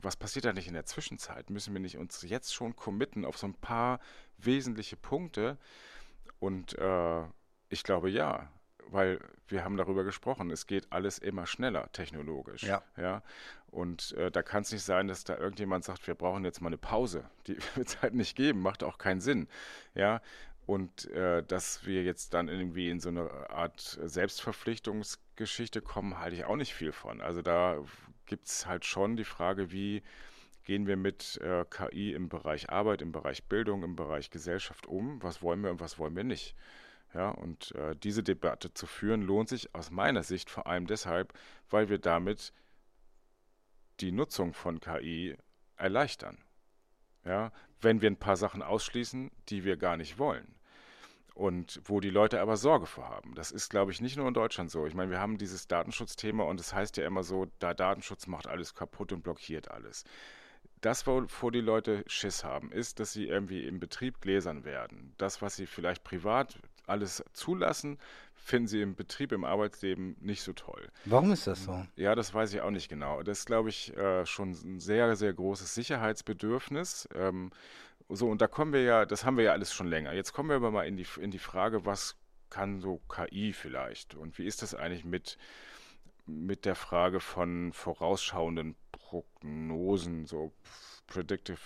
[0.01, 1.49] was passiert da nicht in der Zwischenzeit?
[1.49, 3.99] Müssen wir nicht uns jetzt schon committen auf so ein paar
[4.37, 5.57] wesentliche Punkte?
[6.39, 7.23] Und äh,
[7.69, 8.49] ich glaube ja,
[8.91, 12.63] weil wir haben darüber gesprochen, es geht alles immer schneller technologisch.
[12.63, 12.83] Ja.
[12.97, 13.23] ja?
[13.67, 16.67] Und äh, da kann es nicht sein, dass da irgendjemand sagt, wir brauchen jetzt mal
[16.69, 17.29] eine Pause.
[17.47, 19.47] Die wird es halt nicht geben, macht auch keinen Sinn.
[19.93, 20.21] Ja,
[20.65, 26.45] und äh, dass wir jetzt dann irgendwie in so eine Art Selbstverpflichtungsgeschichte kommen, halte ich
[26.45, 27.21] auch nicht viel von.
[27.21, 27.83] Also da
[28.27, 30.03] gibt es halt schon die Frage, wie
[30.65, 35.23] gehen wir mit äh, KI im Bereich Arbeit, im Bereich Bildung, im Bereich Gesellschaft um?
[35.23, 36.55] Was wollen wir und was wollen wir nicht?
[37.13, 41.33] Ja, und äh, diese Debatte zu führen, lohnt sich aus meiner Sicht vor allem deshalb,
[41.69, 42.53] weil wir damit
[43.99, 45.35] die Nutzung von KI
[45.75, 46.37] erleichtern.
[47.25, 50.55] Ja, wenn wir ein paar Sachen ausschließen, die wir gar nicht wollen.
[51.33, 53.33] Und wo die Leute aber Sorge vor haben.
[53.33, 54.85] Das ist, glaube ich, nicht nur in Deutschland so.
[54.85, 58.27] Ich meine, wir haben dieses Datenschutzthema und es das heißt ja immer so, da Datenschutz
[58.27, 60.03] macht alles kaputt und blockiert alles.
[60.81, 65.13] Das, wovor die Leute Schiss haben, ist, dass sie irgendwie im Betrieb gläsern werden.
[65.17, 67.97] Das, was sie vielleicht privat alles zulassen,
[68.35, 70.89] finden sie im Betrieb, im Arbeitsleben nicht so toll.
[71.05, 71.85] Warum ist das so?
[71.95, 73.21] Ja, das weiß ich auch nicht genau.
[73.21, 77.07] Das ist, glaube ich, äh, schon ein sehr, sehr großes Sicherheitsbedürfnis.
[77.13, 77.51] Ähm,
[78.09, 80.13] so, und da kommen wir ja, das haben wir ja alles schon länger.
[80.13, 82.15] Jetzt kommen wir aber mal in die, in die Frage, was
[82.49, 84.15] kann so KI vielleicht?
[84.15, 85.37] Und wie ist das eigentlich mit,
[86.25, 90.51] mit der Frage von vorausschauenden Prognosen, so
[91.05, 91.59] predictive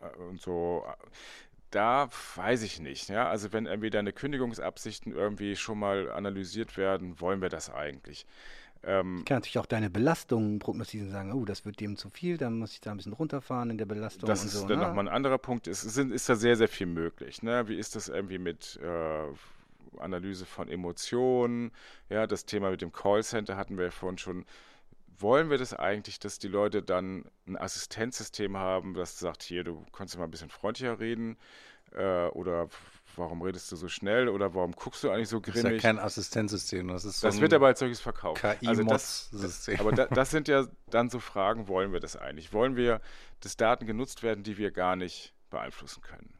[0.00, 0.86] äh, und so?
[1.72, 3.08] Da weiß ich nicht.
[3.08, 3.28] Ja?
[3.28, 8.26] Also wenn irgendwie deine Kündigungsabsichten irgendwie schon mal analysiert werden, wollen wir das eigentlich?
[8.84, 12.10] Ähm, Ich kann natürlich auch deine Belastungen prognostizieren und sagen, oh, das wird dem zu
[12.10, 14.66] viel, dann muss ich da ein bisschen runterfahren in der Belastung Das ist so.
[14.68, 14.86] dann ne?
[14.86, 15.66] nochmal ein anderer Punkt.
[15.66, 17.42] Es sind, ist da sehr, sehr viel möglich.
[17.42, 17.66] Ne?
[17.68, 21.70] Wie ist das irgendwie mit äh, Analyse von Emotionen?
[22.10, 24.44] Ja, das Thema mit dem Callcenter hatten wir ja vorhin schon.
[25.22, 29.84] Wollen wir das eigentlich, dass die Leute dann ein Assistenzsystem haben, das sagt, hier, du
[29.92, 31.38] kannst mal ein bisschen freundlicher reden?
[31.92, 32.68] Äh, oder
[33.16, 34.28] warum redest du so schnell?
[34.28, 35.82] Oder warum guckst du eigentlich so Das ist ja grimmig?
[35.82, 38.44] kein Assistenzsystem, das ist so das wird aber als solches verkauft.
[38.44, 39.80] Also KI-Mods-System.
[39.80, 42.52] aber da, das sind ja dann so Fragen, wollen wir das eigentlich?
[42.52, 43.00] Wollen wir,
[43.40, 46.34] dass Daten genutzt werden, die wir gar nicht beeinflussen können?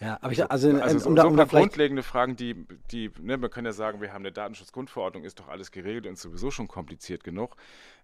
[0.00, 3.10] Ja, aber ich, also, Also ähm, so, um, so um da grundlegende Fragen, die, die
[3.20, 6.22] ne, man kann ja sagen, wir haben eine Datenschutzgrundverordnung, ist doch alles geregelt und ist
[6.22, 7.56] sowieso schon kompliziert genug.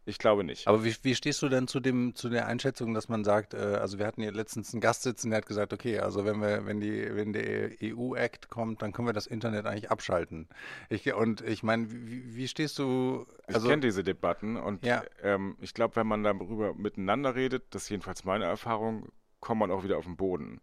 [0.07, 0.67] Ich glaube nicht.
[0.67, 3.59] Aber wie, wie stehst du denn zu dem, zu der Einschätzung, dass man sagt, äh,
[3.59, 6.65] also wir hatten hier letztens einen Gast sitzen, der hat gesagt, okay, also wenn wir,
[6.65, 10.49] wenn die, wenn der EU-Act kommt, dann können wir das Internet eigentlich abschalten.
[10.89, 13.27] Ich, und ich meine, wie, wie stehst du?
[13.49, 15.03] Ich Also, kenne diese Debatten und Ja.
[15.23, 19.09] ähm, ich glaube, wenn man darüber miteinander redet, das ist jedenfalls meine Erfahrung,
[19.41, 20.61] kommt man auch wieder auf den Boden.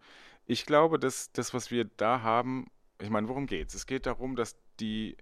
[0.48, 2.68] Ich glaube, dass das, was wir da haben,
[3.02, 3.76] ich meine, worum geht's?
[3.76, 5.18] Es geht darum, dass die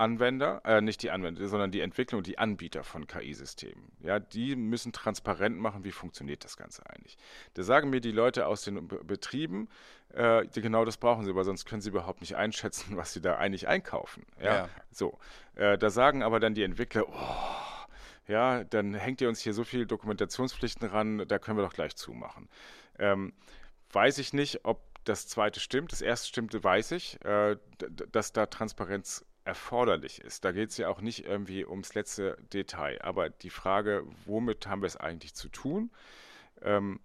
[0.00, 4.56] Anwender, äh, nicht die Anwender, sondern die Entwickler und die Anbieter von KI-Systemen, ja, die
[4.56, 7.18] müssen transparent machen, wie funktioniert das Ganze eigentlich.
[7.52, 9.68] Da sagen mir die Leute aus den Be Betrieben,
[10.14, 13.20] äh, die, genau das brauchen sie, weil sonst können sie überhaupt nicht einschätzen, was sie
[13.20, 14.24] da eigentlich einkaufen.
[14.42, 14.68] Ja, Ja.
[14.90, 15.18] so.
[15.54, 17.90] Äh, da sagen aber dann die Entwickler, oh,
[18.26, 21.94] ja, dann hängt ihr uns hier so viele Dokumentationspflichten ran, da können wir doch gleich
[21.94, 22.48] zumachen.
[23.00, 23.32] Ähm,
[23.92, 25.92] weiß ich nicht, ob das zweite stimmt.
[25.92, 27.56] Das erste stimmte, weiß ich, äh,
[28.12, 30.44] dass da Transparenz erforderlich ist.
[30.44, 33.00] Da geht es ja auch nicht irgendwie ums letzte Detail.
[33.02, 35.90] Aber die Frage, womit haben wir es eigentlich zu tun,
[36.62, 37.00] ähm,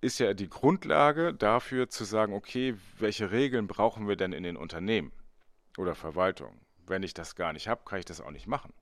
[0.00, 4.56] ist ja die Grundlage dafür zu sagen, okay, welche Regeln brauchen wir denn in den
[4.56, 5.12] Unternehmen
[5.78, 6.58] oder Verwaltungen?
[6.86, 8.72] Wenn ich das gar nicht habe, kann ich das auch nicht machen.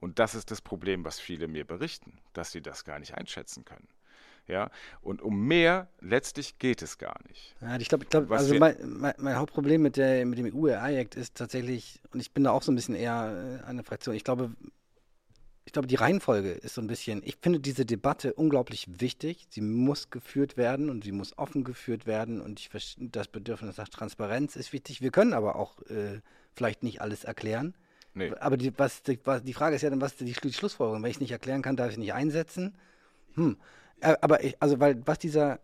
[0.00, 3.64] Und das ist das Problem, was viele mir berichten, dass sie das gar nicht einschätzen
[3.64, 3.88] können.
[4.48, 4.70] Ja,
[5.02, 7.56] und um mehr letztlich geht es gar nicht.
[7.60, 11.16] Ja, ich glaube, ich glaub, also mein, mein, mein, Hauptproblem mit, der, mit dem EU-AI-Act
[11.16, 14.22] ist tatsächlich, und ich bin da auch so ein bisschen eher äh, eine Fraktion, ich
[14.22, 14.52] glaube,
[15.66, 19.48] ich glaube, die Reihenfolge ist so ein bisschen, ich finde diese Debatte unglaublich wichtig.
[19.50, 22.70] Sie muss geführt werden und sie muss offen geführt werden und ich,
[23.00, 25.02] das Bedürfnis nach Transparenz ist wichtig.
[25.02, 26.20] Wir können aber auch äh,
[26.54, 27.74] vielleicht nicht alles erklären.
[28.14, 28.32] Nee.
[28.38, 31.02] Aber die, was, die, die, Frage ist ja dann, was ist die, die Schlussfolgerung?
[31.02, 32.76] Wenn ich nicht erklären kann, darf ich nicht einsetzen.
[33.34, 33.56] Hm.
[34.00, 35.60] Äh, aber ich, also, weil was dieser,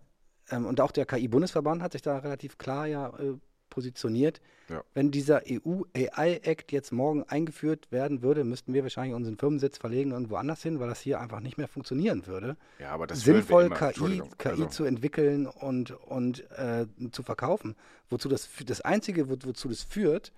[0.50, 3.34] ähm, und auch der KI-Bundesverband hat sich da relativ klar ja äh,
[3.72, 4.40] positioniert.
[4.68, 4.84] Ja.
[4.92, 10.36] Wenn dieser EU-AI-Act jetzt morgen eingeführt werden würde, müssten wir wahrscheinlich unseren Firmensitz verlegen irgendwo
[10.36, 12.56] anders hin, weil das hier einfach nicht mehr funktionieren würde.
[12.78, 14.66] Ja, aber das Sinnvoll KI, KI also.
[14.66, 17.74] zu entwickeln und, und äh, zu verkaufen.
[18.10, 20.32] Wozu das, das Einzige, wo, wozu das führt,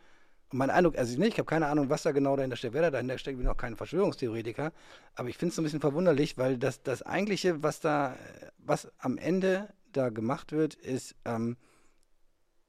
[0.55, 3.19] mein Eindruck, also ich habe keine Ahnung, was da genau dahinter steckt, wer da dahinter
[3.19, 4.73] steckt, ich bin auch kein Verschwörungstheoretiker,
[5.17, 8.17] aber ich finde es so ein bisschen verwunderlich, weil das, das eigentliche, was da,
[8.59, 11.57] was am Ende da gemacht wird, ist, ähm,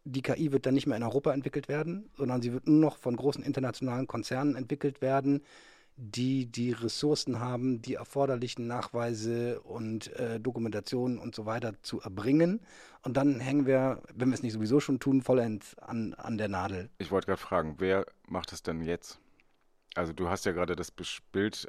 [0.03, 2.97] die KI wird dann nicht mehr in Europa entwickelt werden, sondern sie wird nur noch
[2.97, 5.41] von großen internationalen Konzernen entwickelt werden,
[5.97, 12.61] die die Ressourcen haben, die erforderlichen Nachweise und äh, Dokumentationen und so weiter zu erbringen.
[13.03, 16.49] Und dann hängen wir, wenn wir es nicht sowieso schon tun, vollends an, an der
[16.49, 16.89] Nadel.
[16.97, 19.19] Ich wollte gerade fragen, wer macht es denn jetzt?
[19.95, 20.91] Also du hast ja gerade das
[21.31, 21.67] Bild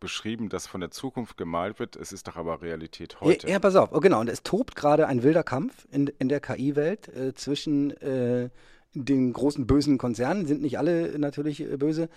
[0.00, 1.96] beschrieben, das von der Zukunft gemalt wird.
[1.96, 3.46] Es ist doch aber Realität heute.
[3.46, 3.92] Ja, ja pass auf.
[3.92, 4.20] Oh, genau.
[4.20, 8.50] Und es tobt gerade ein wilder Kampf in, in der KI-Welt äh, zwischen äh,
[9.04, 12.08] den großen bösen Konzernen, sind nicht alle natürlich äh, böse,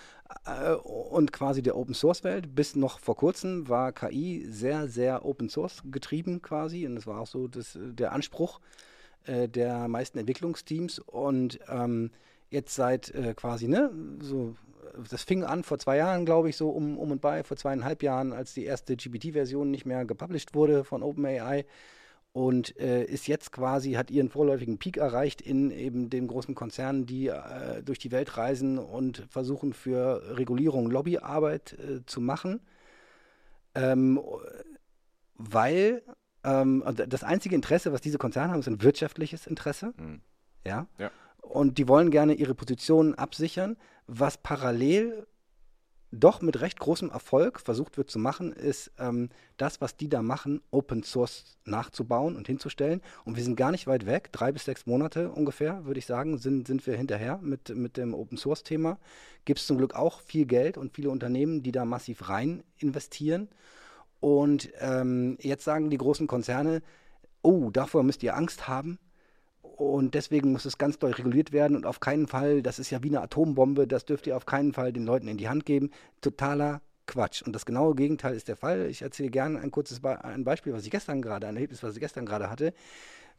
[0.45, 2.55] äh, und quasi der Open Source Welt.
[2.55, 6.85] Bis noch vor kurzem war KI sehr, sehr Open Source getrieben quasi.
[6.85, 8.59] Und das war auch so das, der Anspruch
[9.25, 10.99] äh, der meisten Entwicklungsteams.
[10.99, 12.11] Und ähm,
[12.49, 13.91] jetzt seit äh, quasi, ne,
[14.21, 14.55] so
[15.09, 18.03] das fing an vor zwei Jahren, glaube ich, so um, um und bei, vor zweieinhalb
[18.03, 21.65] Jahren, als die erste GPT-Version nicht mehr gepublished wurde von OpenAI
[22.33, 27.05] und äh, ist jetzt quasi, hat ihren vorläufigen Peak erreicht in eben den großen Konzernen,
[27.05, 32.61] die äh, durch die Welt reisen und versuchen für Regulierung Lobbyarbeit äh, zu machen.
[33.75, 34.19] Ähm,
[35.35, 36.03] weil
[36.43, 39.93] ähm, das einzige Interesse, was diese Konzerne haben, ist ein wirtschaftliches Interesse.
[39.97, 40.21] Mhm.
[40.65, 40.87] Ja?
[40.97, 41.11] ja.
[41.41, 43.75] Und die wollen gerne ihre Positionen absichern,
[44.07, 45.27] was parallel
[46.11, 50.21] doch mit recht großem Erfolg versucht wird zu machen, ist ähm, das, was die da
[50.21, 53.01] machen, Open Source nachzubauen und hinzustellen.
[53.23, 56.37] Und wir sind gar nicht weit weg, drei bis sechs Monate ungefähr, würde ich sagen,
[56.37, 58.99] sind, sind wir hinterher mit, mit dem Open Source Thema.
[59.45, 63.49] Gibt es zum Glück auch viel Geld und viele Unternehmen, die da massiv rein investieren.
[64.19, 66.81] Und ähm, jetzt sagen die großen Konzerne,
[67.41, 68.99] oh, davor müsst ihr Angst haben.
[69.81, 73.01] Und deswegen muss es ganz doll reguliert werden und auf keinen Fall, das ist ja
[73.01, 75.89] wie eine Atombombe, das dürft ihr auf keinen Fall den Leuten in die Hand geben.
[76.21, 77.41] Totaler Quatsch.
[77.41, 78.85] Und das genaue Gegenteil ist der Fall.
[78.91, 81.95] Ich erzähle gerne ein kurzes Be ein Beispiel, was ich gestern gerade, ein Erlebnis, was
[81.95, 82.75] ich gestern gerade hatte.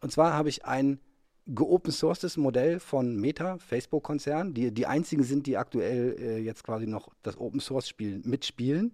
[0.01, 0.99] Und zwar habe ich ein
[1.47, 6.89] geopen sourcedes Modell von Meta, Facebook-Konzern, die die einzigen sind, die aktuell äh, jetzt quasi
[6.89, 8.93] noch das Open Source Spiel mitspielen.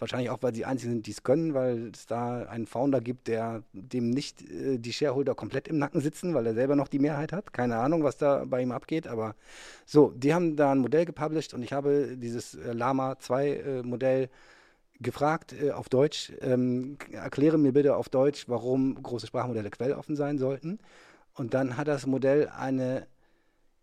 [0.00, 3.28] Wahrscheinlich auch, weil sie einzigen sind, die es können, weil es da einen Founder gibt,
[3.28, 6.98] der dem nicht äh, die Shareholder komplett im Nacken sitzen, weil er selber noch die
[6.98, 7.52] Mehrheit hat.
[7.52, 9.34] Keine Ahnung, was da bei ihm abgeht, aber
[9.84, 13.82] so, die haben da ein Modell gepublished und ich habe dieses äh, Lama 2 äh,
[13.82, 14.30] Modell
[15.00, 20.38] gefragt äh, auf Deutsch, ähm, erkläre mir bitte auf Deutsch, warum große Sprachmodelle quelloffen sein
[20.38, 20.78] sollten.
[21.34, 23.06] Und dann hat das Modell eine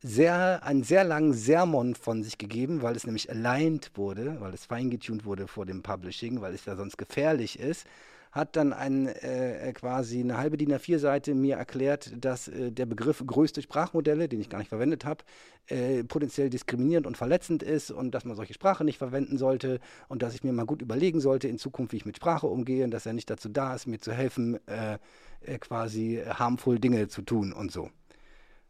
[0.01, 4.65] sehr, einen sehr langen Sermon von sich gegeben, weil es nämlich aligned wurde, weil es
[4.65, 7.87] feingetuned wurde vor dem Publishing, weil es ja sonst gefährlich ist,
[8.31, 13.23] hat dann ein, äh, quasi eine halbe DIN A4-Seite mir erklärt, dass äh, der Begriff
[13.25, 15.23] größte Sprachmodelle, den ich gar nicht verwendet habe,
[15.67, 20.21] äh, potenziell diskriminierend und verletzend ist und dass man solche Sprache nicht verwenden sollte und
[20.21, 22.91] dass ich mir mal gut überlegen sollte in Zukunft, wie ich mit Sprache umgehe und
[22.91, 24.97] dass er nicht dazu da ist, mir zu helfen, äh,
[25.41, 27.89] äh, quasi harmful Dinge zu tun und so.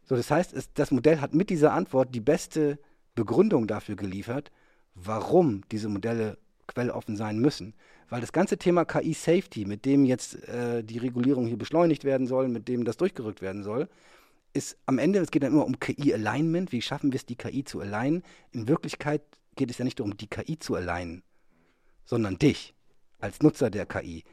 [0.08, 2.78] So, das heißt, es, das Modell hat mit dieser Antwort die beste
[3.14, 4.50] Begründung dafür geliefert,
[4.94, 7.74] warum diese Modelle quelloffen sein müssen.
[8.08, 12.48] Weil das ganze Thema KI-Safety, mit dem jetzt äh, die Regulierung hier beschleunigt werden soll,
[12.48, 13.88] mit dem das durchgerückt werden soll,
[14.54, 16.72] ist am Ende, es geht dann immer um KI-Alignment.
[16.72, 18.22] Wie schaffen wir es, die KI zu alignen?
[18.50, 19.20] In Wirklichkeit
[19.56, 21.22] geht es ja nicht darum, die KI zu alignen,
[22.06, 22.74] sondern dich
[23.18, 24.24] als Nutzer der KI.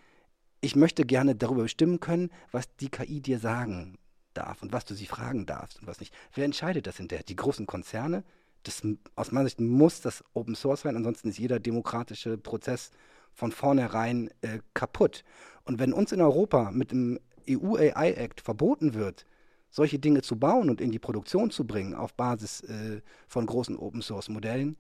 [0.62, 3.98] Ich möchte gerne darüber bestimmen können, was die KI dir sagen
[4.36, 6.14] darf und was du sie fragen darfst und was nicht.
[6.34, 7.24] Wer entscheidet das hinterher?
[7.24, 8.24] Die großen Konzerne?
[8.64, 8.82] Das,
[9.16, 12.92] aus meiner Sicht muss das Open Source sein, ansonsten ist jeder demokratische Prozess
[13.34, 15.24] von vornherein äh, kaputt.
[15.66, 19.26] Und wenn uns in Europa mit dem EU AI Act verboten wird,
[19.70, 23.78] solche Dinge zu bauen und in die Produktion zu bringen auf Basis äh, von großen
[23.78, 24.78] Open Source Modellen,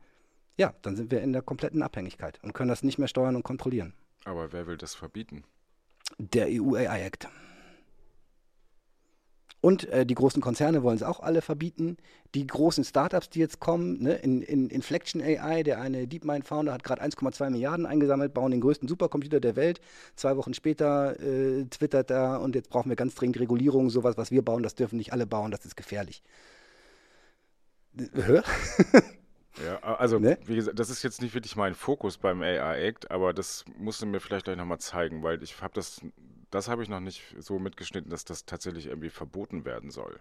[0.57, 3.43] ja, dann sind wir in der kompletten Abhängigkeit und können das nicht mehr steuern und
[3.43, 3.93] kontrollieren.
[4.23, 5.43] Aber wer will das verbieten?
[6.17, 7.27] Der EU AI Act.
[9.65, 11.97] Und äh, die großen Konzerne wollen es auch alle verbieten.
[12.35, 16.83] Die großen Startups, die jetzt kommen, ne, in, in Inflection AI, der eine DeepMind-Founder hat
[16.83, 19.81] gerade 1,2 Milliarden eingesammelt, bauen den größten Supercomputer der Welt.
[20.15, 23.89] Zwei Wochen später äh, twittert er und jetzt brauchen wir ganz dringend Regulierung.
[23.89, 26.21] Sowas, was wir bauen, das dürfen nicht alle bauen, das ist gefährlich.
[28.13, 28.43] Hör?
[29.65, 30.37] Ja, also ne?
[30.45, 34.01] wie gesagt, das ist jetzt nicht wirklich mein Fokus beim AI Act, aber das musst
[34.01, 36.01] du mir vielleicht gleich nochmal zeigen, weil ich habe das
[36.55, 40.19] das habe ich noch nicht so mitgeschnitten, dass das tatsächlich irgendwie verboten werden soll.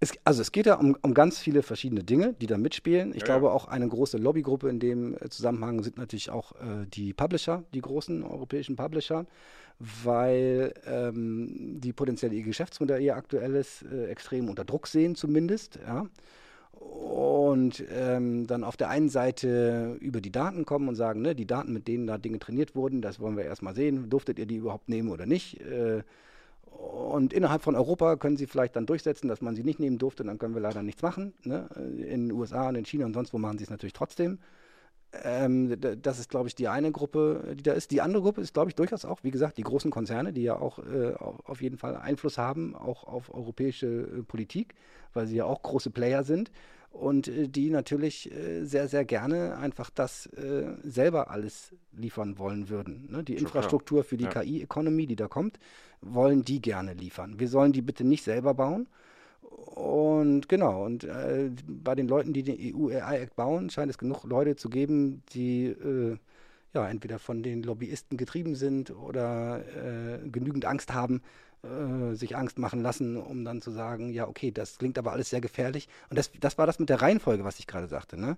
[0.00, 3.10] Es, also es geht ja um, um, ganz viele verschiedene Dinge, die da mitspielen.
[3.10, 3.52] Ich ja, glaube ja.
[3.52, 7.80] auch eine große Lobbygruppe in dem äh, Zusammenhang sind natürlich auch äh, die Publisher, die
[7.80, 9.26] großen europäischen Publisher,
[9.78, 15.78] weil ähm, die potenziell ihr Geschäftsmodell ihr aktuelles äh, extrem unter Druck sehen zumindest.
[15.86, 16.06] Ja
[16.78, 21.46] und ähm, dann auf der einen Seite über die Daten kommen und sagen, ne, die
[21.46, 24.56] Daten, mit denen da Dinge trainiert wurden, das wollen wir erstmal sehen, durftet ihr die
[24.56, 25.60] überhaupt nehmen oder nicht?
[25.60, 26.02] Äh,
[26.72, 30.24] und innerhalb von Europa können sie vielleicht dann durchsetzen, dass man sie nicht nehmen durfte,
[30.24, 31.34] dann können wir leider nichts machen.
[31.44, 31.68] Ne?
[31.76, 34.38] In den USA und in China und sonst wo machen sie es natürlich trotzdem.
[35.24, 37.90] Ähm, das ist, glaube ich, die eine Gruppe, die da ist.
[37.90, 40.56] Die andere Gruppe ist, glaube ich, durchaus auch, wie gesagt, die großen Konzerne, die ja
[40.58, 44.74] auch äh, auf jeden Fall Einfluss haben, auch auf europäische äh, Politik,
[45.12, 46.50] weil sie ja auch große Player sind
[46.92, 52.68] und äh, die natürlich äh, sehr, sehr gerne einfach das äh, selber alles liefern wollen
[52.68, 53.08] würden.
[53.10, 53.22] Ne?
[53.22, 54.08] Die Schon Infrastruktur klar.
[54.08, 54.30] für die ja.
[54.30, 55.58] KI-Economy, die da kommt,
[56.00, 57.38] wollen die gerne liefern.
[57.38, 58.88] Wir sollen die bitte nicht selber bauen.
[59.74, 64.56] Und genau, und äh, bei den Leuten, die den EU-AI-Act bauen, scheint es genug Leute
[64.56, 66.16] zu geben, die äh,
[66.74, 71.22] ja entweder von den Lobbyisten getrieben sind oder äh, genügend Angst haben,
[71.62, 75.30] äh, sich Angst machen lassen, um dann zu sagen, ja, okay, das klingt aber alles
[75.30, 75.88] sehr gefährlich.
[76.10, 78.20] Und das, das war das mit der Reihenfolge, was ich gerade sagte.
[78.20, 78.36] Ne?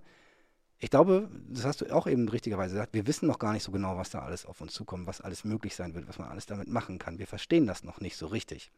[0.79, 3.71] Ich glaube, das hast du auch eben richtigerweise gesagt, wir wissen noch gar nicht so
[3.71, 6.45] genau, was da alles auf uns zukommt, was alles möglich sein wird, was man alles
[6.45, 7.19] damit machen kann.
[7.19, 8.71] Wir verstehen das noch nicht so richtig.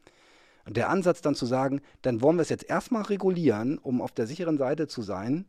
[0.68, 4.12] Und der Ansatz dann zu sagen, dann wollen wir es jetzt erstmal regulieren, um auf
[4.12, 5.46] der sicheren Seite zu sein,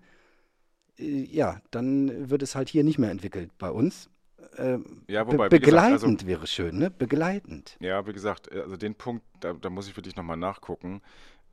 [0.97, 4.09] äh, ja, dann wird es halt hier nicht mehr entwickelt bei uns.
[4.55, 4.77] Äh,
[5.09, 6.89] ja, wobei, be begleitend gesagt, also, wäre schön, ne?
[6.89, 7.75] Begleitend.
[7.81, 11.01] Ja, wie gesagt, äh, also den Punkt, da, da muss ich wirklich nochmal nachgucken.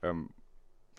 [0.01, 0.31] Ähm,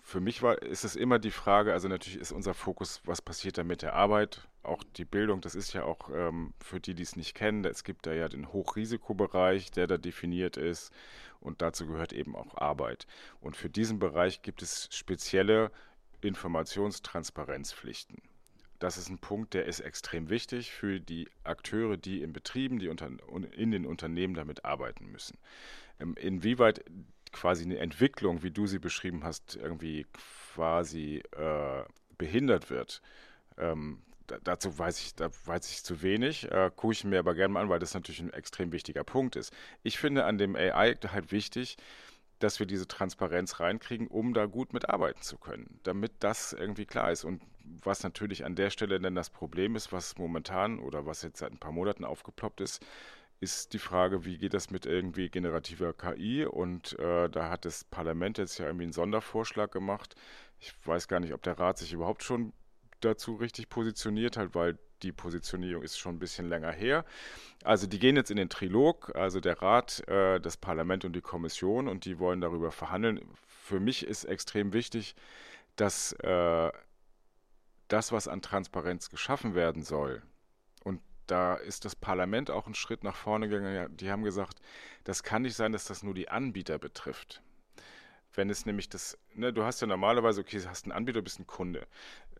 [0.02, 3.56] für mich war, ist es immer die Frage, also natürlich ist unser Fokus, was passiert
[3.56, 7.02] da mit der Arbeit, auch die Bildung, das ist ja auch ähm, für die, die
[7.02, 10.92] es nicht kennen, es gibt da ja den Hochrisikobereich, der da definiert ist
[11.40, 13.06] und dazu gehört eben auch Arbeit.
[13.40, 15.70] Und für diesen Bereich gibt es spezielle
[16.20, 18.20] Informationstransparenzpflichten.
[18.78, 22.88] Das ist ein Punkt, der ist extrem wichtig für die Akteure, die in Betrieben, die
[22.88, 23.10] unter,
[23.52, 25.36] in den Unternehmen damit arbeiten müssen.
[25.98, 26.84] Ähm, inwieweit
[27.32, 30.06] quasi eine Entwicklung, wie du sie beschrieben hast, irgendwie
[30.54, 31.84] quasi äh,
[32.16, 33.02] behindert wird,
[33.56, 34.02] ähm,
[34.44, 37.62] dazu weiß ich, da weiß ich zu wenig, äh, gucke ich mir aber gerne mal
[37.62, 39.52] an, weil das natürlich ein extrem wichtiger Punkt ist.
[39.82, 41.76] Ich finde an dem AI halt wichtig,
[42.38, 47.10] dass wir diese Transparenz reinkriegen, um da gut mitarbeiten zu können, damit das irgendwie klar
[47.10, 47.24] ist.
[47.24, 47.42] Und
[47.82, 51.52] was natürlich an der Stelle dann das Problem ist, was momentan oder was jetzt seit
[51.52, 52.84] ein paar Monaten aufgeploppt ist,
[53.40, 56.44] ist die Frage, wie geht das mit irgendwie generativer KI?
[56.44, 60.14] Und äh, da hat das Parlament jetzt ja irgendwie einen Sondervorschlag gemacht.
[60.60, 62.52] Ich weiß gar nicht, ob der Rat sich überhaupt schon
[63.00, 67.04] dazu richtig positioniert hat, weil die Positionierung ist schon ein bisschen länger her.
[67.62, 71.20] Also die gehen jetzt in den Trilog, also der Rat, äh, das Parlament und die
[71.20, 73.20] Kommission und die wollen darüber verhandeln.
[73.46, 75.14] Für mich ist extrem wichtig,
[75.76, 76.72] dass äh,
[77.88, 80.22] das, was an Transparenz geschaffen werden soll,
[80.84, 83.96] und da ist das Parlament auch einen Schritt nach vorne gegangen.
[83.96, 84.60] Die haben gesagt,
[85.04, 87.42] das kann nicht sein, dass das nur die Anbieter betrifft.
[88.34, 91.40] Wenn es nämlich das, ne, du hast ja normalerweise, okay, du hast einen Anbieter, bist
[91.40, 91.86] ein Kunde.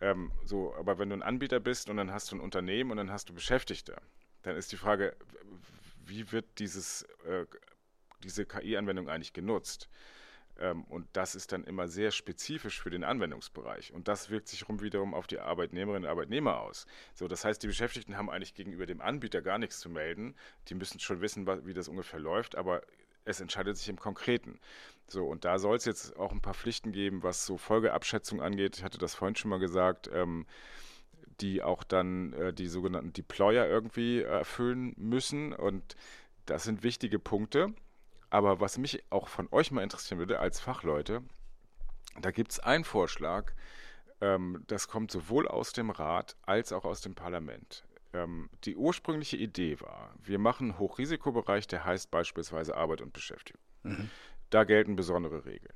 [0.01, 2.97] Ähm, so, aber wenn du ein Anbieter bist und dann hast du ein Unternehmen und
[2.97, 3.97] dann hast du Beschäftigte,
[4.43, 5.16] dann ist die Frage,
[6.07, 7.47] wie wird dieses, äh,
[8.23, 9.89] diese KI-Anwendung eigentlich genutzt?
[10.59, 13.93] Ähm, und das ist dann immer sehr spezifisch für den Anwendungsbereich.
[13.93, 16.87] Und das wirkt sich rum wiederum auf die Arbeitnehmerinnen und Arbeitnehmer aus.
[17.15, 20.35] So, das heißt, die Beschäftigten haben eigentlich gegenüber dem Anbieter gar nichts zu melden.
[20.69, 22.83] Die müssen schon wissen, wie das ungefähr läuft, aber
[23.28, 24.59] es entscheidet sich im Konkreten.
[25.06, 28.78] So, und da soll es jetzt auch ein paar Pflichten geben, was so Folgeabschätzung angeht.
[28.78, 30.10] Ich hatte das vorhin schon mal gesagt.
[30.12, 30.46] Ähm,
[31.40, 35.52] die auch dann äh, die sogenannten Deployer irgendwie erfüllen müssen.
[35.52, 35.96] Und
[36.46, 37.72] das sind wichtige Punkte.
[38.30, 41.22] Aber was mich auch von euch mal interessieren würde als Fachleute,
[42.20, 43.52] da gibt es einen Vorschlag,
[44.20, 47.84] ähm, das kommt sowohl aus dem Rat als auch aus dem Parlament.
[48.12, 53.60] Ähm, die ursprüngliche Idee war, wir machen einen Hochrisikobereich, der heißt beispielsweise Arbeit und Beschäftigung.
[53.82, 54.10] Mhm.
[54.51, 55.74] Da gelten besondere Regeln.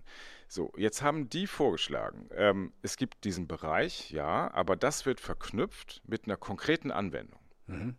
[0.49, 6.01] So, jetzt haben die vorgeschlagen, ähm, es gibt diesen Bereich, ja, aber das wird verknüpft
[6.07, 7.41] mit einer konkreten Anwendung.
[7.67, 7.97] Mhm.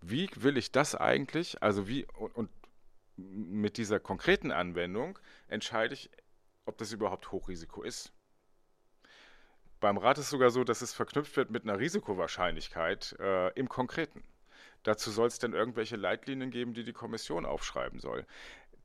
[0.00, 2.50] Wie will ich das eigentlich, also wie, und, und
[3.16, 6.10] mit dieser konkreten Anwendung entscheide ich,
[6.66, 8.12] ob das überhaupt Hochrisiko ist.
[9.80, 13.68] Beim Rat ist es sogar so, dass es verknüpft wird mit einer Risikowahrscheinlichkeit äh, im
[13.68, 14.22] Konkreten.
[14.82, 18.26] Dazu soll es dann irgendwelche Leitlinien geben, die die Kommission aufschreiben soll.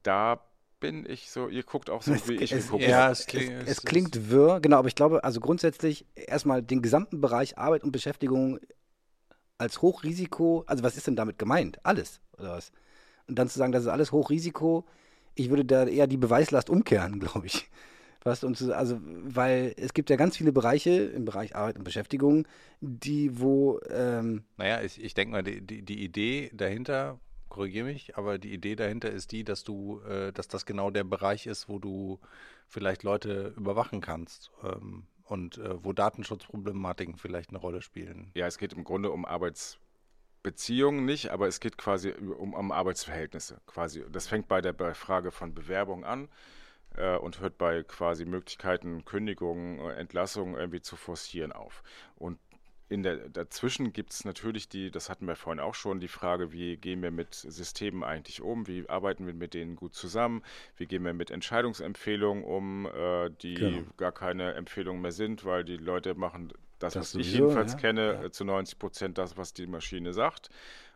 [0.03, 0.41] Da
[0.79, 2.87] bin ich so, ihr guckt auch so, es, wie ich es, gucke.
[2.87, 7.19] Ja, es, es, es klingt wirr, genau, aber ich glaube, also grundsätzlich erstmal den gesamten
[7.19, 8.59] Bereich Arbeit und Beschäftigung
[9.57, 11.85] als Hochrisiko, also was ist denn damit gemeint?
[11.85, 12.71] Alles, oder was?
[13.27, 14.85] Und dann zu sagen, das ist alles Hochrisiko,
[15.35, 17.69] ich würde da eher die Beweislast umkehren, glaube ich.
[18.23, 22.47] Was uns, also, weil es gibt ja ganz viele Bereiche im Bereich Arbeit und Beschäftigung,
[22.81, 23.79] die wo.
[23.89, 28.53] Ähm naja, ich, ich denke mal, die, die, die Idee dahinter, korrigiere mich, aber die
[28.53, 32.19] Idee dahinter ist die, dass du, äh, dass das genau der Bereich ist, wo du
[32.67, 34.51] vielleicht Leute überwachen kannst.
[34.63, 38.31] Ähm, und äh, wo Datenschutzproblematiken vielleicht eine Rolle spielen.
[38.33, 43.61] Ja, es geht im Grunde um Arbeitsbeziehungen nicht, aber es geht quasi um, um Arbeitsverhältnisse.
[43.67, 44.03] Quasi.
[44.11, 46.29] Das fängt bei der Frage von Bewerbung an
[46.95, 51.83] äh, und hört bei quasi Möglichkeiten, Kündigungen, äh, Entlassungen irgendwie zu forcieren auf.
[52.15, 52.39] Und
[52.89, 56.51] in der, dazwischen gibt es natürlich die, das hatten wir vorhin auch schon, die Frage,
[56.51, 60.41] wie gehen wir mit Systemen eigentlich um, wie arbeiten wir mit denen gut zusammen,
[60.75, 63.83] wie gehen wir mit Entscheidungsempfehlungen um, äh, die genau.
[63.97, 67.73] gar keine Empfehlungen mehr sind, weil die Leute machen das, das was sowieso, ich jedenfalls
[67.73, 67.79] ja.
[67.79, 68.23] kenne, ja.
[68.23, 70.49] Äh, zu 90 Prozent das, was die Maschine sagt.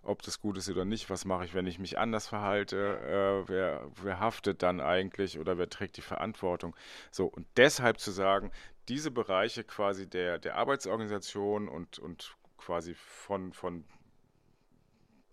[0.05, 2.99] Ob das gut ist oder nicht, was mache ich, wenn ich mich anders verhalte,
[3.47, 6.75] äh, wer, wer haftet dann eigentlich oder wer trägt die Verantwortung?
[7.09, 8.51] So, und deshalb zu sagen,
[8.89, 13.85] diese Bereiche quasi der, der Arbeitsorganisation und, und quasi von, von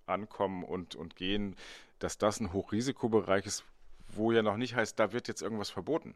[0.07, 1.57] Ankommen und, und Gehen,
[1.99, 3.65] dass das ein Hochrisikobereich ist,
[4.09, 6.15] wo ja noch nicht heißt, da wird jetzt irgendwas verboten,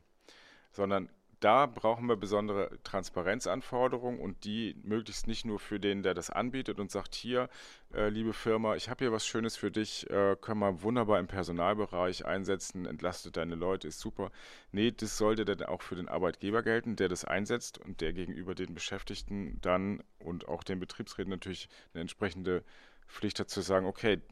[0.73, 1.09] sondern
[1.45, 6.81] da brauchen wir besondere Transparenzanforderungen und die möglichst nicht nur für den, der das anbietet
[6.81, 7.51] und sagt, hier,
[7.93, 11.27] äh, liebe Firma, ich habe hier was Schönes für dich, äh, können wir wunderbar im
[11.27, 14.33] Personalbereich einsetzen, entlastet deine Leute, ist super.
[14.73, 18.55] Nee, das sollte dann auch für den Arbeitgeber gelten, der das einsetzt und der gegenüber
[18.55, 22.65] den Beschäftigten dann und auch den Betriebsräten natürlich eine entsprechende
[23.07, 24.23] Pflicht hat zu sagen, okay,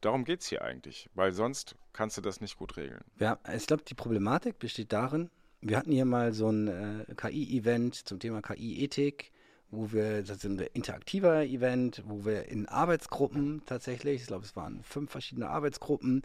[0.00, 3.04] darum geht es hier eigentlich, weil sonst kannst du das nicht gut regeln.
[3.20, 5.30] Ja, ich glaube, die Problematik besteht darin,
[5.60, 9.32] wir hatten hier mal so ein äh, KI-Event zum Thema KI-Ethik,
[9.70, 14.56] wo wir, das ist ein interaktiver Event, wo wir in Arbeitsgruppen tatsächlich, ich glaube, es
[14.56, 16.22] waren fünf verschiedene Arbeitsgruppen,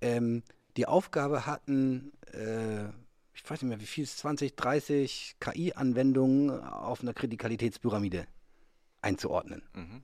[0.00, 0.42] ähm,
[0.76, 2.88] die Aufgabe hatten, äh,
[3.32, 8.26] ich weiß nicht mehr, wie viel es 20, 30 KI-Anwendungen auf einer Kritikalitätspyramide
[9.02, 9.62] einzuordnen.
[9.72, 10.02] Mhm.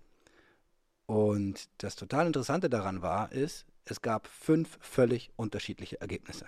[1.06, 6.47] Und das total Interessante daran war, ist, es gab fünf völlig unterschiedliche Ergebnisse.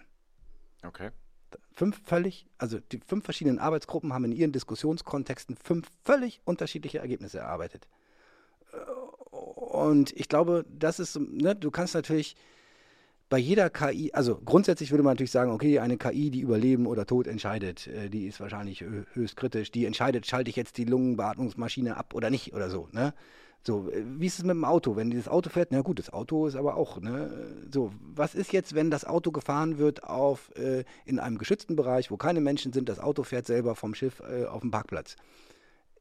[0.84, 1.10] Okay
[1.74, 7.38] fünf völlig, also die fünf verschiedenen Arbeitsgruppen haben in ihren Diskussionskontexten fünf völlig unterschiedliche Ergebnisse
[7.38, 7.88] erarbeitet.
[9.30, 12.36] Und ich glaube, das ist, ne, du kannst natürlich
[13.28, 16.86] bei jeder KI, also grundsätzlich würde man natürlich sagen, okay, eine KI, die über Leben
[16.86, 20.84] oder Tod entscheidet, äh, die ist wahrscheinlich höchst kritisch, die entscheidet, schalte ich jetzt die
[20.84, 23.14] Lungenbeatmungsmaschine ab oder nicht oder so, ne?
[23.64, 24.96] So, äh, wie ist es mit dem Auto?
[24.96, 27.30] Wenn dieses Auto fährt, na gut, das Auto ist aber auch, ne?
[27.70, 32.10] So, was ist jetzt, wenn das Auto gefahren wird auf, äh, in einem geschützten Bereich,
[32.10, 35.16] wo keine Menschen sind, das Auto fährt selber vom Schiff äh, auf dem Parkplatz?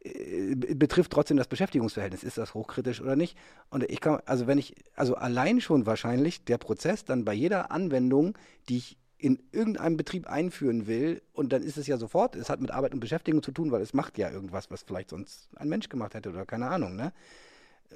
[0.04, 2.24] Äh, betrifft trotzdem das Beschäftigungsverhältnis.
[2.24, 3.38] Ist das hochkritisch oder nicht?
[3.70, 7.72] Und ich kann, also wenn ich, also allein schon wahrscheinlich der Prozess dann bei jeder
[7.72, 8.36] Anwendung,
[8.70, 12.60] die ich in irgendeinem Betrieb einführen will, und dann ist es ja sofort, es hat
[12.60, 15.70] mit Arbeit und Beschäftigung zu tun, weil es macht ja irgendwas, was vielleicht sonst ein
[15.70, 17.14] Mensch gemacht hätte oder keine Ahnung, ne?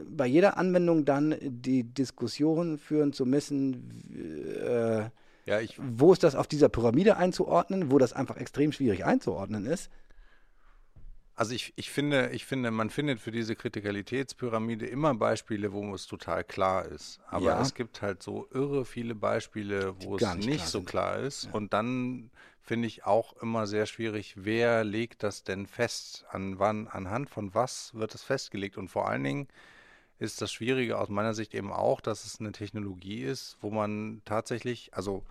[0.04, 4.04] Bei jeder Anwendung dann die Diskussion führen zu müssen,
[4.66, 5.10] äh,
[5.46, 9.66] ja, ich, wo ist das auf dieser Pyramide einzuordnen, wo das einfach extrem schwierig einzuordnen
[9.66, 9.92] ist.
[11.38, 16.08] Also ich, ich finde, ich finde, man findet für diese Kritikalitätspyramide immer Beispiele, wo es
[16.08, 17.20] total klar ist.
[17.28, 17.62] Aber ja.
[17.62, 20.90] es gibt halt so irre viele Beispiele, wo es nicht, nicht klar so sind.
[20.90, 21.44] klar ist.
[21.46, 21.52] Ja.
[21.52, 22.32] Und dann
[22.62, 26.26] finde ich auch immer sehr schwierig, wer legt das denn fest?
[26.30, 28.78] An wann, anhand von was wird es festgelegt?
[28.78, 29.48] Und vor allen Dingen,
[30.18, 34.22] ist das Schwierige aus meiner Sicht eben auch, dass es eine Technologie ist, wo man
[34.26, 35.26] tatsächlich, also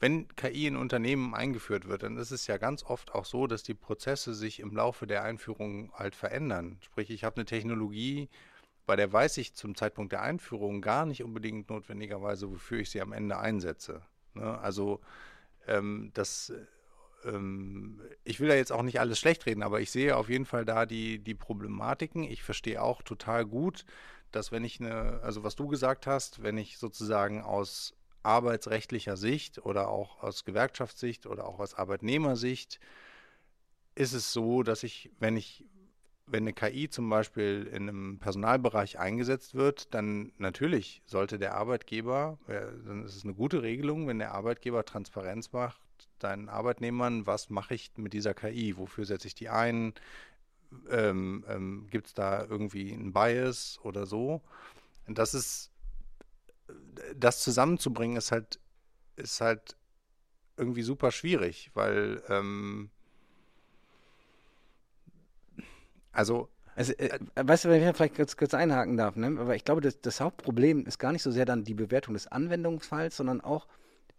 [0.00, 3.62] wenn KI in Unternehmen eingeführt wird, dann ist es ja ganz oft auch so, dass
[3.62, 6.78] die Prozesse sich im Laufe der Einführung halt verändern.
[6.80, 8.28] Sprich, ich habe eine Technologie,
[8.86, 13.02] bei der weiß ich zum Zeitpunkt der Einführung gar nicht unbedingt notwendigerweise, wofür ich sie
[13.02, 14.02] am Ende einsetze.
[14.34, 14.58] Ne?
[14.60, 15.00] Also
[15.66, 16.52] ähm, das,
[17.24, 20.46] ähm, ich will da jetzt auch nicht alles schlecht reden, aber ich sehe auf jeden
[20.46, 22.24] Fall da die, die Problematiken.
[22.24, 23.84] Ich verstehe auch total gut,
[24.32, 29.64] dass wenn ich eine, also was du gesagt hast, wenn ich sozusagen aus arbeitsrechtlicher Sicht
[29.64, 32.80] oder auch aus Gewerkschaftssicht oder auch aus Arbeitnehmersicht
[33.98, 35.64] ist es so, dass ich, wenn ich,
[36.26, 42.38] wenn eine KI zum Beispiel in einem Personalbereich eingesetzt wird, dann natürlich sollte der Arbeitgeber,
[42.46, 45.80] dann ist es eine gute Regelung, wenn der Arbeitgeber Transparenz macht,
[46.18, 49.94] deinen Arbeitnehmern, was mache ich mit dieser KI, wofür setze ich die ein,
[50.90, 54.42] ähm, ähm, gibt es da irgendwie einen Bias oder so.
[55.06, 55.70] Und das ist,
[57.16, 58.60] das zusammenzubringen ist halt,
[59.16, 59.76] ist halt
[60.56, 62.90] irgendwie super schwierig, weil ähm,
[66.12, 66.48] also
[66.78, 69.36] also, äh, weißt du, wenn ich vielleicht kurz, kurz einhaken darf, ne?
[69.40, 72.28] aber ich glaube, das, das, Hauptproblem ist gar nicht so sehr dann die Bewertung des
[72.28, 73.66] Anwendungsfalls, sondern auch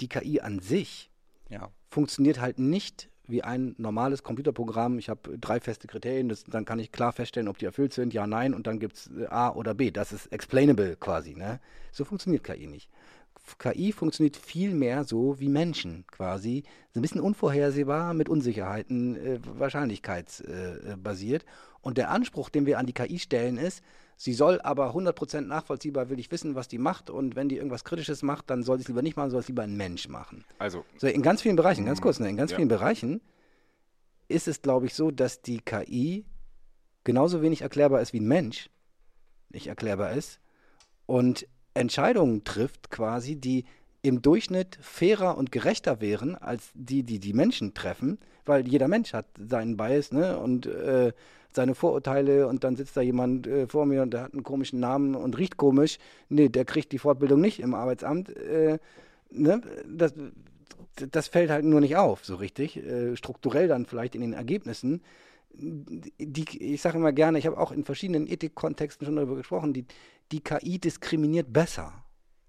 [0.01, 1.09] die KI an sich
[1.49, 1.69] ja.
[1.89, 4.97] funktioniert halt nicht wie ein normales Computerprogramm.
[4.97, 8.13] Ich habe drei feste Kriterien, das, dann kann ich klar feststellen, ob die erfüllt sind,
[8.13, 9.91] ja, nein, und dann gibt es äh, A oder B.
[9.91, 11.35] Das ist explainable quasi.
[11.35, 11.59] Ne?
[11.91, 12.89] So funktioniert KI nicht.
[13.57, 16.63] KI funktioniert viel mehr so wie Menschen quasi.
[16.93, 21.43] So ein bisschen unvorhersehbar, mit Unsicherheiten, äh, wahrscheinlichkeitsbasiert.
[21.43, 21.45] Äh,
[21.81, 23.83] und der Anspruch, den wir an die KI stellen, ist,
[24.21, 27.09] Sie soll aber 100% nachvollziehbar, will ich wissen, was die macht.
[27.09, 29.47] Und wenn die irgendwas Kritisches macht, dann soll sie es lieber nicht machen, soll es
[29.47, 30.43] lieber ein Mensch machen.
[30.57, 30.83] Also.
[30.97, 32.03] So, in ganz vielen Bereichen, ganz mhm.
[32.03, 32.57] kurz, ne, in ganz ja.
[32.57, 33.21] vielen Bereichen
[34.27, 36.25] ist es, glaube ich, so, dass die KI
[37.05, 38.69] genauso wenig erklärbar ist wie ein Mensch
[39.51, 40.41] nicht erklärbar ist
[41.05, 43.63] und Entscheidungen trifft quasi, die
[44.01, 49.13] im Durchschnitt fairer und gerechter wären als die, die die Menschen treffen, weil jeder Mensch
[49.13, 50.37] hat seinen Bias ne?
[50.37, 51.13] und äh,
[51.51, 54.79] seine Vorurteile und dann sitzt da jemand äh, vor mir und der hat einen komischen
[54.79, 55.97] Namen und riecht komisch.
[56.29, 58.29] Nee, der kriegt die Fortbildung nicht im Arbeitsamt.
[58.35, 58.79] Äh,
[59.31, 59.61] ne?
[59.87, 60.13] das,
[60.95, 62.77] das fällt halt nur nicht auf, so richtig.
[62.77, 65.01] Äh, strukturell dann vielleicht in den Ergebnissen.
[65.51, 69.85] Die, ich sage immer gerne, ich habe auch in verschiedenen Ethikkontexten schon darüber gesprochen, die,
[70.31, 71.93] die KI diskriminiert besser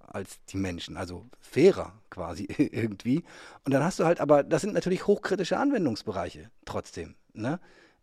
[0.00, 3.24] als die Menschen, also fairer quasi irgendwie.
[3.64, 7.14] Und dann hast du halt, aber das sind natürlich hochkritische Anwendungsbereiche trotzdem.
[7.32, 7.60] Ne?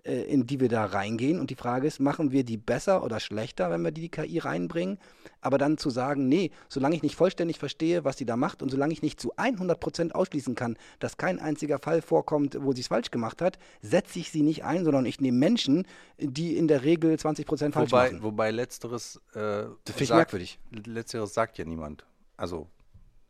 [0.08, 1.38] Äh, in die wir da reingehen.
[1.38, 4.40] Und die Frage ist, machen wir die besser oder schlechter, wenn wir die, die KI
[4.40, 5.00] reinbringen?
[5.42, 8.70] Aber dann zu sagen, nee, solange ich nicht vollständig verstehe, was die da macht und
[8.70, 12.82] solange ich nicht zu 100 Prozent ausschließen kann, dass kein einziger Fall vorkommt, wo sie
[12.82, 15.86] es falsch gemacht hat, setze ich sie nicht ein, sondern ich nehme Menschen,
[16.18, 18.24] die in der Regel 20 Prozent falsch wobei, machen.
[18.24, 20.58] Wobei letzteres, äh, sagt, merkwürdig.
[20.72, 22.06] Letzteres sagt ja niemand.
[22.38, 22.68] Also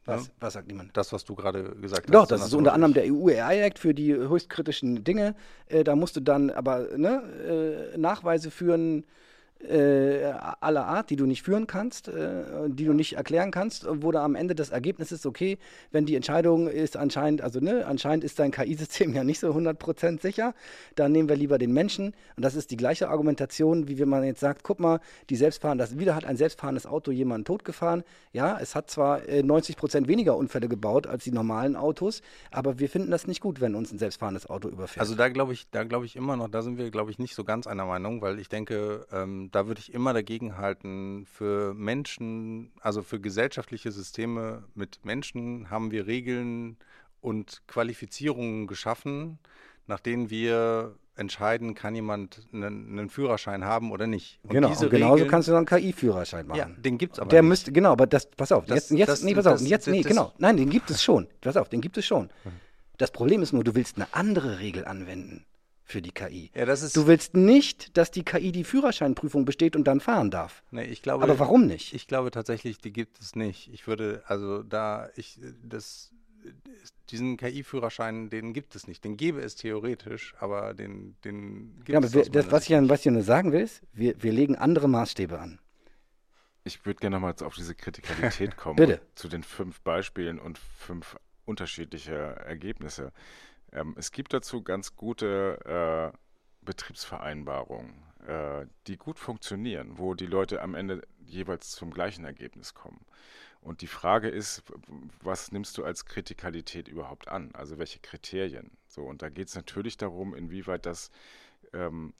[0.07, 0.95] was, was sagt niemand?
[0.95, 2.13] Das, was du gerade gesagt hast.
[2.13, 5.35] Doch, das ist unter anderem der EU-AI-Act für die höchst kritischen Dinge.
[5.67, 9.05] Äh, da musst du dann aber ne, äh, Nachweise führen,
[9.61, 10.31] äh,
[10.61, 14.35] aller Art, die du nicht führen kannst, äh, die du nicht erklären kannst, wurde am
[14.35, 15.57] Ende des Ergebnisses okay,
[15.91, 20.21] wenn die Entscheidung ist anscheinend, also ne, anscheinend ist dein KI-System ja nicht so 100%
[20.21, 20.53] sicher,
[20.95, 24.23] dann nehmen wir lieber den Menschen und das ist die gleiche Argumentation, wie wenn man
[24.23, 28.03] jetzt sagt, guck mal, die selbstfahren, das wieder hat ein selbstfahrendes Auto jemanden totgefahren,
[28.33, 32.21] ja, es hat zwar äh, 90% weniger Unfälle gebaut als die normalen Autos,
[32.51, 35.01] aber wir finden das nicht gut, wenn uns ein selbstfahrendes Auto überfährt.
[35.01, 37.35] Also da glaube ich, da glaube ich immer noch, da sind wir, glaube ich, nicht
[37.35, 41.25] so ganz einer Meinung, weil ich denke, ähm, da würde ich immer dagegen halten.
[41.25, 46.77] Für Menschen, also für gesellschaftliche Systeme mit Menschen haben wir Regeln
[47.21, 49.39] und Qualifizierungen geschaffen,
[49.87, 54.39] nach denen wir entscheiden, kann jemand einen, einen Führerschein haben oder nicht.
[54.43, 56.57] Und genau, und genauso Regeln, kannst du dann einen KI-Führerschein machen.
[56.57, 57.49] Ja, den gibt es aber Der nicht.
[57.49, 60.01] müsste, genau, aber das, pass auf, das, jetzt, jetzt, das, nee, pass auf, jetzt, nee,
[60.03, 61.27] genau, nein, den gibt es schon.
[61.41, 62.25] Pass auf, den gibt es schon.
[62.25, 62.51] Mhm.
[62.97, 65.45] Das Problem ist nur, du willst eine andere Regel anwenden
[65.87, 66.51] für die KI.
[66.53, 70.29] Ja, das ist du willst nicht, dass die KI die Führerscheinprüfung besteht und dann fahren
[70.29, 70.61] darf.
[70.69, 71.93] Nee, ich glaube, Aber warum nicht?
[71.93, 73.73] Ich glaube tatsächlich, die gibt es nicht.
[73.73, 76.11] Ich würde, also da, ich, das,
[77.09, 79.05] diesen KI-Führerschein, den gibt es nicht.
[79.05, 82.89] Den gäbe es theoretisch, aber den, den gibt ja, aber es wir, das, was, ich,
[82.89, 85.57] was ich nur sagen will, ist, wir, wir legen andere Maßstäbe an.
[86.65, 88.75] Ich würde gerne nochmal auf diese Kritikalität kommen.
[88.75, 88.99] Bitte.
[89.15, 91.15] Zu den fünf Beispielen und fünf
[91.45, 93.13] unterschiedliche Ergebnisse.
[93.77, 96.17] Ähm, es gibt dazu ganz gute äh,
[96.65, 97.93] Betriebsvereinbarungen,
[98.27, 103.05] äh, die gut funktionieren, wo die Leute am Ende jeweils zum gleichen Ergebnis kommen.
[103.61, 104.63] Und die Frage ist,
[105.21, 107.51] was nimmst du als Kritikalität überhaupt an?
[107.53, 108.71] Also welche Kriterien?
[108.87, 111.11] So, und da geht es natürlich darum, inwieweit das
[111.73, 112.13] ähm,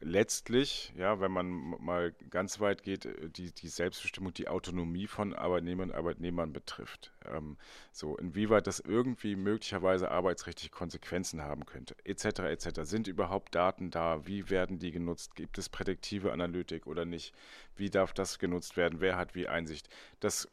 [0.00, 1.48] letztlich, ja, wenn man
[1.80, 7.12] mal ganz weit geht, äh, die, die Selbstbestimmung, die Autonomie von Arbeitnehmern und Arbeitnehmern betrifft.
[7.24, 7.56] Ähm,
[7.92, 12.80] so, inwieweit das irgendwie möglicherweise arbeitsrechtliche Konsequenzen haben könnte, etc., etc.
[12.82, 14.26] Sind überhaupt Daten da?
[14.26, 15.34] Wie werden die genutzt?
[15.34, 17.34] Gibt es prädiktive Analytik oder nicht?
[17.74, 19.00] Wie darf das genutzt werden?
[19.00, 19.88] Wer hat wie Einsicht?
[20.20, 20.48] Das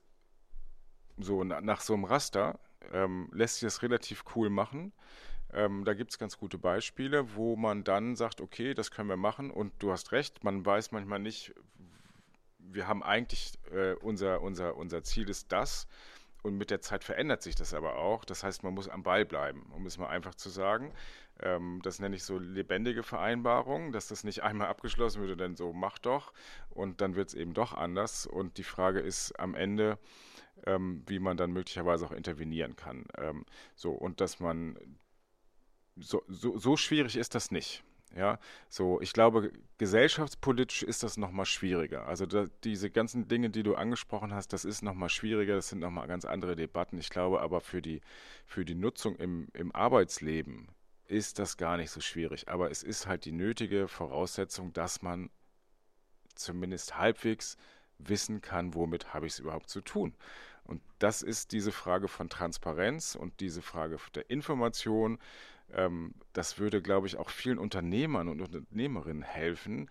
[1.18, 2.60] so nach so einem Raster
[2.92, 4.94] ähm, lässt sich das relativ cool machen.
[5.54, 9.18] Ähm, da gibt es ganz gute Beispiele, wo man dann sagt, okay, das können wir
[9.18, 11.54] machen und du hast recht, man weiß manchmal nicht,
[12.58, 15.88] wir haben eigentlich, äh, unser, unser, unser Ziel ist das
[16.42, 18.26] und mit der Zeit verändert sich das aber auch.
[18.26, 20.92] Das heißt, man muss am Ball bleiben, um es mal einfach zu sagen.
[21.40, 25.56] Ähm, das nenne ich so lebendige Vereinbarungen, dass das nicht einmal abgeschlossen wird und dann
[25.56, 26.34] so, mach doch
[26.70, 29.98] und dann wird es eben doch anders und die Frage ist am Ende,
[30.66, 33.06] ähm, wie man dann möglicherweise auch intervenieren kann.
[33.18, 34.78] Ähm, so, und dass man
[35.96, 37.84] so, so, so schwierig ist das nicht.
[38.16, 38.38] Ja,
[38.70, 42.08] so, ich glaube, gesellschaftspolitisch ist das nochmal schwieriger.
[42.08, 45.80] Also da, diese ganzen Dinge, die du angesprochen hast, das ist nochmal schwieriger, das sind
[45.80, 47.00] nochmal ganz andere Debatten.
[47.00, 48.02] Ich glaube aber für die,
[48.46, 50.68] für die Nutzung im, im Arbeitsleben
[51.08, 52.50] ist das gar nicht so schwierig.
[52.50, 55.32] Aber es ist halt die nötige Voraussetzung, dass man
[56.36, 57.58] zumindest halbwegs
[57.98, 60.14] wissen kann, womit habe ich es überhaupt zu tun.
[60.66, 65.20] Und das ist diese Frage von Transparenz und diese Frage der Information.
[65.72, 69.90] Ähm, das würde, glaube ich, auch vielen Unternehmern und Unternehmerinnen helfen,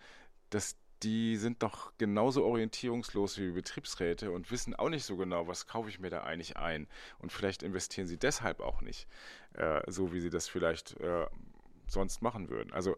[0.49, 5.67] dass die sind doch genauso orientierungslos wie Betriebsräte und wissen auch nicht so genau, was
[5.67, 6.87] kaufe ich mir da eigentlich ein.
[7.19, 9.07] Und vielleicht investieren sie deshalb auch nicht,
[9.53, 11.27] äh, so wie sie das vielleicht äh,
[11.87, 12.71] sonst machen würden.
[12.71, 12.95] Also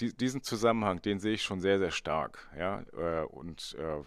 [0.00, 2.50] die, diesen Zusammenhang, den sehe ich schon sehr, sehr stark.
[2.56, 2.84] Ja?
[2.96, 4.02] Äh, und äh,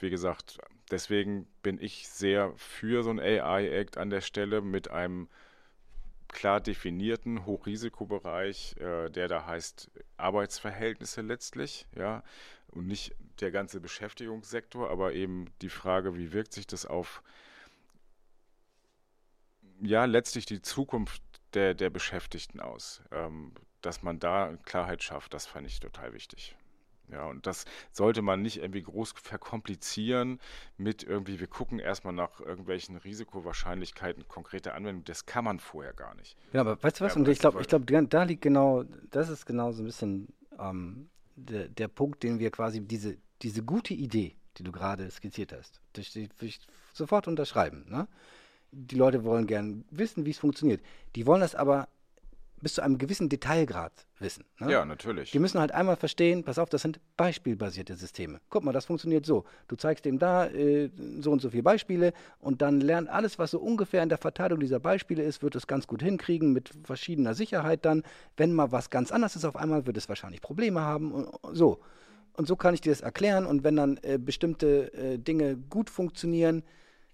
[0.00, 0.58] wie gesagt,
[0.90, 5.28] deswegen bin ich sehr für so einen AI-Act an der Stelle mit einem
[6.32, 12.22] klar definierten Hochrisikobereich, äh, der da heißt Arbeitsverhältnisse letztlich, ja,
[12.68, 17.22] und nicht der ganze Beschäftigungssektor, aber eben die Frage, wie wirkt sich das auf
[19.82, 21.22] ja letztlich die Zukunft
[21.54, 26.56] der, der Beschäftigten aus, ähm, dass man da Klarheit schafft, das fand ich total wichtig.
[27.12, 30.38] Ja, und das sollte man nicht irgendwie groß verkomplizieren
[30.76, 35.04] mit irgendwie, wir gucken erstmal nach irgendwelchen Risikowahrscheinlichkeiten konkreter Anwendung.
[35.04, 36.36] Das kann man vorher gar nicht.
[36.52, 37.14] Ja, aber weißt du was?
[37.14, 40.28] Ja, und ich glaube, ich glaube, da liegt genau, das ist genau so ein bisschen
[40.58, 45.52] ähm, der, der Punkt, den wir quasi, diese, diese gute Idee, die du gerade skizziert
[45.52, 46.60] hast, das will ich
[46.92, 47.86] sofort unterschreiben.
[47.88, 48.06] Ne?
[48.72, 50.80] Die Leute wollen gern wissen, wie es funktioniert.
[51.16, 51.88] Die wollen das aber
[52.60, 54.44] bis zu einem gewissen Detailgrad wissen.
[54.58, 54.72] Ne?
[54.72, 55.30] Ja, natürlich.
[55.30, 58.40] Die müssen halt einmal verstehen, pass auf, das sind beispielbasierte Systeme.
[58.50, 59.44] Guck mal, das funktioniert so.
[59.68, 63.52] Du zeigst dem da äh, so und so viele Beispiele und dann lernt alles, was
[63.52, 67.34] so ungefähr in der Verteilung dieser Beispiele ist, wird es ganz gut hinkriegen mit verschiedener
[67.34, 68.02] Sicherheit dann.
[68.36, 71.80] Wenn mal was ganz anderes ist auf einmal, wird es wahrscheinlich Probleme haben und so.
[72.34, 75.90] Und so kann ich dir das erklären und wenn dann äh, bestimmte äh, Dinge gut
[75.90, 76.62] funktionieren,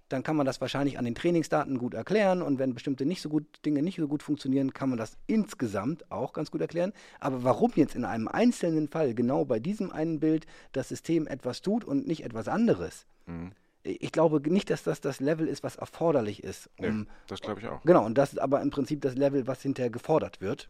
[0.09, 3.29] dann kann man das wahrscheinlich an den Trainingsdaten gut erklären und wenn bestimmte nicht so
[3.29, 6.93] gut Dinge nicht so gut funktionieren, kann man das insgesamt auch ganz gut erklären.
[7.19, 11.63] Aber warum jetzt in einem einzelnen Fall genau bei diesem einen Bild das System etwas
[11.63, 13.07] tut und nicht etwas anderes?
[13.27, 13.53] Mhm.
[13.83, 16.69] Ich glaube nicht, dass das das Level ist, was erforderlich ist.
[16.79, 17.83] Um, nee, das glaube ich auch.
[17.85, 20.69] Genau, und das ist aber im Prinzip das Level, was hinterher gefordert wird.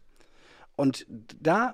[0.75, 1.07] Und
[1.41, 1.73] da,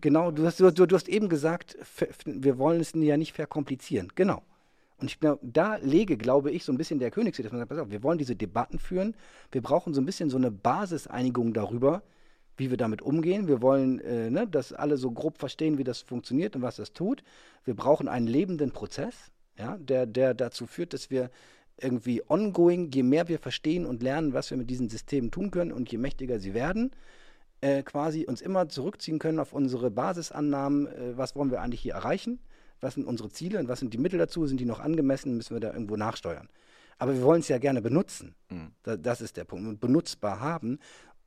[0.00, 1.78] genau, du hast, du, du hast eben gesagt,
[2.24, 4.10] wir wollen es ja nicht verkomplizieren.
[4.16, 4.42] Genau.
[5.04, 7.68] Und ich glaube, da lege, glaube ich, so ein bisschen der Königssee, dass man sagt,
[7.68, 9.14] pass auf, wir wollen diese Debatten führen.
[9.52, 12.02] Wir brauchen so ein bisschen so eine Basiseinigung darüber,
[12.56, 13.46] wie wir damit umgehen.
[13.46, 16.94] Wir wollen, äh, ne, dass alle so grob verstehen, wie das funktioniert und was das
[16.94, 17.22] tut.
[17.66, 19.14] Wir brauchen einen lebenden Prozess,
[19.58, 21.30] ja, der, der dazu führt, dass wir
[21.76, 25.70] irgendwie ongoing, je mehr wir verstehen und lernen, was wir mit diesen Systemen tun können
[25.70, 26.92] und je mächtiger sie werden,
[27.60, 31.92] äh, quasi uns immer zurückziehen können auf unsere Basisannahmen, äh, was wollen wir eigentlich hier
[31.92, 32.38] erreichen
[32.84, 35.56] was sind unsere Ziele und was sind die Mittel dazu, sind die noch angemessen, müssen
[35.56, 36.48] wir da irgendwo nachsteuern.
[36.98, 38.34] Aber wir wollen es ja gerne benutzen.
[38.50, 38.70] Mhm.
[38.84, 39.66] Da, das ist der Punkt.
[39.66, 40.78] Und benutzbar haben.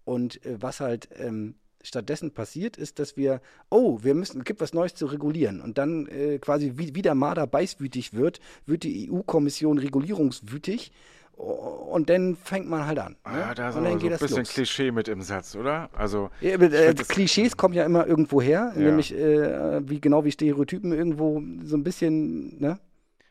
[0.05, 4.61] Und äh, was halt ähm, stattdessen passiert, ist, dass wir, oh, wir müssen, es gibt
[4.61, 5.61] was Neues zu regulieren.
[5.61, 10.91] Und dann äh, quasi, wie, wie der Marder beißwütig wird, wird die EU-Kommission regulierungswütig
[11.37, 13.15] und dann fängt man halt an.
[13.31, 13.39] Ne?
[13.39, 14.49] Ja, da ist und dann so ein bisschen los.
[14.49, 15.89] Klischee mit im Satz, oder?
[15.93, 18.81] Also ja, äh, Klischees kommen ja immer irgendwo her, ja.
[18.81, 22.79] nämlich äh, wie genau wie Stereotypen irgendwo so ein bisschen, ne?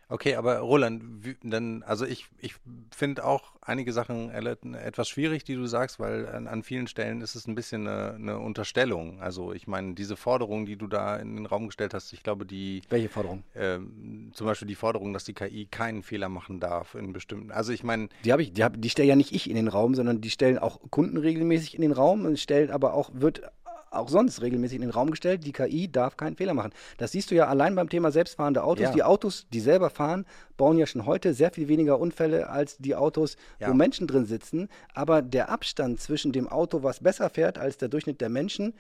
[0.09, 1.03] Okay, aber Roland,
[1.43, 2.55] dann, also ich, ich
[2.95, 7.35] finde auch einige Sachen etwas schwierig, die du sagst, weil an, an vielen Stellen ist
[7.35, 9.21] es ein bisschen eine, eine, Unterstellung.
[9.21, 12.47] Also ich meine, diese Forderung, die du da in den Raum gestellt hast, ich glaube,
[12.47, 12.83] die.
[12.89, 13.43] Welche Forderung?
[13.57, 17.51] Ähm, zum Beispiel die Forderung, dass die KI keinen Fehler machen darf in bestimmten.
[17.51, 18.09] Also ich meine.
[18.25, 20.31] Die habe ich, die, hab, die stelle ja nicht ich in den Raum, sondern die
[20.31, 23.43] stellen auch Kunden regelmäßig in den Raum und stellen aber auch, wird
[23.91, 26.73] auch sonst regelmäßig in den Raum gestellt, die KI darf keinen Fehler machen.
[26.99, 28.85] Das siehst du ja allein beim Thema selbstfahrende Autos.
[28.85, 28.93] Ja.
[28.93, 30.27] Die Autos, die selber fahren,
[30.57, 33.69] bauen ja schon heute sehr viel weniger Unfälle als die Autos, ja.
[33.69, 34.69] wo Menschen drin sitzen.
[34.95, 38.75] Aber der Abstand zwischen dem Auto, was besser fährt als der Durchschnitt der Menschen,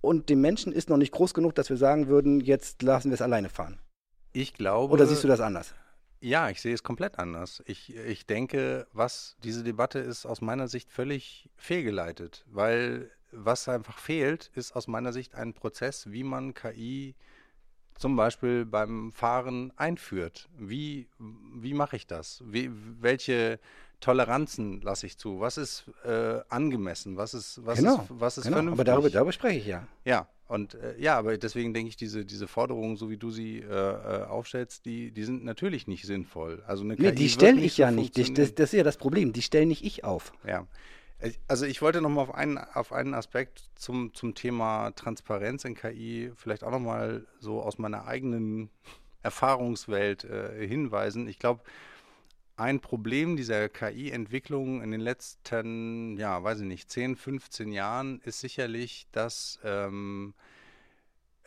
[0.00, 3.14] und dem Menschen ist noch nicht groß genug, dass wir sagen würden, jetzt lassen wir
[3.14, 3.78] es alleine fahren.
[4.32, 4.94] Ich glaube.
[4.94, 5.74] Oder siehst du das anders?
[6.20, 7.62] Ja, ich sehe es komplett anders.
[7.66, 13.98] Ich, ich denke, was diese Debatte ist aus meiner Sicht völlig fehlgeleitet, weil was einfach
[13.98, 17.14] fehlt, ist aus meiner Sicht ein Prozess, wie man KI
[17.96, 20.48] zum Beispiel beim Fahren einführt.
[20.58, 22.42] Wie, wie mache ich das?
[22.46, 22.70] Wie,
[23.00, 23.58] welche
[24.00, 25.40] Toleranzen lasse ich zu?
[25.40, 27.18] Was ist äh, angemessen?
[27.18, 28.56] Was ist, was genau, ist, was ist genau.
[28.56, 28.80] vernünftig?
[28.80, 29.86] Aber darüber, darüber spreche ich ja.
[30.06, 33.58] Ja, und äh, ja, aber deswegen denke ich, diese, diese Forderungen, so wie du sie
[33.58, 36.62] äh, äh aufstellst, die, die sind natürlich nicht sinnvoll.
[36.66, 38.18] Also eine nee, KI die stelle ich ja nicht.
[38.18, 39.32] Das, das, ist ja das Problem.
[39.32, 40.32] Die stelle nicht ich auf.
[40.44, 40.66] Ja.
[41.48, 46.32] Also ich wollte nochmal auf einen, auf einen Aspekt zum, zum Thema Transparenz in KI
[46.34, 48.70] vielleicht auch nochmal so aus meiner eigenen
[49.22, 51.28] Erfahrungswelt äh, hinweisen.
[51.28, 51.62] Ich glaube,
[52.56, 58.40] ein Problem dieser KI-Entwicklung in den letzten, ja, weiß ich nicht, 10, 15 Jahren ist
[58.40, 60.34] sicherlich, dass ähm,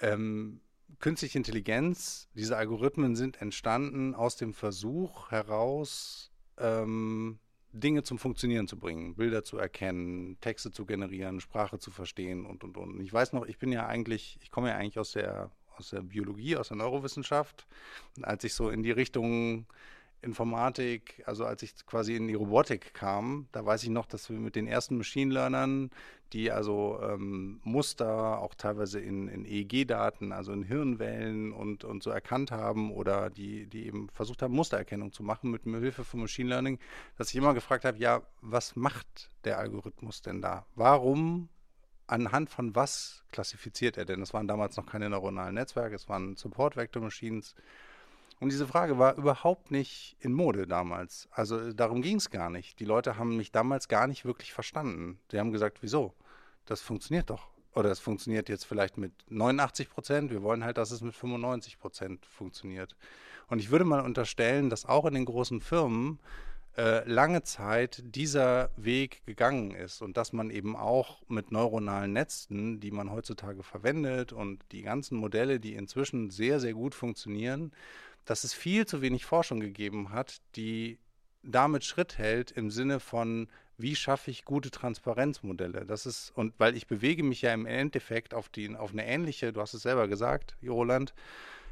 [0.01, 0.59] ähm,
[0.99, 7.39] künstliche Intelligenz, diese Algorithmen sind entstanden aus dem Versuch heraus, ähm,
[7.73, 12.63] Dinge zum Funktionieren zu bringen, Bilder zu erkennen, Texte zu generieren, Sprache zu verstehen und
[12.63, 12.99] und und.
[13.01, 16.01] Ich weiß noch, ich bin ja eigentlich, ich komme ja eigentlich aus der aus der
[16.01, 17.65] Biologie, aus der Neurowissenschaft.
[18.21, 19.65] Als ich so in die Richtung
[20.23, 24.37] Informatik, also als ich quasi in die Robotik kam, da weiß ich noch, dass wir
[24.37, 25.91] mit den ersten Machine Learnern,
[26.33, 32.09] die also ähm, Muster auch teilweise in, in EEG-Daten, also in Hirnwellen und, und so
[32.09, 36.49] erkannt haben oder die, die eben versucht haben, Mustererkennung zu machen mit Hilfe von Machine
[36.49, 36.79] Learning,
[37.17, 40.65] dass ich immer gefragt habe, ja, was macht der Algorithmus denn da?
[40.75, 41.49] Warum
[42.07, 44.19] anhand von was klassifiziert er denn?
[44.19, 47.55] Das waren damals noch keine neuronalen Netzwerke, es waren Support Vector Machines.
[48.43, 51.29] Und diese Frage war überhaupt nicht in Mode damals.
[51.31, 52.77] Also darum ging es gar nicht.
[52.81, 55.17] Die Leute haben mich damals gar nicht wirklich verstanden.
[55.31, 56.13] Die haben gesagt, wieso?
[56.65, 57.47] Das funktioniert doch.
[57.73, 60.29] Oder es funktioniert jetzt vielleicht mit 89 Prozent.
[60.29, 62.97] Wir wollen halt, dass es mit 95 Prozent funktioniert.
[63.47, 66.19] Und ich würde mal unterstellen, dass auch in den großen Firmen
[66.75, 72.81] äh, lange Zeit dieser Weg gegangen ist und dass man eben auch mit neuronalen Netzen,
[72.81, 77.71] die man heutzutage verwendet und die ganzen Modelle, die inzwischen sehr, sehr gut funktionieren,
[78.25, 80.99] dass es viel zu wenig Forschung gegeben hat, die
[81.43, 85.85] damit Schritt hält im Sinne von, wie schaffe ich gute Transparenzmodelle?
[85.85, 89.51] Das ist, und weil ich bewege mich ja im Endeffekt auf, die, auf eine ähnliche,
[89.51, 91.13] du hast es selber gesagt, Roland,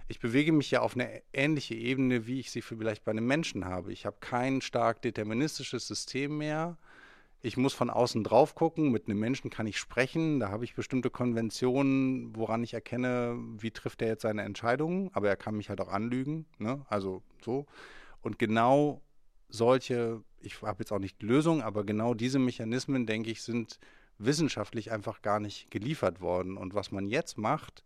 [0.07, 3.65] ich bewege mich ja auf eine ähnliche Ebene, wie ich sie vielleicht bei einem Menschen
[3.65, 3.93] habe.
[3.93, 6.77] Ich habe kein stark deterministisches System mehr,
[7.41, 8.91] ich muss von außen drauf gucken.
[8.91, 10.39] Mit einem Menschen kann ich sprechen.
[10.39, 15.09] Da habe ich bestimmte Konventionen, woran ich erkenne, wie trifft er jetzt seine Entscheidungen.
[15.13, 16.45] Aber er kann mich halt auch anlügen.
[16.59, 16.85] Ne?
[16.87, 17.65] Also so.
[18.21, 19.01] Und genau
[19.49, 23.79] solche, ich habe jetzt auch nicht die Lösung, aber genau diese Mechanismen, denke ich, sind
[24.19, 26.57] wissenschaftlich einfach gar nicht geliefert worden.
[26.57, 27.83] Und was man jetzt macht,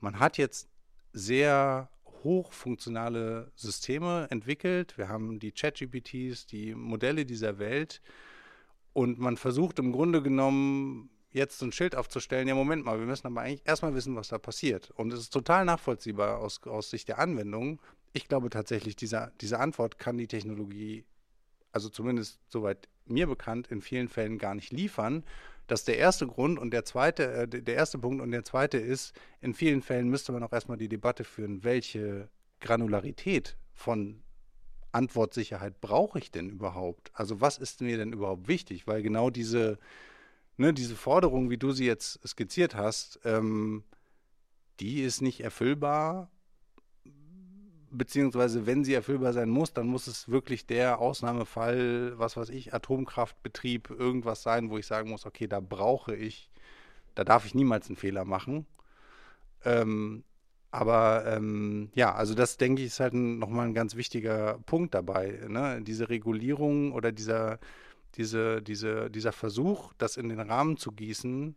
[0.00, 0.68] man hat jetzt
[1.12, 1.90] sehr
[2.24, 4.96] hochfunktionale Systeme entwickelt.
[4.98, 8.00] Wir haben die ChatGPTs, die Modelle dieser Welt,
[8.96, 13.26] und man versucht im Grunde genommen jetzt ein Schild aufzustellen, ja Moment mal, wir müssen
[13.26, 14.90] aber eigentlich erstmal wissen, was da passiert.
[14.92, 17.78] Und es ist total nachvollziehbar aus, aus Sicht der Anwendung.
[18.14, 21.04] Ich glaube tatsächlich, diese, diese Antwort kann die Technologie,
[21.72, 25.24] also zumindest soweit mir bekannt, in vielen Fällen gar nicht liefern.
[25.66, 28.78] Das ist der erste Grund und der zweite, äh, der erste Punkt und der zweite
[28.78, 29.12] ist,
[29.42, 34.22] in vielen Fällen müsste man auch erstmal die Debatte führen, welche Granularität von
[34.96, 37.10] Antwortsicherheit brauche ich denn überhaupt?
[37.14, 38.86] Also was ist mir denn überhaupt wichtig?
[38.86, 39.78] Weil genau diese,
[40.56, 43.84] ne, diese Forderung, wie du sie jetzt skizziert hast, ähm,
[44.80, 46.30] die ist nicht erfüllbar.
[47.90, 52.74] Beziehungsweise, wenn sie erfüllbar sein muss, dann muss es wirklich der Ausnahmefall, was weiß ich,
[52.74, 56.50] Atomkraftbetrieb, irgendwas sein, wo ich sagen muss, okay, da brauche ich,
[57.14, 58.66] da darf ich niemals einen Fehler machen.
[59.64, 60.24] Ähm,
[60.70, 65.40] aber ähm, ja, also das denke ich ist halt nochmal ein ganz wichtiger Punkt dabei.
[65.48, 65.80] Ne?
[65.82, 67.58] Diese Regulierung oder dieser,
[68.16, 71.56] diese, diese, dieser Versuch, das in den Rahmen zu gießen,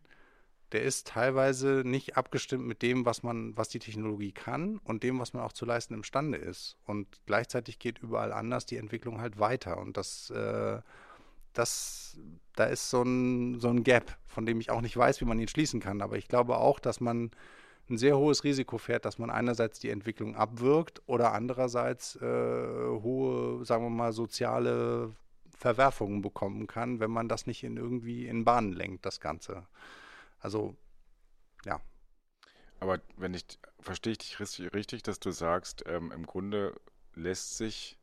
[0.71, 5.19] der ist teilweise nicht abgestimmt mit dem, was man, was die Technologie kann und dem,
[5.19, 6.77] was man auch zu leisten imstande ist.
[6.85, 9.79] Und gleichzeitig geht überall anders die Entwicklung halt weiter.
[9.79, 10.79] Und das, äh,
[11.53, 12.19] das,
[12.55, 15.39] da ist so ein, so ein Gap, von dem ich auch nicht weiß, wie man
[15.39, 16.01] ihn schließen kann.
[16.01, 17.31] Aber ich glaube auch, dass man
[17.89, 23.65] ein sehr hohes Risiko fährt, dass man einerseits die Entwicklung abwirkt oder andererseits äh, hohe,
[23.65, 25.13] sagen wir mal, soziale
[25.55, 29.67] Verwerfungen bekommen kann, wenn man das nicht in irgendwie in Bahnen lenkt, das Ganze.
[30.39, 30.75] Also
[31.65, 31.81] ja.
[32.79, 33.43] Aber wenn ich,
[33.79, 34.39] verstehe ich dich
[34.73, 36.79] richtig, dass du sagst, ähm, im Grunde
[37.13, 37.98] lässt sich,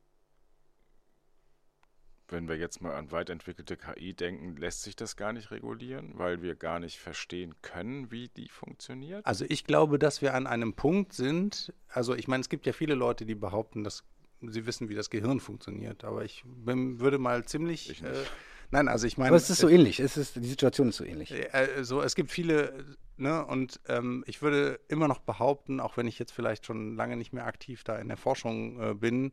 [2.28, 6.12] wenn wir jetzt mal an weit entwickelte KI denken, lässt sich das gar nicht regulieren,
[6.16, 9.24] weil wir gar nicht verstehen können, wie die funktioniert?
[9.24, 12.73] Also ich glaube, dass wir an einem Punkt sind, also ich meine, es gibt ja
[12.73, 14.05] viele Leute, die behaupten, dass
[14.43, 17.90] sie wissen, wie das Gehirn funktioniert, aber ich bin, würde mal ziemlich...
[17.90, 18.15] Ich nicht.
[18.15, 18.24] Äh,
[18.70, 19.28] nein, also ich meine...
[19.28, 20.01] Aber es ist so ähnlich.
[20.01, 21.32] Es ist, die Situation ist so ähnlich.
[21.32, 22.85] Äh, so, es gibt viele,
[23.16, 27.16] ne, und ähm, ich würde immer noch behaupten, auch wenn ich jetzt vielleicht schon lange
[27.16, 29.32] nicht mehr aktiv da in der Forschung äh, bin,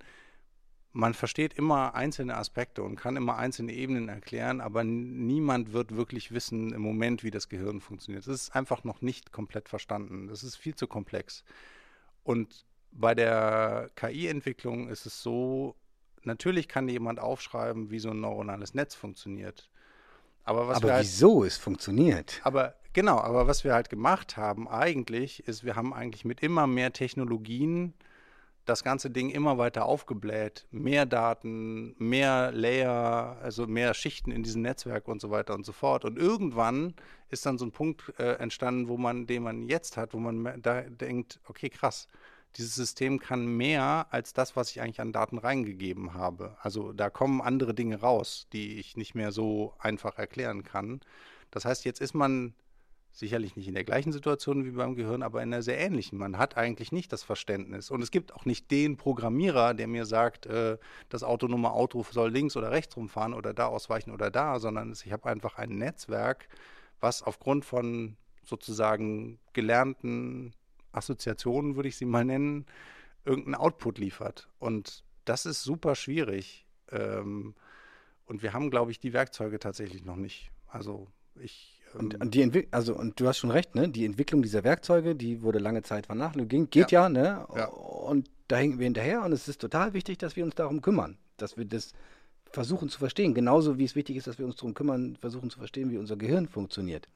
[0.94, 6.32] man versteht immer einzelne Aspekte und kann immer einzelne Ebenen erklären, aber niemand wird wirklich
[6.32, 8.28] wissen im Moment, wie das Gehirn funktioniert.
[8.28, 10.28] Das ist einfach noch nicht komplett verstanden.
[10.28, 11.44] Das ist viel zu komplex.
[12.24, 15.76] Und bei der KI-Entwicklung ist es so,
[16.22, 19.70] natürlich kann jemand aufschreiben, wie so ein neuronales Netz funktioniert.
[20.44, 22.40] Aber was wir Aber halt wieso es funktioniert?
[22.44, 26.68] aber genau, aber was wir halt gemacht haben eigentlich, ist, wir haben eigentlich mit immer
[26.68, 27.96] mehr Technologien
[28.66, 30.66] das ganze Ding immer weiter aufgebläht.
[30.72, 35.74] Mehr Daten, mehr Layer, also mehr Schichten in diesem Netzwerk und so weiter und so
[35.74, 36.06] fort.
[36.06, 36.94] Und irgendwann
[37.30, 40.62] ist dann so ein Punkt äh, entstanden, wo man, den man jetzt hat, wo man
[40.62, 42.08] da denkt, okay, krass,
[42.56, 46.56] dieses System kann mehr als das, was ich eigentlich an Daten reingegeben habe.
[46.62, 51.02] Also da kommen andere Dinge raus, die ich nicht mehr so einfach erklären kann.
[51.52, 52.54] Das heißt, jetzt ist man
[53.14, 56.18] sicherlich nicht in der gleichen Situation wie beim Gehirn, aber in einer sehr ähnlichen.
[56.18, 57.92] Man hat eigentlich nicht das Verständnis.
[57.92, 60.78] Und es gibt auch nicht den Programmierer, der mir sagt, äh,
[61.10, 65.12] das autonome Auto soll links oder rechts rumfahren oder da ausweichen oder da, sondern ich
[65.12, 66.48] habe einfach ein Netzwerk,
[67.00, 70.54] was aufgrund von sozusagen gelernten
[70.92, 72.66] Assoziationen, würde ich sie mal nennen,
[73.26, 74.50] irgendeinen Output liefert.
[74.60, 76.66] Und das ist super schwierig.
[76.92, 77.56] Ähm,
[78.26, 80.52] und wir haben, glaube ich, die Werkzeuge tatsächlich noch nicht.
[80.68, 81.73] Also ich.
[81.94, 83.90] Und, ähm, und die Entwick also und du hast schon recht, ne?
[83.90, 87.46] Die Entwicklung dieser Werkzeuge, die wurde lange Zeit vernachlässigt, geht ja, ne?
[87.56, 87.68] Ja.
[87.68, 91.18] Und da hinken wir hinterher und es ist total wichtig, dass wir uns darum kümmern,
[91.38, 91.94] dass wir das
[92.52, 95.58] versuchen zu verstehen, genauso wie es wichtig ist, dass wir uns darum kümmern, versuchen zu
[95.58, 97.08] verstehen, wie unser Gehirn funktioniert.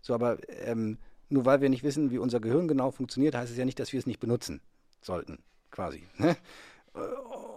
[0.00, 0.98] So, aber ähm,
[1.28, 3.92] nur weil wir nicht wissen, wie unser Gehirn genau funktioniert, heißt es ja nicht, dass
[3.92, 4.60] wir es nicht benutzen
[5.02, 5.38] sollten,
[5.70, 6.04] quasi.
[6.16, 6.36] Ne?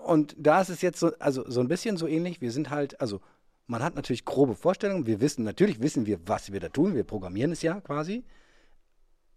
[0.06, 2.42] Und da ist es jetzt so, also so ein bisschen so ähnlich.
[2.42, 3.22] Wir sind halt, also
[3.70, 5.06] man hat natürlich grobe Vorstellungen.
[5.06, 6.96] Wir wissen, natürlich wissen wir, was wir da tun.
[6.96, 8.24] Wir programmieren es ja quasi.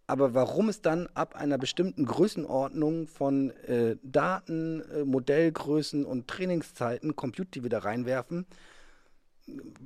[0.07, 7.15] Aber warum es dann ab einer bestimmten Größenordnung von äh, Daten, äh, Modellgrößen und Trainingszeiten,
[7.15, 8.47] Compute, die wir da reinwerfen,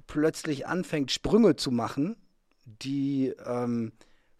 [0.06, 2.14] plötzlich anfängt, Sprünge zu machen,
[2.64, 3.92] die ähm,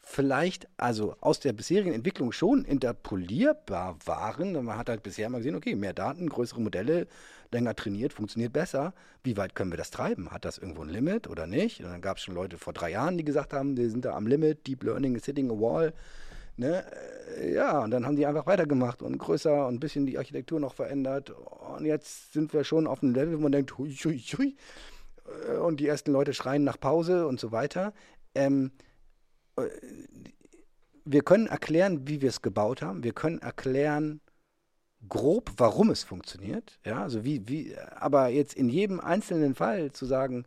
[0.09, 4.53] vielleicht also aus der bisherigen Entwicklung schon interpolierbar waren.
[4.53, 7.09] Man hat halt bisher mal gesehen, okay, mehr Daten, größere Modelle,
[7.51, 8.95] länger trainiert, funktioniert besser.
[9.25, 10.31] Wie weit können wir das treiben?
[10.31, 11.81] Hat das irgendwo ein Limit oder nicht?
[11.81, 14.15] Und dann gab es schon Leute vor drei Jahren, die gesagt haben, wir sind da
[14.15, 15.93] am Limit, Deep Learning is hitting a wall.
[16.57, 16.85] Ne?
[17.41, 20.61] Äh, Ja, und dann haben die einfach weitergemacht und größer und ein bisschen die Architektur
[20.61, 21.31] noch verändert.
[21.31, 24.57] Und jetzt sind wir schon auf einem Level, wo man denkt, hui, hui, hui.
[25.49, 27.93] Äh, Und die ersten Leute schreien nach Pause und so weiter.
[28.37, 28.86] Ähm, äh,
[31.05, 33.05] wir können erklären, wie wir es gebaut haben.
[33.05, 34.21] Wir können erklären,
[35.09, 36.79] grob, warum es funktioniert.
[36.85, 40.45] Ja, also wie, wie, aber jetzt in jedem einzelnen Fall zu sagen,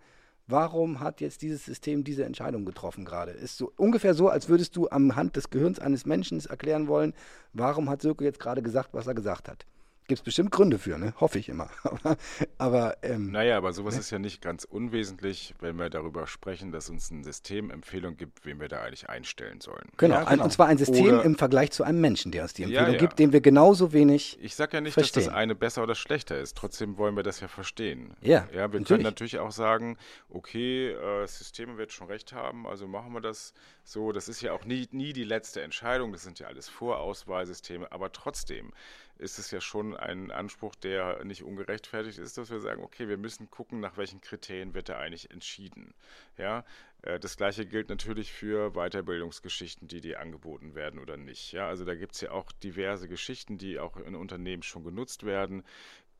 [0.47, 4.75] warum hat jetzt dieses System diese Entscheidung getroffen gerade, ist so ungefähr so, als würdest
[4.75, 7.13] du am Hand des Gehirns eines Menschen erklären wollen,
[7.53, 9.65] warum hat Sirko jetzt gerade gesagt, was er gesagt hat.
[10.09, 11.13] Gibt es bestimmt Gründe für, ne?
[11.19, 11.69] Hoffe ich immer.
[11.83, 12.17] aber
[12.57, 16.89] aber ähm, Naja, aber sowas ist ja nicht ganz unwesentlich, wenn wir darüber sprechen, dass
[16.89, 19.87] uns ein System Empfehlung gibt, wen wir da eigentlich einstellen sollen.
[19.97, 20.45] genau, Ja, genau.
[20.45, 22.93] und zwar ein System Oder- im Vergleich zu einem Menschen, der uns die Ja, Empfehlung
[22.93, 22.99] ja.
[22.99, 25.25] gibt, dem wir genauso wenig Ich sage ja nicht, dass Verstehen.
[25.25, 26.57] das eine besser oder schlechter ist.
[26.57, 28.15] Trotzdem wollen wir das ja verstehen.
[28.21, 28.87] Ja, ja wir natürlich.
[28.87, 29.95] können natürlich auch sagen,
[30.29, 33.53] okay, äh, das System wird schon recht haben, also machen wir das
[33.83, 34.11] so.
[34.11, 36.11] Das ist ja auch nie, nie die letzte Entscheidung.
[36.13, 37.91] Das sind ja alles Vorauswahlsysteme.
[37.91, 38.71] Aber trotzdem
[39.19, 43.17] ist es ja schon ein Anspruch, der nicht ungerechtfertigt ist, dass wir sagen, okay, wir
[43.17, 45.93] müssen gucken, nach welchen Kriterien wird da eigentlich entschieden.
[46.37, 46.65] Ja,
[47.01, 51.51] äh, das gleiche gilt natürlich für Weiterbildungsgeschichten, die dir angeboten werden oder nicht.
[51.51, 55.25] Ja, also da gibt es ja auch diverse Geschichten, die auch in Unternehmen schon genutzt
[55.25, 55.63] werden.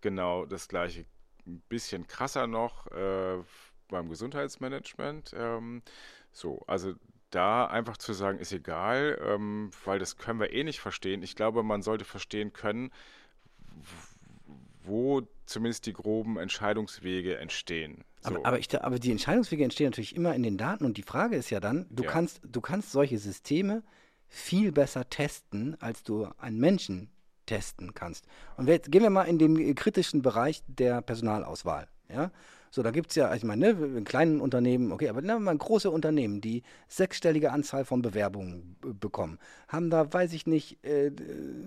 [0.01, 1.05] Genau das gleiche,
[1.47, 3.41] ein bisschen krasser noch äh,
[3.87, 5.33] beim Gesundheitsmanagement.
[5.37, 5.81] Ähm,
[6.31, 6.93] so, also
[7.29, 11.23] da einfach zu sagen, ist egal, ähm, weil das können wir eh nicht verstehen.
[11.23, 12.91] Ich glaube, man sollte verstehen können,
[14.83, 18.03] wo zumindest die groben Entscheidungswege entstehen.
[18.21, 18.29] So.
[18.29, 21.35] Aber, aber, ich, aber die Entscheidungswege entstehen natürlich immer in den Daten und die Frage
[21.35, 22.11] ist ja dann, du, Ja.
[22.11, 23.83] kannst, du kannst solche Systeme
[24.27, 27.09] viel besser testen, als du einen Menschen
[27.45, 28.25] testen kannst.
[28.57, 31.87] Und jetzt gehen wir mal in den kritischen Bereich der Personalauswahl.
[32.09, 32.31] Ja?
[32.71, 35.51] So, da gibt es ja, ich meine, ne, in kleinen Unternehmen, okay, aber nehmen wir
[35.51, 41.11] mal große Unternehmen, die sechsstellige Anzahl von Bewerbungen bekommen, haben da, weiß ich nicht, äh,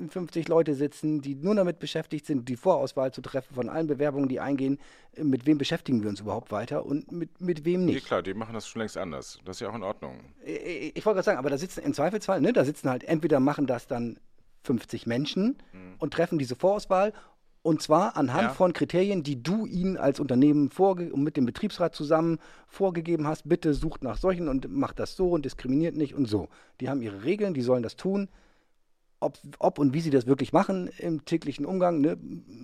[0.09, 4.29] 50 Leute sitzen, die nur damit beschäftigt sind, die Vorauswahl zu treffen von allen Bewerbungen,
[4.29, 4.79] die eingehen,
[5.17, 7.95] mit wem beschäftigen wir uns überhaupt weiter und mit, mit wem nicht.
[7.95, 9.41] Nee, klar, die machen das schon längst anders.
[9.45, 10.21] Das ist ja auch in Ordnung.
[10.45, 13.05] Ich, ich, ich wollte gerade sagen, aber da sitzen im Zweifelsfall, ne, da sitzen halt
[13.05, 14.19] entweder machen das dann
[14.65, 15.95] 50 Menschen mhm.
[15.99, 17.13] und treffen diese Vorauswahl
[17.63, 18.55] und zwar anhand ja.
[18.55, 23.49] von Kriterien, die du ihnen als Unternehmen vorge und mit dem Betriebsrat zusammen vorgegeben hast.
[23.49, 26.49] Bitte sucht nach solchen und macht das so und diskriminiert nicht und so.
[26.81, 28.29] Die haben ihre Regeln, die sollen das tun.
[29.21, 32.19] Ob, ob und wie sie das wirklich machen im täglichen Umgang, ne,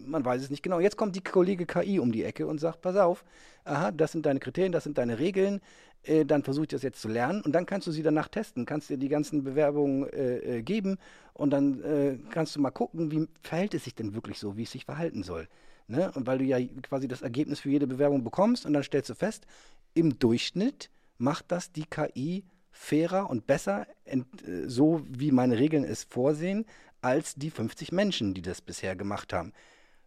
[0.06, 0.80] man weiß es nicht genau.
[0.80, 3.24] Jetzt kommt die Kollege KI um die Ecke und sagt: Pass auf,
[3.62, 5.60] aha, das sind deine Kriterien, das sind deine Regeln.
[6.02, 8.66] Äh, dann versuche ich das jetzt zu lernen und dann kannst du sie danach testen,
[8.66, 10.98] kannst dir die ganzen Bewerbungen äh, äh, geben
[11.34, 14.62] und dann äh, kannst du mal gucken, wie verhält es sich denn wirklich so, wie
[14.62, 15.48] es sich verhalten soll.
[15.86, 16.10] Ne?
[16.14, 19.14] Und weil du ja quasi das Ergebnis für jede Bewerbung bekommst und dann stellst du
[19.14, 19.46] fest,
[19.94, 24.18] im Durchschnitt macht das die KI fairer und besser, äh,
[24.66, 26.64] so wie meine Regeln es vorsehen,
[27.00, 29.52] als die 50 Menschen, die das bisher gemacht haben.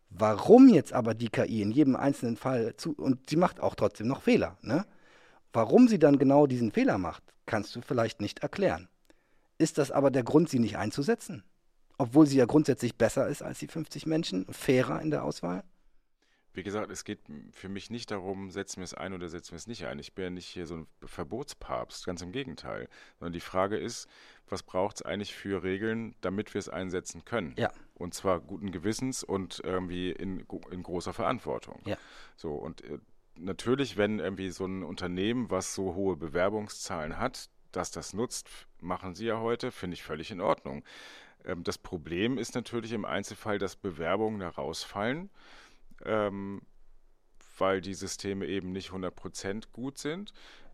[0.09, 4.07] Warum jetzt aber die KI in jedem einzelnen Fall zu, und sie macht auch trotzdem
[4.07, 4.85] noch Fehler, ne?
[5.53, 8.87] Warum sie dann genau diesen Fehler macht, kannst du vielleicht nicht erklären.
[9.57, 11.43] Ist das aber der Grund, sie nicht einzusetzen?
[11.97, 15.63] Obwohl sie ja grundsätzlich besser ist als die 50 Menschen, fairer in der Auswahl?
[16.53, 17.19] Wie gesagt, es geht
[17.51, 19.99] für mich nicht darum, setzen wir es ein oder setzen wir es nicht ein.
[19.99, 22.89] Ich bin ja nicht hier so ein Verbotspapst, ganz im Gegenteil.
[23.19, 24.09] Sondern die Frage ist,
[24.49, 27.53] was braucht es eigentlich für Regeln, damit wir es einsetzen können?
[27.57, 27.71] Ja.
[27.93, 31.81] Und zwar guten Gewissens und irgendwie in, in großer Verantwortung.
[31.85, 31.97] Ja.
[32.35, 32.97] So, und äh,
[33.35, 38.49] natürlich, wenn irgendwie so ein Unternehmen, was so hohe Bewerbungszahlen hat, dass das nutzt,
[38.79, 40.83] machen sie ja heute, finde ich völlig in Ordnung.
[41.45, 45.29] Ähm, das Problem ist natürlich im Einzelfall, dass Bewerbungen da rausfallen,
[46.03, 46.61] ähm,
[47.57, 50.33] weil die Systeme eben nicht 100% gut sind.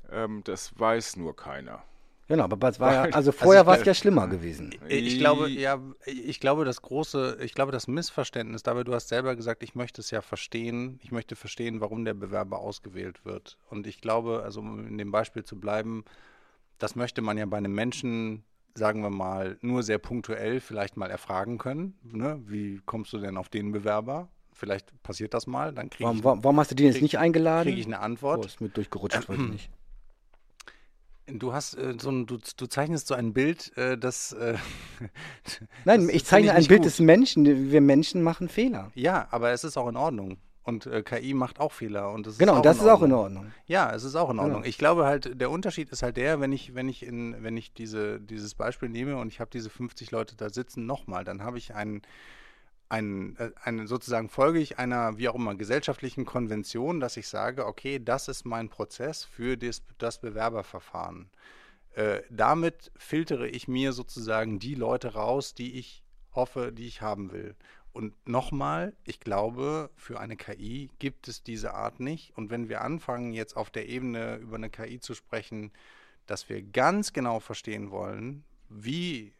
[0.09, 1.83] Ähm, das weiß nur keiner.
[2.27, 4.75] Genau, aber es war ja, also vorher also war es ja schlimmer gewesen.
[4.89, 9.07] Ich, ich, glaube, ja, ich glaube, das große, ich glaube, das Missverständnis dabei, du hast
[9.07, 13.57] selber gesagt, ich möchte es ja verstehen, ich möchte verstehen, warum der Bewerber ausgewählt wird.
[13.69, 16.03] Und ich glaube, also um in dem Beispiel zu bleiben,
[16.77, 18.43] das möchte man ja bei einem Menschen,
[18.75, 21.97] sagen wir mal, nur sehr punktuell vielleicht mal erfragen können.
[22.03, 22.41] Ne?
[22.45, 24.29] Wie kommst du denn auf den Bewerber?
[24.51, 26.23] Vielleicht passiert das mal, dann kriege ich.
[26.23, 27.67] Warum, hast du den jetzt nicht eingeladen?
[27.67, 28.39] Kriege ich eine Antwort.
[28.39, 29.71] Oh, ist mit durchgerutscht, weiß ich nicht.
[31.27, 34.31] Du hast äh, so ein, du, du zeichnest so ein Bild, äh, das.
[34.33, 34.55] Äh,
[35.85, 36.85] Nein, das ich zeichne ich ein Bild gut.
[36.85, 37.71] des Menschen.
[37.71, 38.91] Wir Menschen machen Fehler.
[38.95, 40.37] Ja, aber es ist auch in Ordnung.
[40.63, 42.11] Und äh, KI macht auch Fehler.
[42.11, 43.53] Und das genau, ist das ist auch in Ordnung.
[43.67, 44.57] Ja, es ist auch in Ordnung.
[44.57, 44.69] Genau.
[44.69, 47.73] Ich glaube halt, der Unterschied ist halt der, wenn ich, wenn ich in, wenn ich
[47.73, 51.57] diese, dieses Beispiel nehme und ich habe diese 50 Leute da sitzen, nochmal, dann habe
[51.57, 52.01] ich einen
[52.89, 57.65] ein, äh, eine, sozusagen folge ich einer, wie auch immer, gesellschaftlichen Konvention, dass ich sage,
[57.65, 61.29] okay, das ist mein Prozess für das, das Bewerberverfahren.
[61.93, 66.03] Äh, damit filtere ich mir sozusagen die Leute raus, die ich
[66.33, 67.55] hoffe, die ich haben will.
[67.91, 72.37] Und nochmal, ich glaube, für eine KI gibt es diese Art nicht.
[72.37, 75.71] Und wenn wir anfangen, jetzt auf der Ebene über eine KI zu sprechen,
[76.27, 79.33] dass wir ganz genau verstehen wollen, wie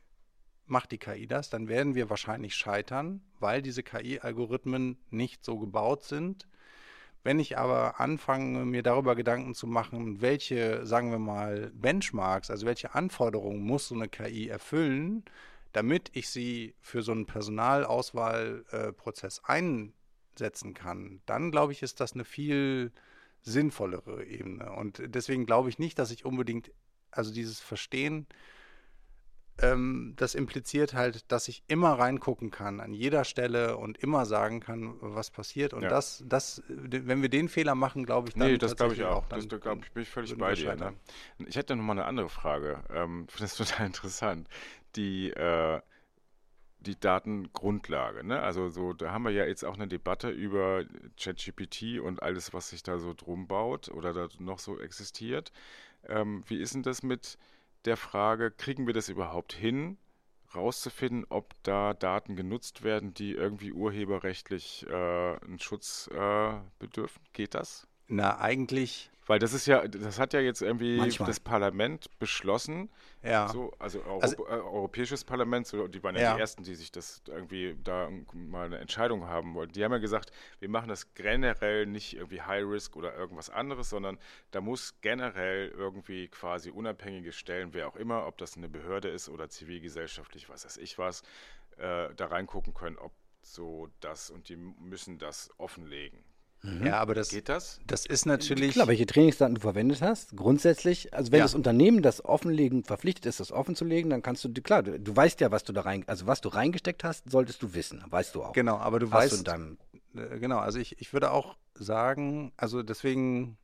[0.70, 6.04] macht die KI das, dann werden wir wahrscheinlich scheitern, weil diese KI-Algorithmen nicht so gebaut
[6.04, 6.48] sind.
[7.24, 12.66] Wenn ich aber anfange, mir darüber Gedanken zu machen, welche, sagen wir mal, Benchmarks, also
[12.66, 15.26] welche Anforderungen muss so eine KI erfüllen,
[15.74, 22.24] damit ich sie für so einen Personalauswahlprozess einsetzen kann, dann glaube ich, ist das eine
[22.24, 22.94] viel
[23.42, 24.72] sinnvollere Ebene.
[24.72, 26.72] Und deswegen glaube ich nicht, dass ich unbedingt,
[27.12, 28.26] also dieses Verstehen,
[29.60, 34.60] ähm, das impliziert halt, dass ich immer reingucken kann an jeder Stelle und immer sagen
[34.60, 35.74] kann, was passiert.
[35.74, 35.90] Und ja.
[35.90, 38.52] das, das, wenn wir den Fehler machen, glaube ich, dann.
[38.52, 39.26] Nee, das glaube ich auch.
[39.30, 40.76] Das glaube ich, bin ich völlig bei dir.
[40.76, 40.94] Ne?
[41.48, 42.84] Ich hätte noch mal eine andere Frage.
[42.90, 44.48] Ähm, finde das total interessant.
[44.96, 45.82] Die, äh,
[46.80, 48.24] die Datengrundlage.
[48.24, 48.40] Ne?
[48.40, 50.86] Also so, da haben wir ja jetzt auch eine Debatte über
[51.20, 55.52] ChatGPT und alles, was sich da so drum baut oder da noch so existiert.
[56.08, 57.40] Ähm, wie ist denn das mit
[57.88, 59.98] der Frage, kriegen wir das überhaupt hin,
[60.54, 67.22] rauszufinden, ob da Daten genutzt werden, die irgendwie urheberrechtlich äh, einen Schutz äh, bedürfen?
[67.34, 67.88] Geht das?
[68.08, 71.28] Na, eigentlich weil das ist ja, das hat ja jetzt irgendwie Manchmal.
[71.28, 72.90] das Parlament beschlossen.
[73.22, 73.50] Ja.
[73.50, 76.76] So, also, Euro, also äh, Europäisches Parlament, so, die waren ja, ja, die Ersten, die
[76.76, 79.74] sich das irgendwie da mal eine Entscheidung haben wollten.
[79.74, 83.90] Die haben ja gesagt, wir machen das generell nicht irgendwie High Risk oder irgendwas anderes,
[83.90, 84.18] sondern
[84.52, 89.30] da muss generell irgendwie quasi unabhängige Stellen, wer auch immer, ob das eine Behörde ist
[89.30, 91.22] oder zivilgesellschaftlich, was weiß ich was,
[91.78, 96.24] äh, da reingucken können, ob so das und die müssen das offenlegen.
[96.84, 97.80] Ja, aber das, Geht das?
[97.88, 98.72] das ist natürlich.
[98.74, 101.46] Klar, welche Trainingsdaten du verwendet hast, grundsätzlich, also wenn Ja.
[101.46, 105.00] das Unternehmen das offenlegen, verpflichtet ist, das offen zu legen, dann kannst du, klar, du,
[105.00, 108.04] du weißt ja, was du da rein, also was du reingesteckt hast, solltest du wissen,
[108.10, 108.54] weißt du auch.
[108.54, 109.78] Genau, aber du Hast du in weißt, deinem,
[110.16, 113.58] Äh, Genau, also ich, ich würde auch sagen, also deswegen,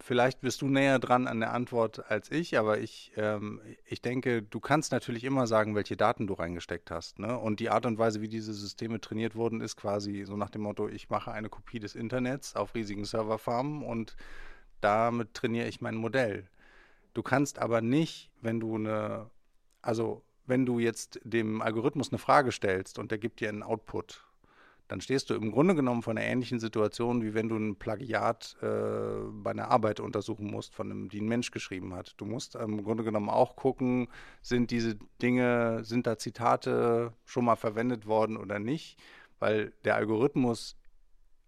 [0.00, 4.42] vielleicht bist du näher dran an der Antwort als ich, aber ich, ähm, ich denke,
[4.42, 7.18] du kannst natürlich immer sagen, welche Daten du reingesteckt hast.
[7.18, 7.38] Ne?
[7.38, 10.62] Und die Art und Weise, wie diese Systeme trainiert wurden, ist quasi so nach dem
[10.62, 14.16] Motto, ich mache eine Kopie des Internets auf riesigen Serverfarmen und
[14.80, 16.48] damit trainiere ich mein Modell.
[17.12, 19.30] Du kannst aber nicht, wenn du eine,
[19.82, 24.24] also wenn du jetzt dem Algorithmus eine Frage stellst und der gibt dir einen Output,
[24.90, 28.56] dann stehst du im Grunde genommen vor einer ähnlichen Situation, wie wenn du ein Plagiat
[28.60, 28.66] äh,
[29.30, 32.14] bei einer Arbeit untersuchen musst, von einem, die ein Mensch geschrieben hat.
[32.16, 34.08] Du musst im Grunde genommen auch gucken,
[34.42, 38.98] sind diese Dinge, sind da Zitate schon mal verwendet worden oder nicht,
[39.38, 40.76] weil der Algorithmus,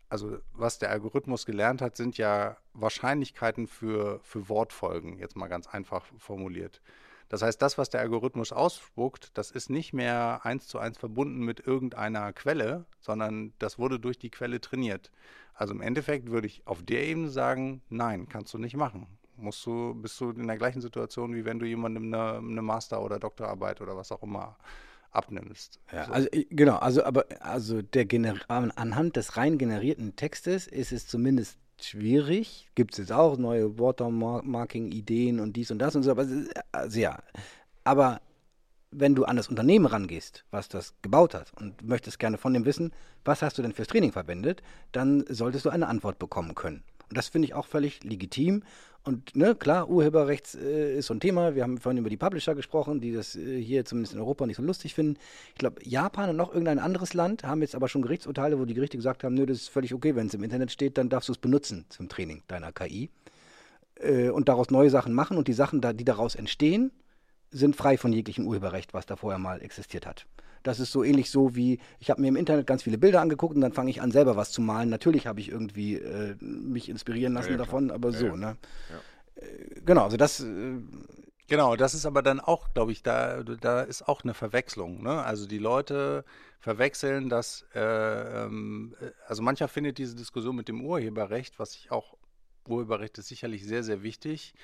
[0.08, 5.66] also was der Algorithmus gelernt hat, sind ja Wahrscheinlichkeiten für, für Wortfolgen, jetzt mal ganz
[5.66, 6.80] einfach formuliert.
[7.32, 11.38] Das heißt, das, was der Algorithmus ausspuckt, das ist nicht mehr eins zu eins verbunden
[11.46, 15.10] mit irgendeiner Quelle, sondern das wurde durch die Quelle trainiert.
[15.54, 19.06] Also im Endeffekt würde ich auf der Ebene sagen, nein, kannst du nicht machen.
[19.38, 23.00] Musst du, bist du in der gleichen Situation, wie wenn du jemandem eine, eine Master-
[23.00, 24.58] oder Doktorarbeit oder was auch immer
[25.10, 25.80] abnimmst.
[25.90, 26.12] ja, So.
[26.12, 31.06] also genau, also aber also der Gener an- anhand des rein generierten Textes ist es
[31.06, 32.68] zumindest schwierig.
[32.74, 36.26] Gibt es jetzt auch neue Watermarking-Ideen und dies und das und so, aber
[36.72, 37.18] also ja.
[37.84, 38.20] Aber
[38.92, 42.64] wenn du an das Unternehmen rangehst, was das gebaut hat und möchtest gerne von dem
[42.64, 42.92] wissen,
[43.24, 44.62] was hast du denn fürs Training verwendet,
[44.92, 46.84] dann solltest du eine Antwort bekommen können.
[47.12, 48.62] Und das finde ich auch völlig legitim.
[49.04, 51.54] Und ne, klar, Urheberrechts äh, ist so ein Thema.
[51.54, 54.56] Wir haben vorhin über die Publisher gesprochen, die das äh, hier zumindest in Europa nicht
[54.56, 55.18] so lustig finden.
[55.50, 58.72] Ich glaube, Japan und noch irgendein anderes Land haben jetzt aber schon Gerichtsurteile, wo die
[58.72, 61.28] Gerichte gesagt haben, nö, das ist völlig okay, wenn es im Internet steht, dann darfst
[61.28, 63.10] du es benutzen zum Training deiner KI.
[63.96, 66.92] Äh, und daraus neue Sachen machen und die Sachen, da, die daraus entstehen,
[67.50, 70.24] sind frei von jeglichem Urheberrecht, was da vorher mal existiert hat.
[70.62, 73.54] Das ist so ähnlich so wie, ich habe mir im Internet ganz viele Bilder angeguckt
[73.54, 74.88] und dann fange ich an, selber was zu malen.
[74.88, 78.36] Natürlich habe ich irgendwie äh, mich inspirieren lassen Ja, davon, aber Ja, so, ja.
[78.36, 78.56] ne?
[79.36, 80.74] Äh, Genau, also das, äh,
[81.48, 85.02] Genau, das ist aber dann auch, glaube ich, da, da ist auch eine Verwechslung.
[85.02, 85.22] Ne?
[85.22, 86.24] Also die Leute
[86.60, 91.90] verwechseln das, äh, ähm, äh, also mancher findet diese Diskussion mit dem Urheberrecht, was ich
[91.90, 92.16] auch,
[92.66, 94.54] Urheberrecht ist sicherlich sehr, sehr wichtig,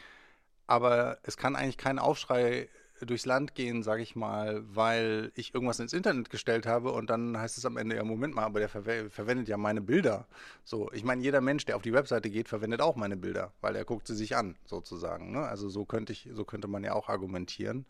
[0.66, 2.68] aber es kann eigentlich kein Aufschrei
[3.06, 7.38] durchs Land gehen, sage ich mal, weil ich irgendwas ins Internet gestellt habe und dann
[7.38, 10.26] heißt es am Ende, ja, Moment mal, aber der verwe verwendet ja meine Bilder.
[10.64, 13.76] So, ich meine, jeder Mensch, der auf die Webseite geht, verwendet auch meine Bilder, weil
[13.76, 15.32] er guckt sie sich an, sozusagen.
[15.32, 15.40] Ne?
[15.40, 17.86] Also so könnte ich, so könnte man ja auch argumentieren.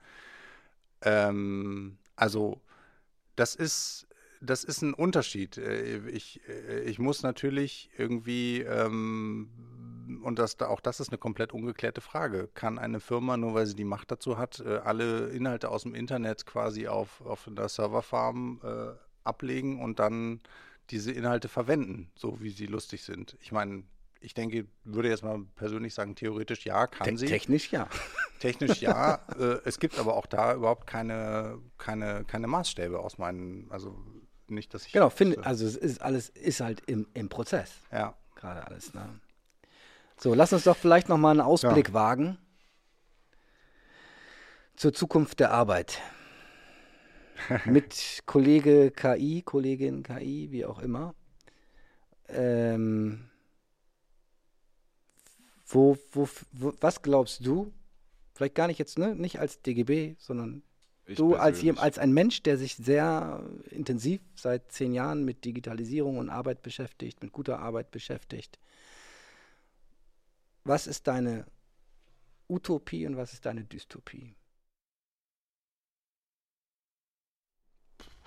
[1.02, 2.60] Ähm, also
[3.36, 4.06] das ist,
[4.40, 5.58] das ist ein Unterschied.
[5.58, 9.48] Äh, Ich, äh, ich muss natürlich irgendwie, ähm,
[10.22, 13.74] und das, auch das ist eine komplett ungeklärte Frage, kann eine Firma, nur weil sie
[13.74, 18.60] die Macht dazu hat, äh, alle Inhalte aus dem Internet quasi auf, auf einer Serverfarm
[18.62, 18.92] äh,
[19.24, 20.40] ablegen und dann
[20.90, 23.36] diese Inhalte verwenden, so wie sie lustig sind?
[23.40, 23.84] Ich meine,
[24.20, 27.26] ich denke, würde jetzt mal persönlich sagen, theoretisch ja, kann te sie.
[27.26, 27.88] technisch ja.
[28.40, 29.16] Technisch ja.
[29.38, 33.96] äh, es gibt aber auch da überhaupt keine, keine, keine Maßstäbe aus meinen, also
[34.46, 34.92] nicht, dass ich.
[34.92, 38.14] Genau, finde, also es ist alles, ist halt im, im Prozess, Ja.
[38.34, 38.94] gerade alles.
[38.94, 39.20] Ne?
[40.20, 42.38] So, lass uns doch vielleicht nochmal einen Ausblick wagen
[44.74, 46.00] zur Zukunft der Arbeit.
[47.66, 51.14] Mit Kollege KI, Kollegin KI, wie auch immer.
[52.28, 53.30] Ähm,
[55.66, 57.72] wo, wo, wo, was glaubst du?
[58.34, 59.14] Vielleicht gar nicht jetzt, ne?
[59.14, 60.64] Nicht als DGB, sondern
[61.06, 66.18] Ich du als, als ein Mensch, der sich sehr intensiv seit zehn Jahren mit Digitalisierung
[66.18, 68.58] und Arbeit beschäftigt, mit guter Arbeit beschäftigt.
[70.68, 71.46] Was ist deine
[72.46, 74.36] Utopie und was ist deine Dystopie?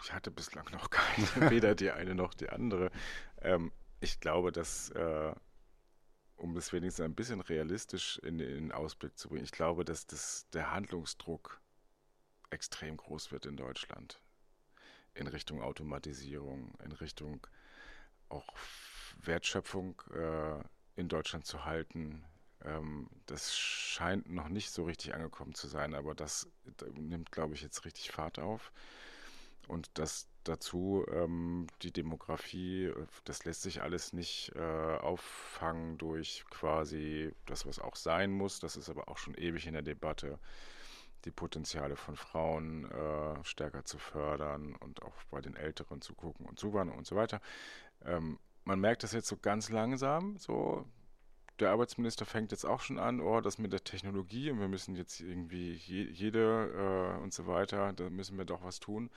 [0.04, 2.90] Ich hatte bislang noch keine, weder die eine noch die andere.
[3.42, 5.36] Ähm, ich glaube, dass, äh,
[6.36, 10.08] um das wenigstens ein bisschen realistisch in, in den Ausblick zu bringen, ich glaube, dass
[10.08, 11.62] das, der Handlungsdruck
[12.50, 14.20] extrem groß wird in Deutschland.
[15.14, 17.46] In Richtung Automatisierung, in Richtung
[18.30, 18.52] auch
[19.20, 20.64] Wertschöpfung äh,
[20.96, 22.26] in Deutschland zu halten.
[22.66, 27.54] Ähm, das scheint noch nicht so richtig angekommen zu sein, aber das äh, nimmt, glaube
[27.54, 28.72] ich, jetzt richtig Fahrt auf.
[29.68, 36.46] Und das dazu ähm, die Demografie, äh, das lässt sich alles nicht äh, auffangen durch
[36.50, 38.60] quasi das, was auch sein muss.
[38.60, 40.40] Das ist aber auch schon ewig in der Debatte,
[41.26, 46.46] die Potenziale von Frauen äh, stärker zu fördern und auch bei den Älteren zu gucken
[46.48, 47.42] und zuwandern und so weiter.
[48.04, 50.86] Ähm, man merkt das jetzt so ganz langsam, so
[51.62, 54.96] der Arbeitsminister fängt jetzt auch schon an, oh, das mit der Technologie und wir müssen
[54.96, 59.10] jetzt irgendwie je, jede äh, und so weiter, da müssen wir doch was tun.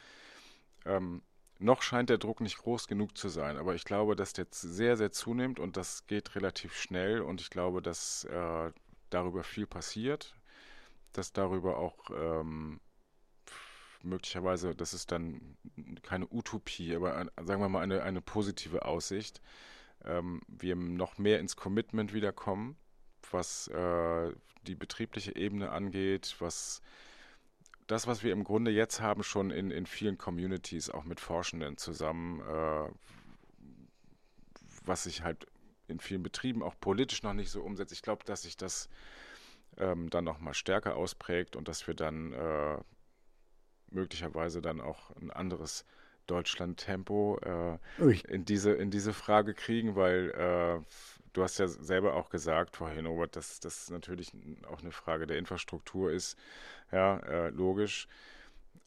[0.84, 1.22] Ähm,
[1.58, 4.96] noch scheint der Druck nicht groß genug zu sein, aber ich glaube, dass der sehr,
[4.96, 8.72] sehr zunimmt und das geht relativ schnell und ich glaube, dass äh,
[9.10, 10.34] darüber viel passiert,
[11.12, 12.80] dass darüber auch ähm,
[14.02, 15.56] möglicherweise, das ist dann
[16.02, 19.40] keine Utopie, aber ein, sagen wir mal eine, eine positive Aussicht,
[20.04, 22.76] ähm, wir noch mehr ins Commitment wiederkommen,
[23.30, 24.32] was äh,
[24.66, 26.82] die betriebliche Ebene angeht, was
[27.86, 31.76] das, was wir im Grunde jetzt haben, schon in, in vielen Communities, auch mit Forschenden
[31.76, 32.90] zusammen, äh,
[34.84, 35.46] was sich halt
[35.86, 37.92] in vielen Betrieben auch politisch noch nicht so umsetzt.
[37.92, 38.88] Ich glaube, dass sich das
[39.76, 42.78] ähm, dann nochmal stärker ausprägt und dass wir dann äh,
[43.90, 45.84] möglicherweise dann auch ein anderes
[46.26, 47.38] Deutschland-Tempo
[47.98, 50.84] äh, in, diese, in diese Frage kriegen, weil äh,
[51.32, 54.32] du hast ja selber auch gesagt vorhin, Robert, dass das natürlich
[54.70, 56.38] auch eine Frage der Infrastruktur ist.
[56.92, 58.08] Ja, äh, logisch.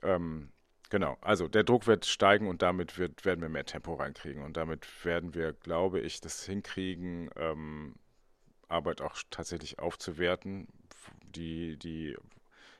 [0.01, 0.49] Ähm,
[0.89, 4.57] genau, also der Druck wird steigen und damit wird, werden wir mehr Tempo reinkriegen und
[4.57, 7.95] damit werden wir, glaube ich, das hinkriegen, ähm,
[8.69, 10.67] Arbeit auch tatsächlich aufzuwerten.
[11.23, 12.17] Die, die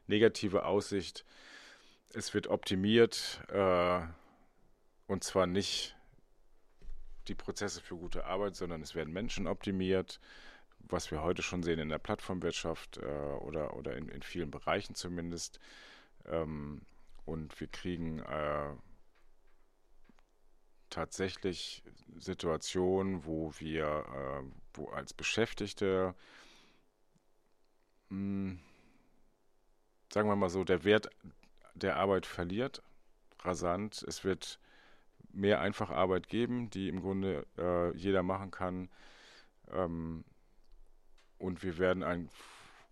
[0.08, 1.26] negative Aussicht,
[2.14, 4.02] es wird optimiert, äh,
[5.08, 5.96] und zwar nicht
[7.28, 10.20] die Prozesse für gute Arbeit, sondern es werden Menschen optimiert,
[10.80, 14.96] was wir heute schon sehen in der Plattformwirtschaft äh, oder, oder in, in, vielen Bereichen
[14.96, 15.60] zumindest.
[16.26, 16.82] Ähm,
[17.26, 18.74] und wir kriegen äh,
[20.90, 21.84] tatsächlich
[22.18, 26.16] Situationen, wo wir, äh, wo als Beschäftigte,
[28.10, 28.60] mh, hm,
[30.14, 31.10] sagen wir mal so, der Wert
[31.74, 32.82] der Arbeit verliert
[33.44, 34.04] rasant.
[34.08, 34.60] Es wird
[35.38, 38.90] mehr Einfacharbeit geben, die im Grunde äh, jeder machen kann.
[39.72, 40.26] Ähm,
[41.38, 42.30] und wir werden ein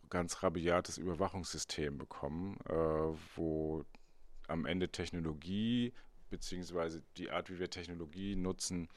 [0.10, 3.84] ganz rabiates Überwachungssystem bekommen, äh, wo
[4.48, 5.94] am Ende Technologie
[6.30, 8.90] beziehungsweise die Art, wie wir Technologie nutzen,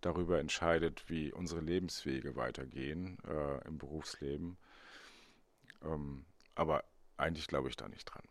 [0.00, 4.56] darüber entscheidet, wie unsere Lebenswege weitergehen äh, im Berufsleben.
[5.82, 6.84] Ähm, aber
[7.18, 8.24] eigentlich glaube ich da nicht dran.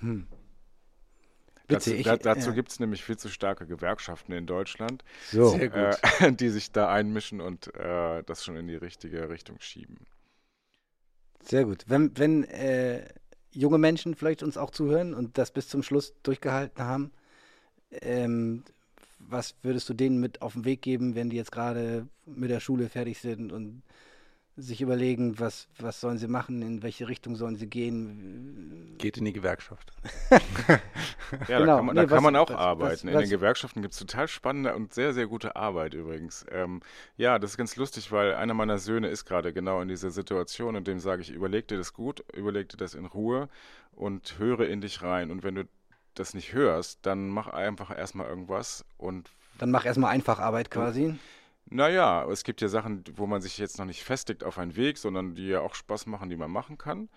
[0.00, 0.26] Hm.
[1.68, 2.54] Dazu, ich, da, dazu ja.
[2.54, 5.56] gibt es nämlich viel zu starke Gewerkschaften in Deutschland, so.
[5.56, 5.96] äh,
[6.32, 9.98] die sich da einmischen und äh, das schon in die richtige Richtung schieben.
[11.42, 11.84] Sehr gut.
[11.88, 13.08] Wenn, wenn äh,
[13.50, 17.12] junge Menschen vielleicht uns auch zuhören und das bis zum Schluss durchgehalten haben,
[17.90, 18.62] ähm,
[19.18, 22.60] was würdest du denen mit auf den Weg geben, wenn die jetzt gerade mit der
[22.60, 23.82] Schule fertig sind und
[24.58, 28.94] sich überlegen, was, was sollen sie machen, in welche Richtung sollen sie gehen.
[28.96, 29.92] Geht in die Gewerkschaft.
[31.48, 31.66] ja, genau.
[31.66, 32.92] da kann man, da nee, kann was, man auch was, arbeiten.
[33.08, 36.46] Was, in den Gewerkschaften gibt es total spannende und sehr, sehr gute Arbeit übrigens.
[36.50, 36.80] Ähm,
[37.18, 40.74] ja, das ist ganz lustig, weil einer meiner Söhne ist gerade genau in dieser Situation
[40.74, 43.50] und dem sage ich, überleg dir das gut, überleg dir das in Ruhe
[43.92, 45.30] und höre in dich rein.
[45.30, 45.68] Und wenn du
[46.14, 51.18] das nicht hörst, dann mach einfach erstmal irgendwas und dann mach erstmal einfach Arbeit quasi.
[51.68, 54.98] Naja, es gibt ja Sachen, wo man sich jetzt noch nicht festigt auf einen Weg,
[54.98, 57.08] sondern die ja auch Spaß machen, die man machen kann.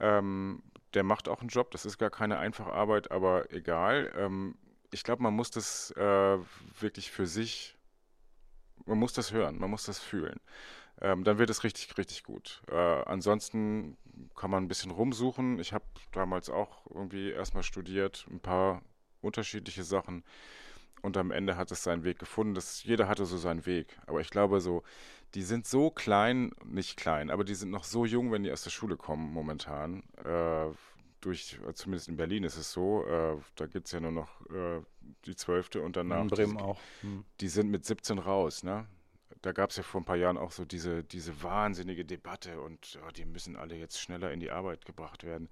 [0.00, 0.62] Ähm,
[0.94, 4.12] der macht auch einen Job, das ist gar keine einfache Arbeit, aber egal.
[4.16, 4.56] Ähm,
[4.90, 6.38] ich glaube, man muss das äh,
[6.80, 7.76] wirklich für sich,
[8.86, 10.40] man muss das hören, man muss das fühlen.
[11.00, 12.62] Ähm, dann wird es richtig, richtig gut.
[12.70, 13.96] Äh, ansonsten
[14.34, 15.60] kann man ein bisschen rumsuchen.
[15.60, 18.82] Ich habe damals auch irgendwie erstmal studiert, ein paar
[19.20, 20.24] unterschiedliche Sachen.
[21.02, 22.54] Und am Ende hat es seinen Weg gefunden.
[22.54, 23.98] Das, jeder hatte so seinen Weg.
[24.06, 24.82] Aber ich glaube so,
[25.34, 28.62] die sind so klein, nicht klein, aber die sind noch so jung, wenn die aus
[28.62, 30.02] der Schule kommen momentan.
[30.24, 30.66] Äh,
[31.20, 34.80] durch, zumindest in Berlin ist es so, äh, da gibt es ja nur noch äh,
[35.26, 36.22] die Zwölfte und danach.
[36.22, 36.80] In Bremen die, auch.
[37.02, 37.24] Hm.
[37.40, 38.86] Die sind mit 17 raus, ne?
[39.42, 42.98] Da gab es ja vor ein paar Jahren auch so diese, diese wahnsinnige Debatte und
[43.06, 45.48] oh, die müssen alle jetzt schneller in die Arbeit gebracht werden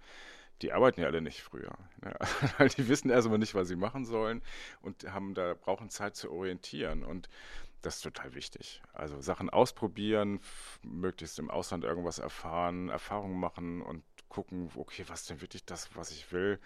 [0.63, 1.77] die arbeiten ja alle nicht früher.
[2.59, 2.67] Ja.
[2.67, 4.43] die wissen erstmal nicht, was sie machen sollen
[4.81, 7.03] und haben da brauchen Zeit zu orientieren.
[7.03, 7.29] Und
[7.83, 8.83] das ist total wichtig.
[8.93, 10.41] Also Sachen ausprobieren,
[10.83, 15.95] möglichst im Ausland irgendwas erfahren, Erfahrungen machen und gucken, okay, was ist denn wirklich das,
[15.97, 16.59] was ich will.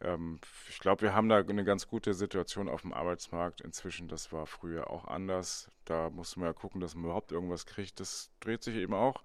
[0.00, 4.08] Ähm, ich glaube, wir haben da eine ganz gute Situation auf dem Arbeitsmarkt inzwischen.
[4.08, 5.70] Das war früher auch anders.
[5.84, 8.00] Da musste man ja gucken, dass man überhaupt irgendwas kriegt.
[8.00, 9.22] Das dreht sich eben auch.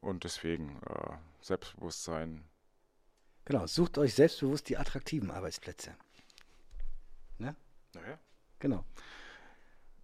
[0.00, 2.44] Und deswegen äh, Selbstbewusstsein
[3.44, 5.94] Genau, sucht euch selbstbewusst die attraktiven Arbeitsplätze.
[7.38, 7.54] Ne?
[7.94, 8.18] Naja.
[8.58, 8.84] Genau.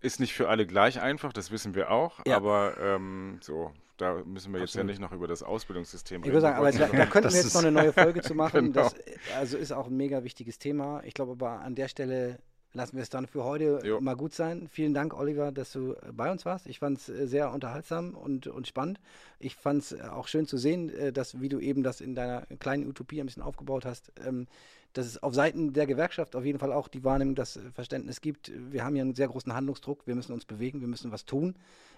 [0.01, 2.37] Ist nicht für alle gleich einfach, das wissen wir auch, ja.
[2.37, 4.87] aber ähm, so, da müssen wir jetzt Absolut.
[4.87, 6.29] ja nicht noch über das Ausbildungssystem reden.
[6.29, 8.67] Ich würde sagen, aber da, da könnten wir jetzt noch eine neue Folge zu machen.
[8.73, 8.85] genau.
[8.85, 8.95] Das
[9.37, 11.03] also ist auch ein mega wichtiges Thema.
[11.05, 12.39] Ich glaube aber an der Stelle
[12.73, 14.01] lassen wir es dann für heute Jo.
[14.01, 14.69] mal gut sein.
[14.71, 16.67] Vielen Dank, Oliver, dass du äh, bei uns warst.
[16.67, 19.01] Ich fand es äh, sehr unterhaltsam und, und spannend.
[19.39, 22.47] Ich fand es auch schön zu sehen, äh, dass, wie du eben das in deiner
[22.59, 24.47] kleinen Utopie ein bisschen aufgebaut hast, ähm,
[24.93, 28.21] dass es auf Seiten der Gewerkschaft auf jeden Fall auch die Wahrnehmung, das äh, Verständnis
[28.21, 28.53] gibt.
[28.71, 30.07] Wir haben hier einen sehr großen Handlungsdruck.
[30.07, 31.57] Wir müssen uns bewegen, wir müssen was tun.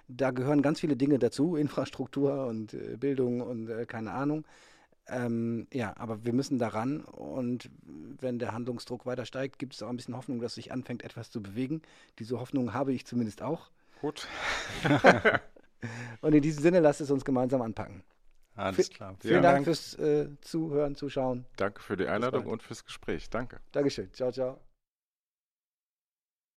[0.09, 4.44] Da gehören ganz viele Dinge dazu, Infrastruktur und äh, Bildung und äh, keine Ahnung.
[5.08, 7.70] Ähm, ja, aber wir müssen daran und
[8.20, 11.31] wenn der Handlungsdruck weiter steigt, gibt es auch ein bisschen Hoffnung, dass sich anfängt, etwas
[11.31, 11.82] zu bewegen.
[12.18, 13.70] Diese Hoffnung habe ich zumindest auch.
[14.00, 14.28] Gut.
[16.20, 18.05] Und in diesem Sinne, lasst es uns gemeinsam anpacken.
[18.55, 19.16] Alles klar.
[19.20, 21.47] Vielen Dank fürs äh, Zuhören, Zuschauen.
[21.56, 23.31] Danke für die Einladung und fürs Gespräch.
[23.31, 23.60] Danke.
[23.72, 24.12] Dankeschön.
[24.12, 24.60] Ciao, ciao.